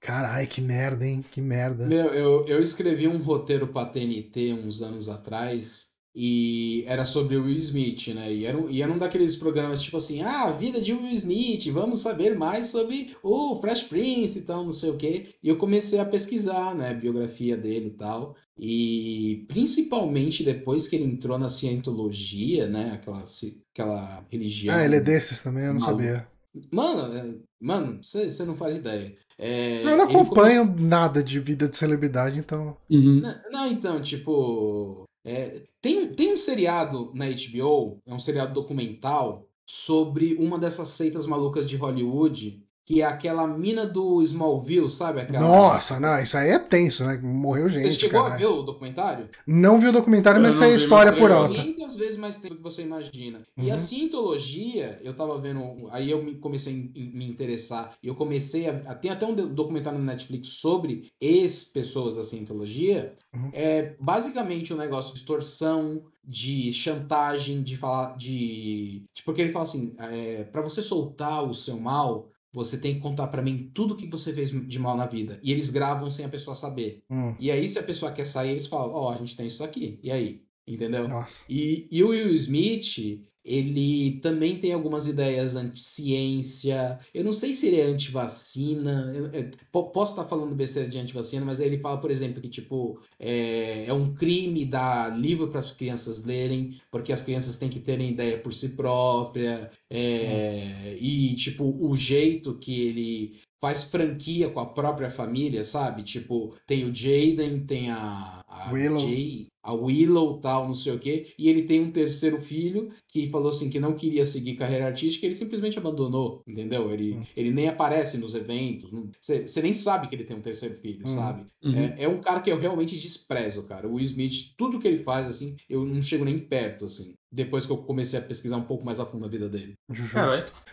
Carai, 0.00 0.46
que 0.46 0.60
merda, 0.60 1.06
hein? 1.06 1.20
Que 1.30 1.40
merda. 1.40 1.86
Meu, 1.86 2.06
eu, 2.06 2.46
eu 2.46 2.60
escrevi 2.60 3.06
um 3.06 3.18
roteiro 3.18 3.68
pra 3.68 3.86
TNT 3.86 4.52
uns 4.52 4.82
anos 4.82 5.08
atrás. 5.08 5.88
e 6.14 6.84
era 6.88 7.04
sobre 7.04 7.36
o 7.36 7.44
Will 7.44 7.56
Smith, 7.56 8.08
né? 8.08 8.32
E 8.32 8.44
era, 8.44 8.58
e 8.68 8.82
era 8.82 8.92
um 8.92 8.98
daqueles 8.98 9.36
programas 9.36 9.80
tipo 9.82 9.96
assim, 9.96 10.22
ah, 10.22 10.50
vida 10.52 10.80
de 10.80 10.92
Will 10.92 11.12
Smith, 11.12 11.68
vamos 11.72 12.00
saber 12.00 12.36
mais 12.36 12.66
sobre 12.66 13.16
o 13.22 13.54
Fresh 13.56 13.84
Prince 13.84 14.40
e 14.40 14.42
tal, 14.42 14.64
não 14.64 14.72
sei 14.72 14.90
o 14.90 14.96
quê. 14.96 15.34
E 15.42 15.48
eu 15.48 15.56
comecei 15.56 16.00
a 16.00 16.04
pesquisar, 16.04 16.74
né, 16.74 16.90
a 16.90 16.94
biografia 16.94 17.56
dele 17.56 17.88
e 17.88 17.96
tal. 17.96 18.34
E 18.58 19.44
principalmente 19.46 20.42
depois 20.42 20.88
que 20.88 20.96
ele 20.96 21.04
entrou 21.04 21.38
na 21.38 21.48
cientologia, 21.48 22.66
né, 22.66 22.92
aquela, 22.92 23.24
aquela 23.72 24.26
religião. 24.30 24.74
Ah, 24.74 24.84
ele 24.84 24.96
é 24.96 25.00
desses 25.00 25.40
também, 25.40 25.64
eu 25.64 25.74
não 25.74 25.80
maluco. 25.80 26.02
sabia. 26.02 26.28
Mano, 26.72 27.14
é, 27.14 27.34
mano, 27.60 28.00
você 28.02 28.44
não 28.44 28.56
faz 28.56 28.74
ideia. 28.76 29.14
É, 29.38 29.84
eu 29.84 29.96
não 29.96 30.04
acompanho 30.04 30.66
começou... 30.66 30.88
nada 30.88 31.22
de 31.22 31.38
vida 31.38 31.68
de 31.68 31.76
celebridade, 31.76 32.40
então. 32.40 32.76
Uhum. 32.90 33.20
Não, 33.20 33.40
não, 33.50 33.66
então, 33.70 34.02
tipo. 34.02 35.04
É, 35.24 35.62
tem, 35.80 36.08
tem 36.08 36.32
um 36.32 36.38
seriado 36.38 37.12
na 37.14 37.26
HBO, 37.26 37.98
é 38.06 38.14
um 38.14 38.18
seriado 38.18 38.54
documental, 38.54 39.46
sobre 39.68 40.34
uma 40.36 40.58
dessas 40.58 40.88
seitas 40.88 41.26
malucas 41.26 41.68
de 41.68 41.76
Hollywood 41.76 42.64
que 42.88 43.02
é 43.02 43.04
aquela 43.04 43.46
mina 43.46 43.84
do 43.84 44.22
Smallville, 44.22 44.88
sabe? 44.88 45.20
Aquela... 45.20 45.40
Nossa, 45.40 46.00
não, 46.00 46.18
isso 46.22 46.38
aí 46.38 46.48
é 46.48 46.58
tenso, 46.58 47.04
né? 47.04 47.18
Morreu 47.22 47.68
gente. 47.68 47.92
Você 47.92 48.00
chegou 48.00 48.22
caralho. 48.22 48.34
a 48.34 48.38
ver 48.38 48.46
o 48.46 48.62
documentário? 48.62 49.28
Não 49.46 49.78
vi 49.78 49.88
o 49.88 49.92
documentário, 49.92 50.40
mas 50.40 50.54
sei 50.54 50.72
a 50.72 50.74
história 50.74 51.12
por 51.12 51.30
alta. 51.30 51.62
500 51.62 51.96
vezes 51.96 52.16
mais 52.16 52.38
tempo 52.38 52.54
que 52.54 52.62
você 52.62 52.80
imagina. 52.80 53.42
Uhum. 53.58 53.64
E 53.64 53.70
a 53.70 53.78
cientologia, 53.78 54.98
eu 55.04 55.12
tava 55.12 55.38
vendo, 55.38 55.86
aí 55.90 56.10
eu 56.10 56.34
comecei 56.40 56.72
a 56.72 56.98
me 56.98 57.28
interessar, 57.28 57.92
e 58.02 58.08
eu 58.08 58.14
comecei 58.14 58.70
a. 58.70 58.94
Tem 58.94 59.10
até 59.10 59.26
um 59.26 59.34
documentário 59.34 59.98
no 59.98 60.04
Netflix 60.06 60.48
sobre 60.48 61.12
ex-pessoas 61.20 62.16
da 62.16 62.24
cientologia. 62.24 63.12
Uhum. 63.34 63.50
É 63.52 63.96
basicamente 64.00 64.72
um 64.72 64.78
negócio 64.78 65.12
de 65.12 65.18
extorsão, 65.18 66.04
de 66.24 66.72
chantagem, 66.72 67.62
de 67.62 67.76
falar 67.76 68.16
de. 68.16 69.04
Porque 69.26 69.42
ele 69.42 69.52
fala 69.52 69.64
assim: 69.64 69.94
é, 69.98 70.44
para 70.44 70.62
você 70.62 70.80
soltar 70.80 71.44
o 71.44 71.52
seu 71.52 71.78
mal, 71.78 72.30
você 72.52 72.80
tem 72.80 72.94
que 72.94 73.00
contar 73.00 73.28
para 73.28 73.42
mim 73.42 73.70
tudo 73.74 73.96
que 73.96 74.08
você 74.08 74.32
fez 74.32 74.50
de 74.50 74.78
mal 74.78 74.96
na 74.96 75.06
vida. 75.06 75.38
E 75.42 75.52
eles 75.52 75.70
gravam 75.70 76.10
sem 76.10 76.24
a 76.24 76.28
pessoa 76.28 76.54
saber. 76.54 77.02
Hum. 77.10 77.34
E 77.38 77.50
aí, 77.50 77.68
se 77.68 77.78
a 77.78 77.82
pessoa 77.82 78.12
quer 78.12 78.26
sair, 78.26 78.50
eles 78.50 78.66
falam: 78.66 78.94
Ó, 78.94 79.08
oh, 79.08 79.10
a 79.10 79.16
gente 79.16 79.36
tem 79.36 79.46
isso 79.46 79.62
aqui. 79.62 79.98
E 80.02 80.10
aí? 80.10 80.42
Entendeu? 80.66 81.08
Nossa. 81.08 81.44
E, 81.48 81.88
e 81.90 82.02
o 82.04 82.08
Will 82.08 82.32
Smith, 82.34 83.22
ele 83.44 84.20
também 84.20 84.58
tem 84.58 84.72
algumas 84.72 85.06
ideias 85.06 85.56
anti-ciência. 85.56 86.98
Eu 87.14 87.24
não 87.24 87.32
sei 87.32 87.52
se 87.52 87.66
ele 87.66 87.80
é 87.80 87.84
anti-vacina. 87.84 89.12
Eu, 89.14 89.30
eu, 89.32 89.82
posso 89.84 90.12
estar 90.12 90.24
falando 90.24 90.54
besteira 90.54 90.88
de 90.88 90.98
anti-vacina, 90.98 91.44
mas 91.44 91.60
ele 91.60 91.78
fala, 91.78 92.00
por 92.00 92.10
exemplo, 92.10 92.42
que 92.42 92.48
tipo 92.48 93.00
é, 93.18 93.86
é 93.86 93.92
um 93.92 94.14
crime 94.14 94.64
dar 94.64 95.18
livro 95.18 95.48
para 95.48 95.60
as 95.60 95.72
crianças 95.72 96.24
lerem, 96.24 96.80
porque 96.90 97.12
as 97.12 97.22
crianças 97.22 97.56
têm 97.56 97.68
que 97.68 97.80
terem 97.80 98.10
ideia 98.10 98.38
por 98.38 98.52
si 98.52 98.70
própria. 98.70 99.70
É, 99.88 100.94
hum. 100.94 100.96
E 101.00 101.34
tipo 101.36 101.64
o 101.80 101.96
jeito 101.96 102.58
que 102.58 102.80
ele 102.80 103.40
faz 103.60 103.84
franquia 103.84 104.50
com 104.50 104.60
a 104.60 104.66
própria 104.66 105.10
família, 105.10 105.64
sabe? 105.64 106.02
Tipo, 106.02 106.54
tem 106.66 106.84
o 106.84 106.94
Jaden, 106.94 107.64
tem 107.66 107.90
a, 107.90 108.40
a 108.46 108.72
Willow. 108.72 109.00
Jay, 109.00 109.48
a 109.62 109.72
Willow, 109.72 110.38
tal, 110.40 110.66
não 110.66 110.74
sei 110.74 110.94
o 110.94 110.98
quê, 110.98 111.34
e 111.38 111.48
ele 111.48 111.62
tem 111.62 111.80
um 111.80 111.90
terceiro 111.90 112.40
filho 112.40 112.90
que 113.08 113.28
falou 113.38 113.50
assim 113.50 113.70
que 113.70 113.80
não 113.80 113.94
queria 113.94 114.24
seguir 114.24 114.56
carreira 114.56 114.86
artística, 114.86 115.24
ele 115.24 115.34
simplesmente 115.34 115.78
abandonou, 115.78 116.42
entendeu? 116.46 116.92
Ele, 116.92 117.12
uhum. 117.12 117.26
ele 117.36 117.50
nem 117.50 117.68
aparece 117.68 118.18
nos 118.18 118.34
eventos, 118.34 118.90
você 119.20 119.62
nem 119.62 119.72
sabe 119.72 120.08
que 120.08 120.14
ele 120.14 120.24
tem 120.24 120.36
um 120.36 120.42
terceiro 120.42 120.74
filho, 120.74 121.06
uhum. 121.06 121.14
sabe? 121.14 121.46
Uhum. 121.62 121.78
É, 121.78 121.94
é, 121.98 122.08
um 122.08 122.20
cara 122.20 122.40
que 122.40 122.50
eu 122.50 122.58
realmente 122.58 122.98
desprezo, 122.98 123.62
cara. 123.62 123.86
O 123.86 123.94
Will 123.94 124.04
Smith, 124.04 124.54
tudo 124.56 124.78
que 124.78 124.88
ele 124.88 124.98
faz, 124.98 125.28
assim, 125.28 125.56
eu 125.68 125.84
não 125.84 126.02
chego 126.02 126.24
nem 126.24 126.38
perto, 126.38 126.86
assim 126.86 127.14
depois 127.30 127.66
que 127.66 127.72
eu 127.72 127.76
comecei 127.76 128.18
a 128.18 128.22
pesquisar 128.22 128.56
um 128.56 128.62
pouco 128.62 128.84
mais 128.84 128.98
a 128.98 129.04
fundo 129.04 129.26
a 129.26 129.28
vida 129.28 129.48
dele. 129.48 129.74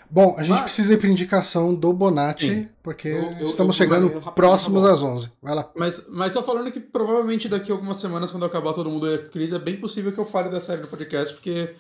Bom, 0.10 0.36
a 0.38 0.44
gente 0.44 0.60
ah. 0.60 0.64
precisa 0.64 0.94
ir 0.94 0.98
para 0.98 1.10
indicação 1.10 1.74
do 1.74 1.92
Bonatti, 1.92 2.48
Sim. 2.48 2.70
porque 2.82 3.08
eu, 3.08 3.32
eu, 3.40 3.48
estamos 3.48 3.76
eu, 3.76 3.84
chegando 3.84 4.22
próximos 4.32 4.86
às 4.86 5.02
11. 5.02 5.32
Vai 5.42 5.56
lá. 5.56 5.72
Mas, 5.76 6.08
mas 6.10 6.32
só 6.32 6.44
falando 6.44 6.72
que 6.72 6.80
provavelmente 6.80 7.50
daqui 7.50 7.72
a 7.72 7.76
algumas 7.76 7.98
semanas, 7.98 8.32
quando 8.32 8.46
acabar 8.46 8.74
todo 8.74 8.90
mundo 8.90 9.08
a 9.08 9.18
crise, 9.18 9.56
é 9.56 9.60
bem 9.60 9.80
possível 9.80 10.14
que 10.14 10.20
eu 10.20 10.26
fale 10.26 10.50
da 10.50 10.62
série 10.62 10.82
do 10.82 10.88
podcast, 10.88 11.34
porque 11.34 11.74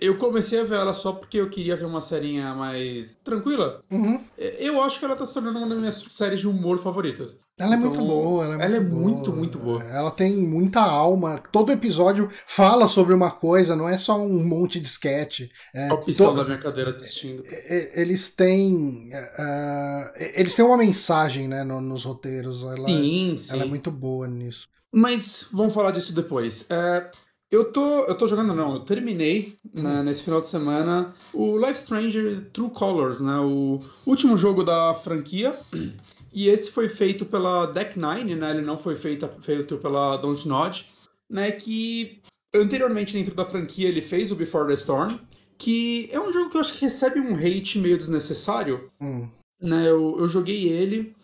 eu 0.00 0.18
comecei 0.18 0.60
a 0.60 0.64
ver 0.64 0.76
ela 0.76 0.92
só 0.92 1.12
porque 1.12 1.38
eu 1.38 1.48
queria 1.48 1.74
ver 1.74 1.86
uma 1.86 2.02
serinha 2.02 2.54
mais 2.54 3.16
tranquila. 3.24 3.82
Uhum. 3.90 4.22
Eu 4.36 4.82
acho 4.82 4.98
que 4.98 5.04
ela 5.04 5.16
tá 5.16 5.24
se 5.24 5.32
tornando 5.32 5.58
uma 5.58 5.68
das 5.68 5.78
minhas 5.78 6.04
séries 6.10 6.40
de 6.40 6.48
humor 6.48 6.78
favoritas. 6.78 7.34
Ela 7.58 7.74
é 7.74 7.78
então, 7.78 7.90
muito 7.90 7.98
boa, 7.98 8.44
ela 8.44 8.62
é, 8.62 8.64
ela 8.64 8.80
muito, 8.80 8.86
é 8.86 9.04
muito, 9.04 9.32
muito, 9.32 9.58
boa. 9.58 9.82
Ela 9.84 10.10
tem 10.10 10.34
muita 10.34 10.80
alma. 10.80 11.42
Todo 11.52 11.70
episódio 11.70 12.28
fala 12.46 12.88
sobre 12.88 13.12
uma 13.12 13.30
coisa, 13.30 13.76
não 13.76 13.86
é 13.86 13.98
só 13.98 14.18
um 14.18 14.42
monte 14.42 14.80
de 14.80 14.86
sketch. 14.86 15.48
É, 15.74 15.92
opção 15.92 16.34
da 16.34 16.44
minha 16.44 16.58
cadeira 16.58 16.90
assistindo. 16.90 17.44
Eles 17.94 18.34
têm. 18.34 19.10
Uh, 19.10 20.10
eles 20.34 20.54
têm 20.54 20.64
uma 20.64 20.78
mensagem, 20.78 21.48
né, 21.48 21.62
no, 21.62 21.82
nos 21.82 22.04
roteiros. 22.04 22.62
Ela, 22.62 22.86
sim, 22.86 23.34
sim. 23.36 23.52
Ela 23.52 23.64
é 23.64 23.66
muito 23.66 23.90
boa 23.90 24.26
nisso. 24.26 24.66
Mas 24.90 25.46
vamos 25.52 25.74
falar 25.74 25.90
disso 25.90 26.14
depois. 26.14 26.64
É, 26.70 27.10
eu 27.50 27.64
tô, 27.64 28.04
eu 28.04 28.14
tô 28.14 28.28
jogando, 28.28 28.54
não, 28.54 28.74
eu 28.74 28.80
terminei 28.80 29.58
né, 29.74 29.98
uhum. 29.98 30.02
nesse 30.04 30.22
final 30.22 30.40
de 30.40 30.46
semana 30.46 31.12
o 31.32 31.58
Life 31.58 31.80
Stranger 31.80 32.48
True 32.52 32.70
Colors, 32.70 33.20
né? 33.20 33.38
O 33.38 33.80
último 34.06 34.36
jogo 34.36 34.62
da 34.62 34.94
franquia. 34.94 35.58
E 36.32 36.48
esse 36.48 36.70
foi 36.70 36.88
feito 36.88 37.24
pela 37.24 37.66
Deck 37.66 37.98
Nine, 37.98 38.36
né? 38.36 38.52
Ele 38.52 38.62
não 38.62 38.78
foi 38.78 38.94
feito, 38.94 39.28
feito 39.42 39.76
pela 39.78 40.16
Dontnod, 40.16 40.86
né? 41.28 41.50
Que 41.50 42.20
anteriormente 42.54 43.12
dentro 43.12 43.34
da 43.34 43.44
franquia 43.44 43.88
ele 43.88 44.00
fez 44.00 44.30
o 44.30 44.36
Before 44.36 44.68
the 44.68 44.74
Storm, 44.74 45.18
que 45.58 46.08
é 46.12 46.20
um 46.20 46.32
jogo 46.32 46.50
que 46.50 46.56
eu 46.56 46.60
acho 46.60 46.74
que 46.74 46.82
recebe 46.82 47.18
um 47.18 47.34
hate 47.34 47.80
meio 47.80 47.98
desnecessário. 47.98 48.90
Hum. 49.00 49.28
Né? 49.60 49.88
Eu, 49.88 50.20
eu 50.20 50.28
joguei 50.28 50.68
ele. 50.68 51.16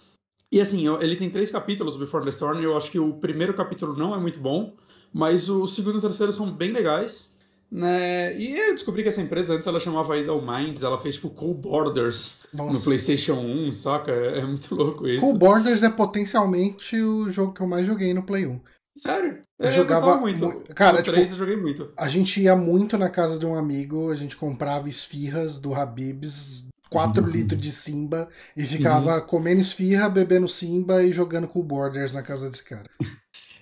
E 0.51 0.61
assim, 0.61 0.85
eu, 0.85 1.01
ele 1.01 1.15
tem 1.15 1.31
três 1.31 1.53
capítulos, 1.53 1.97
Before 1.97 2.25
the 2.25 2.31
Storm. 2.31 2.59
Eu 2.61 2.77
acho 2.77 2.91
que 2.91 2.99
o 2.99 3.15
primeiro 3.15 3.55
capítulo 3.55 3.97
não 3.97 4.13
é 4.13 4.19
muito 4.19 4.41
bom, 4.41 4.75
mas 5.13 5.49
o 5.49 5.67
segundo 5.67 5.97
e 5.97 5.99
o 5.99 6.03
terceiro 6.03 6.33
são 6.33 6.51
bem 6.51 6.73
legais. 6.73 7.31
Né? 7.71 8.39
E 8.39 8.57
eu 8.57 8.75
descobri 8.75 9.03
que 9.03 9.09
essa 9.09 9.21
empresa 9.21 9.55
antes 9.55 9.67
ela 9.67 9.81
chamava 9.81 10.17
Idle 10.17 10.41
Minds, 10.41 10.83
ela 10.83 10.99
fez 10.99 11.17
tipo 11.17 11.31
Cool 11.31 11.55
Borders 11.55 12.39
Nossa. 12.55 12.73
no 12.73 12.81
PlayStation 12.81 13.35
1, 13.35 13.73
saca? 13.73 14.13
É, 14.13 14.39
é, 14.39 14.45
muito 14.45 14.73
louco 14.75 15.07
isso. 15.07 15.21
Cool 15.21 15.37
Borders 15.37 15.83
é 15.83 15.91
potencialmente 15.91 17.01
o 17.01 17.29
jogo 17.29 17.53
que 17.53 17.61
eu 17.61 17.67
mais 17.67 17.87
joguei 17.87 18.15
no 18.15 18.23
Play 18.23 18.47
1. 18.47 18.61
Sério? 18.97 19.43
Eu, 19.59 19.67
eu 19.67 19.73
jogava 19.73 20.19
muito. 20.19 20.49
Cara, 20.75 21.03
tipo, 21.03 21.17
3 21.17 21.33
eu 21.33 21.39
joguei 21.39 21.57
muito. 21.57 21.93
A 21.97 22.09
gente 22.09 22.41
ia 22.41 22.57
muito 22.57 22.97
na 22.97 23.11
casa 23.11 23.39
de 23.39 23.45
um 23.45 23.55
amigo, 23.55 24.11
a 24.11 24.15
gente 24.15 24.37
comprava 24.37 24.89
esfirras 24.89 25.59
do 25.59 25.75
Habibs, 25.75 26.65
4 26.89 27.23
uhum. 27.23 27.29
litros 27.29 27.61
de 27.61 27.73
Simba, 27.73 28.29
e 28.57 28.65
ficava 28.65 29.17
uhum. 29.17 29.27
comendo 29.27 29.61
esfirra, 29.61 30.09
bebendo 30.09 30.49
Simba 30.49 31.03
e 31.03 31.13
jogando 31.13 31.49
Cool 31.49 31.65
Borders 31.65 32.15
na 32.15 32.23
casa 32.23 32.49
desse 32.49 32.65
cara. 32.65 32.89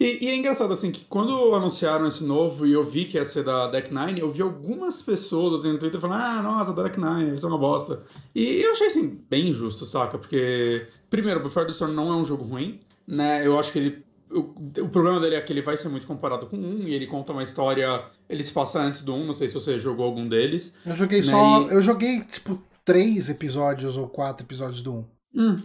E, 0.05 0.27
e, 0.27 0.29
é 0.29 0.37
engraçado, 0.37 0.73
assim, 0.73 0.91
que 0.91 1.05
quando 1.07 1.55
anunciaram 1.55 2.07
esse 2.07 2.23
novo 2.23 2.67
e 2.67 2.73
eu 2.73 2.85
vi 2.85 3.07
que 3.07 3.17
ia 3.17 3.25
ser 3.25 3.43
da 3.43 3.69
Deck 3.69 3.93
Nine, 3.93 4.21
eu 4.21 4.31
vi 4.31 4.43
algumas 4.43 5.01
pessoas 5.01 5.55
assim, 5.55 5.73
no 5.73 5.79
Twitter 5.79 6.01
falando, 6.01 6.23
ah, 6.23 6.43
nossa, 6.43 6.75
da 6.75 6.83
Deck 6.83 7.01
Nine, 7.01 7.31
vai 7.31 7.39
ser 7.39 7.47
uma 7.47 7.59
bosta. 7.59 8.03
E 8.35 8.61
eu 8.61 8.73
achei, 8.73 8.89
assim, 8.89 9.19
bem 9.31 9.53
justo, 9.53 9.87
saca? 9.87 10.19
Porque, 10.19 10.87
primeiro, 11.09 11.41
Before 11.41 11.67
the 11.67 11.73
Storm 11.73 11.93
não 11.93 12.13
é 12.13 12.17
um 12.17 12.25
jogo 12.25 12.45
ruim, 12.45 12.81
né? 13.07 13.47
Eu 13.47 13.59
acho 13.59 13.73
que 13.73 13.79
ele 13.79 14.05
o, 14.31 14.55
o, 14.83 14.89
problema 14.89 15.21
dele 15.21 15.37
é 15.37 15.41
que 15.41 15.53
ele 15.53 15.63
vai 15.63 15.77
ser 15.77 15.89
muito 15.89 16.07
comparado 16.07 16.47
com 16.47 16.57
um, 16.57 16.89
e 16.89 16.95
ele 16.95 17.07
conta 17.07 17.33
uma 17.33 17.43
história. 17.43 18.05
Ele 18.29 18.43
se 18.43 18.53
passa 18.53 18.81
antes 18.81 19.01
do 19.01 19.15
um, 19.15 19.25
não 19.25 19.33
sei 19.33 19.47
se 19.47 19.55
você 19.55 19.79
jogou 19.79 20.05
algum 20.05 20.29
deles. 20.29 20.75
Eu 20.85 20.97
joguei 20.97 21.21
né? 21.21 21.31
só. 21.31 21.63
E... 21.63 21.75
Eu 21.75 21.81
joguei, 21.81 22.21
tipo, 22.25 22.61
três 22.85 23.29
episódios 23.29 23.97
ou 23.97 24.09
quatro 24.09 24.45
episódios 24.45 24.83
do 24.83 24.93
um. 24.93 25.05
Hum. 25.35 25.63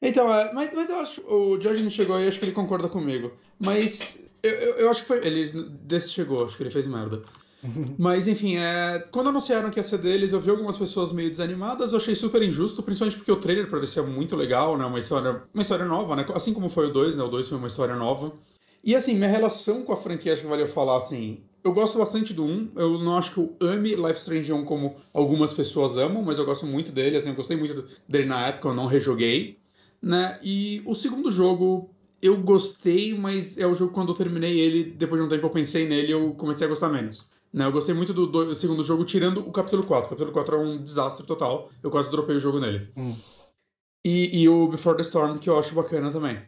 Então, 0.00 0.32
é, 0.32 0.52
mas, 0.52 0.72
mas 0.74 0.90
eu 0.90 0.96
acho. 1.00 1.20
O 1.22 1.60
George 1.60 1.82
não 1.82 1.90
chegou 1.90 2.16
aí, 2.16 2.28
acho 2.28 2.38
que 2.38 2.44
ele 2.44 2.52
concorda 2.52 2.88
comigo. 2.88 3.32
Mas 3.58 4.24
eu, 4.42 4.50
eu, 4.50 4.74
eu, 4.76 4.90
acho 4.90 5.02
que 5.02 5.08
foi. 5.08 5.18
Ele 5.26 5.44
desse 5.82 6.10
chegou, 6.10 6.44
acho 6.44 6.56
que 6.56 6.62
ele 6.62 6.70
fez 6.70 6.86
merda. 6.86 7.22
Mas 7.98 8.28
enfim, 8.28 8.56
é, 8.56 9.04
quando 9.10 9.30
anunciaram 9.30 9.68
que 9.68 9.80
ia 9.80 9.82
ser 9.82 9.98
deles, 9.98 10.32
eu 10.32 10.40
vi 10.40 10.50
algumas 10.50 10.78
pessoas 10.78 11.10
meio 11.10 11.28
desanimadas, 11.28 11.90
eu 11.90 11.98
achei 11.98 12.14
super 12.14 12.40
injusto, 12.40 12.84
principalmente 12.84 13.16
porque 13.16 13.32
o 13.32 13.36
trailer 13.36 13.68
parecia 13.68 14.02
muito 14.02 14.36
legal, 14.36 14.78
né? 14.78 14.84
Uma 14.84 15.00
história, 15.00 15.42
uma 15.52 15.62
história 15.62 15.84
nova, 15.84 16.14
né? 16.14 16.24
Assim 16.34 16.54
como 16.54 16.68
foi 16.68 16.86
o 16.86 16.92
2, 16.92 17.16
né? 17.16 17.24
O 17.24 17.28
2 17.28 17.48
foi 17.48 17.58
uma 17.58 17.66
história 17.66 17.96
nova. 17.96 18.32
E 18.84 18.94
assim, 18.94 19.16
minha 19.16 19.28
relação 19.28 19.82
com 19.82 19.92
a 19.92 19.96
franquia, 19.96 20.32
acho 20.32 20.42
que 20.42 20.48
valeu 20.48 20.68
falar 20.68 20.98
assim. 20.98 21.40
Eu 21.64 21.74
gosto 21.74 21.98
bastante 21.98 22.32
do 22.32 22.44
1. 22.44 22.72
Eu 22.76 22.98
não 22.98 23.18
acho 23.18 23.32
que 23.32 23.40
eu 23.40 23.56
ame 23.60 23.96
Life 23.96 24.20
Strange 24.20 24.52
1 24.52 24.64
como 24.64 24.94
algumas 25.12 25.52
pessoas 25.52 25.98
amam, 25.98 26.22
mas 26.22 26.38
eu 26.38 26.46
gosto 26.46 26.64
muito 26.64 26.92
dele. 26.92 27.16
Assim, 27.16 27.30
eu 27.30 27.34
gostei 27.34 27.56
muito 27.56 27.84
dele 28.08 28.26
na 28.26 28.46
época, 28.46 28.68
eu 28.68 28.74
não 28.74 28.86
rejoguei 28.86 29.58
né? 30.02 30.38
E 30.42 30.82
o 30.86 30.94
segundo 30.94 31.30
jogo 31.30 31.90
eu 32.20 32.36
gostei, 32.36 33.16
mas 33.16 33.56
é 33.56 33.66
o 33.66 33.74
jogo 33.74 33.92
quando 33.92 34.10
eu 34.10 34.16
terminei 34.16 34.58
ele, 34.58 34.84
depois 34.84 35.20
de 35.20 35.26
um 35.26 35.30
tempo 35.30 35.46
eu 35.46 35.50
pensei 35.50 35.86
nele 35.86 36.12
eu 36.12 36.32
comecei 36.34 36.66
a 36.66 36.70
gostar 36.70 36.88
menos. 36.88 37.28
Né, 37.52 37.64
eu 37.64 37.72
gostei 37.72 37.94
muito 37.94 38.12
do, 38.12 38.26
do, 38.26 38.54
segundo 38.54 38.82
jogo, 38.82 39.04
tirando 39.04 39.40
o 39.40 39.50
capítulo 39.50 39.82
4. 39.82 40.06
O 40.06 40.10
capítulo 40.10 40.32
4 40.32 40.56
é 40.56 40.58
um 40.58 40.82
desastre 40.82 41.26
total. 41.26 41.70
Eu 41.82 41.90
quase 41.90 42.10
dropei 42.10 42.36
o 42.36 42.40
jogo 42.40 42.60
nele. 42.60 42.90
Hum. 42.96 43.16
E, 44.04 44.42
e, 44.42 44.48
o 44.48 44.68
Before 44.68 44.96
the 44.96 45.02
Storm, 45.02 45.38
que 45.38 45.48
eu 45.48 45.58
acho 45.58 45.74
bacana 45.74 46.10
também. 46.10 46.38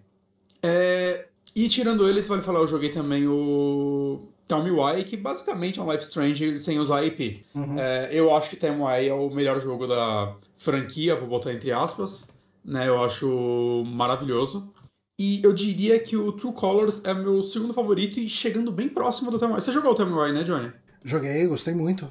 É, 0.63 1.27
e 1.55 1.69
tirando 1.69 2.09
eles, 2.09 2.29
vale 2.29 2.43
falar, 2.43 2.61
eu 2.61 2.69
joguei 2.69 2.91
também 2.91 3.27
o 3.27 4.29
Tell 4.47 4.63
Me 4.63 4.71
Why, 4.71 5.05
que 5.05 5.17
basicamente 5.17 5.79
é 5.79 5.83
um 5.83 5.91
Life 5.91 6.05
Strange 6.05 6.59
sem 6.59 6.79
usar 6.79 7.03
IP. 7.05 7.45
Uhum. 7.55 7.79
É, 7.79 8.11
eu 8.13 8.35
acho 8.35 8.51
que 8.51 8.57
Tell 8.57 8.75
Me 8.75 8.83
Why 8.83 9.09
é 9.09 9.15
o 9.15 9.31
melhor 9.31 9.61
jogo 9.61 9.87
da 9.87 10.37
franquia, 10.57 11.17
vou 11.17 11.29
botar 11.29 11.53
entre 11.53 11.73
aspas. 11.73 12.29
Né, 12.65 12.89
eu 12.89 13.03
acho 13.03 13.85
maravilhoso. 13.87 14.73
E 15.19 15.43
eu 15.43 15.53
diria 15.53 15.99
que 15.99 16.17
o 16.17 16.33
True 16.33 16.55
Colors 16.55 17.03
é 17.05 17.13
meu 17.13 17.43
segundo 17.43 17.75
favorito 17.75 18.19
e 18.19 18.29
chegando 18.29 18.73
bem 18.73 18.89
próximo 18.89 19.31
do 19.31 19.39
Tell 19.39 19.49
Me 19.49 19.55
Why. 19.55 19.61
Você 19.61 19.73
jogou 19.73 19.93
o 19.93 19.95
Tell 19.95 20.07
Me 20.07 20.15
Why, 20.15 20.33
né, 20.33 20.43
Johnny? 20.43 20.73
Joguei, 21.05 21.47
gostei 21.47 21.75
muito. 21.75 22.11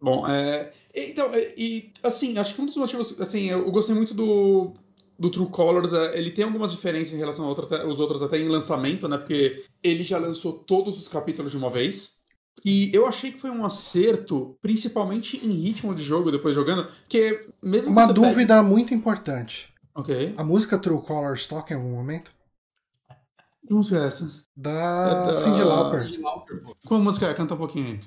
Bom, 0.00 0.26
é... 0.26 0.72
Então, 0.94 1.30
e 1.56 1.92
assim, 2.02 2.36
acho 2.36 2.54
que 2.54 2.62
um 2.62 2.66
dos 2.66 2.76
motivos, 2.76 3.20
assim, 3.20 3.50
eu 3.50 3.70
gostei 3.70 3.94
muito 3.94 4.12
do, 4.12 4.74
do 5.16 5.30
True 5.30 5.50
Colors, 5.50 5.92
é, 5.92 6.18
ele 6.18 6.30
tem 6.30 6.44
algumas 6.44 6.72
diferenças 6.72 7.14
em 7.14 7.18
relação 7.18 7.46
aos 7.46 8.00
outros 8.00 8.22
até 8.22 8.38
em 8.38 8.48
lançamento, 8.48 9.06
né? 9.06 9.18
Porque 9.18 9.62
ele 9.82 10.02
já 10.02 10.18
lançou 10.18 10.52
todos 10.52 10.98
os 10.98 11.08
capítulos 11.08 11.52
de 11.52 11.58
uma 11.58 11.70
vez. 11.70 12.19
E 12.64 12.90
eu 12.94 13.06
achei 13.06 13.32
que 13.32 13.40
foi 13.40 13.50
um 13.50 13.64
acerto, 13.64 14.58
principalmente 14.60 15.36
em 15.36 15.50
ritmo 15.50 15.94
de 15.94 16.02
jogo, 16.02 16.30
depois 16.30 16.54
jogando, 16.54 16.88
que 17.08 17.46
mesmo 17.62 17.90
Uma 17.90 18.12
dúvida 18.12 18.56
pega... 18.56 18.62
muito 18.62 18.92
importante. 18.92 19.72
Ok. 19.94 20.34
A 20.36 20.44
música 20.44 20.78
True 20.78 21.00
Colors 21.00 21.46
toca 21.46 21.72
em 21.72 21.76
algum 21.76 21.90
momento? 21.90 22.30
Que 23.66 23.72
música 23.72 23.98
é 23.98 24.06
essa? 24.06 24.30
Da, 24.56 24.70
é 24.70 25.26
da... 25.28 25.36
Cyndi 25.36 25.62
Lauper. 25.62 26.06
Qual 26.86 27.00
música 27.00 27.26
é? 27.26 27.34
Canta 27.34 27.54
um 27.54 27.58
pouquinho 27.58 27.86
aí. 27.86 28.00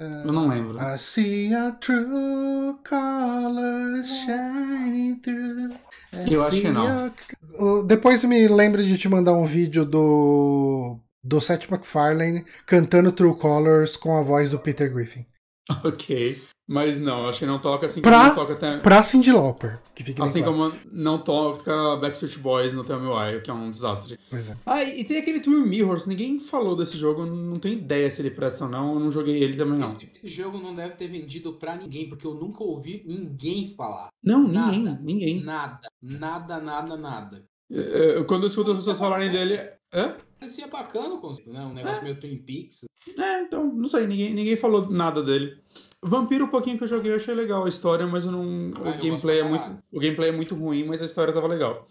Uh, 0.00 0.26
eu 0.28 0.32
não 0.32 0.48
lembro. 0.48 0.78
I 0.78 0.96
see 0.96 1.52
your 1.52 1.72
true 1.72 2.78
colors 2.88 4.08
shining 4.08 5.16
through. 5.16 5.74
I 6.14 6.32
eu 6.32 6.42
acho 6.44 6.60
que 6.60 6.68
não. 6.68 6.86
Your... 6.86 7.84
Depois 7.84 8.24
me 8.24 8.48
lembre 8.48 8.84
de 8.84 8.96
te 8.96 9.08
mandar 9.08 9.34
um 9.34 9.44
vídeo 9.44 9.84
do 9.84 10.98
do 11.22 11.40
Seth 11.40 11.68
MacFarlane 11.70 12.44
cantando 12.66 13.12
True 13.12 13.36
Colors 13.36 13.96
com 13.96 14.16
a 14.16 14.22
voz 14.22 14.50
do 14.50 14.58
Peter 14.58 14.92
Griffin. 14.92 15.26
Ok. 15.84 16.40
Mas 16.72 17.00
não, 17.00 17.28
acho 17.28 17.40
que 17.40 17.46
não 17.46 17.58
toca 17.58 17.86
assim 17.86 18.00
pra, 18.00 18.12
como 18.16 18.28
não 18.28 18.34
toca 18.36 18.52
até. 18.52 18.78
Pra 18.78 19.02
Cindy 19.02 19.32
Lauper, 19.32 19.80
que 19.92 20.04
fica 20.04 20.22
Assim 20.22 20.40
claro. 20.40 20.56
como 20.56 20.72
não 20.92 21.18
toca 21.18 21.96
Backstreet 21.96 22.38
Boys 22.38 22.72
no 22.72 22.84
Tell 22.84 23.00
Me 23.00 23.08
Why, 23.08 23.40
que 23.40 23.50
é 23.50 23.52
um 23.52 23.68
desastre. 23.68 24.16
Pois 24.30 24.48
é. 24.48 24.56
Ah, 24.64 24.84
e 24.84 25.02
tem 25.02 25.18
aquele 25.18 25.40
Twin 25.40 25.66
Mirrors, 25.66 26.06
ninguém 26.06 26.38
falou 26.38 26.76
desse 26.76 26.96
jogo, 26.96 27.26
não 27.26 27.58
tenho 27.58 27.74
ideia 27.74 28.08
se 28.08 28.22
ele 28.22 28.30
presta 28.30 28.66
ou 28.66 28.70
não, 28.70 28.94
eu 28.94 29.00
não 29.00 29.10
joguei 29.10 29.42
ele 29.42 29.56
também 29.56 29.80
não. 29.80 29.86
Esse, 29.86 30.10
esse 30.14 30.28
jogo 30.28 30.58
não 30.58 30.72
deve 30.76 30.94
ter 30.94 31.08
vendido 31.08 31.54
pra 31.54 31.74
ninguém, 31.74 32.08
porque 32.08 32.24
eu 32.24 32.34
nunca 32.34 32.62
ouvi 32.62 33.02
ninguém 33.04 33.74
falar. 33.76 34.08
Não, 34.22 34.46
nada, 34.46 34.70
ninguém, 34.70 34.98
ninguém. 35.02 35.42
Nada, 35.42 35.88
nada, 36.00 36.60
nada, 36.60 36.96
nada. 36.96 37.49
É, 37.70 38.22
quando 38.24 38.44
eu 38.44 38.48
escuto 38.48 38.72
as 38.72 38.78
pessoas 38.78 38.98
falarem 38.98 39.30
dele. 39.30 39.58
Hã? 39.92 40.16
Parecia 40.38 40.66
bacana 40.66 41.14
o 41.14 41.20
conceito, 41.20 41.52
né? 41.52 41.60
Um 41.60 41.74
negócio 41.74 42.00
é. 42.00 42.04
meio 42.04 42.16
Twin 42.18 42.38
Peaks. 42.38 42.84
É, 43.18 43.42
então, 43.42 43.72
não 43.72 43.88
sei, 43.88 44.06
ninguém, 44.06 44.32
ninguém 44.32 44.56
falou 44.56 44.90
nada 44.90 45.22
dele. 45.22 45.58
Vampiro, 46.02 46.46
um 46.46 46.48
pouquinho 46.48 46.78
que 46.78 46.84
eu 46.84 46.88
joguei, 46.88 47.12
eu 47.12 47.16
achei 47.16 47.34
legal 47.34 47.64
a 47.64 47.68
história, 47.68 48.06
mas 48.06 48.24
eu 48.24 48.32
não. 48.32 48.72
Ah, 48.76 48.90
o, 48.90 49.02
gameplay 49.02 49.40
é 49.40 49.42
muito, 49.42 49.78
o 49.92 50.00
gameplay 50.00 50.30
é 50.30 50.32
muito 50.32 50.54
ruim, 50.54 50.84
mas 50.84 51.02
a 51.02 51.04
história 51.04 51.32
tava 51.32 51.46
legal. 51.46 51.86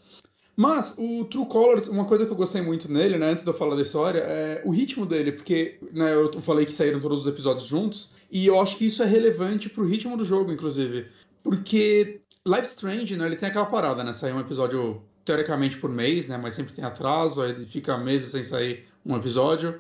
Mas 0.55 0.95
o 0.97 1.23
True 1.25 1.45
Colors, 1.45 1.87
uma 1.87 2.05
coisa 2.05 2.25
que 2.25 2.31
eu 2.31 2.35
gostei 2.35 2.61
muito 2.61 2.91
nele, 2.91 3.17
né, 3.17 3.27
antes 3.27 3.43
de 3.43 3.49
eu 3.49 3.53
falar 3.53 3.75
da 3.75 3.81
história, 3.81 4.19
é 4.19 4.61
o 4.65 4.71
ritmo 4.71 5.05
dele, 5.05 5.31
porque 5.31 5.79
né, 5.93 6.13
eu 6.13 6.29
falei 6.41 6.65
que 6.65 6.73
saíram 6.73 6.99
todos 6.99 7.21
os 7.21 7.27
episódios 7.27 7.65
juntos, 7.65 8.09
e 8.29 8.45
eu 8.45 8.59
acho 8.59 8.75
que 8.75 8.85
isso 8.85 9.01
é 9.01 9.05
relevante 9.05 9.69
pro 9.69 9.85
ritmo 9.85 10.17
do 10.17 10.25
jogo, 10.25 10.51
inclusive. 10.51 11.07
Porque 11.41 12.19
Life 12.45 12.67
Strange, 12.67 13.15
né, 13.15 13.25
ele 13.25 13.37
tem 13.37 13.47
aquela 13.47 13.67
parada, 13.67 14.03
né, 14.03 14.11
sair 14.11 14.33
um 14.33 14.39
episódio 14.41 15.01
teoricamente 15.29 15.77
por 15.77 15.91
mês, 15.91 16.27
né, 16.27 16.37
mas 16.37 16.55
sempre 16.55 16.73
tem 16.73 16.83
atraso, 16.83 17.43
aí 17.43 17.63
fica 17.67 17.95
meses 17.99 18.31
sem 18.31 18.43
sair 18.43 18.87
um 19.05 19.15
episódio. 19.15 19.79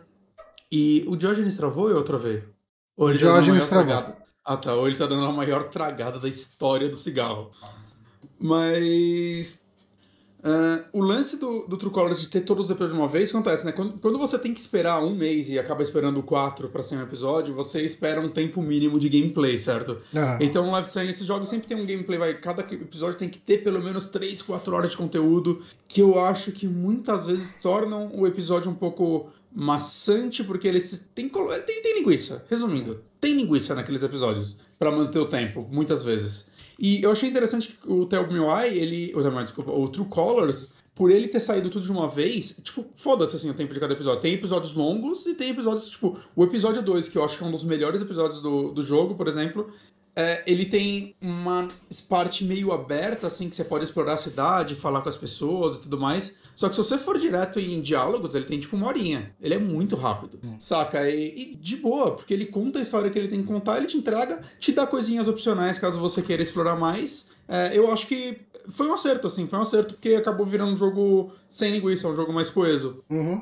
E 0.71 1.03
o 1.07 1.15
Diogenes 1.15 1.57
travou 1.57 1.89
e 1.89 1.93
outra 1.93 2.19
vez? 2.19 2.43
Ou 2.95 3.09
ele 3.09 3.17
tá 3.17 3.25
Diogenes 3.25 3.67
travou. 3.67 4.15
Ah 4.45 4.57
tá, 4.57 4.75
ou 4.75 4.87
ele 4.87 4.95
tá 4.95 5.07
dando 5.07 5.25
a 5.25 5.31
maior 5.31 5.63
tragada 5.63 6.19
da 6.19 6.29
história 6.29 6.87
do 6.87 6.95
cigarro. 6.95 7.49
Mas 8.39 9.67
Uh, 10.39 10.85
o 10.93 11.01
lance 11.01 11.35
do, 11.35 11.67
do 11.67 11.75
True 11.75 11.91
Colors 11.91 12.21
de 12.21 12.29
ter 12.29 12.41
todos 12.41 12.65
os 12.65 12.71
episódios 12.71 12.95
de 12.95 13.01
uma 13.01 13.09
vez 13.09 13.29
acontece, 13.29 13.65
né? 13.65 13.73
Quando, 13.73 13.99
quando 13.99 14.17
você 14.17 14.39
tem 14.39 14.53
que 14.53 14.59
esperar 14.59 15.03
um 15.03 15.13
mês 15.13 15.49
e 15.49 15.59
acaba 15.59 15.83
esperando 15.83 16.23
quatro 16.23 16.69
para 16.69 16.81
ser 16.81 16.95
um 16.95 17.01
episódio, 17.01 17.53
você 17.53 17.81
espera 17.81 18.21
um 18.21 18.29
tempo 18.29 18.61
mínimo 18.61 18.97
de 18.97 19.09
gameplay, 19.09 19.57
certo? 19.57 19.97
Ah. 20.15 20.37
Então, 20.39 20.71
Live 20.71 20.87
Strange, 20.87 21.09
esses 21.09 21.25
jogos 21.25 21.49
sempre 21.49 21.67
tem 21.67 21.75
um 21.75 21.85
gameplay, 21.85 22.17
vai, 22.17 22.33
cada 22.35 22.61
episódio 22.61 23.17
tem 23.17 23.27
que 23.27 23.37
ter 23.37 23.63
pelo 23.63 23.83
menos 23.83 24.05
3, 24.05 24.41
4 24.41 24.73
horas 24.73 24.91
de 24.91 24.97
conteúdo, 24.97 25.61
que 25.87 26.01
eu 26.01 26.23
acho 26.23 26.53
que 26.53 26.67
muitas 26.67 27.25
vezes 27.25 27.53
tornam 27.61 28.09
o 28.13 28.25
episódio 28.25 28.71
um 28.71 28.75
pouco 28.75 29.29
maçante, 29.51 30.41
porque 30.43 30.67
eles 30.67 31.05
tem, 31.13 31.27
tem, 31.27 31.81
tem 31.81 31.99
linguiça, 31.99 32.45
resumindo, 32.49 33.03
tem 33.19 33.33
linguiça 33.33 33.75
naqueles 33.75 34.03
episódios 34.03 34.57
para 34.77 34.89
manter 34.89 35.19
o 35.19 35.25
tempo, 35.25 35.67
muitas 35.69 36.01
vezes. 36.01 36.47
E 36.79 37.03
eu 37.03 37.11
achei 37.11 37.29
interessante 37.29 37.77
que 37.79 37.91
o 37.91 38.05
Tell 38.05 38.31
Me 38.31 38.39
Why, 38.39 38.67
ele. 38.69 39.13
O, 39.13 39.43
desculpa, 39.43 39.71
o 39.71 39.89
True 39.89 40.07
Colors, 40.07 40.69
por 40.95 41.11
ele 41.11 41.27
ter 41.27 41.41
saído 41.41 41.69
tudo 41.69 41.85
de 41.85 41.91
uma 41.91 42.07
vez, 42.07 42.59
tipo, 42.63 42.85
foda-se 42.95 43.35
assim 43.35 43.49
o 43.49 43.53
tempo 43.53 43.73
de 43.73 43.79
cada 43.79 43.93
episódio. 43.93 44.21
Tem 44.21 44.33
episódios 44.33 44.73
longos 44.73 45.25
e 45.25 45.33
tem 45.33 45.49
episódios, 45.49 45.89
tipo, 45.89 46.17
o 46.35 46.43
episódio 46.43 46.81
2, 46.81 47.09
que 47.09 47.17
eu 47.17 47.23
acho 47.23 47.37
que 47.37 47.43
é 47.43 47.47
um 47.47 47.51
dos 47.51 47.63
melhores 47.63 48.01
episódios 48.01 48.41
do, 48.41 48.71
do 48.71 48.81
jogo, 48.81 49.15
por 49.15 49.27
exemplo, 49.27 49.71
é, 50.15 50.43
ele 50.45 50.65
tem 50.65 51.15
uma 51.21 51.67
parte 52.09 52.43
meio 52.43 52.73
aberta, 52.73 53.27
assim, 53.27 53.49
que 53.49 53.55
você 53.55 53.63
pode 53.63 53.85
explorar 53.85 54.15
a 54.15 54.17
cidade, 54.17 54.75
falar 54.75 55.01
com 55.01 55.09
as 55.09 55.15
pessoas 55.15 55.77
e 55.77 55.81
tudo 55.81 55.97
mais. 55.97 56.35
Só 56.59 56.67
que 56.67 56.75
se 56.75 56.83
você 56.83 56.97
for 56.97 57.17
direto 57.17 57.57
em 57.57 57.79
diálogos, 57.79 58.35
ele 58.35 58.43
tem 58.43 58.59
tipo 58.59 58.75
uma 58.75 58.87
horinha. 58.87 59.33
Ele 59.39 59.53
é 59.53 59.57
muito 59.57 59.95
rápido, 59.95 60.41
hum. 60.43 60.57
saca? 60.59 61.09
E, 61.09 61.53
e, 61.53 61.55
de 61.55 61.77
boa, 61.77 62.17
porque 62.17 62.33
ele 62.33 62.47
conta 62.47 62.79
a 62.79 62.81
história 62.81 63.09
que 63.09 63.17
ele 63.17 63.29
tem 63.29 63.39
que 63.39 63.47
contar, 63.47 63.77
ele 63.77 63.87
te 63.87 63.95
entrega, 63.95 64.41
te 64.59 64.73
dá 64.73 64.85
coisinhas 64.85 65.29
opcionais 65.29 65.79
caso 65.79 65.97
você 66.01 66.21
queira 66.21 66.43
explorar 66.43 66.75
mais. 66.75 67.29
É, 67.47 67.71
eu 67.77 67.89
acho 67.89 68.05
que 68.07 68.41
foi 68.71 68.87
um 68.87 68.93
acerto, 68.93 69.25
assim, 69.25 69.47
foi 69.47 69.57
um 69.57 69.61
acerto 69.61 69.93
porque 69.93 70.09
acabou 70.15 70.45
virando 70.45 70.73
um 70.73 70.75
jogo 70.75 71.31
sem 71.47 71.71
linguiça, 71.71 72.09
um 72.09 72.13
jogo 72.13 72.33
mais 72.33 72.49
coeso. 72.49 73.05
Uhum. 73.09 73.41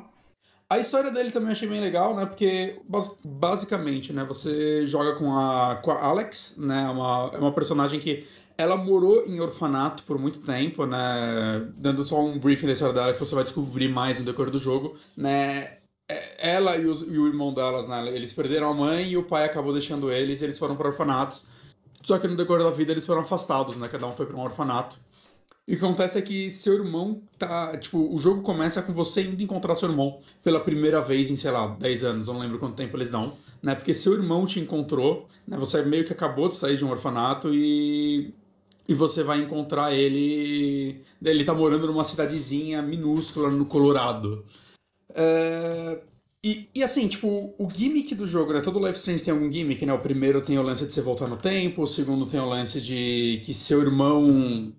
A 0.70 0.78
história 0.78 1.10
dele 1.10 1.32
também 1.32 1.54
achei 1.54 1.68
bem 1.68 1.82
legal, 1.82 2.16
né? 2.16 2.24
Porque 2.24 2.80
basicamente, 3.26 4.14
né? 4.14 4.26
Você 4.26 4.86
joga 4.86 5.16
com 5.16 5.36
a, 5.36 5.78
com 5.78 5.90
a 5.90 6.04
Alex, 6.04 6.54
né? 6.60 6.88
Uma, 6.88 7.32
é 7.34 7.38
uma 7.40 7.52
personagem 7.52 8.00
que 8.00 8.28
ela 8.58 8.76
morou 8.76 9.26
em 9.26 9.40
orfanato 9.40 10.04
por 10.04 10.18
muito 10.18 10.40
tempo, 10.40 10.86
né? 10.86 11.68
Dando 11.76 12.04
só 12.04 12.20
um 12.20 12.40
briefing 12.40 12.66
da 12.66 12.74
história 12.74 12.94
dela 12.94 13.14
que 13.14 13.20
você 13.20 13.36
vai 13.36 13.44
descobrir 13.44 13.88
mais 13.88 14.20
no 14.20 14.26
decorrer 14.26 14.52
do 14.52 14.58
jogo, 14.58 14.96
né? 15.16 15.78
É, 16.10 16.52
ela 16.54 16.76
e, 16.78 16.86
os, 16.86 17.02
e 17.02 17.18
o 17.18 17.28
irmão 17.28 17.54
delas, 17.54 17.88
né? 17.88 18.08
Eles 18.16 18.34
perderam 18.34 18.70
a 18.70 18.74
mãe 18.74 19.12
e 19.12 19.18
o 19.18 19.24
pai 19.24 19.46
acabou 19.46 19.74
deixando 19.74 20.12
eles, 20.12 20.42
e 20.42 20.46
eles 20.46 20.58
foram 20.58 20.76
para 20.76 20.88
orfanatos. 20.88 21.46
Só 22.02 22.18
que 22.18 22.28
no 22.28 22.36
decorrer 22.36 22.64
da 22.64 22.72
vida 22.72 22.92
eles 22.92 23.06
foram 23.06 23.22
afastados, 23.22 23.78
né? 23.78 23.88
Cada 23.88 24.08
um 24.08 24.12
foi 24.12 24.26
para 24.26 24.38
um 24.38 24.44
orfanato. 24.44 24.98
E 25.68 25.76
o 25.76 25.78
que 25.78 25.84
acontece 25.84 26.18
é 26.18 26.22
que 26.22 26.50
seu 26.50 26.76
irmão 26.76 27.22
tá. 27.38 27.78
Tipo, 27.78 28.14
o 28.14 28.18
jogo 28.18 28.42
começa 28.42 28.82
com 28.82 28.94
você 28.94 29.24
indo 29.24 29.44
encontrar 29.44 29.76
seu 29.76 29.90
irmão 29.90 30.20
pela 30.42 30.62
primeira 30.62 31.02
vez 31.02 31.30
em, 31.30 31.36
sei 31.36 31.52
lá, 31.52 31.68
10 31.68 32.04
anos, 32.06 32.28
não 32.28 32.40
lembro 32.40 32.58
quanto 32.58 32.76
tempo 32.76 32.96
eles 32.96 33.10
dão, 33.10 33.34
né? 33.62 33.76
Porque 33.76 33.94
seu 33.94 34.14
irmão 34.14 34.46
te 34.46 34.62
encontrou, 34.62 35.28
né? 35.46 35.58
Você 35.58 35.82
meio 35.84 36.06
que 36.06 36.14
acabou 36.14 36.48
de 36.48 36.56
sair 36.56 36.78
de 36.78 36.86
um 36.86 36.90
orfanato 36.90 37.54
e 37.54 38.34
e 38.88 38.94
você 38.94 39.24
vai 39.24 39.42
encontrar 39.42 39.94
ele. 39.94 41.04
Ele 41.24 41.44
tá 41.44 41.54
morando 41.54 41.88
numa 41.88 42.04
cidadezinha 42.04 42.82
minúscula 42.82 43.50
no 43.50 43.66
Colorado. 43.66 44.46
É... 45.14 46.02
E, 46.44 46.70
e 46.74 46.84
assim, 46.84 47.08
tipo, 47.08 47.54
o 47.58 47.68
gimmick 47.70 48.16
do 48.16 48.28
jogo, 48.28 48.54
né? 48.54 48.62
Todo 48.62 48.80
Life 48.80 49.00
Strange 49.00 49.24
tem 49.24 49.34
algum 49.34 49.52
gimmick, 49.52 49.86
né? 49.86 49.92
O 49.92 50.00
primeiro 50.00 50.42
tem 50.42 50.58
o 50.58 50.62
lance 50.62 50.86
de 50.86 50.94
você 50.94 51.02
voltar 51.02 51.28
no 51.28 51.36
tempo, 51.36 51.82
o 51.82 51.88
segundo 51.88 52.26
tem 52.26 52.40
o 52.40 52.48
lance 52.48 52.80
de 52.80 53.42
que 53.44 53.54
seu 53.54 53.82
irmão 53.82 54.72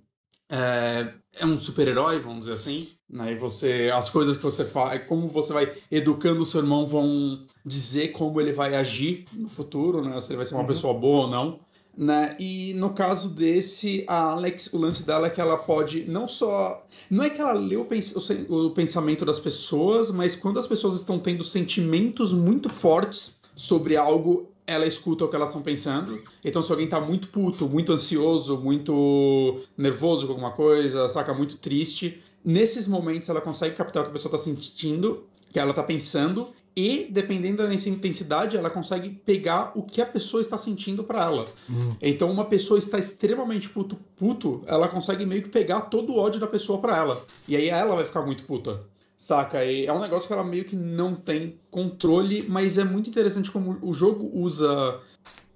é, 0.50 1.12
é 1.40 1.44
um 1.44 1.58
super-herói, 1.58 2.20
vamos 2.20 2.40
dizer 2.40 2.52
assim. 2.52 2.88
Né? 3.08 3.32
E 3.32 3.36
você. 3.36 3.90
As 3.92 4.08
coisas 4.08 4.36
que 4.36 4.42
você 4.42 4.64
faz. 4.64 5.06
Como 5.06 5.28
você 5.28 5.52
vai 5.52 5.72
educando 5.90 6.42
o 6.42 6.46
seu 6.46 6.60
irmão 6.60 6.86
vão 6.86 7.46
dizer 7.64 8.08
como 8.12 8.40
ele 8.40 8.52
vai 8.52 8.74
agir 8.74 9.26
no 9.34 9.48
futuro, 9.48 10.02
né? 10.02 10.18
Se 10.20 10.30
ele 10.30 10.36
vai 10.36 10.46
ser 10.46 10.54
uma 10.54 10.62
uhum. 10.62 10.68
pessoa 10.68 10.94
boa 10.94 11.26
ou 11.26 11.30
não. 11.30 11.60
Né? 11.98 12.36
E 12.38 12.74
no 12.74 12.90
caso 12.90 13.28
desse, 13.28 14.04
a 14.06 14.30
Alex, 14.30 14.72
o 14.72 14.78
lance 14.78 15.02
dela 15.02 15.26
é 15.26 15.30
que 15.30 15.40
ela 15.40 15.56
pode 15.56 16.04
não 16.04 16.28
só. 16.28 16.86
Não 17.10 17.24
é 17.24 17.28
que 17.28 17.40
ela 17.40 17.52
lê 17.52 17.76
o, 17.76 17.84
pens 17.84 18.14
o 18.48 18.70
pensamento 18.70 19.24
das 19.24 19.40
pessoas, 19.40 20.12
mas 20.12 20.36
quando 20.36 20.60
as 20.60 20.66
pessoas 20.68 20.94
estão 20.94 21.18
tendo 21.18 21.42
sentimentos 21.42 22.32
muito 22.32 22.68
fortes 22.68 23.40
sobre 23.56 23.96
algo, 23.96 24.48
ela 24.64 24.86
escuta 24.86 25.24
o 25.24 25.28
que 25.28 25.34
elas 25.34 25.48
estão 25.48 25.60
pensando. 25.60 26.22
Então, 26.44 26.62
se 26.62 26.70
alguém 26.70 26.88
tá 26.88 27.00
muito 27.00 27.28
puto, 27.28 27.68
muito 27.68 27.92
ansioso, 27.92 28.56
muito 28.56 29.58
nervoso 29.76 30.26
com 30.26 30.34
alguma 30.34 30.52
coisa, 30.52 31.08
saca, 31.08 31.34
muito 31.34 31.56
triste, 31.56 32.22
nesses 32.44 32.86
momentos 32.86 33.28
ela 33.28 33.40
consegue 33.40 33.74
captar 33.74 34.02
o 34.02 34.04
que 34.04 34.10
a 34.10 34.14
pessoa 34.14 34.30
tá 34.30 34.38
sentindo 34.38 35.24
que 35.52 35.58
ela 35.58 35.72
tá 35.72 35.82
pensando 35.82 36.50
e 36.76 37.08
dependendo 37.10 37.66
da 37.66 37.74
intensidade, 37.74 38.56
ela 38.56 38.70
consegue 38.70 39.10
pegar 39.10 39.72
o 39.74 39.82
que 39.82 40.00
a 40.00 40.06
pessoa 40.06 40.40
está 40.40 40.56
sentindo 40.56 41.02
para 41.02 41.22
ela. 41.22 41.46
Uhum. 41.68 41.96
Então, 42.00 42.30
uma 42.30 42.44
pessoa 42.44 42.78
está 42.78 42.98
extremamente 42.98 43.68
puto, 43.68 43.96
puto, 44.16 44.62
ela 44.66 44.88
consegue 44.88 45.26
meio 45.26 45.42
que 45.42 45.48
pegar 45.48 45.82
todo 45.82 46.12
o 46.12 46.18
ódio 46.18 46.40
da 46.40 46.46
pessoa 46.46 46.80
para 46.80 46.96
ela. 46.96 47.26
E 47.48 47.56
aí 47.56 47.68
ela 47.68 47.96
vai 47.96 48.04
ficar 48.04 48.22
muito 48.22 48.44
puta. 48.44 48.84
Saca? 49.16 49.64
E 49.64 49.84
é 49.84 49.92
um 49.92 49.98
negócio 49.98 50.28
que 50.28 50.32
ela 50.32 50.44
meio 50.44 50.64
que 50.64 50.76
não 50.76 51.16
tem 51.16 51.58
controle, 51.72 52.46
mas 52.48 52.78
é 52.78 52.84
muito 52.84 53.10
interessante 53.10 53.50
como 53.50 53.76
o 53.82 53.92
jogo 53.92 54.30
usa 54.32 55.00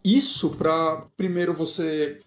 isso 0.05 0.51
para 0.51 1.07
primeiro 1.17 1.55
você 1.55 2.19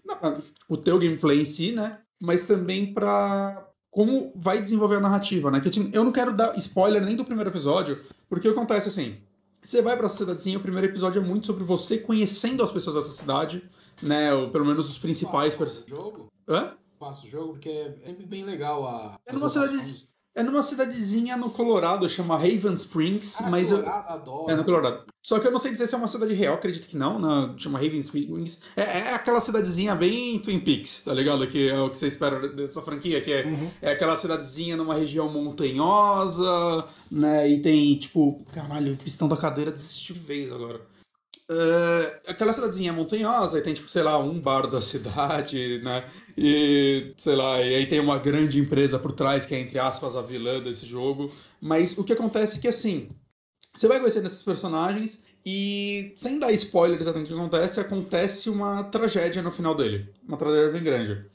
o 0.69 0.77
teu 0.77 0.97
gameplay 0.97 1.41
em 1.41 1.45
si, 1.45 1.73
né? 1.73 1.99
Mas 2.17 2.45
também 2.45 2.93
para 2.93 3.64
como 3.95 4.29
vai 4.35 4.61
desenvolver 4.61 4.97
a 4.97 4.99
narrativa, 4.99 5.49
né? 5.49 5.61
Que 5.61 5.69
assim, 5.69 5.89
eu 5.93 6.03
não 6.03 6.11
quero 6.11 6.35
dar 6.35 6.53
spoiler 6.57 7.01
nem 7.05 7.15
do 7.15 7.23
primeiro 7.23 7.49
episódio, 7.49 8.03
porque 8.27 8.49
acontece 8.49 8.89
assim, 8.89 9.15
você 9.63 9.81
vai 9.81 9.95
para 9.95 10.07
essa 10.07 10.17
cidadezinha, 10.17 10.57
o 10.57 10.61
primeiro 10.61 10.85
episódio 10.85 11.21
é 11.21 11.25
muito 11.25 11.47
sobre 11.47 11.63
você 11.63 11.97
conhecendo 11.97 12.61
as 12.61 12.69
pessoas 12.69 12.97
dessa 12.97 13.15
cidade, 13.15 13.63
né? 14.01 14.33
Ou 14.33 14.49
pelo 14.49 14.65
menos 14.65 14.89
os 14.89 14.97
principais. 14.97 15.55
Passa 15.55 15.81
o 15.81 15.87
jogo? 15.87 16.27
Hã? 16.45 16.73
Passa 16.99 17.25
o 17.25 17.29
jogo 17.29 17.53
porque 17.53 17.69
é 17.69 18.07
sempre 18.07 18.25
bem 18.25 18.43
legal 18.43 18.85
a. 18.85 19.17
É 19.25 19.31
numa 19.31 19.47
cidade 19.47 20.05
é 20.35 20.43
numa 20.43 20.61
cidadezinha 20.61 21.37
no 21.37 21.49
Colorado, 21.49 22.09
chama 22.09 22.35
Raven 22.35 22.73
Springs, 22.73 23.37
ah, 23.39 23.49
mas 23.49 23.69
Colorado, 23.69 24.09
eu... 24.09 24.15
adoro. 24.15 24.51
É 24.51 24.55
no 24.55 24.65
Colorado. 24.65 25.05
Só 25.21 25.39
que 25.39 25.47
eu 25.47 25.51
não 25.51 25.57
sei 25.57 25.71
dizer 25.71 25.87
se 25.87 25.95
é 25.95 25.97
uma 25.97 26.09
cidade 26.09 26.33
real, 26.33 26.55
acredito 26.55 26.87
que 26.87 26.97
não, 26.97 27.17
na... 27.17 27.57
chama 27.57 27.79
Raven 27.79 28.01
Springs. 28.01 28.59
É, 28.75 28.81
é, 28.81 29.13
aquela 29.13 29.39
cidadezinha 29.39 29.95
bem 29.95 30.37
Twin 30.39 30.59
Peaks, 30.59 31.03
tá 31.05 31.13
ligado? 31.13 31.47
Que 31.47 31.69
é 31.69 31.79
o 31.79 31.89
que 31.89 31.97
você 31.97 32.07
espera 32.07 32.49
dessa 32.49 32.81
franquia, 32.81 33.21
que 33.21 33.31
é, 33.31 33.45
uhum. 33.45 33.71
é 33.81 33.91
aquela 33.91 34.17
cidadezinha 34.17 34.75
numa 34.75 34.93
região 34.93 35.31
montanhosa, 35.31 36.85
né? 37.09 37.49
E 37.49 37.61
tem, 37.61 37.97
tipo, 37.97 38.45
caralho, 38.53 38.93
o 38.93 38.97
pistão 38.97 39.29
da 39.29 39.37
cadeira 39.37 39.71
desistiu 39.71 40.15
de 40.15 40.21
vez 40.21 40.51
agora. 40.51 40.81
Uh, 41.49 42.09
aquela 42.27 42.51
cidadezinha 42.51 42.91
montanhosa, 42.91 43.59
e 43.59 43.61
tem, 43.61 43.73
tipo, 43.73 43.87
sei 43.87 44.01
lá, 44.01 44.17
um 44.17 44.39
bar 44.39 44.67
da 44.67 44.81
cidade, 44.81 45.79
né? 45.83 46.03
E, 46.35 47.13
sei 47.17 47.35
lá, 47.35 47.61
e 47.61 47.75
aí 47.75 47.85
tem 47.87 47.99
uma 47.99 48.17
grande 48.17 48.59
empresa 48.59 48.97
por 48.97 49.11
trás, 49.11 49.45
que 49.45 49.53
é, 49.53 49.59
entre 49.59 49.77
aspas, 49.77 50.15
a 50.15 50.21
vilã 50.21 50.59
desse 50.59 50.85
jogo. 50.87 51.31
Mas 51.61 51.97
o 51.97 52.03
que 52.03 52.13
acontece 52.13 52.57
é 52.57 52.61
que, 52.61 52.67
assim, 52.67 53.09
você 53.75 53.87
vai 53.87 53.99
conhecendo 53.99 54.25
esses 54.25 54.41
personagens 54.41 55.21
e, 55.45 56.11
sem 56.15 56.39
dar 56.39 56.51
spoiler 56.53 56.99
exatamente 56.99 57.31
o 57.31 57.35
que 57.35 57.41
acontece, 57.41 57.79
acontece 57.79 58.49
uma 58.49 58.83
tragédia 58.85 59.43
no 59.43 59.51
final 59.51 59.75
dele. 59.75 60.09
Uma 60.27 60.37
tragédia 60.37 60.71
bem 60.71 60.83
grande. 60.83 61.25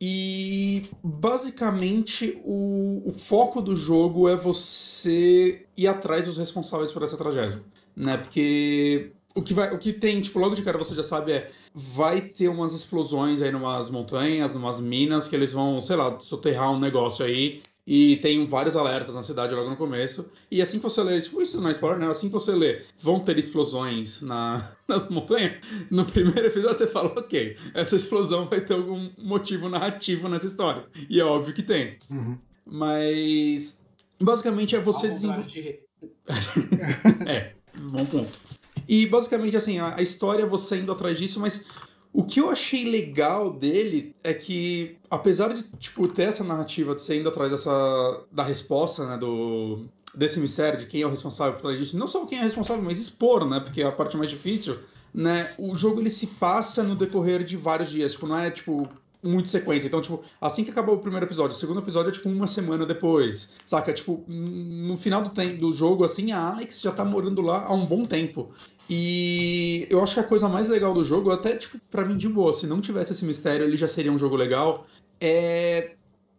E 0.00 0.88
basicamente 1.02 2.40
o, 2.44 3.02
o, 3.04 3.12
foco 3.12 3.60
do 3.60 3.74
jogo 3.74 4.28
é 4.28 4.36
você 4.36 5.66
ir 5.76 5.88
atrás 5.88 6.26
dos 6.26 6.38
responsáveis 6.38 6.92
por 6.92 7.02
essa 7.02 7.16
tragédia. 7.16 7.60
Né? 7.96 8.16
Porque 8.16 9.10
o 9.38 9.42
que, 9.42 9.54
vai, 9.54 9.72
o 9.72 9.78
que 9.78 9.92
tem, 9.92 10.20
tipo, 10.20 10.38
logo 10.40 10.56
de 10.56 10.62
cara 10.62 10.76
você 10.76 10.94
já 10.96 11.02
sabe 11.02 11.32
é. 11.32 11.50
Vai 11.72 12.20
ter 12.20 12.48
umas 12.48 12.74
explosões 12.74 13.40
aí 13.40 13.52
numas 13.52 13.88
montanhas, 13.88 14.52
numas 14.52 14.80
minas, 14.80 15.28
que 15.28 15.36
eles 15.36 15.52
vão, 15.52 15.80
sei 15.80 15.94
lá, 15.94 16.18
soterrar 16.18 16.72
um 16.72 16.80
negócio 16.80 17.24
aí. 17.24 17.62
E 17.86 18.16
tem 18.16 18.44
vários 18.44 18.76
alertas 18.76 19.14
na 19.14 19.22
cidade 19.22 19.54
logo 19.54 19.70
no 19.70 19.76
começo. 19.76 20.28
E 20.50 20.60
assim 20.60 20.78
que 20.78 20.82
você 20.82 21.02
lê, 21.02 21.20
tipo, 21.20 21.40
isso 21.40 21.60
não 21.60 21.68
é 21.68 21.72
spoiler, 21.72 22.00
né? 22.00 22.08
Assim 22.08 22.26
que 22.26 22.32
você 22.32 22.52
lê, 22.52 22.82
vão 23.00 23.20
ter 23.20 23.38
explosões 23.38 24.20
na, 24.20 24.72
nas 24.88 25.08
montanhas. 25.08 25.56
No 25.88 26.04
primeiro 26.04 26.46
episódio 26.46 26.78
você 26.78 26.88
fala, 26.88 27.08
ok, 27.16 27.56
essa 27.74 27.94
explosão 27.94 28.46
vai 28.46 28.60
ter 28.60 28.74
algum 28.74 29.08
motivo 29.16 29.68
narrativo 29.68 30.28
nessa 30.28 30.46
história. 30.46 30.84
E 31.08 31.20
é 31.20 31.24
óbvio 31.24 31.54
que 31.54 31.62
tem. 31.62 31.96
Uhum. 32.10 32.36
Mas. 32.66 33.80
Basicamente 34.20 34.74
é 34.74 34.80
você 34.80 35.08
desenvolver. 35.08 35.46
De... 35.46 35.80
é, 37.24 37.52
bom 37.78 38.04
ponto. 38.04 38.57
E 38.86 39.06
basicamente, 39.06 39.56
assim, 39.56 39.78
a, 39.78 39.96
a 39.96 40.02
história 40.02 40.46
você 40.46 40.78
indo 40.78 40.92
atrás 40.92 41.18
disso, 41.18 41.40
mas 41.40 41.64
o 42.12 42.24
que 42.24 42.40
eu 42.40 42.50
achei 42.50 42.84
legal 42.84 43.52
dele 43.52 44.14
é 44.24 44.32
que, 44.32 44.96
apesar 45.10 45.52
de, 45.54 45.62
tipo, 45.78 46.08
ter 46.08 46.24
essa 46.24 46.42
narrativa 46.42 46.94
de 46.94 47.02
você 47.02 47.18
indo 47.18 47.28
atrás 47.28 47.50
dessa, 47.50 48.24
da 48.32 48.42
resposta, 48.42 49.06
né, 49.06 49.16
do, 49.16 49.86
desse 50.14 50.40
mistério 50.40 50.78
de 50.78 50.86
quem 50.86 51.02
é 51.02 51.06
o 51.06 51.10
responsável 51.10 51.54
por 51.54 51.62
trás 51.62 51.78
disso, 51.78 51.98
não 51.98 52.06
só 52.06 52.24
quem 52.26 52.38
é 52.38 52.42
responsável, 52.42 52.82
mas 52.82 52.98
expor, 52.98 53.46
né, 53.46 53.60
porque 53.60 53.82
é 53.82 53.86
a 53.86 53.92
parte 53.92 54.16
mais 54.16 54.30
difícil, 54.30 54.78
né, 55.12 55.52
o 55.58 55.74
jogo 55.74 56.00
ele 56.00 56.10
se 56.10 56.26
passa 56.26 56.82
no 56.82 56.96
decorrer 56.96 57.44
de 57.44 57.56
vários 57.56 57.90
dias, 57.90 58.12
tipo, 58.12 58.26
não 58.26 58.38
é, 58.38 58.50
tipo, 58.50 58.88
muito 59.22 59.50
sequência. 59.50 59.88
Então, 59.88 60.00
tipo, 60.00 60.22
assim 60.40 60.64
que 60.64 60.70
acabou 60.70 60.96
o 60.96 60.98
primeiro 60.98 61.26
episódio, 61.26 61.56
o 61.56 61.58
segundo 61.58 61.80
episódio 61.80 62.10
é 62.10 62.12
tipo 62.12 62.28
uma 62.28 62.46
semana 62.46 62.86
depois. 62.86 63.50
Saca? 63.64 63.92
Tipo, 63.92 64.24
no 64.28 64.96
final 64.96 65.22
do, 65.22 65.56
do 65.56 65.72
jogo, 65.72 66.04
assim, 66.04 66.32
a 66.32 66.50
Alex 66.50 66.80
já 66.80 66.92
tá 66.92 67.04
morando 67.04 67.42
lá 67.42 67.64
há 67.64 67.72
um 67.72 67.86
bom 67.86 68.02
tempo. 68.02 68.50
E 68.88 69.86
eu 69.90 70.02
acho 70.02 70.14
que 70.14 70.20
a 70.20 70.24
coisa 70.24 70.48
mais 70.48 70.68
legal 70.68 70.94
do 70.94 71.04
jogo, 71.04 71.30
até, 71.30 71.56
tipo, 71.56 71.78
pra 71.90 72.04
mim 72.04 72.16
de 72.16 72.28
boa, 72.28 72.52
se 72.52 72.66
não 72.66 72.80
tivesse 72.80 73.12
esse 73.12 73.24
mistério, 73.24 73.66
ele 73.66 73.76
já 73.76 73.86
seria 73.86 74.10
um 74.10 74.18
jogo 74.18 74.34
legal, 74.34 74.86
é 75.20 75.92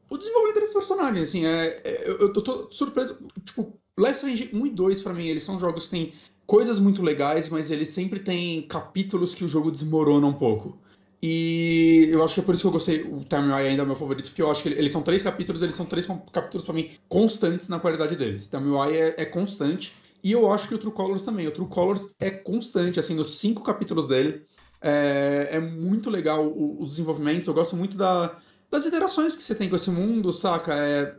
o 0.10 0.18
desenvolvimento 0.18 0.60
desses 0.60 0.74
personagens, 0.74 1.30
assim, 1.30 1.46
é, 1.46 1.82
é 1.84 2.06
eu, 2.20 2.34
tô 2.34 2.68
surpreso, 2.72 3.20
tipo, 3.46 3.78
Life 3.98 4.14
Strange 4.14 4.50
1 4.52 4.66
e 4.66 4.70
2 4.72 5.02
para 5.04 5.14
mim, 5.14 5.28
eles 5.28 5.44
são 5.44 5.60
jogos 5.60 5.86
que 5.86 5.92
têm 5.92 6.14
coisas 6.48 6.80
muito 6.80 7.04
legais, 7.04 7.48
mas 7.50 7.70
eles 7.70 7.90
sempre 7.90 8.20
têm 8.20 8.64
capítulos 8.64 9.36
que 9.36 9.44
o 9.44 9.48
jogo 9.48 9.70
desmorona 9.70 10.26
um 10.26 10.34
pouco. 10.34 10.80
E 11.22 12.08
eu 12.12 12.24
acho 12.24 12.36
que 12.36 12.40
é 12.40 12.44
por 12.44 12.56
isso 12.56 12.64
que 12.64 12.68
eu 12.68 12.72
gostei, 12.72 13.02
o 13.02 13.26
Time 13.26 13.52
Eye 13.52 13.70
ainda 13.70 13.84
é 13.84 13.86
meu 13.86 13.96
favorito, 13.96 14.28
porque 14.28 14.42
eu 14.42 14.50
acho 14.50 14.64
que 14.64 14.70
eles 14.70 14.92
são 14.92 15.02
três 15.02 15.22
capítulos, 15.22 15.62
eles 15.62 15.76
são 15.76 15.86
três 15.86 16.08
capítulos 16.32 16.64
para 16.66 16.74
mim 16.74 16.92
constantes 17.10 17.68
na 17.68 17.78
qualidade 17.78 18.16
deles. 18.16 18.48
Time 18.48 18.70
Eye 18.70 18.98
é, 18.98 19.16
é 19.18 19.26
constante, 19.26 19.94
e 20.24 20.32
eu 20.32 20.52
acho 20.52 20.68
que 20.68 20.76
o 20.76 20.78
True 20.78 20.94
Colors 20.94 21.24
também. 21.24 21.48
O 21.48 21.52
True 21.52 21.68
Colors 21.68 22.08
é 22.20 22.30
constante, 22.30 23.00
assim, 23.00 23.16
nos 23.16 23.38
cinco 23.38 23.64
capítulos 23.64 24.08
dele. 24.08 24.46
É, 24.82 25.50
é 25.52 25.60
muito 25.60 26.10
legal 26.10 26.46
os 26.80 26.92
desenvolvimentos. 26.92 27.48
Eu 27.48 27.54
gosto 27.54 27.76
muito 27.76 27.98
da, 27.98 28.38
das 28.70 28.86
interações 28.86 29.36
que 29.36 29.44
você 29.44 29.56
tem 29.56 29.70
com 29.70 29.76
esse 29.76 29.90
mundo, 29.90 30.32
saca? 30.32 30.74
É, 30.74 31.16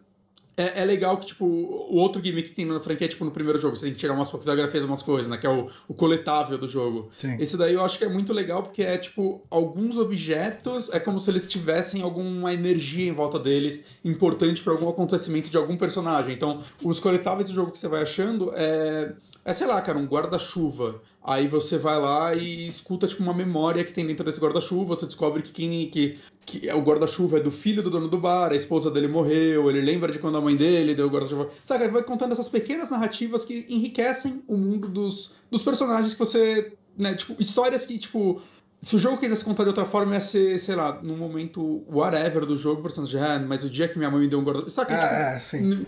é, 0.56 0.82
é, 0.82 0.84
legal 0.84 1.16
que, 1.16 1.26
tipo, 1.26 1.44
o 1.44 1.96
outro 1.96 2.22
gimmick 2.22 2.50
que 2.50 2.54
tem 2.54 2.66
na 2.66 2.80
franquia 2.80 3.06
é, 3.06 3.08
tipo, 3.08 3.24
no 3.24 3.30
primeiro 3.30 3.58
jogo, 3.58 3.76
você 3.76 3.86
tem 3.86 3.94
que 3.94 3.98
tirar 3.98 4.14
umas 4.14 4.30
fotografias, 4.30 4.84
umas 4.84 5.02
coisas, 5.02 5.30
né? 5.30 5.38
Que 5.38 5.46
é 5.46 5.50
o, 5.50 5.68
o 5.88 5.94
coletável 5.94 6.58
do 6.58 6.68
jogo. 6.68 7.10
Sim. 7.16 7.36
Esse 7.40 7.56
daí 7.56 7.74
eu 7.74 7.84
acho 7.84 7.98
que 7.98 8.04
é 8.04 8.08
muito 8.08 8.32
legal 8.32 8.62
porque 8.62 8.82
é, 8.82 8.98
tipo, 8.98 9.42
alguns 9.50 9.96
objetos, 9.96 10.90
é 10.92 11.00
como 11.00 11.18
se 11.18 11.30
eles 11.30 11.48
tivessem 11.48 12.02
alguma 12.02 12.52
energia 12.52 13.08
em 13.08 13.12
volta 13.12 13.38
deles, 13.38 13.84
importante 14.04 14.62
para 14.62 14.72
algum 14.72 14.88
acontecimento 14.88 15.48
de 15.48 15.56
algum 15.56 15.76
personagem. 15.76 16.34
Então, 16.34 16.60
os 16.82 17.00
coletáveis 17.00 17.48
do 17.48 17.54
jogo 17.54 17.72
que 17.72 17.78
você 17.78 17.88
vai 17.88 18.02
achando 18.02 18.52
é 18.54 19.12
é, 19.44 19.54
sei 19.54 19.66
lá, 19.66 19.80
cara, 19.80 19.98
um 19.98 20.06
guarda-chuva. 20.06 21.00
Aí 21.22 21.48
você 21.48 21.78
vai 21.78 21.98
lá 21.98 22.34
e 22.34 22.68
escuta, 22.68 23.06
tipo, 23.06 23.22
uma 23.22 23.32
memória 23.32 23.84
que 23.84 23.92
tem 23.92 24.06
dentro 24.06 24.24
desse 24.24 24.40
guarda-chuva. 24.40 24.96
Você 24.96 25.06
descobre 25.06 25.42
que 25.42 25.50
quem 25.50 25.88
que, 25.88 26.18
que 26.44 26.68
é 26.68 26.74
o 26.74 26.82
guarda-chuva 26.82 27.38
é 27.38 27.40
do 27.40 27.50
filho 27.50 27.82
do 27.82 27.90
dono 27.90 28.08
do 28.08 28.18
bar, 28.18 28.52
a 28.52 28.56
esposa 28.56 28.90
dele 28.90 29.08
morreu, 29.08 29.70
ele 29.70 29.80
lembra 29.80 30.12
de 30.12 30.18
quando 30.18 30.38
a 30.38 30.40
mãe 30.40 30.56
dele 30.56 30.94
deu 30.94 31.06
o 31.06 31.10
guarda-chuva. 31.10 31.48
Sabe, 31.62 31.88
vai 31.88 32.02
contando 32.02 32.32
essas 32.32 32.48
pequenas 32.48 32.90
narrativas 32.90 33.44
que 33.44 33.66
enriquecem 33.68 34.42
o 34.46 34.56
mundo 34.56 34.88
dos, 34.88 35.32
dos 35.50 35.62
personagens 35.62 36.12
que 36.12 36.18
você. 36.18 36.72
Né, 36.98 37.14
tipo, 37.14 37.34
histórias 37.40 37.86
que, 37.86 37.98
tipo 37.98 38.42
se 38.82 38.96
o 38.96 38.98
jogo 38.98 39.18
quisesse 39.18 39.44
contar 39.44 39.64
de 39.64 39.68
outra 39.68 39.84
forma, 39.84 40.14
ia 40.14 40.20
ser, 40.20 40.58
sei 40.58 40.74
lá, 40.74 40.98
num 41.02 41.16
momento 41.16 41.84
whatever 41.86 42.46
do 42.46 42.56
jogo, 42.56 42.80
por 42.80 42.90
exemplo, 42.90 43.10
ah, 43.22 43.38
mas 43.38 43.62
o 43.62 43.68
dia 43.68 43.86
que 43.86 43.98
minha 43.98 44.10
mãe 44.10 44.22
me 44.22 44.28
deu 44.28 44.38
um 44.38 44.44
guarda 44.44 44.70
Sabe? 44.70 44.92
É, 44.92 44.96
tipo, 44.96 45.14
é, 45.14 45.38
sim. 45.38 45.86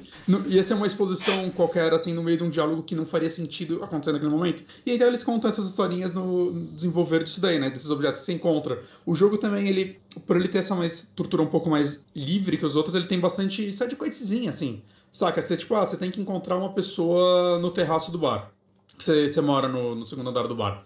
Ia 0.48 0.62
ser 0.62 0.74
uma 0.74 0.86
exposição 0.86 1.48
qualquer, 1.50 1.94
assim, 1.94 2.12
no 2.12 2.22
meio 2.22 2.36
de 2.36 2.44
um 2.44 2.50
diálogo 2.50 2.82
que 2.82 2.94
não 2.94 3.06
faria 3.06 3.30
sentido 3.30 3.82
acontecer 3.82 4.12
naquele 4.12 4.30
momento. 4.30 4.62
E 4.84 4.92
então 4.92 5.08
eles 5.08 5.24
contam 5.24 5.48
essas 5.48 5.68
historinhas 5.68 6.12
no 6.12 6.52
desenvolver 6.74 7.24
disso 7.24 7.40
daí, 7.40 7.58
né? 7.58 7.70
Desses 7.70 7.88
objetos 7.88 8.20
que 8.20 8.26
você 8.26 8.34
encontra. 8.34 8.78
O 9.06 9.14
jogo 9.14 9.38
também, 9.38 9.66
ele, 9.66 9.98
por 10.26 10.36
ele 10.36 10.48
ter 10.48 10.58
essa 10.58 10.74
mais 10.74 10.92
estrutura 10.92 11.42
um 11.42 11.46
pouco 11.46 11.70
mais 11.70 12.04
livre 12.14 12.58
que 12.58 12.66
os 12.66 12.76
outros, 12.76 12.94
ele 12.94 13.06
tem 13.06 13.18
bastante 13.18 13.72
sidequestzinha, 13.72 14.50
assim. 14.50 14.82
Saca? 15.10 15.40
Você, 15.40 15.56
tipo, 15.56 15.74
ah, 15.74 15.86
você 15.86 15.96
tem 15.96 16.10
que 16.10 16.20
encontrar 16.20 16.58
uma 16.58 16.74
pessoa 16.74 17.58
no 17.58 17.70
terraço 17.70 18.12
do 18.12 18.18
bar. 18.18 18.50
Você, 18.98 19.28
você 19.28 19.40
mora 19.40 19.66
no, 19.66 19.94
no 19.94 20.04
segundo 20.04 20.28
andar 20.28 20.46
do 20.46 20.54
bar. 20.54 20.84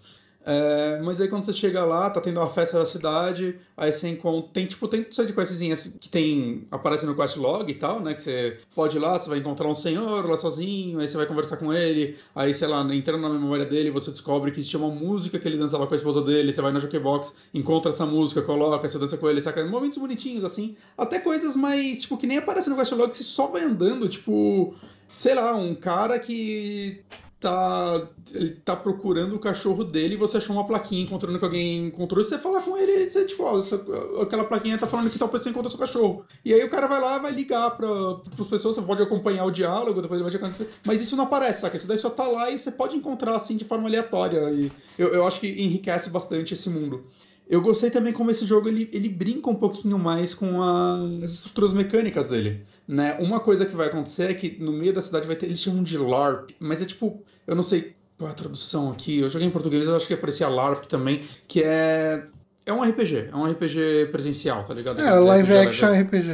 É, 0.49 1.01
mas 1.01 1.19
aí 1.19 1.27
quando 1.27 1.43
você 1.43 1.51
chega 1.51 1.83
lá, 1.83 2.09
tá 2.09 2.21
tendo 2.21 2.39
uma 2.39 2.47
festa 2.49 2.79
da 2.79 2.85
cidade, 2.85 3.59
aí 3.75 3.91
você 3.91 4.07
encontra. 4.07 4.49
Tem 4.53 4.65
tipo, 4.65 4.87
tem 4.87 5.03
de 5.03 5.33
questzinhas 5.33 5.93
que 5.99 6.07
tem. 6.07 6.65
aparece 6.71 7.05
no 7.05 7.13
quest 7.13 7.35
log 7.35 7.69
e 7.69 7.75
tal, 7.75 7.99
né? 7.99 8.13
Que 8.13 8.21
você 8.21 8.57
pode 8.73 8.95
ir 8.95 8.99
lá, 9.01 9.19
você 9.19 9.29
vai 9.29 9.39
encontrar 9.39 9.67
um 9.67 9.75
senhor 9.75 10.25
lá 10.25 10.37
sozinho, 10.37 11.01
aí 11.01 11.07
você 11.07 11.17
vai 11.17 11.25
conversar 11.25 11.57
com 11.57 11.73
ele, 11.73 12.17
aí, 12.33 12.53
sei 12.53 12.65
lá, 12.69 12.81
entrando 12.95 13.23
na 13.23 13.29
memória 13.29 13.65
dele, 13.65 13.91
você 13.91 14.09
descobre 14.09 14.49
que 14.51 14.59
existe 14.61 14.77
uma 14.77 14.89
música 14.89 15.37
que 15.37 15.45
ele 15.45 15.57
dançava 15.57 15.85
com 15.85 15.93
a 15.93 15.97
esposa 15.97 16.21
dele, 16.21 16.53
você 16.53 16.61
vai 16.61 16.71
na 16.71 16.79
Jukebox, 16.79 17.33
encontra 17.53 17.91
essa 17.91 18.05
música, 18.05 18.41
coloca, 18.41 18.87
você 18.87 18.97
dança 18.97 19.17
com 19.17 19.29
ele, 19.29 19.41
saca? 19.41 19.65
Momentos 19.65 19.97
bonitinhos, 19.97 20.45
assim. 20.45 20.77
Até 20.97 21.19
coisas 21.19 21.57
mais, 21.57 22.03
tipo, 22.03 22.17
que 22.17 22.25
nem 22.25 22.37
aparece 22.37 22.69
no 22.69 22.77
quest 22.77 22.93
log, 22.93 23.09
que 23.09 23.17
você 23.17 23.23
só 23.25 23.47
vai 23.47 23.63
andando, 23.63 24.07
tipo. 24.07 24.73
Sei 25.11 25.33
lá, 25.33 25.55
um 25.55 25.73
cara 25.73 26.19
que 26.19 27.01
tá. 27.39 28.07
Ele 28.33 28.49
tá 28.49 28.75
procurando 28.75 29.35
o 29.35 29.39
cachorro 29.39 29.83
dele 29.83 30.15
e 30.15 30.17
você 30.17 30.37
achou 30.37 30.55
uma 30.55 30.67
plaquinha 30.67 31.03
encontrando 31.03 31.39
que 31.39 31.45
alguém 31.45 31.85
encontrou. 31.85 32.23
Você 32.23 32.37
fala 32.37 32.61
com 32.61 32.77
ele 32.77 32.91
e 32.91 33.09
você, 33.09 33.25
tipo, 33.25 33.43
ó, 33.43 33.57
essa, 33.57 33.81
aquela 34.21 34.43
plaquinha 34.43 34.77
tá 34.77 34.85
falando 34.85 35.09
que 35.09 35.17
tal 35.17 35.29
pessoa 35.29 35.51
encontrou 35.51 35.71
seu 35.71 35.79
cachorro. 35.79 36.25
E 36.43 36.53
aí 36.53 36.63
o 36.63 36.69
cara 36.69 36.87
vai 36.87 36.99
lá 36.99 37.17
vai 37.19 37.31
ligar 37.31 37.71
pra, 37.71 37.87
pras 38.35 38.47
pessoas, 38.47 38.75
você 38.75 38.81
pode 38.81 39.01
acompanhar 39.01 39.45
o 39.45 39.51
diálogo, 39.51 40.01
depois 40.01 40.21
vai 40.21 40.35
acontecer. 40.35 40.69
Mas 40.85 41.01
isso 41.01 41.15
não 41.15 41.23
aparece, 41.23 41.61
saca? 41.61 41.77
Isso 41.77 41.87
daí 41.87 41.97
só 41.97 42.09
tá 42.09 42.27
lá 42.27 42.51
e 42.51 42.57
você 42.57 42.71
pode 42.71 42.97
encontrar 42.97 43.35
assim 43.35 43.55
de 43.55 43.63
forma 43.63 43.87
aleatória. 43.87 44.51
E 44.51 44.71
eu, 44.97 45.13
eu 45.13 45.25
acho 45.25 45.39
que 45.39 45.47
enriquece 45.47 46.09
bastante 46.09 46.53
esse 46.53 46.69
mundo. 46.69 47.05
Eu 47.49 47.61
gostei 47.61 47.89
também 47.89 48.11
como 48.11 48.29
esse 48.29 48.45
jogo 48.45 48.67
ele, 48.67 48.89
ele 48.91 49.07
brinca 49.07 49.49
um 49.49 49.55
pouquinho 49.55 49.97
mais 49.97 50.33
com 50.33 50.61
as 50.61 51.31
estruturas 51.31 51.71
mecânicas 51.71 52.27
dele, 52.27 52.65
né? 52.87 53.17
Uma 53.19 53.39
coisa 53.39 53.65
que 53.65 53.75
vai 53.75 53.87
acontecer 53.87 54.29
é 54.29 54.33
que 54.33 54.61
no 54.61 54.73
meio 54.73 54.93
da 54.93 55.01
cidade 55.01 55.25
vai 55.25 55.35
ter, 55.35 55.45
eles 55.45 55.59
chamam 55.59 55.81
de 55.81 55.97
LARP, 55.97 56.51
mas 56.59 56.81
é 56.81 56.85
tipo, 56.85 57.23
eu 57.45 57.55
não 57.55 57.63
sei 57.63 57.95
qual 58.17 58.29
é 58.29 58.33
a 58.33 58.35
tradução 58.35 58.91
aqui, 58.91 59.19
eu 59.19 59.29
joguei 59.29 59.47
em 59.47 59.51
português, 59.51 59.87
acho 59.87 60.07
que 60.07 60.13
aparecia 60.13 60.49
LARP 60.49 60.85
também, 60.85 61.21
que 61.47 61.63
é 61.63 62.25
é 62.65 62.73
um 62.73 62.83
RPG, 62.83 63.29
é 63.31 63.35
um 63.35 63.49
RPG 63.49 64.09
presencial, 64.11 64.65
tá 64.65 64.73
ligado? 64.73 64.99
É, 64.99 65.09
live 65.09 65.53
RPG, 65.53 65.67
action 65.69 66.01
RPG. 66.01 66.31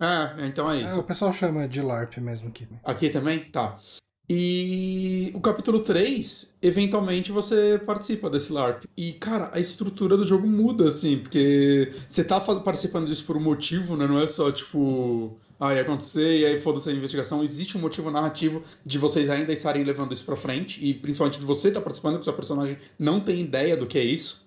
É, 0.00 0.46
então 0.46 0.70
é 0.70 0.78
isso. 0.78 0.90
É, 0.90 0.94
o 0.94 1.02
pessoal 1.04 1.32
chama 1.32 1.68
de 1.68 1.80
LARP 1.80 2.18
mesmo 2.18 2.48
aqui. 2.48 2.66
Aqui 2.84 3.08
também? 3.08 3.44
Tá. 3.44 3.78
E 4.28 5.30
o 5.34 5.40
capítulo 5.40 5.80
3, 5.80 6.56
eventualmente 6.60 7.30
você 7.30 7.80
participa 7.84 8.28
desse 8.28 8.52
LARP. 8.52 8.84
E, 8.96 9.12
cara, 9.12 9.50
a 9.52 9.60
estrutura 9.60 10.16
do 10.16 10.26
jogo 10.26 10.46
muda, 10.46 10.88
assim, 10.88 11.18
porque 11.18 11.92
você 12.08 12.24
tá 12.24 12.40
participando 12.40 13.06
disso 13.06 13.24
por 13.24 13.36
um 13.36 13.40
motivo, 13.40 13.96
né? 13.96 14.06
Não 14.06 14.20
é 14.20 14.26
só, 14.26 14.50
tipo, 14.50 15.38
ah, 15.60 15.74
ia 15.74 15.82
acontecer, 15.82 16.40
e 16.40 16.44
aí 16.44 16.58
foda-se 16.58 16.90
a 16.90 16.92
investigação. 16.92 17.42
Existe 17.42 17.78
um 17.78 17.80
motivo 17.80 18.10
narrativo 18.10 18.64
de 18.84 18.98
vocês 18.98 19.30
ainda 19.30 19.52
estarem 19.52 19.84
levando 19.84 20.12
isso 20.12 20.24
pra 20.24 20.36
frente, 20.36 20.84
e 20.84 20.92
principalmente 20.92 21.38
de 21.38 21.46
você 21.46 21.68
estar 21.68 21.80
tá 21.80 21.84
participando, 21.84 22.18
que 22.18 22.24
seu 22.24 22.32
personagem 22.32 22.78
não 22.98 23.20
tem 23.20 23.40
ideia 23.40 23.76
do 23.76 23.86
que 23.86 23.98
é 23.98 24.04
isso. 24.04 24.45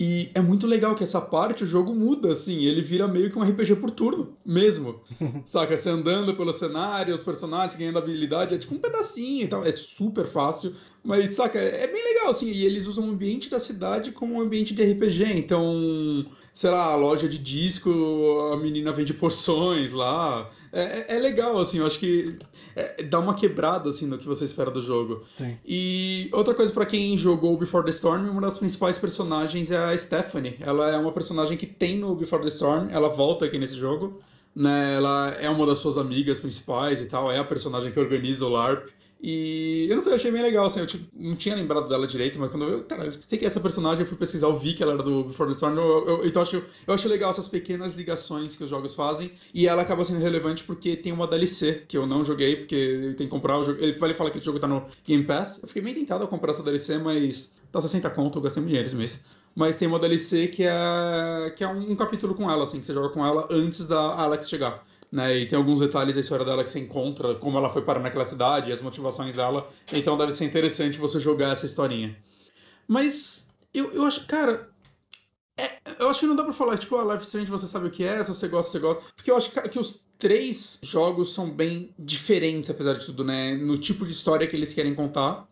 E 0.00 0.30
é 0.32 0.40
muito 0.40 0.64
legal 0.64 0.94
que 0.94 1.02
essa 1.02 1.20
parte 1.20 1.64
o 1.64 1.66
jogo 1.66 1.92
muda, 1.92 2.32
assim, 2.32 2.64
ele 2.64 2.80
vira 2.80 3.08
meio 3.08 3.30
que 3.30 3.38
um 3.38 3.42
RPG 3.42 3.76
por 3.76 3.90
turno, 3.90 4.36
mesmo. 4.46 5.00
Saca? 5.44 5.76
Você 5.76 5.90
andando 5.90 6.36
pelo 6.36 6.52
cenário, 6.52 7.12
os 7.12 7.22
personagens 7.22 7.76
ganhando 7.76 7.98
habilidade, 7.98 8.54
é 8.54 8.58
tipo 8.58 8.76
um 8.76 8.78
pedacinho 8.78 9.44
e 9.44 9.48
tal, 9.48 9.64
é 9.64 9.72
super 9.72 10.26
fácil. 10.26 10.72
Mas, 11.02 11.34
saca, 11.34 11.58
é 11.58 11.86
bem 11.86 12.04
legal, 12.04 12.30
assim, 12.30 12.50
e 12.50 12.64
eles 12.64 12.86
usam 12.86 13.06
o 13.06 13.10
ambiente 13.10 13.48
da 13.50 13.58
cidade 13.58 14.12
como 14.12 14.34
um 14.34 14.40
ambiente 14.40 14.74
de 14.74 14.82
RPG, 14.82 15.24
então, 15.36 16.26
sei 16.58 16.70
lá, 16.70 16.86
a 16.86 16.96
loja 16.96 17.28
de 17.28 17.38
disco, 17.38 17.88
a 18.52 18.56
menina 18.56 18.90
vende 18.90 19.14
porções 19.14 19.92
lá. 19.92 20.50
É, 20.72 20.82
é, 20.82 21.06
é 21.10 21.18
legal, 21.20 21.56
assim, 21.56 21.78
eu 21.78 21.86
acho 21.86 22.00
que 22.00 22.36
é, 22.74 23.00
dá 23.04 23.20
uma 23.20 23.34
quebrada, 23.34 23.90
assim, 23.90 24.08
no 24.08 24.18
que 24.18 24.26
você 24.26 24.42
espera 24.42 24.68
do 24.68 24.80
jogo. 24.80 25.22
Sim. 25.36 25.56
E 25.64 26.28
outra 26.32 26.52
coisa 26.54 26.72
para 26.72 26.84
quem 26.84 27.16
jogou 27.16 27.56
Before 27.56 27.84
the 27.84 27.90
Storm, 27.90 28.28
uma 28.28 28.40
das 28.40 28.58
principais 28.58 28.98
personagens 28.98 29.70
é 29.70 29.76
a 29.76 29.96
Stephanie. 29.96 30.56
Ela 30.58 30.90
é 30.90 30.96
uma 30.98 31.12
personagem 31.12 31.56
que 31.56 31.64
tem 31.64 31.96
no 31.96 32.16
Before 32.16 32.42
the 32.42 32.48
Storm, 32.48 32.88
ela 32.90 33.08
volta 33.08 33.44
aqui 33.44 33.56
nesse 33.56 33.76
jogo. 33.76 34.20
Né, 34.56 34.96
ela 34.96 35.28
é 35.40 35.48
uma 35.48 35.64
das 35.64 35.78
suas 35.78 35.96
amigas 35.96 36.40
principais 36.40 37.00
e 37.00 37.06
tal, 37.06 37.30
é 37.30 37.38
a 37.38 37.44
personagem 37.44 37.92
que 37.92 38.00
organiza 38.00 38.44
o 38.44 38.48
LARP. 38.48 38.88
E 39.20 39.86
eu 39.88 39.96
não 39.96 40.02
sei, 40.02 40.12
eu 40.12 40.16
achei 40.16 40.30
bem 40.30 40.42
legal, 40.42 40.66
assim, 40.66 40.78
eu 40.78 40.86
tipo, 40.86 41.04
não 41.12 41.34
tinha 41.34 41.54
lembrado 41.56 41.88
dela 41.88 42.06
direito, 42.06 42.38
mas 42.38 42.50
quando 42.52 42.64
eu, 42.66 42.84
cara, 42.84 43.06
eu 43.06 43.12
sei 43.20 43.36
que 43.36 43.44
essa 43.44 43.58
personagem, 43.58 44.02
eu 44.02 44.06
fui 44.06 44.16
pesquisar, 44.16 44.46
eu 44.46 44.54
vi 44.54 44.74
que 44.74 44.82
ela 44.82 44.92
era 44.92 45.02
do 45.02 45.24
Before 45.24 45.48
the 45.48 45.54
Storm, 45.54 45.76
eu, 45.76 46.06
eu, 46.06 46.26
então 46.26 46.40
eu 46.40 46.46
acho, 46.46 46.64
eu 46.86 46.94
acho 46.94 47.08
legal 47.08 47.30
essas 47.30 47.48
pequenas 47.48 47.96
ligações 47.96 48.54
que 48.54 48.62
os 48.62 48.70
jogos 48.70 48.94
fazem, 48.94 49.32
e 49.52 49.66
ela 49.66 49.82
acaba 49.82 50.04
sendo 50.04 50.20
relevante 50.20 50.62
porque 50.62 50.96
tem 50.96 51.10
uma 51.10 51.26
DLC 51.26 51.82
que 51.88 51.98
eu 51.98 52.06
não 52.06 52.24
joguei, 52.24 52.56
porque 52.56 53.14
tem 53.16 53.26
que 53.26 53.30
comprar 53.30 53.58
o 53.58 53.64
jogo, 53.64 53.82
ele 53.82 53.98
vai 53.98 54.14
falar 54.14 54.30
que 54.30 54.36
esse 54.36 54.46
jogo 54.46 54.60
tá 54.60 54.68
no 54.68 54.86
Game 55.04 55.24
Pass, 55.24 55.58
eu 55.62 55.66
fiquei 55.66 55.82
bem 55.82 55.94
tentado 55.94 56.22
a 56.22 56.28
comprar 56.28 56.52
essa 56.52 56.62
DLC, 56.62 56.98
mas 56.98 57.52
tá 57.72 57.80
60 57.80 58.08
conto, 58.10 58.38
eu 58.38 58.42
gastei 58.42 58.60
muito 58.60 58.68
dinheiro 58.68 58.86
esse 58.86 58.96
mês. 58.96 59.24
Mas 59.52 59.76
tem 59.76 59.88
uma 59.88 59.98
DLC 59.98 60.46
que 60.46 60.62
é, 60.62 61.52
que 61.56 61.64
é 61.64 61.68
um 61.68 61.96
capítulo 61.96 62.36
com 62.36 62.48
ela, 62.48 62.62
assim, 62.62 62.78
que 62.78 62.86
você 62.86 62.94
joga 62.94 63.08
com 63.08 63.26
ela 63.26 63.48
antes 63.50 63.84
da 63.88 63.98
Alex 63.98 64.48
chegar 64.48 64.86
né? 65.10 65.36
E 65.38 65.46
tem 65.46 65.56
alguns 65.56 65.80
detalhes 65.80 66.14
da 66.14 66.20
história 66.20 66.44
dela 66.44 66.62
que 66.62 66.70
você 66.70 66.78
encontra, 66.78 67.34
como 67.34 67.58
ela 67.58 67.70
foi 67.70 67.82
parar 67.82 68.00
naquela 68.00 68.26
cidade, 68.26 68.72
as 68.72 68.80
motivações 68.80 69.36
dela. 69.36 69.68
Então 69.92 70.16
deve 70.16 70.32
ser 70.32 70.44
interessante 70.44 70.98
você 70.98 71.18
jogar 71.18 71.52
essa 71.52 71.66
historinha. 71.66 72.16
Mas 72.86 73.48
eu, 73.72 73.92
eu 73.92 74.04
acho, 74.04 74.26
cara. 74.26 74.68
É, 75.56 75.80
eu 75.98 76.08
acho 76.08 76.20
que 76.20 76.26
não 76.26 76.36
dá 76.36 76.44
pra 76.44 76.52
falar, 76.52 76.78
tipo, 76.78 76.94
a 76.96 77.02
ah, 77.02 77.14
Life 77.14 77.26
Strange 77.26 77.50
você 77.50 77.66
sabe 77.66 77.88
o 77.88 77.90
que 77.90 78.04
é, 78.04 78.22
se 78.22 78.32
você 78.32 78.46
gosta, 78.46 78.70
você 78.70 78.78
gosta. 78.78 79.02
Porque 79.16 79.30
eu 79.30 79.36
acho 79.36 79.50
que 79.50 79.78
os 79.78 80.00
três 80.18 80.78
jogos 80.82 81.32
são 81.32 81.50
bem 81.50 81.92
diferentes, 81.98 82.70
apesar 82.70 82.94
de 82.94 83.04
tudo, 83.04 83.24
né? 83.24 83.56
No 83.56 83.76
tipo 83.76 84.06
de 84.06 84.12
história 84.12 84.46
que 84.46 84.54
eles 84.54 84.72
querem 84.72 84.94
contar. 84.94 85.48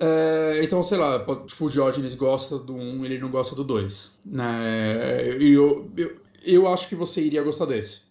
É, 0.00 0.60
então, 0.64 0.82
sei 0.82 0.98
lá, 0.98 1.24
tipo, 1.46 1.66
o 1.66 1.70
Diógenes 1.70 2.16
gosta 2.16 2.58
do 2.58 2.74
1, 2.74 2.76
um, 2.76 3.04
ele 3.04 3.18
não 3.18 3.30
gosta 3.30 3.54
do 3.54 3.62
2. 3.62 4.18
Né? 4.26 5.38
E 5.38 5.52
eu, 5.52 5.88
eu, 5.96 6.16
eu 6.44 6.66
acho 6.66 6.88
que 6.88 6.96
você 6.96 7.22
iria 7.22 7.42
gostar 7.42 7.66
desse. 7.66 8.01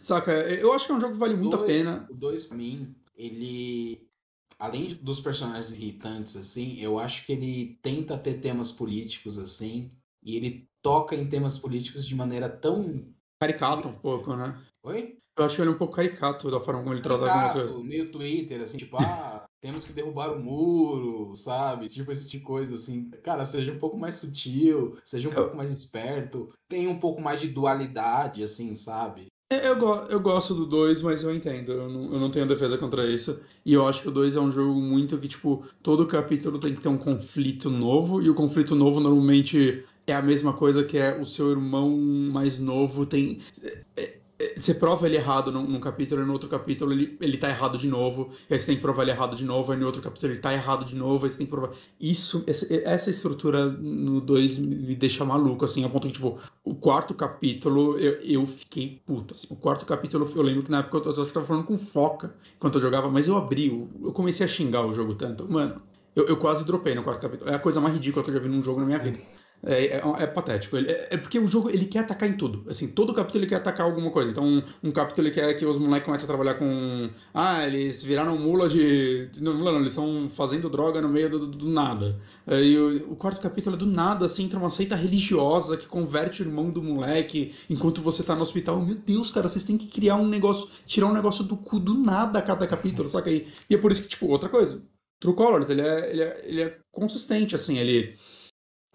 Saca? 0.00 0.32
Eu 0.32 0.72
acho 0.72 0.86
que 0.86 0.92
é 0.92 0.94
um 0.94 1.00
jogo 1.00 1.12
que 1.12 1.18
vale 1.18 1.36
muito 1.36 1.56
dois, 1.56 1.70
a 1.70 1.74
pena. 1.74 2.06
O 2.10 2.14
2, 2.14 2.44
pra 2.44 2.56
mim, 2.56 2.94
ele. 3.16 4.06
Além 4.58 4.94
dos 4.94 5.20
personagens 5.20 5.72
irritantes, 5.72 6.36
assim, 6.36 6.80
eu 6.80 6.98
acho 6.98 7.26
que 7.26 7.32
ele 7.32 7.78
tenta 7.82 8.16
ter 8.16 8.34
temas 8.34 8.70
políticos, 8.70 9.38
assim, 9.38 9.90
e 10.22 10.36
ele 10.36 10.68
toca 10.80 11.16
em 11.16 11.28
temas 11.28 11.58
políticos 11.58 12.06
de 12.06 12.14
maneira 12.14 12.48
tão. 12.48 13.12
Caricato 13.40 13.88
um 13.88 13.94
pouco, 13.94 14.36
né? 14.36 14.58
Oi? 14.84 15.18
Eu 15.36 15.44
acho 15.44 15.60
ele 15.60 15.70
um 15.70 15.78
pouco 15.78 15.96
caricato 15.96 16.48
da 16.48 16.60
forma 16.60 16.82
como 16.82 16.94
ele 16.94 17.02
trata 17.02 17.26
com 17.26 17.48
você. 17.48 17.82
meio 17.82 18.12
Twitter, 18.12 18.60
assim, 18.60 18.78
tipo, 18.78 18.96
ah, 18.96 19.44
temos 19.60 19.84
que 19.84 19.92
derrubar 19.92 20.30
o 20.30 20.40
muro, 20.40 21.34
sabe? 21.34 21.88
Tipo 21.88 22.12
esse 22.12 22.28
tipo 22.28 22.44
de 22.44 22.46
coisa, 22.46 22.74
assim. 22.74 23.10
Cara, 23.22 23.44
seja 23.44 23.72
um 23.72 23.78
pouco 23.78 23.98
mais 23.98 24.14
sutil, 24.14 24.96
seja 25.04 25.28
um 25.28 25.32
eu... 25.32 25.42
pouco 25.42 25.56
mais 25.56 25.70
esperto, 25.70 26.54
tenha 26.68 26.88
um 26.88 27.00
pouco 27.00 27.20
mais 27.20 27.40
de 27.40 27.48
dualidade, 27.48 28.44
assim, 28.44 28.76
sabe? 28.76 29.26
É, 29.50 29.68
eu, 29.68 29.76
eu 30.08 30.20
gosto 30.20 30.54
do 30.54 30.66
2, 30.66 31.02
mas 31.02 31.22
eu 31.22 31.34
entendo. 31.34 31.72
Eu 31.72 31.88
não, 31.88 32.12
eu 32.14 32.18
não 32.20 32.30
tenho 32.30 32.46
defesa 32.46 32.78
contra 32.78 33.06
isso. 33.06 33.40
E 33.64 33.72
eu 33.72 33.86
acho 33.86 34.02
que 34.02 34.08
o 34.08 34.10
2 34.10 34.36
é 34.36 34.40
um 34.40 34.50
jogo 34.50 34.80
muito 34.80 35.18
que, 35.18 35.28
tipo, 35.28 35.64
todo 35.82 36.06
capítulo 36.06 36.58
tem 36.58 36.74
que 36.74 36.80
ter 36.80 36.88
um 36.88 36.98
conflito 36.98 37.68
novo. 37.70 38.22
E 38.22 38.30
o 38.30 38.34
conflito 38.34 38.74
novo 38.74 39.00
normalmente 39.00 39.84
é 40.06 40.14
a 40.14 40.22
mesma 40.22 40.52
coisa 40.52 40.82
que 40.84 40.96
é 40.98 41.16
o 41.20 41.26
seu 41.26 41.50
irmão 41.50 41.96
mais 41.96 42.58
novo 42.58 43.04
tem. 43.06 43.38
É, 43.62 43.84
é, 43.96 44.18
você 44.56 44.74
prova 44.74 45.06
ele 45.06 45.16
errado 45.16 45.52
num, 45.52 45.66
num, 45.66 45.80
capítulo, 45.80 46.22
e 46.22 46.24
no 46.24 46.32
outro 46.32 46.48
capítulo 46.48 46.92
ele, 46.92 47.16
ele 47.20 47.36
tá 47.36 47.48
errado 47.48 47.78
de 47.78 47.88
novo, 47.88 48.30
aí 48.50 48.58
você 48.58 48.66
tem 48.66 48.76
que 48.76 48.82
provar 48.82 49.02
ele 49.02 49.10
errado 49.10 49.36
de 49.36 49.44
novo, 49.44 49.72
aí 49.72 49.78
no 49.78 49.86
outro 49.86 50.02
capítulo 50.02 50.32
ele 50.32 50.40
tá 50.40 50.52
errado 50.52 50.84
de 50.84 50.96
novo, 50.96 51.24
aí 51.24 51.30
você 51.30 51.38
tem 51.38 51.46
que 51.46 51.52
provar. 51.52 51.70
Isso, 52.00 52.44
essa, 52.46 53.10
estrutura 53.10 53.66
no 53.66 54.20
2 54.20 54.58
me 54.58 54.94
deixa 54.94 55.24
maluco, 55.24 55.64
assim, 55.64 55.84
a 55.84 55.88
ponto 55.88 56.06
que, 56.06 56.14
tipo, 56.14 56.38
o 56.64 56.74
quarto 56.74 57.14
capítulo 57.14 57.98
eu, 57.98 58.20
eu 58.22 58.46
fiquei 58.46 59.00
puto, 59.06 59.34
assim. 59.34 59.46
O 59.50 59.56
quarto 59.56 59.86
capítulo, 59.86 60.30
eu 60.34 60.42
lembro 60.42 60.62
que 60.62 60.70
na 60.70 60.80
época 60.80 61.08
eu, 61.08 61.14
eu 61.14 61.26
tava 61.26 61.46
falando 61.46 61.64
com 61.64 61.78
foca 61.78 62.34
enquanto 62.56 62.76
eu 62.76 62.80
jogava, 62.80 63.10
mas 63.10 63.28
eu 63.28 63.36
abri, 63.36 63.68
eu, 63.68 63.88
eu 64.06 64.12
comecei 64.12 64.44
a 64.44 64.48
xingar 64.48 64.86
o 64.86 64.92
jogo 64.92 65.14
tanto. 65.14 65.50
Mano, 65.50 65.80
eu, 66.14 66.26
eu 66.26 66.36
quase 66.36 66.64
dropei 66.64 66.94
no 66.94 67.02
quarto 67.02 67.20
capítulo. 67.20 67.50
É 67.50 67.54
a 67.54 67.58
coisa 67.58 67.80
mais 67.80 67.94
ridícula 67.94 68.22
que 68.22 68.30
eu 68.30 68.34
já 68.34 68.40
vi 68.40 68.48
num 68.48 68.62
jogo 68.62 68.80
na 68.80 68.86
minha 68.86 68.98
vida. 68.98 69.18
É, 69.66 69.96
é, 69.96 70.02
é, 70.18 70.26
patético. 70.26 70.76
Ele, 70.76 70.90
é, 70.90 71.08
é, 71.12 71.16
porque 71.16 71.38
o 71.38 71.46
jogo 71.46 71.70
ele 71.70 71.86
quer 71.86 72.00
atacar 72.00 72.28
em 72.28 72.34
tudo. 72.34 72.64
Assim, 72.68 72.88
todo 72.88 73.14
capítulo 73.14 73.44
ele 73.44 73.48
quer 73.48 73.56
atacar 73.56 73.86
alguma 73.86 74.10
coisa. 74.10 74.30
Então, 74.30 74.44
um, 74.44 74.62
um 74.82 74.92
capítulo 74.92 75.26
ele 75.26 75.34
quer 75.34 75.54
que 75.54 75.64
os 75.64 75.78
moleques 75.78 76.04
comecem 76.04 76.24
a 76.24 76.28
trabalhar 76.28 76.54
com. 76.54 77.08
Ah, 77.32 77.66
eles 77.66 78.02
viraram 78.02 78.36
mula 78.38 78.68
de. 78.68 79.30
Não, 79.40 79.54
não, 79.54 79.76
eles 79.76 79.92
estão 79.92 80.28
fazendo 80.28 80.68
droga 80.68 81.00
no 81.00 81.08
meio 81.08 81.30
do, 81.30 81.38
do, 81.38 81.46
do 81.46 81.68
nada. 81.68 82.20
É, 82.46 82.62
e 82.62 82.78
o, 82.78 83.12
o, 83.12 83.16
quarto 83.16 83.40
capítulo 83.40 83.76
é 83.76 83.78
do 83.78 83.86
nada, 83.86 84.26
assim, 84.26 84.44
entra 84.44 84.58
uma 84.58 84.70
seita 84.70 84.94
religiosa 84.94 85.76
que 85.76 85.86
converte 85.86 86.42
o 86.42 86.46
irmão 86.46 86.70
do 86.70 86.82
moleque 86.82 87.54
enquanto 87.70 88.02
você 88.02 88.22
tá 88.22 88.36
no 88.36 88.42
hospital. 88.42 88.80
Meu 88.82 88.96
Deus, 88.96 89.30
cara, 89.30 89.48
vocês 89.48 89.64
têm 89.64 89.78
que 89.78 89.86
criar 89.86 90.16
um 90.16 90.28
negócio, 90.28 90.68
tirar 90.84 91.06
um 91.06 91.14
negócio 91.14 91.42
do 91.42 91.56
cu 91.56 91.78
do 91.80 91.94
nada 91.94 92.38
a 92.38 92.42
cada 92.42 92.66
capítulo, 92.66 93.08
saca 93.08 93.30
aí? 93.30 93.46
E 93.70 93.74
é 93.74 93.78
por 93.78 93.90
isso 93.90 94.02
que, 94.02 94.08
tipo, 94.08 94.26
outra 94.26 94.48
coisa. 94.48 94.82
True 95.20 95.34
Colors, 95.34 95.70
ele 95.70 95.80
é, 95.80 96.10
ele 96.10 96.22
é, 96.22 96.42
ele 96.44 96.62
é 96.62 96.78
consistente, 96.92 97.54
assim, 97.54 97.78
ele 97.78 98.14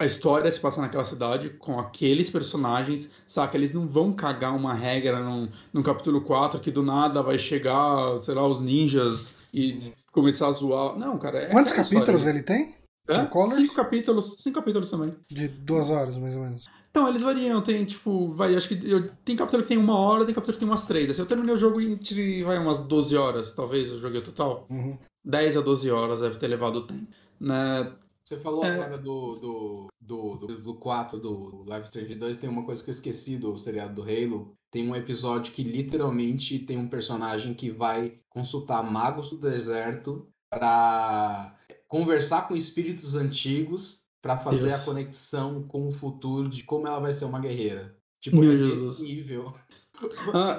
a 0.00 0.06
história 0.06 0.50
se 0.50 0.58
passa 0.58 0.80
naquela 0.80 1.04
cidade 1.04 1.50
com 1.50 1.78
aqueles 1.78 2.30
personagens, 2.30 3.10
saca? 3.26 3.54
Eles 3.54 3.74
não 3.74 3.86
vão 3.86 4.14
cagar 4.14 4.56
uma 4.56 4.72
regra 4.72 5.20
num, 5.20 5.46
num 5.70 5.82
capítulo 5.82 6.22
4 6.22 6.58
que 6.58 6.70
do 6.70 6.82
nada 6.82 7.22
vai 7.22 7.38
chegar, 7.38 8.16
sei 8.22 8.34
lá, 8.34 8.46
os 8.46 8.62
ninjas 8.62 9.34
e 9.52 9.92
começar 10.10 10.46
a 10.48 10.52
zoar. 10.52 10.98
Não, 10.98 11.18
cara. 11.18 11.40
É 11.40 11.46
Quantos 11.50 11.74
capítulos 11.74 12.22
história. 12.22 12.30
ele 12.30 12.42
tem? 12.42 12.74
É? 13.06 13.14
Cinco 13.50 13.74
capítulos, 13.74 14.36
cinco 14.38 14.58
capítulos 14.58 14.90
também. 14.90 15.10
De 15.30 15.48
duas 15.48 15.90
horas, 15.90 16.16
mais 16.16 16.34
ou 16.34 16.44
menos. 16.44 16.64
Então, 16.90 17.06
eles 17.06 17.20
variam, 17.20 17.60
tem 17.60 17.84
tipo, 17.84 18.32
vai, 18.32 18.56
acho 18.56 18.68
que 18.68 18.90
eu, 18.90 19.10
tem 19.22 19.36
capítulo 19.36 19.62
que 19.62 19.68
tem 19.68 19.78
uma 19.78 19.98
hora, 19.98 20.24
tem 20.24 20.34
capítulo 20.34 20.54
que 20.54 20.60
tem 20.60 20.68
umas 20.68 20.86
três. 20.86 21.10
Assim, 21.10 21.20
eu 21.20 21.26
terminei 21.26 21.54
o 21.54 21.58
jogo 21.58 21.78
entre, 21.78 22.42
vai, 22.42 22.56
umas 22.56 22.80
12 22.80 23.16
horas, 23.16 23.52
talvez, 23.52 23.90
eu 23.90 23.98
joguei 23.98 24.20
o 24.20 24.24
total. 24.24 24.66
Uhum. 24.70 24.96
10 25.22 25.58
a 25.58 25.60
12 25.60 25.90
horas 25.90 26.20
deve 26.20 26.38
ter 26.38 26.48
levado 26.48 26.76
o 26.76 26.86
tempo. 26.86 27.06
Né? 27.38 27.92
Você 28.30 28.38
falou 28.38 28.64
é... 28.64 28.70
agora 28.70 28.96
do, 28.96 29.34
do, 29.34 29.88
do, 30.00 30.36
do, 30.36 30.62
do 30.62 30.74
4 30.76 31.18
do 31.18 31.64
Live 31.66 31.86
Strange 31.86 32.14
2, 32.14 32.36
tem 32.36 32.48
uma 32.48 32.62
coisa 32.62 32.80
que 32.80 32.88
eu 32.88 32.92
esqueci 32.92 33.36
do 33.36 33.58
seriado 33.58 33.94
do 33.94 34.02
Halo. 34.02 34.56
Tem 34.70 34.88
um 34.88 34.94
episódio 34.94 35.52
que 35.52 35.64
literalmente 35.64 36.60
tem 36.60 36.78
um 36.78 36.88
personagem 36.88 37.54
que 37.54 37.72
vai 37.72 38.20
consultar 38.28 38.84
magos 38.84 39.30
do 39.30 39.36
deserto 39.36 40.28
para 40.48 41.58
conversar 41.88 42.46
com 42.46 42.54
espíritos 42.54 43.16
antigos 43.16 44.04
para 44.22 44.36
fazer 44.36 44.68
Isso. 44.68 44.76
a 44.76 44.84
conexão 44.84 45.64
com 45.64 45.88
o 45.88 45.90
futuro 45.90 46.48
de 46.48 46.62
como 46.62 46.86
ela 46.86 47.00
vai 47.00 47.12
ser 47.12 47.24
uma 47.24 47.40
guerreira. 47.40 47.96
Tipo, 48.20 48.36
Meu 48.36 48.52
é 48.52 48.56
Jesus. 48.56 49.00
nível. 49.00 49.52
Ah, 50.32 50.56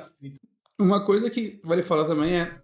uma 0.77 1.03
coisa 1.03 1.27
que 1.27 1.59
vale 1.63 1.81
falar 1.81 2.05
também 2.05 2.33
é 2.33 2.61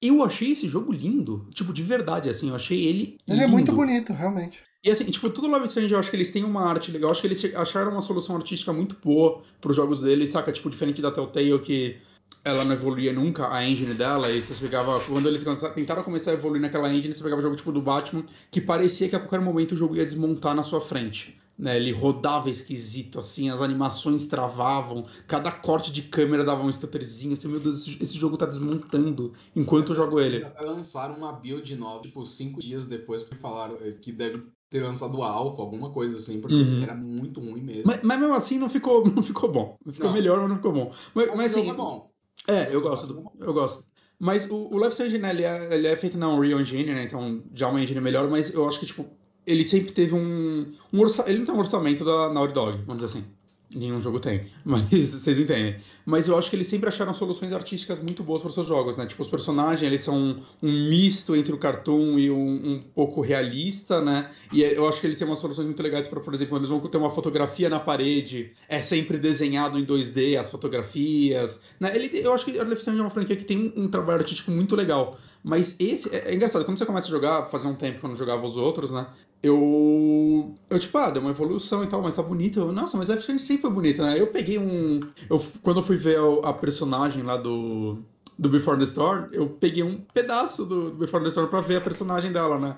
eu 0.00 0.22
achei 0.24 0.52
esse 0.52 0.68
jogo 0.68 0.92
lindo, 0.92 1.48
tipo, 1.52 1.72
de 1.72 1.82
verdade, 1.82 2.28
assim, 2.28 2.48
eu 2.48 2.54
achei 2.54 2.84
ele. 2.84 3.18
Ele 3.26 3.38
lindo. 3.38 3.42
é 3.42 3.46
muito 3.46 3.72
bonito, 3.72 4.12
realmente. 4.12 4.60
E 4.82 4.90
assim, 4.90 5.04
tipo, 5.04 5.28
tudo 5.28 5.48
Love 5.48 5.66
Strange 5.66 5.92
eu 5.92 5.98
acho 5.98 6.08
que 6.08 6.16
eles 6.16 6.30
têm 6.30 6.44
uma 6.44 6.64
arte 6.64 6.92
legal, 6.92 7.08
eu 7.08 7.12
acho 7.12 7.20
que 7.20 7.26
eles 7.26 7.44
acharam 7.56 7.90
uma 7.92 8.00
solução 8.00 8.36
artística 8.36 8.72
muito 8.72 8.96
boa 9.02 9.42
pros 9.60 9.74
jogos 9.74 10.00
deles, 10.00 10.30
saca? 10.30 10.52
Tipo, 10.52 10.70
diferente 10.70 11.02
da 11.02 11.10
Telltale, 11.10 11.58
que 11.58 11.98
ela 12.44 12.64
não 12.64 12.72
evoluía 12.72 13.12
nunca, 13.12 13.52
a 13.52 13.64
engine 13.64 13.94
dela, 13.94 14.30
e 14.30 14.40
você 14.40 14.54
pegava. 14.54 15.00
Quando 15.00 15.28
eles 15.28 15.44
tentaram 15.74 16.02
começar 16.02 16.30
a 16.30 16.34
evoluir 16.34 16.62
naquela 16.62 16.92
engine, 16.92 17.12
você 17.12 17.22
pegava 17.22 17.40
o 17.40 17.42
jogo 17.42 17.56
tipo 17.56 17.72
do 17.72 17.82
Batman, 17.82 18.24
que 18.50 18.60
parecia 18.60 19.08
que 19.08 19.16
a 19.16 19.18
qualquer 19.18 19.40
momento 19.40 19.72
o 19.72 19.76
jogo 19.76 19.96
ia 19.96 20.04
desmontar 20.04 20.54
na 20.54 20.62
sua 20.62 20.80
frente. 20.80 21.37
Né, 21.58 21.76
ele 21.76 21.90
rodava 21.90 22.48
esquisito, 22.48 23.18
assim, 23.18 23.50
as 23.50 23.60
animações 23.60 24.28
travavam, 24.28 25.04
cada 25.26 25.50
corte 25.50 25.90
de 25.90 26.02
câmera 26.02 26.44
dava 26.44 26.62
um 26.62 26.70
stutterzinho, 26.70 27.32
assim, 27.32 27.48
meu 27.48 27.58
Deus, 27.58 27.82
esse, 27.82 28.00
esse 28.00 28.16
jogo 28.16 28.36
tá 28.36 28.46
desmontando 28.46 29.32
enquanto 29.56 29.90
eu 29.90 29.96
jogo 29.96 30.20
ele. 30.20 30.36
Eles 30.36 30.46
até 30.46 30.64
lançaram 30.64 31.16
uma 31.16 31.32
build 31.32 31.74
nova, 31.74 32.00
tipo, 32.00 32.24
cinco 32.24 32.60
dias 32.60 32.86
depois, 32.86 33.24
porque 33.24 33.42
falaram 33.42 33.76
eh, 33.80 33.90
que 33.90 34.12
deve 34.12 34.40
ter 34.70 34.82
lançado 34.82 35.22
alfa, 35.22 35.62
alguma 35.62 35.90
coisa 35.90 36.16
assim, 36.16 36.40
porque 36.40 36.54
uhum. 36.54 36.82
era 36.82 36.94
muito 36.94 37.40
ruim 37.40 37.62
mesmo. 37.62 37.84
Mas, 37.86 38.02
mas, 38.02 38.20
mesmo 38.20 38.34
assim 38.34 38.58
não 38.58 38.68
ficou, 38.68 39.06
não 39.10 39.22
ficou 39.22 39.50
bom. 39.50 39.76
Ficou 39.90 40.08
não. 40.08 40.14
melhor, 40.14 40.38
mas 40.40 40.48
não 40.48 40.56
ficou 40.56 40.72
bom. 40.72 40.92
Mas, 41.14 41.36
mas 41.36 41.56
assim. 41.56 41.70
É 41.70 41.74
bom. 41.74 42.10
É, 42.46 42.74
eu 42.74 42.80
gosto. 42.80 43.06
Do, 43.06 43.32
eu 43.40 43.52
gosto. 43.52 43.84
Mas 44.18 44.50
o, 44.50 44.74
o 44.74 44.78
Life 44.78 44.90
Strange, 44.90 45.18
né, 45.18 45.30
ele 45.30 45.44
é, 45.44 45.74
ele 45.74 45.86
é 45.86 45.96
feito 45.96 46.18
na 46.18 46.28
Unreal 46.28 46.60
Engine, 46.60 46.92
né? 46.92 47.04
Então 47.04 47.42
já 47.54 47.66
é 47.66 47.70
uma 47.70 47.80
engine 47.80 48.00
melhor, 48.00 48.28
mas 48.28 48.52
eu 48.52 48.66
acho 48.66 48.80
que, 48.80 48.86
tipo, 48.86 49.06
ele 49.48 49.64
sempre 49.64 49.92
teve 49.92 50.14
um. 50.14 50.66
um. 50.92 51.06
Ele 51.26 51.38
não 51.38 51.46
tem 51.46 51.54
um 51.54 51.58
orçamento 51.58 52.04
da 52.04 52.30
Naughty 52.30 52.52
Dog, 52.52 52.78
vamos 52.86 53.02
dizer 53.02 53.18
assim. 53.18 53.24
Nenhum 53.70 54.00
jogo 54.00 54.18
tem, 54.18 54.46
mas 54.64 54.88
vocês 54.88 55.38
entendem. 55.38 55.76
Mas 56.06 56.26
eu 56.26 56.38
acho 56.38 56.48
que 56.48 56.56
eles 56.56 56.66
sempre 56.66 56.88
acharam 56.88 57.12
soluções 57.12 57.52
artísticas 57.52 58.00
muito 58.00 58.22
boas 58.22 58.40
para 58.40 58.48
os 58.48 58.54
seus 58.54 58.66
jogos, 58.66 58.96
né? 58.96 59.04
Tipo, 59.04 59.22
os 59.22 59.28
personagens, 59.28 59.82
eles 59.82 60.00
são 60.00 60.42
um 60.62 60.88
misto 60.88 61.36
entre 61.36 61.52
o 61.52 61.58
cartoon 61.58 62.18
e 62.18 62.30
um, 62.30 62.72
um 62.72 62.82
pouco 62.94 63.20
realista, 63.20 64.00
né? 64.00 64.30
E 64.50 64.62
eu 64.62 64.88
acho 64.88 65.00
que 65.02 65.06
eles 65.06 65.18
têm 65.18 65.26
umas 65.26 65.38
soluções 65.38 65.66
muito 65.66 65.82
legais 65.82 66.08
para, 66.08 66.18
por 66.18 66.32
exemplo, 66.32 66.54
quando 66.54 66.62
eles 66.62 66.70
vão 66.70 66.80
ter 66.80 66.96
uma 66.96 67.10
fotografia 67.10 67.68
na 67.68 67.78
parede, 67.78 68.52
é 68.68 68.80
sempre 68.80 69.18
desenhado 69.18 69.78
em 69.78 69.84
2D 69.84 70.38
as 70.38 70.50
fotografias, 70.50 71.60
né? 71.78 71.94
Ele, 71.94 72.10
eu 72.14 72.32
acho 72.32 72.46
que 72.46 72.58
a 72.58 72.64
Left 72.64 72.88
é 72.88 72.92
uma 72.92 73.10
franquia 73.10 73.36
que 73.36 73.44
tem 73.44 73.70
um, 73.76 73.84
um 73.84 73.88
trabalho 73.88 74.20
artístico 74.20 74.50
muito 74.50 74.74
legal. 74.74 75.18
Mas 75.42 75.76
esse 75.78 76.14
é, 76.14 76.30
é, 76.30 76.34
engraçado, 76.34 76.64
quando 76.64 76.78
você 76.78 76.86
começa 76.86 77.06
a 77.06 77.10
jogar, 77.10 77.46
fazia 77.46 77.70
um 77.70 77.74
tempo 77.74 77.98
que 77.98 78.04
eu 78.04 78.08
não 78.08 78.16
jogava 78.16 78.44
os 78.44 78.56
outros, 78.56 78.90
né? 78.90 79.06
Eu. 79.42 80.54
Eu, 80.68 80.78
tipo, 80.78 80.98
ah, 80.98 81.10
deu 81.10 81.22
uma 81.22 81.30
evolução 81.30 81.84
e 81.84 81.86
tal, 81.86 82.02
mas 82.02 82.16
tá 82.16 82.22
bonito. 82.22 82.60
Eu, 82.60 82.72
Nossa, 82.72 82.96
mas 82.96 83.08
a 83.10 83.14
Strange 83.14 83.42
sempre 83.42 83.62
foi 83.62 83.70
bonito, 83.70 84.02
né? 84.02 84.18
Eu 84.18 84.28
peguei 84.28 84.58
um. 84.58 85.00
Eu, 85.28 85.44
quando 85.62 85.78
eu 85.78 85.82
fui 85.82 85.96
ver 85.96 86.18
a, 86.18 86.50
a 86.50 86.52
personagem 86.52 87.22
lá 87.22 87.36
do. 87.36 87.98
Do 88.40 88.48
Before 88.48 88.78
the 88.78 88.84
Storm, 88.84 89.26
eu 89.32 89.48
peguei 89.48 89.82
um 89.82 90.00
pedaço 90.14 90.64
do, 90.64 90.92
do 90.92 90.96
Before 90.96 91.20
the 91.20 91.28
Storm 91.28 91.48
pra 91.48 91.60
ver 91.60 91.78
a 91.78 91.80
personagem 91.80 92.30
dela, 92.30 92.56
né? 92.56 92.76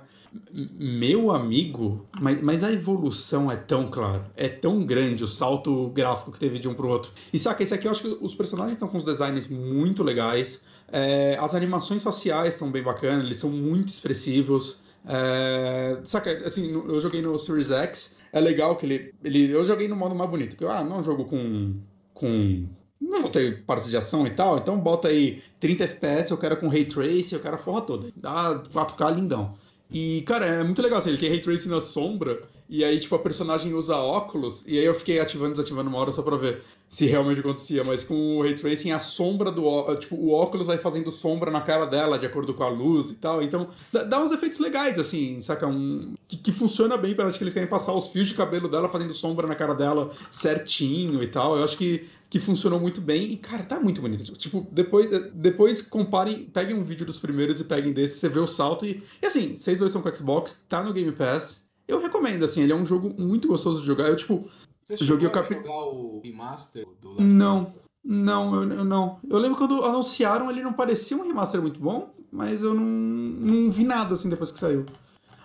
Meu 0.79 1.31
amigo, 1.31 2.07
mas, 2.19 2.41
mas 2.41 2.65
a 2.65 2.73
evolução 2.73 3.51
é 3.51 3.57
tão 3.57 3.91
clara, 3.91 4.25
é 4.35 4.49
tão 4.49 4.87
grande 4.87 5.23
o 5.23 5.29
salto 5.29 5.91
gráfico 5.91 6.33
que 6.33 6.39
teve 6.39 6.59
de 6.59 6.67
um 6.67 6.73
pro 6.73 6.89
outro. 6.89 7.13
E 7.31 7.39
saca, 7.39 7.63
esse 7.63 7.75
aqui 7.75 7.87
eu 7.87 7.91
acho 7.91 8.01
que 8.01 8.19
os 8.23 8.35
personagens 8.35 8.73
estão 8.73 8.89
com 8.89 8.97
os 8.97 9.05
designs 9.05 9.49
muito 9.49 10.03
legais, 10.03 10.65
é, 10.91 11.37
as 11.39 11.55
animações 11.55 12.03
faciais 12.03 12.55
estão 12.55 12.71
bem 12.71 12.83
bacanas, 12.83 13.23
eles 13.23 13.39
são 13.39 13.51
muito 13.51 13.89
expressivos. 13.89 14.79
É, 15.07 15.99
saca, 16.05 16.31
assim, 16.47 16.71
eu 16.73 17.01
joguei 17.01 17.23
no 17.23 17.39
Series 17.39 17.71
X, 17.71 18.17
é 18.33 18.41
legal 18.41 18.77
que 18.77 18.87
ele, 18.87 19.15
ele. 19.25 19.51
Eu 19.51 19.65
joguei 19.65 19.89
no 19.89 19.97
modo 19.97 20.15
mais 20.15 20.31
bonito, 20.31 20.57
que 20.57 20.65
eu, 20.65 20.71
ah, 20.71 20.85
não 20.85 21.03
jogo 21.03 21.25
com. 21.25 21.75
com 22.15 22.67
não 23.01 23.23
vou 23.23 23.31
ter 23.31 23.65
partes 23.65 23.89
de 23.89 23.97
ação 23.97 24.27
e 24.27 24.31
tal, 24.31 24.59
então 24.59 24.79
bota 24.79 25.09
aí 25.09 25.43
30 25.59 25.85
FPS, 25.85 26.31
eu 26.31 26.37
quero 26.37 26.57
com 26.59 26.69
Ray 26.69 26.85
Trace, 26.85 27.35
eu 27.35 27.41
quero 27.41 27.55
a 27.55 27.59
porra 27.59 27.81
toda. 27.81 28.09
Dá 28.15 28.63
4K 28.73 29.15
lindão. 29.15 29.55
E, 29.91 30.23
cara, 30.23 30.47
é 30.47 30.63
muito 30.63 30.83
legal, 30.83 30.99
assim, 30.99 31.11
ele 31.11 31.19
tem 31.19 31.31
Ray 31.31 31.41
Trace 31.41 31.69
na 31.69 31.81
sombra, 31.81 32.43
e 32.71 32.85
aí, 32.85 33.01
tipo, 33.01 33.17
a 33.17 33.19
personagem 33.19 33.75
usa 33.75 33.97
óculos, 33.97 34.65
e 34.65 34.79
aí 34.79 34.85
eu 34.85 34.95
fiquei 34.95 35.19
ativando 35.19 35.51
e 35.51 35.55
desativando 35.55 35.91
uma 35.91 35.99
hora 35.99 36.13
só 36.13 36.23
pra 36.23 36.37
ver 36.37 36.63
se 36.89 37.05
realmente 37.05 37.41
acontecia. 37.41 37.83
Mas 37.83 38.05
com 38.05 38.37
o 38.37 38.43
Ray 38.43 38.55
Tracing, 38.55 38.93
a 38.93 39.01
sombra 39.01 39.51
do 39.51 39.93
tipo, 39.97 40.15
o 40.15 40.31
óculos 40.31 40.69
vai 40.69 40.79
fazendo 40.79 41.11
sombra 41.11 41.51
na 41.51 41.61
cara 41.61 41.85
dela, 41.85 42.17
de 42.17 42.27
acordo 42.27 42.55
com 42.55 42.63
a 42.63 42.69
luz 42.69 43.11
e 43.11 43.17
tal. 43.17 43.43
Então, 43.43 43.69
dá, 43.93 44.05
dá 44.05 44.23
uns 44.23 44.31
efeitos 44.31 44.61
legais, 44.61 45.01
assim, 45.01 45.41
saca? 45.43 45.67
Um, 45.67 46.15
que, 46.29 46.37
que 46.37 46.53
funciona 46.53 46.97
bem, 46.97 47.13
para 47.13 47.27
acho 47.27 47.39
que 47.39 47.43
eles 47.43 47.55
querem 47.55 47.69
passar 47.69 47.93
os 47.93 48.07
fios 48.07 48.29
de 48.29 48.35
cabelo 48.35 48.69
dela 48.69 48.89
fazendo 48.89 49.13
sombra 49.15 49.49
na 49.49 49.57
cara 49.57 49.75
dela 49.75 50.13
certinho 50.31 51.21
e 51.25 51.27
tal. 51.27 51.57
Eu 51.57 51.65
acho 51.65 51.77
que 51.77 52.09
que 52.31 52.39
funcionou 52.39 52.79
muito 52.79 53.01
bem 53.01 53.33
e, 53.33 53.37
cara, 53.37 53.65
tá 53.65 53.81
muito 53.81 54.01
bonito. 54.01 54.33
Tipo, 54.35 54.65
depois, 54.71 55.11
depois 55.35 55.83
comparem, 55.83 56.45
peguem 56.45 56.77
um 56.77 56.85
vídeo 56.85 57.05
dos 57.05 57.19
primeiros 57.19 57.61
e 57.61 57.65
peguem 57.65 57.93
desse, 57.93 58.21
você 58.21 58.29
vê 58.29 58.39
o 58.39 58.47
salto 58.47 58.87
e, 58.87 59.03
e 59.21 59.27
assim, 59.27 59.57
vocês 59.57 59.81
dois 59.81 59.91
são 59.91 60.01
com 60.01 60.15
Xbox, 60.15 60.65
tá 60.69 60.81
no 60.81 60.93
Game 60.93 61.11
Pass, 61.11 61.69
eu 61.91 62.01
recomendo, 62.01 62.45
assim, 62.45 62.63
ele 62.63 62.73
é 62.73 62.77
um 62.77 62.87
jogo 62.87 63.15
muito 63.19 63.49
gostoso 63.49 63.81
de 63.81 63.87
jogar. 63.87 64.09
Eu, 64.09 64.17
tipo, 64.17 64.49
Você 64.83 65.05
joguei 65.05 65.29
o 65.29 65.33
capítulo. 65.33 65.67
jogar 65.67 65.85
o 65.85 66.21
remaster 66.23 66.87
do 67.01 67.21
Não, 67.21 67.73
não, 68.05 68.55
eu, 68.55 68.73
eu, 68.73 68.85
não. 68.85 69.19
Eu 69.29 69.39
lembro 69.39 69.59
quando 69.59 69.85
anunciaram, 69.85 70.51
ele 70.51 70.63
não 70.63 70.73
parecia 70.73 71.17
um 71.17 71.27
remaster 71.27 71.61
muito 71.61 71.79
bom, 71.79 72.15
mas 72.33 72.63
eu 72.63 72.75
não, 72.75 72.83
não 72.83 73.71
vi 73.71 73.85
nada, 73.85 74.15
assim, 74.15 74.31
depois 74.31 74.51
que 74.51 74.59
saiu. 74.59 74.87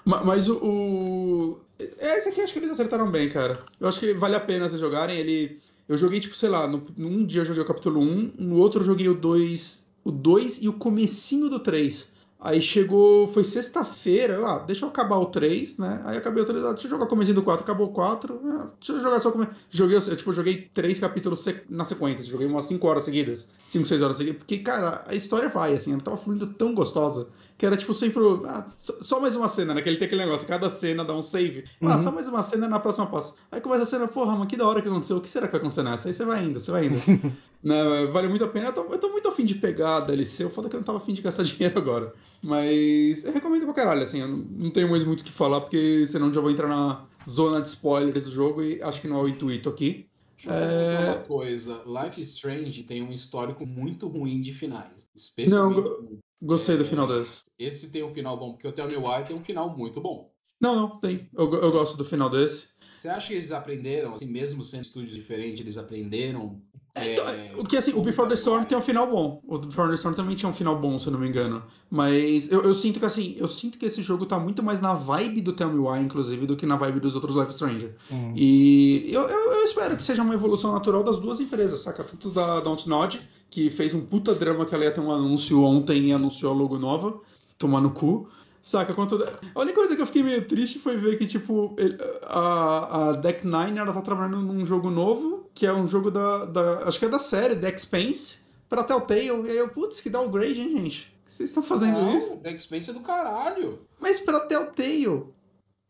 Mas, 0.05 0.26
mas 0.26 0.49
o, 0.49 0.57
o. 0.57 1.59
Esse 1.77 2.30
aqui 2.30 2.41
acho 2.41 2.53
que 2.53 2.59
eles 2.59 2.72
acertaram 2.72 3.09
bem, 3.09 3.27
cara. 3.30 3.59
Eu 3.80 3.88
acho 3.88 3.99
que 3.99 4.13
vale 4.13 4.35
a 4.35 4.39
pena 4.39 4.69
vocês 4.69 4.80
jogarem. 4.80 5.17
Ele. 5.17 5.59
Eu 5.88 5.97
joguei, 5.97 6.19
tipo, 6.19 6.35
sei 6.35 6.49
lá, 6.49 6.67
no, 6.67 6.85
num 6.95 7.26
dia 7.26 7.41
eu 7.41 7.45
joguei 7.45 7.61
o 7.61 7.65
capítulo 7.65 7.99
1, 8.01 8.34
no 8.39 8.57
outro 8.57 8.80
eu 8.81 8.85
joguei 8.85 9.09
o 9.09 9.13
2. 9.13 9.85
O 10.03 10.11
2 10.11 10.63
e 10.63 10.69
o 10.69 10.73
comecinho 10.73 11.49
do 11.49 11.59
3. 11.59 12.13
Aí 12.39 12.61
chegou, 12.61 13.27
foi 13.27 13.43
sexta-feira, 13.43 14.45
ah, 14.45 14.59
deixa 14.59 14.85
eu 14.85 14.89
acabar 14.89 15.17
o 15.17 15.25
3, 15.25 15.77
né? 15.77 16.01
Aí 16.05 16.17
acabei 16.17 16.43
o 16.43 16.45
3, 16.45 16.63
ah, 16.63 16.73
deixa 16.73 16.85
eu 16.85 16.91
jogar 16.91 17.05
o 17.05 17.07
comecinho 17.07 17.35
do 17.35 17.41
4, 17.41 17.63
acabou 17.63 17.87
o 17.87 17.91
4, 17.91 18.39
ah, 18.43 18.67
deixa 18.77 18.93
eu 18.93 19.01
jogar 19.01 19.19
só 19.19 19.29
o 19.29 19.47
Joguei, 19.71 19.97
eu, 19.97 20.15
tipo, 20.15 20.33
joguei 20.33 20.69
três 20.73 20.99
capítulos 20.99 21.43
na 21.69 21.85
sequência, 21.85 22.25
joguei 22.25 22.45
umas 22.45 22.65
5 22.65 22.85
horas 22.87 23.03
seguidas, 23.03 23.49
5, 23.67 23.87
6 23.87 24.01
horas 24.01 24.17
seguidas, 24.17 24.37
porque, 24.37 24.59
cara, 24.59 25.03
a 25.07 25.15
história 25.15 25.49
vai, 25.49 25.73
assim, 25.73 25.93
ela 25.93 26.01
tava 26.01 26.17
fluindo 26.17 26.45
tão 26.45 26.75
gostosa, 26.75 27.27
que 27.57 27.65
era, 27.65 27.77
tipo, 27.77 27.94
sempre, 27.94 28.22
ah, 28.48 28.65
só, 28.76 28.94
só, 29.02 29.19
mais 29.19 29.36
uma 29.36 29.48
cena, 29.48 29.73
né? 29.73 29.82
Que 29.82 29.88
ele 29.88 29.98
tem 29.98 30.07
aquele 30.07 30.26
negócio, 30.26 30.48
cada 30.48 30.69
cena 30.69 31.06
dá 31.06 31.15
um 31.15 31.22
save, 31.22 31.64
ah, 31.82 31.86
uhum. 31.86 31.91
ah, 31.91 31.99
só 31.99 32.11
mais 32.11 32.27
uma 32.27 32.44
cena 32.44 32.68
na 32.68 32.80
próxima 32.80 33.07
passo. 33.07 33.36
Aí 33.52 33.61
começa 33.61 33.84
a 33.84 33.86
cena, 33.86 34.07
porra, 34.07 34.36
mas 34.36 34.48
que 34.48 34.57
da 34.57 34.68
hora 34.68 34.82
que 34.82 34.88
aconteceu, 34.88 35.18
o 35.18 35.22
que 35.22 35.30
será 35.30 35.48
que 35.48 35.53
vai 35.53 35.61
acontecer 35.61 35.84
nessa? 35.84 36.10
Aí 36.10 36.14
você 36.14 36.26
vai 36.26 36.44
indo, 36.44 36.60
você 36.60 36.72
vai 36.72 36.88
indo. 36.88 37.02
né, 37.64 38.06
vale 38.11 38.27
muito 38.27 38.44
a 38.44 38.48
pena, 38.49 38.68
eu 38.68 38.73
tô, 38.73 38.84
eu 38.86 38.99
tô 38.99 39.10
muito 39.10 39.27
afim 39.30 39.45
de 39.45 39.56
pegar 39.56 39.98
a 39.98 39.99
DLC, 40.02 40.44
o 40.44 40.49
foda 40.49 40.68
é 40.68 40.69
que 40.69 40.76
eu 40.76 40.80
não 40.80 40.86
tava 40.86 40.98
afim 40.98 41.14
de 41.14 41.22
gastar 41.22 41.44
dinheiro 41.48 41.77
agora. 41.77 42.14
Mas 42.44 43.23
eu 43.23 43.32
recomendo 43.32 43.64
pra 43.64 43.73
caralho, 43.73 44.03
assim, 44.03 44.19
eu 44.19 44.27
não 44.27 44.69
tenho 44.69 44.90
mais 44.90 45.06
muito 45.06 45.22
o 45.22 45.23
que 45.23 45.32
falar, 45.32 45.61
porque 45.61 46.06
senão 46.07 46.34
já 46.34 46.41
vou 46.41 46.52
entrar 46.52 46.68
na 46.68 47.06
zona 47.27 47.61
de 47.61 47.69
spoilers 47.69 48.26
do 48.26 48.32
jogo 48.32 48.61
e 48.61 48.82
acho 48.82 48.99
que 48.99 49.07
não 49.07 49.18
é 49.18 49.23
o 49.23 49.30
intuito 49.30 49.69
aqui. 49.69 50.07
Deixa 50.36 50.49
eu 50.49 50.53
é... 50.53 51.11
uma 51.11 51.19
coisa, 51.19 51.82
Life 51.86 52.22
is 52.22 52.34
Strange 52.34 52.84
tem 52.84 53.02
um 53.02 53.11
histórico 53.11 53.65
muito 53.65 54.07
ruim 54.07 54.41
de 54.41 54.53
finais. 54.53 55.10
Especialmente. 55.15 55.90
Não, 55.90 56.19
gostei 56.41 56.75
é, 56.75 56.77
do 56.77 56.85
final 56.85 57.07
desse. 57.07 57.41
Esse 57.57 57.89
tem 57.89 58.03
um 58.03 58.13
final 58.13 58.37
bom, 58.37 58.53
porque 58.53 58.67
o 58.67 58.71
Tell 58.71 58.87
Me 58.87 58.97
Why 58.97 59.23
tem 59.25 59.35
um 59.35 59.41
final 59.41 59.75
muito 59.75 60.01
bom. 60.01 60.31
Não, 60.59 60.75
não, 60.75 60.99
tem. 60.99 61.29
Eu, 61.33 61.53
eu 61.53 61.71
gosto 61.71 61.97
do 61.97 62.05
final 62.05 62.29
desse. 62.29 62.69
Você 62.93 63.09
acha 63.09 63.27
que 63.27 63.33
eles 63.33 63.51
aprenderam, 63.51 64.13
assim, 64.13 64.25
mesmo 64.25 64.63
sendo 64.63 64.83
estúdios 64.83 65.13
diferentes, 65.13 65.59
eles 65.59 65.77
aprenderam 65.77 66.61
é... 66.95 67.51
O 67.57 67.65
que 67.65 67.75
assim, 67.75 67.91
o 67.93 68.01
Before 68.01 68.27
the 68.29 68.35
Storm 68.35 68.63
tem 68.63 68.77
um 68.77 68.81
final 68.81 69.05
bom. 69.05 69.41
O 69.45 69.57
Before 69.57 69.89
the 69.89 69.95
Storm 69.95 70.15
também 70.15 70.33
tinha 70.33 70.49
um 70.49 70.53
final 70.53 70.79
bom, 70.79 70.97
se 70.97 71.07
eu 71.07 71.11
não 71.11 71.19
me 71.19 71.27
engano. 71.27 71.61
Mas 71.89 72.49
eu, 72.49 72.63
eu 72.63 72.73
sinto 72.73 72.99
que 72.99 73.05
assim, 73.05 73.35
eu 73.37 73.49
sinto 73.49 73.77
que 73.77 73.85
esse 73.85 74.01
jogo 74.01 74.25
tá 74.25 74.39
muito 74.39 74.63
mais 74.63 74.79
na 74.79 74.93
vibe 74.93 75.41
do 75.41 75.51
Tell 75.51 75.69
Me 75.69 75.77
Why, 75.77 75.99
inclusive, 75.99 76.47
do 76.47 76.55
que 76.55 76.65
na 76.65 76.77
vibe 76.77 77.01
dos 77.01 77.13
outros 77.13 77.35
Life 77.35 77.53
Stranger. 77.53 77.93
Uhum. 78.09 78.33
E 78.37 79.11
eu, 79.11 79.23
eu, 79.23 79.51
eu, 79.51 79.65
espero 79.65 79.97
que 79.97 80.03
seja 80.03 80.23
uma 80.23 80.33
evolução 80.33 80.71
natural 80.71 81.03
das 81.03 81.19
duas 81.19 81.41
empresas, 81.41 81.81
saca? 81.81 82.01
Tanto 82.01 82.29
da 82.29 82.61
Dontnod, 82.61 83.19
que 83.56 83.69
fez 83.69 83.94
um 83.94 84.06
puta 84.06 84.36
drama 84.36 84.65
que 84.65 84.76
ela 84.76 84.84
ia 84.84 84.91
ter 84.91 84.99
um 84.99 85.10
anúncio 85.10 85.64
ontem 85.64 86.10
e 86.10 86.11
anunciou 86.11 86.52
a 86.52 86.53
logo 86.53 86.77
nova, 86.77 87.22
tomar 87.57 87.80
no 87.80 87.91
cu. 87.91 88.30
Saca? 88.61 88.94
Quanto... 88.94 89.15
A 89.56 89.61
única 89.61 89.76
coisa 89.76 89.95
que 89.95 90.02
eu 90.02 90.06
fiquei 90.06 90.23
meio 90.23 90.45
triste 90.45 90.77
foi 90.77 90.98
ver 90.98 91.18
que, 91.18 91.26
tipo, 91.26 91.73
ele, 91.80 91.98
a, 92.23 93.11
a 93.11 93.11
Deck 93.14 93.48
Nine 93.48 93.80
ela 93.80 93.94
tá 93.94 94.02
trabalhando 94.02 94.41
num 94.41 94.65
jogo 94.65 94.91
novo, 94.91 95.49
que 95.53 95.65
é 95.65 95.72
um 95.72 95.88
jogo 95.88 96.11
da. 96.11 96.44
da 96.44 96.80
acho 96.86 96.99
que 96.99 97.06
é 97.06 97.07
da 97.07 97.18
série, 97.18 97.56
The 97.56 97.73
Expanse, 97.73 98.40
pra 98.68 98.84
Telltale. 98.84 99.48
E 99.48 99.52
aí 99.52 99.57
eu, 99.57 99.69
putz, 99.69 100.02
que 100.02 100.10
downgrade, 100.10 100.60
hein, 100.60 100.77
gente? 100.77 101.15
que 101.23 101.32
vocês 101.32 101.49
estão 101.49 101.64
fazendo 101.64 102.02
Não, 102.02 102.18
isso? 102.18 102.38
The 102.40 102.52
Expanse 102.52 102.90
é 102.90 102.94
do 102.94 102.99
caralho. 102.99 103.88
Mas 104.02 104.19
pra 104.19 104.41
Telltale. 104.41 105.27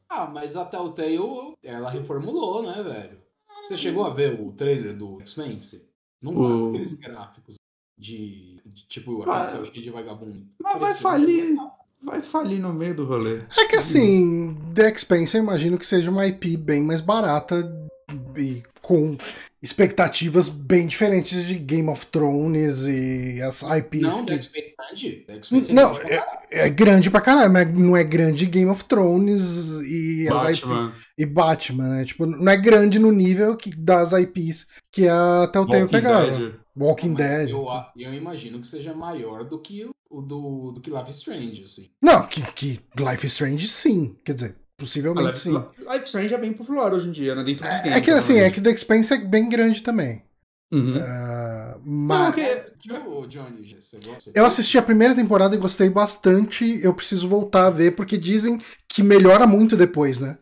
Ah, 0.07 0.27
mas 0.27 0.55
a 0.55 0.65
Telltale, 0.65 1.55
ela 1.63 1.89
reformulou, 1.89 2.61
né, 2.61 2.83
velho? 2.83 3.17
Você 3.63 3.75
chegou 3.75 4.05
a 4.05 4.11
ver 4.11 4.39
o 4.39 4.51
trailer 4.51 4.95
do 4.95 5.19
Expanse? 5.19 5.94
Não 6.31 6.63
tá 6.63 6.69
aqueles 6.69 6.93
gráficos 6.95 7.55
de, 7.97 8.59
de 8.65 8.87
tipo, 8.87 9.29
ah, 9.29 9.43
de 9.43 9.89
vagabundo. 9.89 10.45
Mas 10.61 10.79
vai 10.79 10.93
falir. 10.95 11.55
vai 12.01 12.21
falir 12.21 12.59
no 12.59 12.73
meio 12.73 12.95
do 12.95 13.05
rolê. 13.05 13.41
É 13.57 13.65
que 13.67 13.75
assim, 13.75 14.55
The 14.73 14.89
Expanse 14.89 15.37
eu 15.37 15.43
imagino 15.43 15.77
que 15.77 15.85
seja 15.85 16.09
uma 16.09 16.27
IP 16.27 16.57
bem 16.57 16.83
mais 16.83 17.01
barata 17.01 17.63
e 18.37 18.63
com 18.81 19.15
expectativas 19.65 20.47
bem 20.47 20.85
diferentes 20.85 21.43
de 21.43 21.55
Game 21.55 21.89
of 21.89 22.05
Thrones 22.05 22.85
e 22.85 23.41
as 23.41 23.63
IPs. 23.63 24.01
Não, 24.01 24.25
que... 24.25 24.37
The 24.37 25.73
não, 25.73 25.97
é, 25.97 26.23
é, 26.51 26.69
grande 26.69 27.09
pra 27.09 27.19
caralho, 27.19 27.51
mas 27.51 27.73
não 27.73 27.97
é 27.97 28.03
grande 28.03 28.45
Game 28.45 28.69
of 28.69 28.85
Thrones 28.85 29.81
e 29.81 30.27
Batman. 30.29 30.51
as 30.51 30.57
IPs. 30.59 31.05
E 31.17 31.25
Batman, 31.25 31.89
né? 31.89 32.05
Tipo, 32.05 32.27
não 32.27 32.51
é 32.51 32.55
grande 32.55 32.99
no 32.99 33.11
nível 33.11 33.57
que, 33.57 33.71
das 33.75 34.11
IPs 34.13 34.67
que 34.91 35.07
a 35.07 35.49
Telltale 35.51 35.89
pegava. 35.89 36.29
Dead. 36.29 36.53
Walking 36.77 37.09
não, 37.09 37.15
Dead. 37.15 37.49
Eu, 37.49 37.67
eu 37.97 38.13
imagino 38.13 38.59
que 38.59 38.67
seja 38.67 38.93
maior 38.93 39.45
do 39.45 39.57
que 39.57 39.89
o 40.09 40.21
do, 40.21 40.73
do 40.73 40.81
que 40.81 40.91
Life 40.91 41.09
is 41.09 41.17
Strange, 41.17 41.63
assim. 41.63 41.89
Não, 41.99 42.27
que, 42.27 42.41
que 42.51 42.79
Life 42.99 43.25
is 43.25 43.31
Strange 43.31 43.67
sim. 43.67 44.15
Quer 44.23 44.35
dizer, 44.35 44.55
Possivelmente 44.77 45.27
Life, 45.27 45.39
sim. 45.39 45.65
Life 45.79 46.05
Strange 46.05 46.33
é 46.33 46.37
bem 46.37 46.53
popular 46.53 46.93
hoje 46.93 47.07
em 47.07 47.11
dia, 47.11 47.33
né? 47.33 47.43
Dentro 47.43 47.63
dos 47.63 47.71
é, 47.71 47.77
games. 47.77 47.97
É 47.97 48.01
que 48.01 48.11
assim, 48.11 48.37
é 48.37 48.51
que 48.51 48.61
The 48.61 48.71
Expanse 48.71 49.13
é 49.13 49.17
bem 49.17 49.47
grande 49.47 49.81
também. 49.81 50.23
Uhum. 50.71 50.91
Uh, 50.91 51.81
mas... 51.85 52.35
Johnny, 53.27 53.77
eu 54.33 54.45
assisti 54.45 54.77
a 54.77 54.81
primeira 54.81 55.15
temporada 55.15 55.55
e 55.55 55.59
gostei 55.59 55.89
bastante. 55.89 56.79
Eu 56.83 56.93
preciso 56.93 57.27
voltar 57.27 57.67
a 57.67 57.69
ver, 57.69 57.95
porque 57.95 58.17
dizem 58.17 58.61
que 58.89 59.01
melhora 59.01 59.47
muito 59.47 59.77
depois, 59.77 60.19
né? 60.19 60.37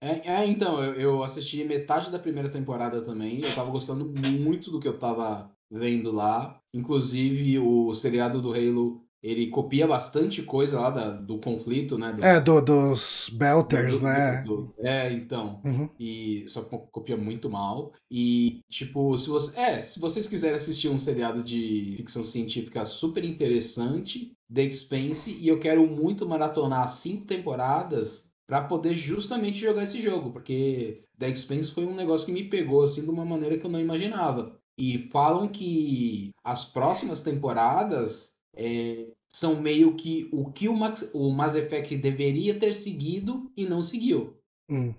É, 0.00 0.34
é 0.34 0.46
então, 0.46 0.82
eu, 0.82 0.94
eu, 0.94 1.22
assisti 1.22 1.64
metade 1.64 2.10
da 2.10 2.18
primeira 2.18 2.48
temporada 2.48 3.02
também. 3.02 3.40
Eu 3.42 3.54
tava 3.54 3.70
gostando 3.70 4.12
muito 4.38 4.70
do 4.70 4.78
que 4.78 4.86
eu 4.86 4.98
tava 4.98 5.50
vendo 5.70 6.12
lá. 6.12 6.60
Inclusive, 6.72 7.58
o 7.58 7.92
seriado 7.94 8.40
do 8.40 8.52
Halo 8.52 9.05
ele 9.26 9.48
copia 9.48 9.88
bastante 9.88 10.40
coisa 10.40 10.78
lá 10.78 10.90
da, 10.90 11.10
do 11.10 11.38
conflito, 11.38 11.98
né? 11.98 12.12
Do, 12.12 12.24
é, 12.24 12.40
do, 12.40 12.60
dos 12.60 13.28
Belters, 13.32 13.98
do, 13.98 14.04
né? 14.06 14.44
É, 14.78 15.12
então. 15.12 15.60
Uhum. 15.64 15.90
E 15.98 16.44
só 16.46 16.62
copia 16.62 17.16
muito 17.16 17.50
mal. 17.50 17.92
E, 18.08 18.60
tipo, 18.68 19.18
se 19.18 19.28
você. 19.28 19.58
É, 19.58 19.82
se 19.82 19.98
vocês 19.98 20.28
quiserem 20.28 20.54
assistir 20.54 20.88
um 20.88 20.96
seriado 20.96 21.42
de 21.42 21.94
ficção 21.96 22.22
científica 22.22 22.84
super 22.84 23.24
interessante, 23.24 24.32
The 24.52 24.62
Expanse, 24.62 25.36
e 25.40 25.48
eu 25.48 25.58
quero 25.58 25.84
muito 25.88 26.28
maratonar 26.28 26.86
cinco 26.86 27.24
temporadas 27.24 28.30
para 28.46 28.62
poder 28.62 28.94
justamente 28.94 29.58
jogar 29.58 29.82
esse 29.82 30.00
jogo, 30.00 30.30
porque 30.30 31.02
The 31.18 31.30
Expanse 31.30 31.72
foi 31.72 31.84
um 31.84 31.96
negócio 31.96 32.26
que 32.26 32.32
me 32.32 32.44
pegou 32.44 32.80
assim 32.80 33.02
de 33.02 33.10
uma 33.10 33.24
maneira 33.24 33.58
que 33.58 33.66
eu 33.66 33.70
não 33.70 33.80
imaginava. 33.80 34.56
E 34.78 34.98
falam 34.98 35.48
que 35.48 36.30
as 36.44 36.64
próximas 36.64 37.22
temporadas 37.22 38.36
é, 38.56 39.08
são 39.32 39.60
meio 39.60 39.94
que 39.94 40.28
o 40.32 40.50
que 40.50 40.68
o 40.68 40.74
Max, 40.74 41.10
o 41.12 41.30
Mass 41.30 41.54
Effect 41.54 41.96
deveria 41.96 42.58
ter 42.58 42.72
seguido 42.72 43.50
e 43.56 43.64
não 43.64 43.82
seguiu. 43.82 44.36
Hum. 44.70 44.94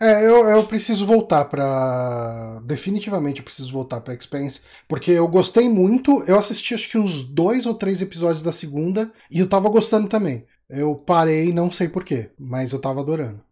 É, 0.00 0.26
eu, 0.26 0.48
eu 0.48 0.66
preciso 0.66 1.06
voltar 1.06 1.44
para 1.44 2.60
Definitivamente 2.64 3.38
eu 3.38 3.44
preciso 3.44 3.70
voltar 3.72 4.00
pra 4.00 4.14
Expense, 4.14 4.62
porque 4.88 5.12
eu 5.12 5.28
gostei 5.28 5.68
muito. 5.68 6.24
Eu 6.24 6.38
assisti 6.38 6.74
acho 6.74 6.88
que 6.88 6.98
uns 6.98 7.24
dois 7.24 7.66
ou 7.66 7.74
três 7.74 8.02
episódios 8.02 8.42
da 8.42 8.52
segunda 8.52 9.12
e 9.30 9.38
eu 9.38 9.48
tava 9.48 9.68
gostando 9.68 10.08
também. 10.08 10.46
Eu 10.68 10.94
parei, 10.94 11.52
não 11.52 11.70
sei 11.70 11.88
porquê, 11.88 12.30
mas 12.38 12.72
eu 12.72 12.80
tava 12.80 13.00
adorando. 13.00 13.42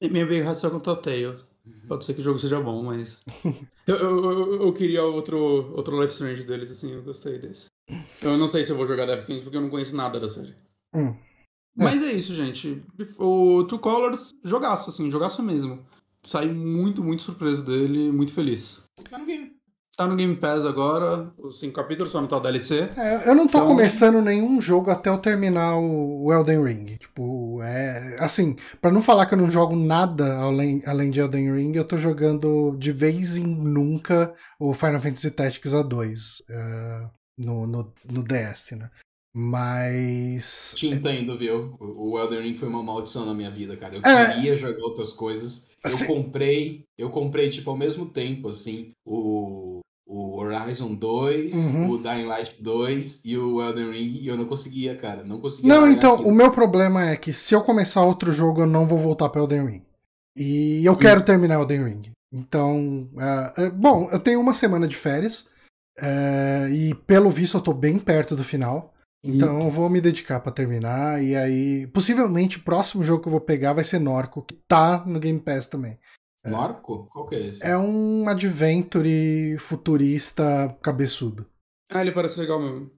E 0.00 0.08
minha 0.08 0.26
bem 0.26 0.42
ração 0.42 0.70
com 0.70 0.76
o 0.76 0.80
Telltale. 0.80 1.44
Pode 1.86 2.04
ser 2.04 2.14
que 2.14 2.20
o 2.20 2.24
jogo 2.24 2.38
seja 2.38 2.60
bom, 2.60 2.82
mas. 2.82 3.22
eu, 3.86 3.96
eu, 3.96 4.24
eu, 4.24 4.62
eu, 4.62 4.72
queria 4.72 5.04
outro, 5.04 5.72
outro 5.76 6.00
Life 6.00 6.12
Strange 6.12 6.42
deles, 6.42 6.70
assim, 6.70 6.92
eu 6.92 7.02
gostei 7.02 7.38
desse. 7.38 7.66
Eu 8.20 8.36
não 8.36 8.46
sei 8.46 8.64
se 8.64 8.70
eu 8.72 8.76
vou 8.76 8.86
jogar 8.86 9.06
Death 9.06 9.26
Kings 9.26 9.42
porque 9.42 9.56
eu 9.56 9.60
não 9.60 9.70
conheço 9.70 9.94
nada 9.96 10.18
da 10.18 10.28
série. 10.28 10.54
Hum. 10.94 11.16
Mas 11.76 12.02
é. 12.02 12.06
é 12.06 12.12
isso, 12.12 12.34
gente. 12.34 12.84
O 13.18 13.64
True 13.64 13.80
Colors, 13.80 14.34
jogaço, 14.44 14.90
assim, 14.90 15.10
jogaço 15.10 15.42
mesmo. 15.42 15.84
Saí 16.22 16.52
muito, 16.52 17.02
muito 17.02 17.22
surpreso 17.22 17.62
dele, 17.62 18.12
muito 18.12 18.32
feliz. 18.32 18.84
Tá 19.10 19.18
no 19.18 19.26
game. 19.26 19.52
Tá 19.94 20.06
no 20.06 20.16
Game 20.16 20.34
Pass 20.34 20.64
agora, 20.64 21.30
os 21.36 21.58
cinco 21.58 21.74
capítulos, 21.74 22.12
só 22.12 22.20
não 22.20 22.26
tá 22.26 22.38
o 22.38 22.40
DLC. 22.40 22.90
É, 22.96 23.28
eu 23.28 23.34
não 23.34 23.46
tô 23.46 23.58
então... 23.58 23.68
começando 23.68 24.22
nenhum 24.22 24.58
jogo 24.58 24.90
até 24.90 25.10
eu 25.10 25.18
terminar 25.18 25.76
o 25.76 26.32
Elden 26.32 26.64
Ring. 26.64 26.96
Tipo, 26.96 27.62
é. 27.62 28.16
Assim, 28.18 28.56
para 28.80 28.90
não 28.90 29.02
falar 29.02 29.26
que 29.26 29.34
eu 29.34 29.38
não 29.38 29.50
jogo 29.50 29.76
nada 29.76 30.38
além, 30.38 30.82
além 30.86 31.10
de 31.10 31.20
Elden 31.20 31.54
Ring, 31.54 31.72
eu 31.76 31.84
tô 31.84 31.98
jogando 31.98 32.74
de 32.78 32.90
vez 32.90 33.36
em 33.36 33.46
nunca 33.46 34.34
o 34.58 34.72
Final 34.72 35.00
Fantasy 35.00 35.30
Tactics 35.30 35.74
A2 35.74 36.40
uh, 36.50 37.10
no, 37.44 37.66
no, 37.66 37.92
no 38.10 38.22
DS, 38.22 38.72
né? 38.72 38.90
Mas. 39.34 40.74
Te 40.76 40.88
entendo, 40.88 41.38
viu? 41.38 41.74
O 41.80 42.18
Elden 42.18 42.42
Ring 42.42 42.56
foi 42.56 42.68
uma 42.68 42.82
maldição 42.82 43.24
na 43.24 43.32
minha 43.32 43.50
vida, 43.50 43.76
cara. 43.76 43.96
Eu 43.96 44.02
é... 44.04 44.34
queria 44.34 44.56
jogar 44.56 44.82
outras 44.82 45.12
coisas. 45.12 45.70
Assim... 45.82 46.04
Eu 46.04 46.14
comprei, 46.14 46.84
eu 46.98 47.10
comprei, 47.10 47.48
tipo, 47.48 47.70
ao 47.70 47.76
mesmo 47.76 48.06
tempo, 48.06 48.48
assim, 48.48 48.92
o, 49.04 49.80
o 50.06 50.38
Horizon 50.38 50.94
2, 50.94 51.54
uhum. 51.54 51.90
o 51.90 51.98
Dying 51.98 52.26
Light 52.26 52.62
2 52.62 53.22
e 53.24 53.38
o 53.38 53.62
Elden 53.62 53.90
Ring, 53.90 54.18
e 54.20 54.28
eu 54.28 54.36
não 54.36 54.44
conseguia, 54.44 54.94
cara. 54.94 55.24
Não 55.24 55.40
conseguia. 55.40 55.72
Não, 55.72 55.90
então, 55.90 56.14
aquilo. 56.14 56.28
o 56.28 56.34
meu 56.34 56.50
problema 56.50 57.08
é 57.08 57.16
que 57.16 57.32
se 57.32 57.54
eu 57.54 57.62
começar 57.62 58.04
outro 58.04 58.32
jogo, 58.32 58.60
eu 58.60 58.66
não 58.66 58.84
vou 58.84 58.98
voltar 58.98 59.30
para 59.30 59.40
Elden 59.40 59.66
Ring. 59.66 59.82
E 60.36 60.84
eu 60.84 60.96
quero 60.96 61.22
terminar 61.22 61.54
Elden 61.54 61.84
Ring. 61.84 62.02
Então, 62.32 63.08
uh, 63.14 63.62
uh, 63.62 63.70
bom, 63.72 64.08
eu 64.10 64.18
tenho 64.18 64.40
uma 64.40 64.54
semana 64.54 64.86
de 64.86 64.96
férias. 64.96 65.46
Uh, 65.98 66.68
e 66.70 66.94
pelo 67.06 67.30
visto 67.30 67.56
eu 67.56 67.62
tô 67.62 67.72
bem 67.72 67.98
perto 67.98 68.34
do 68.34 68.44
final. 68.44 68.92
Então 69.24 69.60
eu 69.60 69.70
vou 69.70 69.88
me 69.88 70.00
dedicar 70.00 70.40
para 70.40 70.50
terminar. 70.50 71.22
E 71.22 71.36
aí, 71.36 71.86
possivelmente, 71.88 72.58
o 72.58 72.62
próximo 72.62 73.04
jogo 73.04 73.22
que 73.22 73.28
eu 73.28 73.32
vou 73.32 73.40
pegar 73.40 73.72
vai 73.72 73.84
ser 73.84 74.00
Norco, 74.00 74.42
que 74.42 74.54
tá 74.66 75.04
no 75.06 75.20
Game 75.20 75.38
Pass 75.38 75.68
também. 75.68 75.98
É. 76.44 76.50
Norco? 76.50 77.06
Qual 77.10 77.28
que 77.28 77.36
é 77.36 77.46
esse? 77.46 77.64
É 77.64 77.78
um 77.78 78.28
adventure 78.28 79.56
futurista 79.58 80.76
cabeçudo. 80.82 81.46
Ah, 81.88 82.00
ele 82.00 82.10
parece 82.10 82.40
legal 82.40 82.60
mesmo. 82.60 82.90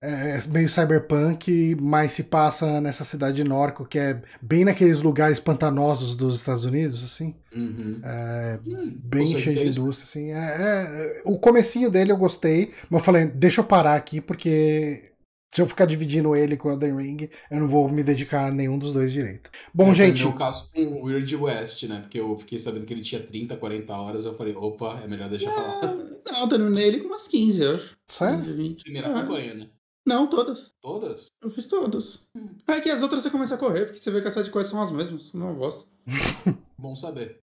É 0.00 0.40
meio 0.46 0.68
cyberpunk, 0.68 1.76
mas 1.80 2.12
se 2.12 2.24
passa 2.24 2.80
nessa 2.80 3.02
cidade 3.02 3.38
de 3.38 3.44
Norco, 3.44 3.84
que 3.84 3.98
é 3.98 4.22
bem 4.40 4.64
naqueles 4.64 5.02
lugares 5.02 5.40
pantanosos 5.40 6.14
dos 6.14 6.36
Estados 6.36 6.64
Unidos, 6.64 7.02
assim. 7.02 7.34
Uhum. 7.52 8.00
É, 8.04 8.60
hum, 8.64 8.96
bem 9.02 9.36
cheio 9.36 9.56
de 9.56 9.80
indústria, 9.80 10.06
assim. 10.06 10.30
É, 10.30 10.38
é, 10.38 11.22
o 11.24 11.36
comecinho 11.36 11.90
dele 11.90 12.12
eu 12.12 12.16
gostei, 12.16 12.72
mas 12.88 13.00
eu 13.00 13.04
falei, 13.04 13.26
deixa 13.26 13.60
eu 13.60 13.64
parar 13.64 13.96
aqui, 13.96 14.20
porque 14.20 15.08
se 15.52 15.62
eu 15.62 15.66
ficar 15.66 15.86
dividindo 15.86 16.36
ele 16.36 16.56
com 16.56 16.68
o 16.68 16.72
Elden 16.72 16.96
Ring, 16.96 17.28
eu 17.50 17.58
não 17.58 17.68
vou 17.68 17.88
me 17.88 18.04
dedicar 18.04 18.46
a 18.46 18.50
nenhum 18.52 18.78
dos 18.78 18.92
dois 18.92 19.10
direito. 19.10 19.50
Bom, 19.74 19.90
é, 19.90 19.94
gente. 19.94 20.22
No 20.22 20.28
meu 20.28 20.38
caso 20.38 20.70
com 20.72 20.80
o 20.80 21.04
Weird 21.06 21.34
West, 21.34 21.82
né? 21.84 22.00
Porque 22.02 22.20
eu 22.20 22.36
fiquei 22.36 22.58
sabendo 22.58 22.86
que 22.86 22.94
ele 22.94 23.00
tinha 23.00 23.22
30, 23.22 23.56
40 23.56 23.96
horas. 23.96 24.24
Eu 24.24 24.34
falei, 24.34 24.54
opa, 24.54 25.00
é 25.02 25.08
melhor 25.08 25.28
deixar 25.28 25.52
falar. 25.52 25.94
Não, 26.24 26.40
eu 26.42 26.48
terminei 26.48 26.86
ele 26.86 27.00
com 27.00 27.08
umas 27.08 27.26
15, 27.26 27.62
eu 27.62 27.74
acho. 27.74 27.96
Sério? 28.06 28.38
15, 28.38 28.52
20. 28.52 28.82
Primeira 28.84 29.12
campanha, 29.12 29.54
né? 29.54 29.68
Não, 30.08 30.26
todas. 30.26 30.72
Todas? 30.80 31.32
Eu 31.42 31.50
fiz 31.50 31.66
todas. 31.66 32.26
Hum. 32.34 32.48
É 32.66 32.80
que 32.80 32.88
as 32.88 33.02
outras 33.02 33.22
você 33.22 33.28
começa 33.28 33.56
a 33.56 33.58
correr, 33.58 33.84
porque 33.84 33.98
você 33.98 34.10
vê 34.10 34.22
que 34.22 34.28
as 34.28 34.48
coisas 34.48 34.70
são 34.70 34.80
as 34.80 34.90
mesmas. 34.90 35.30
Não 35.34 35.54
gosto. 35.54 35.86
bom 36.78 36.96
saber. 36.96 37.40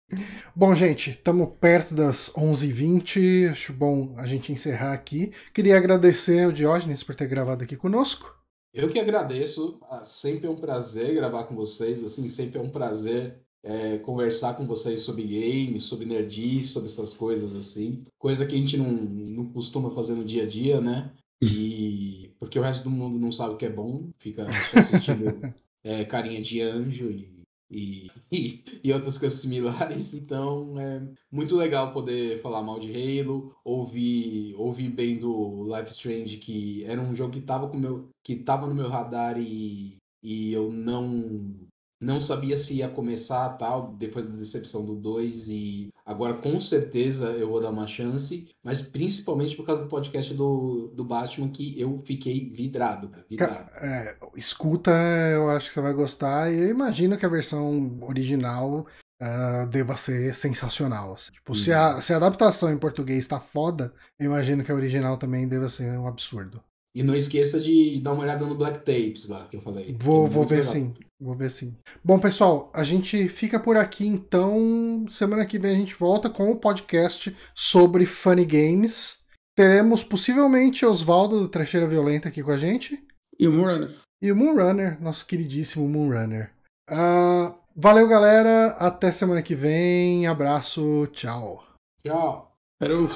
Bom, 0.56 0.74
gente, 0.74 1.10
estamos 1.10 1.50
perto 1.60 1.94
das 1.94 2.30
11h20. 2.30 3.52
Acho 3.52 3.74
bom 3.74 4.14
a 4.16 4.26
gente 4.26 4.54
encerrar 4.54 4.94
aqui. 4.94 5.34
Queria 5.54 5.76
agradecer 5.76 6.46
ao 6.46 6.54
Diógenes 6.54 7.04
por 7.04 7.16
ter 7.16 7.28
gravado 7.28 7.66
aqui 7.66 7.76
conosco. 7.76 8.34
Eu 8.74 8.88
que 8.88 8.98
agradeço. 8.98 9.78
Ah, 9.90 10.02
sempre 10.02 10.48
é 10.48 10.50
um 10.50 10.62
prazer 10.62 11.14
gravar 11.14 11.44
com 11.44 11.56
vocês. 11.58 12.02
Assim, 12.02 12.30
sempre 12.30 12.60
é 12.60 12.62
um 12.62 12.70
prazer 12.70 13.44
é, 13.62 13.98
conversar 13.98 14.56
com 14.56 14.66
vocês 14.66 15.02
sobre 15.02 15.24
games, 15.24 15.84
sobre 15.84 16.06
nerdice, 16.06 16.70
sobre 16.70 16.88
essas 16.88 17.14
coisas 17.14 17.56
assim. 17.56 18.06
Coisa 18.18 18.46
que 18.46 18.56
a 18.56 18.58
gente 18.58 18.78
não, 18.78 18.90
não 18.90 19.46
costuma 19.52 19.90
fazer 19.90 20.14
no 20.14 20.24
dia 20.24 20.44
a 20.44 20.48
dia, 20.48 20.80
né? 20.80 21.12
E 21.46 22.32
porque 22.40 22.60
o 22.60 22.62
resto 22.62 22.84
do 22.84 22.90
mundo 22.90 23.20
não 23.20 23.32
sabe 23.32 23.54
o 23.54 23.58
que 23.58 23.66
é 23.66 23.70
bom, 23.70 24.10
fica 24.18 24.46
assistindo 24.76 25.26
é, 25.84 26.06
carinha 26.06 26.42
de 26.42 26.62
anjo 26.62 27.10
e, 27.10 27.34
e, 28.32 28.64
e, 28.84 28.94
outras 28.94 29.18
coisas 29.18 29.40
similares. 29.40 30.14
Então 30.14 30.80
é 30.80 31.02
muito 31.32 31.56
legal 31.56 31.92
poder 31.92 32.40
falar 32.42 32.62
mal 32.62 32.80
de 32.80 32.92
Halo, 32.92 33.56
ouvir, 33.64 34.54
ouvir 34.56 34.90
bem 34.90 35.18
do 35.18 35.64
Life 35.66 35.92
Strange, 35.92 36.38
que 36.38 36.84
era 36.86 37.02
um 37.02 37.14
jogo 37.14 37.34
que 37.34 37.40
estava 37.40 37.68
com 37.68 37.78
meu, 37.78 38.10
que 38.24 38.36
tava 38.36 38.68
no 38.68 38.76
meu 38.76 38.88
radar 38.88 39.40
e, 39.40 39.98
e 40.22 40.54
eu 40.54 40.72
não 40.72 41.58
não 42.02 42.20
sabia 42.20 42.58
se 42.58 42.76
ia 42.76 42.90
começar 42.90 43.48
tal, 43.58 43.94
depois 43.94 44.26
da 44.26 44.36
decepção 44.36 44.86
do 44.86 44.96
2 44.96 45.50
e 45.50 45.93
agora 46.06 46.36
com 46.36 46.60
certeza 46.60 47.30
eu 47.32 47.50
vou 47.50 47.62
dar 47.62 47.70
uma 47.70 47.88
chance, 47.88 48.50
mas 48.64 48.82
principalmente 48.82 49.56
por 49.56 49.66
causa 49.66 49.84
do 49.84 49.90
podcast 49.90 50.34
do, 50.34 50.92
do 50.96 51.04
Batman 51.04 51.50
que 51.50 51.80
eu 51.80 51.98
fiquei 51.98 52.50
vidrado. 52.50 53.12
vidrado. 53.30 53.72
É, 53.78 54.18
escuta, 54.36 54.92
eu 55.34 55.50
acho 55.50 55.68
que 55.68 55.74
você 55.74 55.82
vai 55.82 55.94
gostar 55.94 56.52
e 56.52 56.60
eu 56.60 56.70
imagino 56.70 57.18
que 57.18 57.26
a 57.26 57.30
versão 57.30 58.00
original 58.02 58.86
uh, 59.22 59.68
deva 59.68 59.96
ser 59.96 60.34
sensacional. 60.36 61.14
Assim. 61.14 61.32
Tipo, 61.32 61.56
se, 61.56 61.72
a, 61.72 61.96
uhum. 61.96 62.02
se 62.02 62.14
a 62.14 62.18
adaptação 62.18 62.72
em 62.72 62.78
português 62.78 63.28
tá 63.28 63.40
foda, 63.40 63.94
eu 64.20 64.26
imagino 64.26 64.64
que 64.64 64.72
a 64.72 64.76
original 64.76 65.18
também 65.18 65.48
deva 65.48 65.70
ser 65.70 65.98
um 65.98 66.08
absurdo. 66.08 66.62
E 66.96 67.02
não 67.02 67.16
esqueça 67.16 67.60
de 67.60 68.00
dar 68.02 68.14
uma 68.14 68.24
olhada 68.24 68.46
no 68.46 68.56
Black 68.56 68.80
Tapes 68.80 69.28
lá 69.28 69.48
que 69.50 69.58
eu 69.58 69.62
falei. 69.62 69.96
Vou, 70.00 70.26
é 70.26 70.30
vou 70.30 70.46
ver 70.46 70.58
legal. 70.58 70.72
sim. 70.74 70.94
Vou 71.20 71.36
ver 71.36 71.50
sim. 71.50 71.76
Bom, 72.04 72.20
pessoal, 72.20 72.70
a 72.74 72.84
gente 72.84 73.28
fica 73.30 73.60
por 73.60 73.78
aqui 73.78 74.06
então. 74.06 75.06
Semana 75.10 75.46
que 75.46 75.58
vem 75.58 75.72
a 75.72 75.78
gente 75.78 75.96
volta 75.96 76.30
com 76.30 76.52
o 76.52 76.60
podcast 76.60 77.36
sobre 77.56 78.06
Funny 78.06 78.46
Games. 78.46 79.24
Teremos 79.56 80.04
possivelmente 80.04 80.86
Oswaldo 80.86 81.40
do 81.40 81.48
Trecheira 81.48 81.88
Violenta 81.88 82.30
aqui 82.30 82.44
com 82.44 82.52
a 82.52 82.58
gente. 82.58 83.04
E 83.40 83.48
o 83.48 83.52
Moonrunner. 83.52 83.98
E 84.22 84.32
o 84.32 84.36
Moonrunner, 84.36 85.02
nosso 85.02 85.26
queridíssimo 85.26 85.88
Moonrunner. 85.88 86.52
Uh, 86.90 87.56
valeu, 87.76 88.08
galera. 88.08 88.68
Até 88.80 89.12
semana 89.12 89.42
que 89.42 89.56
vem. 89.56 90.28
Abraço. 90.28 91.08
Tchau. 91.12 91.64
Tchau. 92.06 92.56
Hello. 92.82 93.10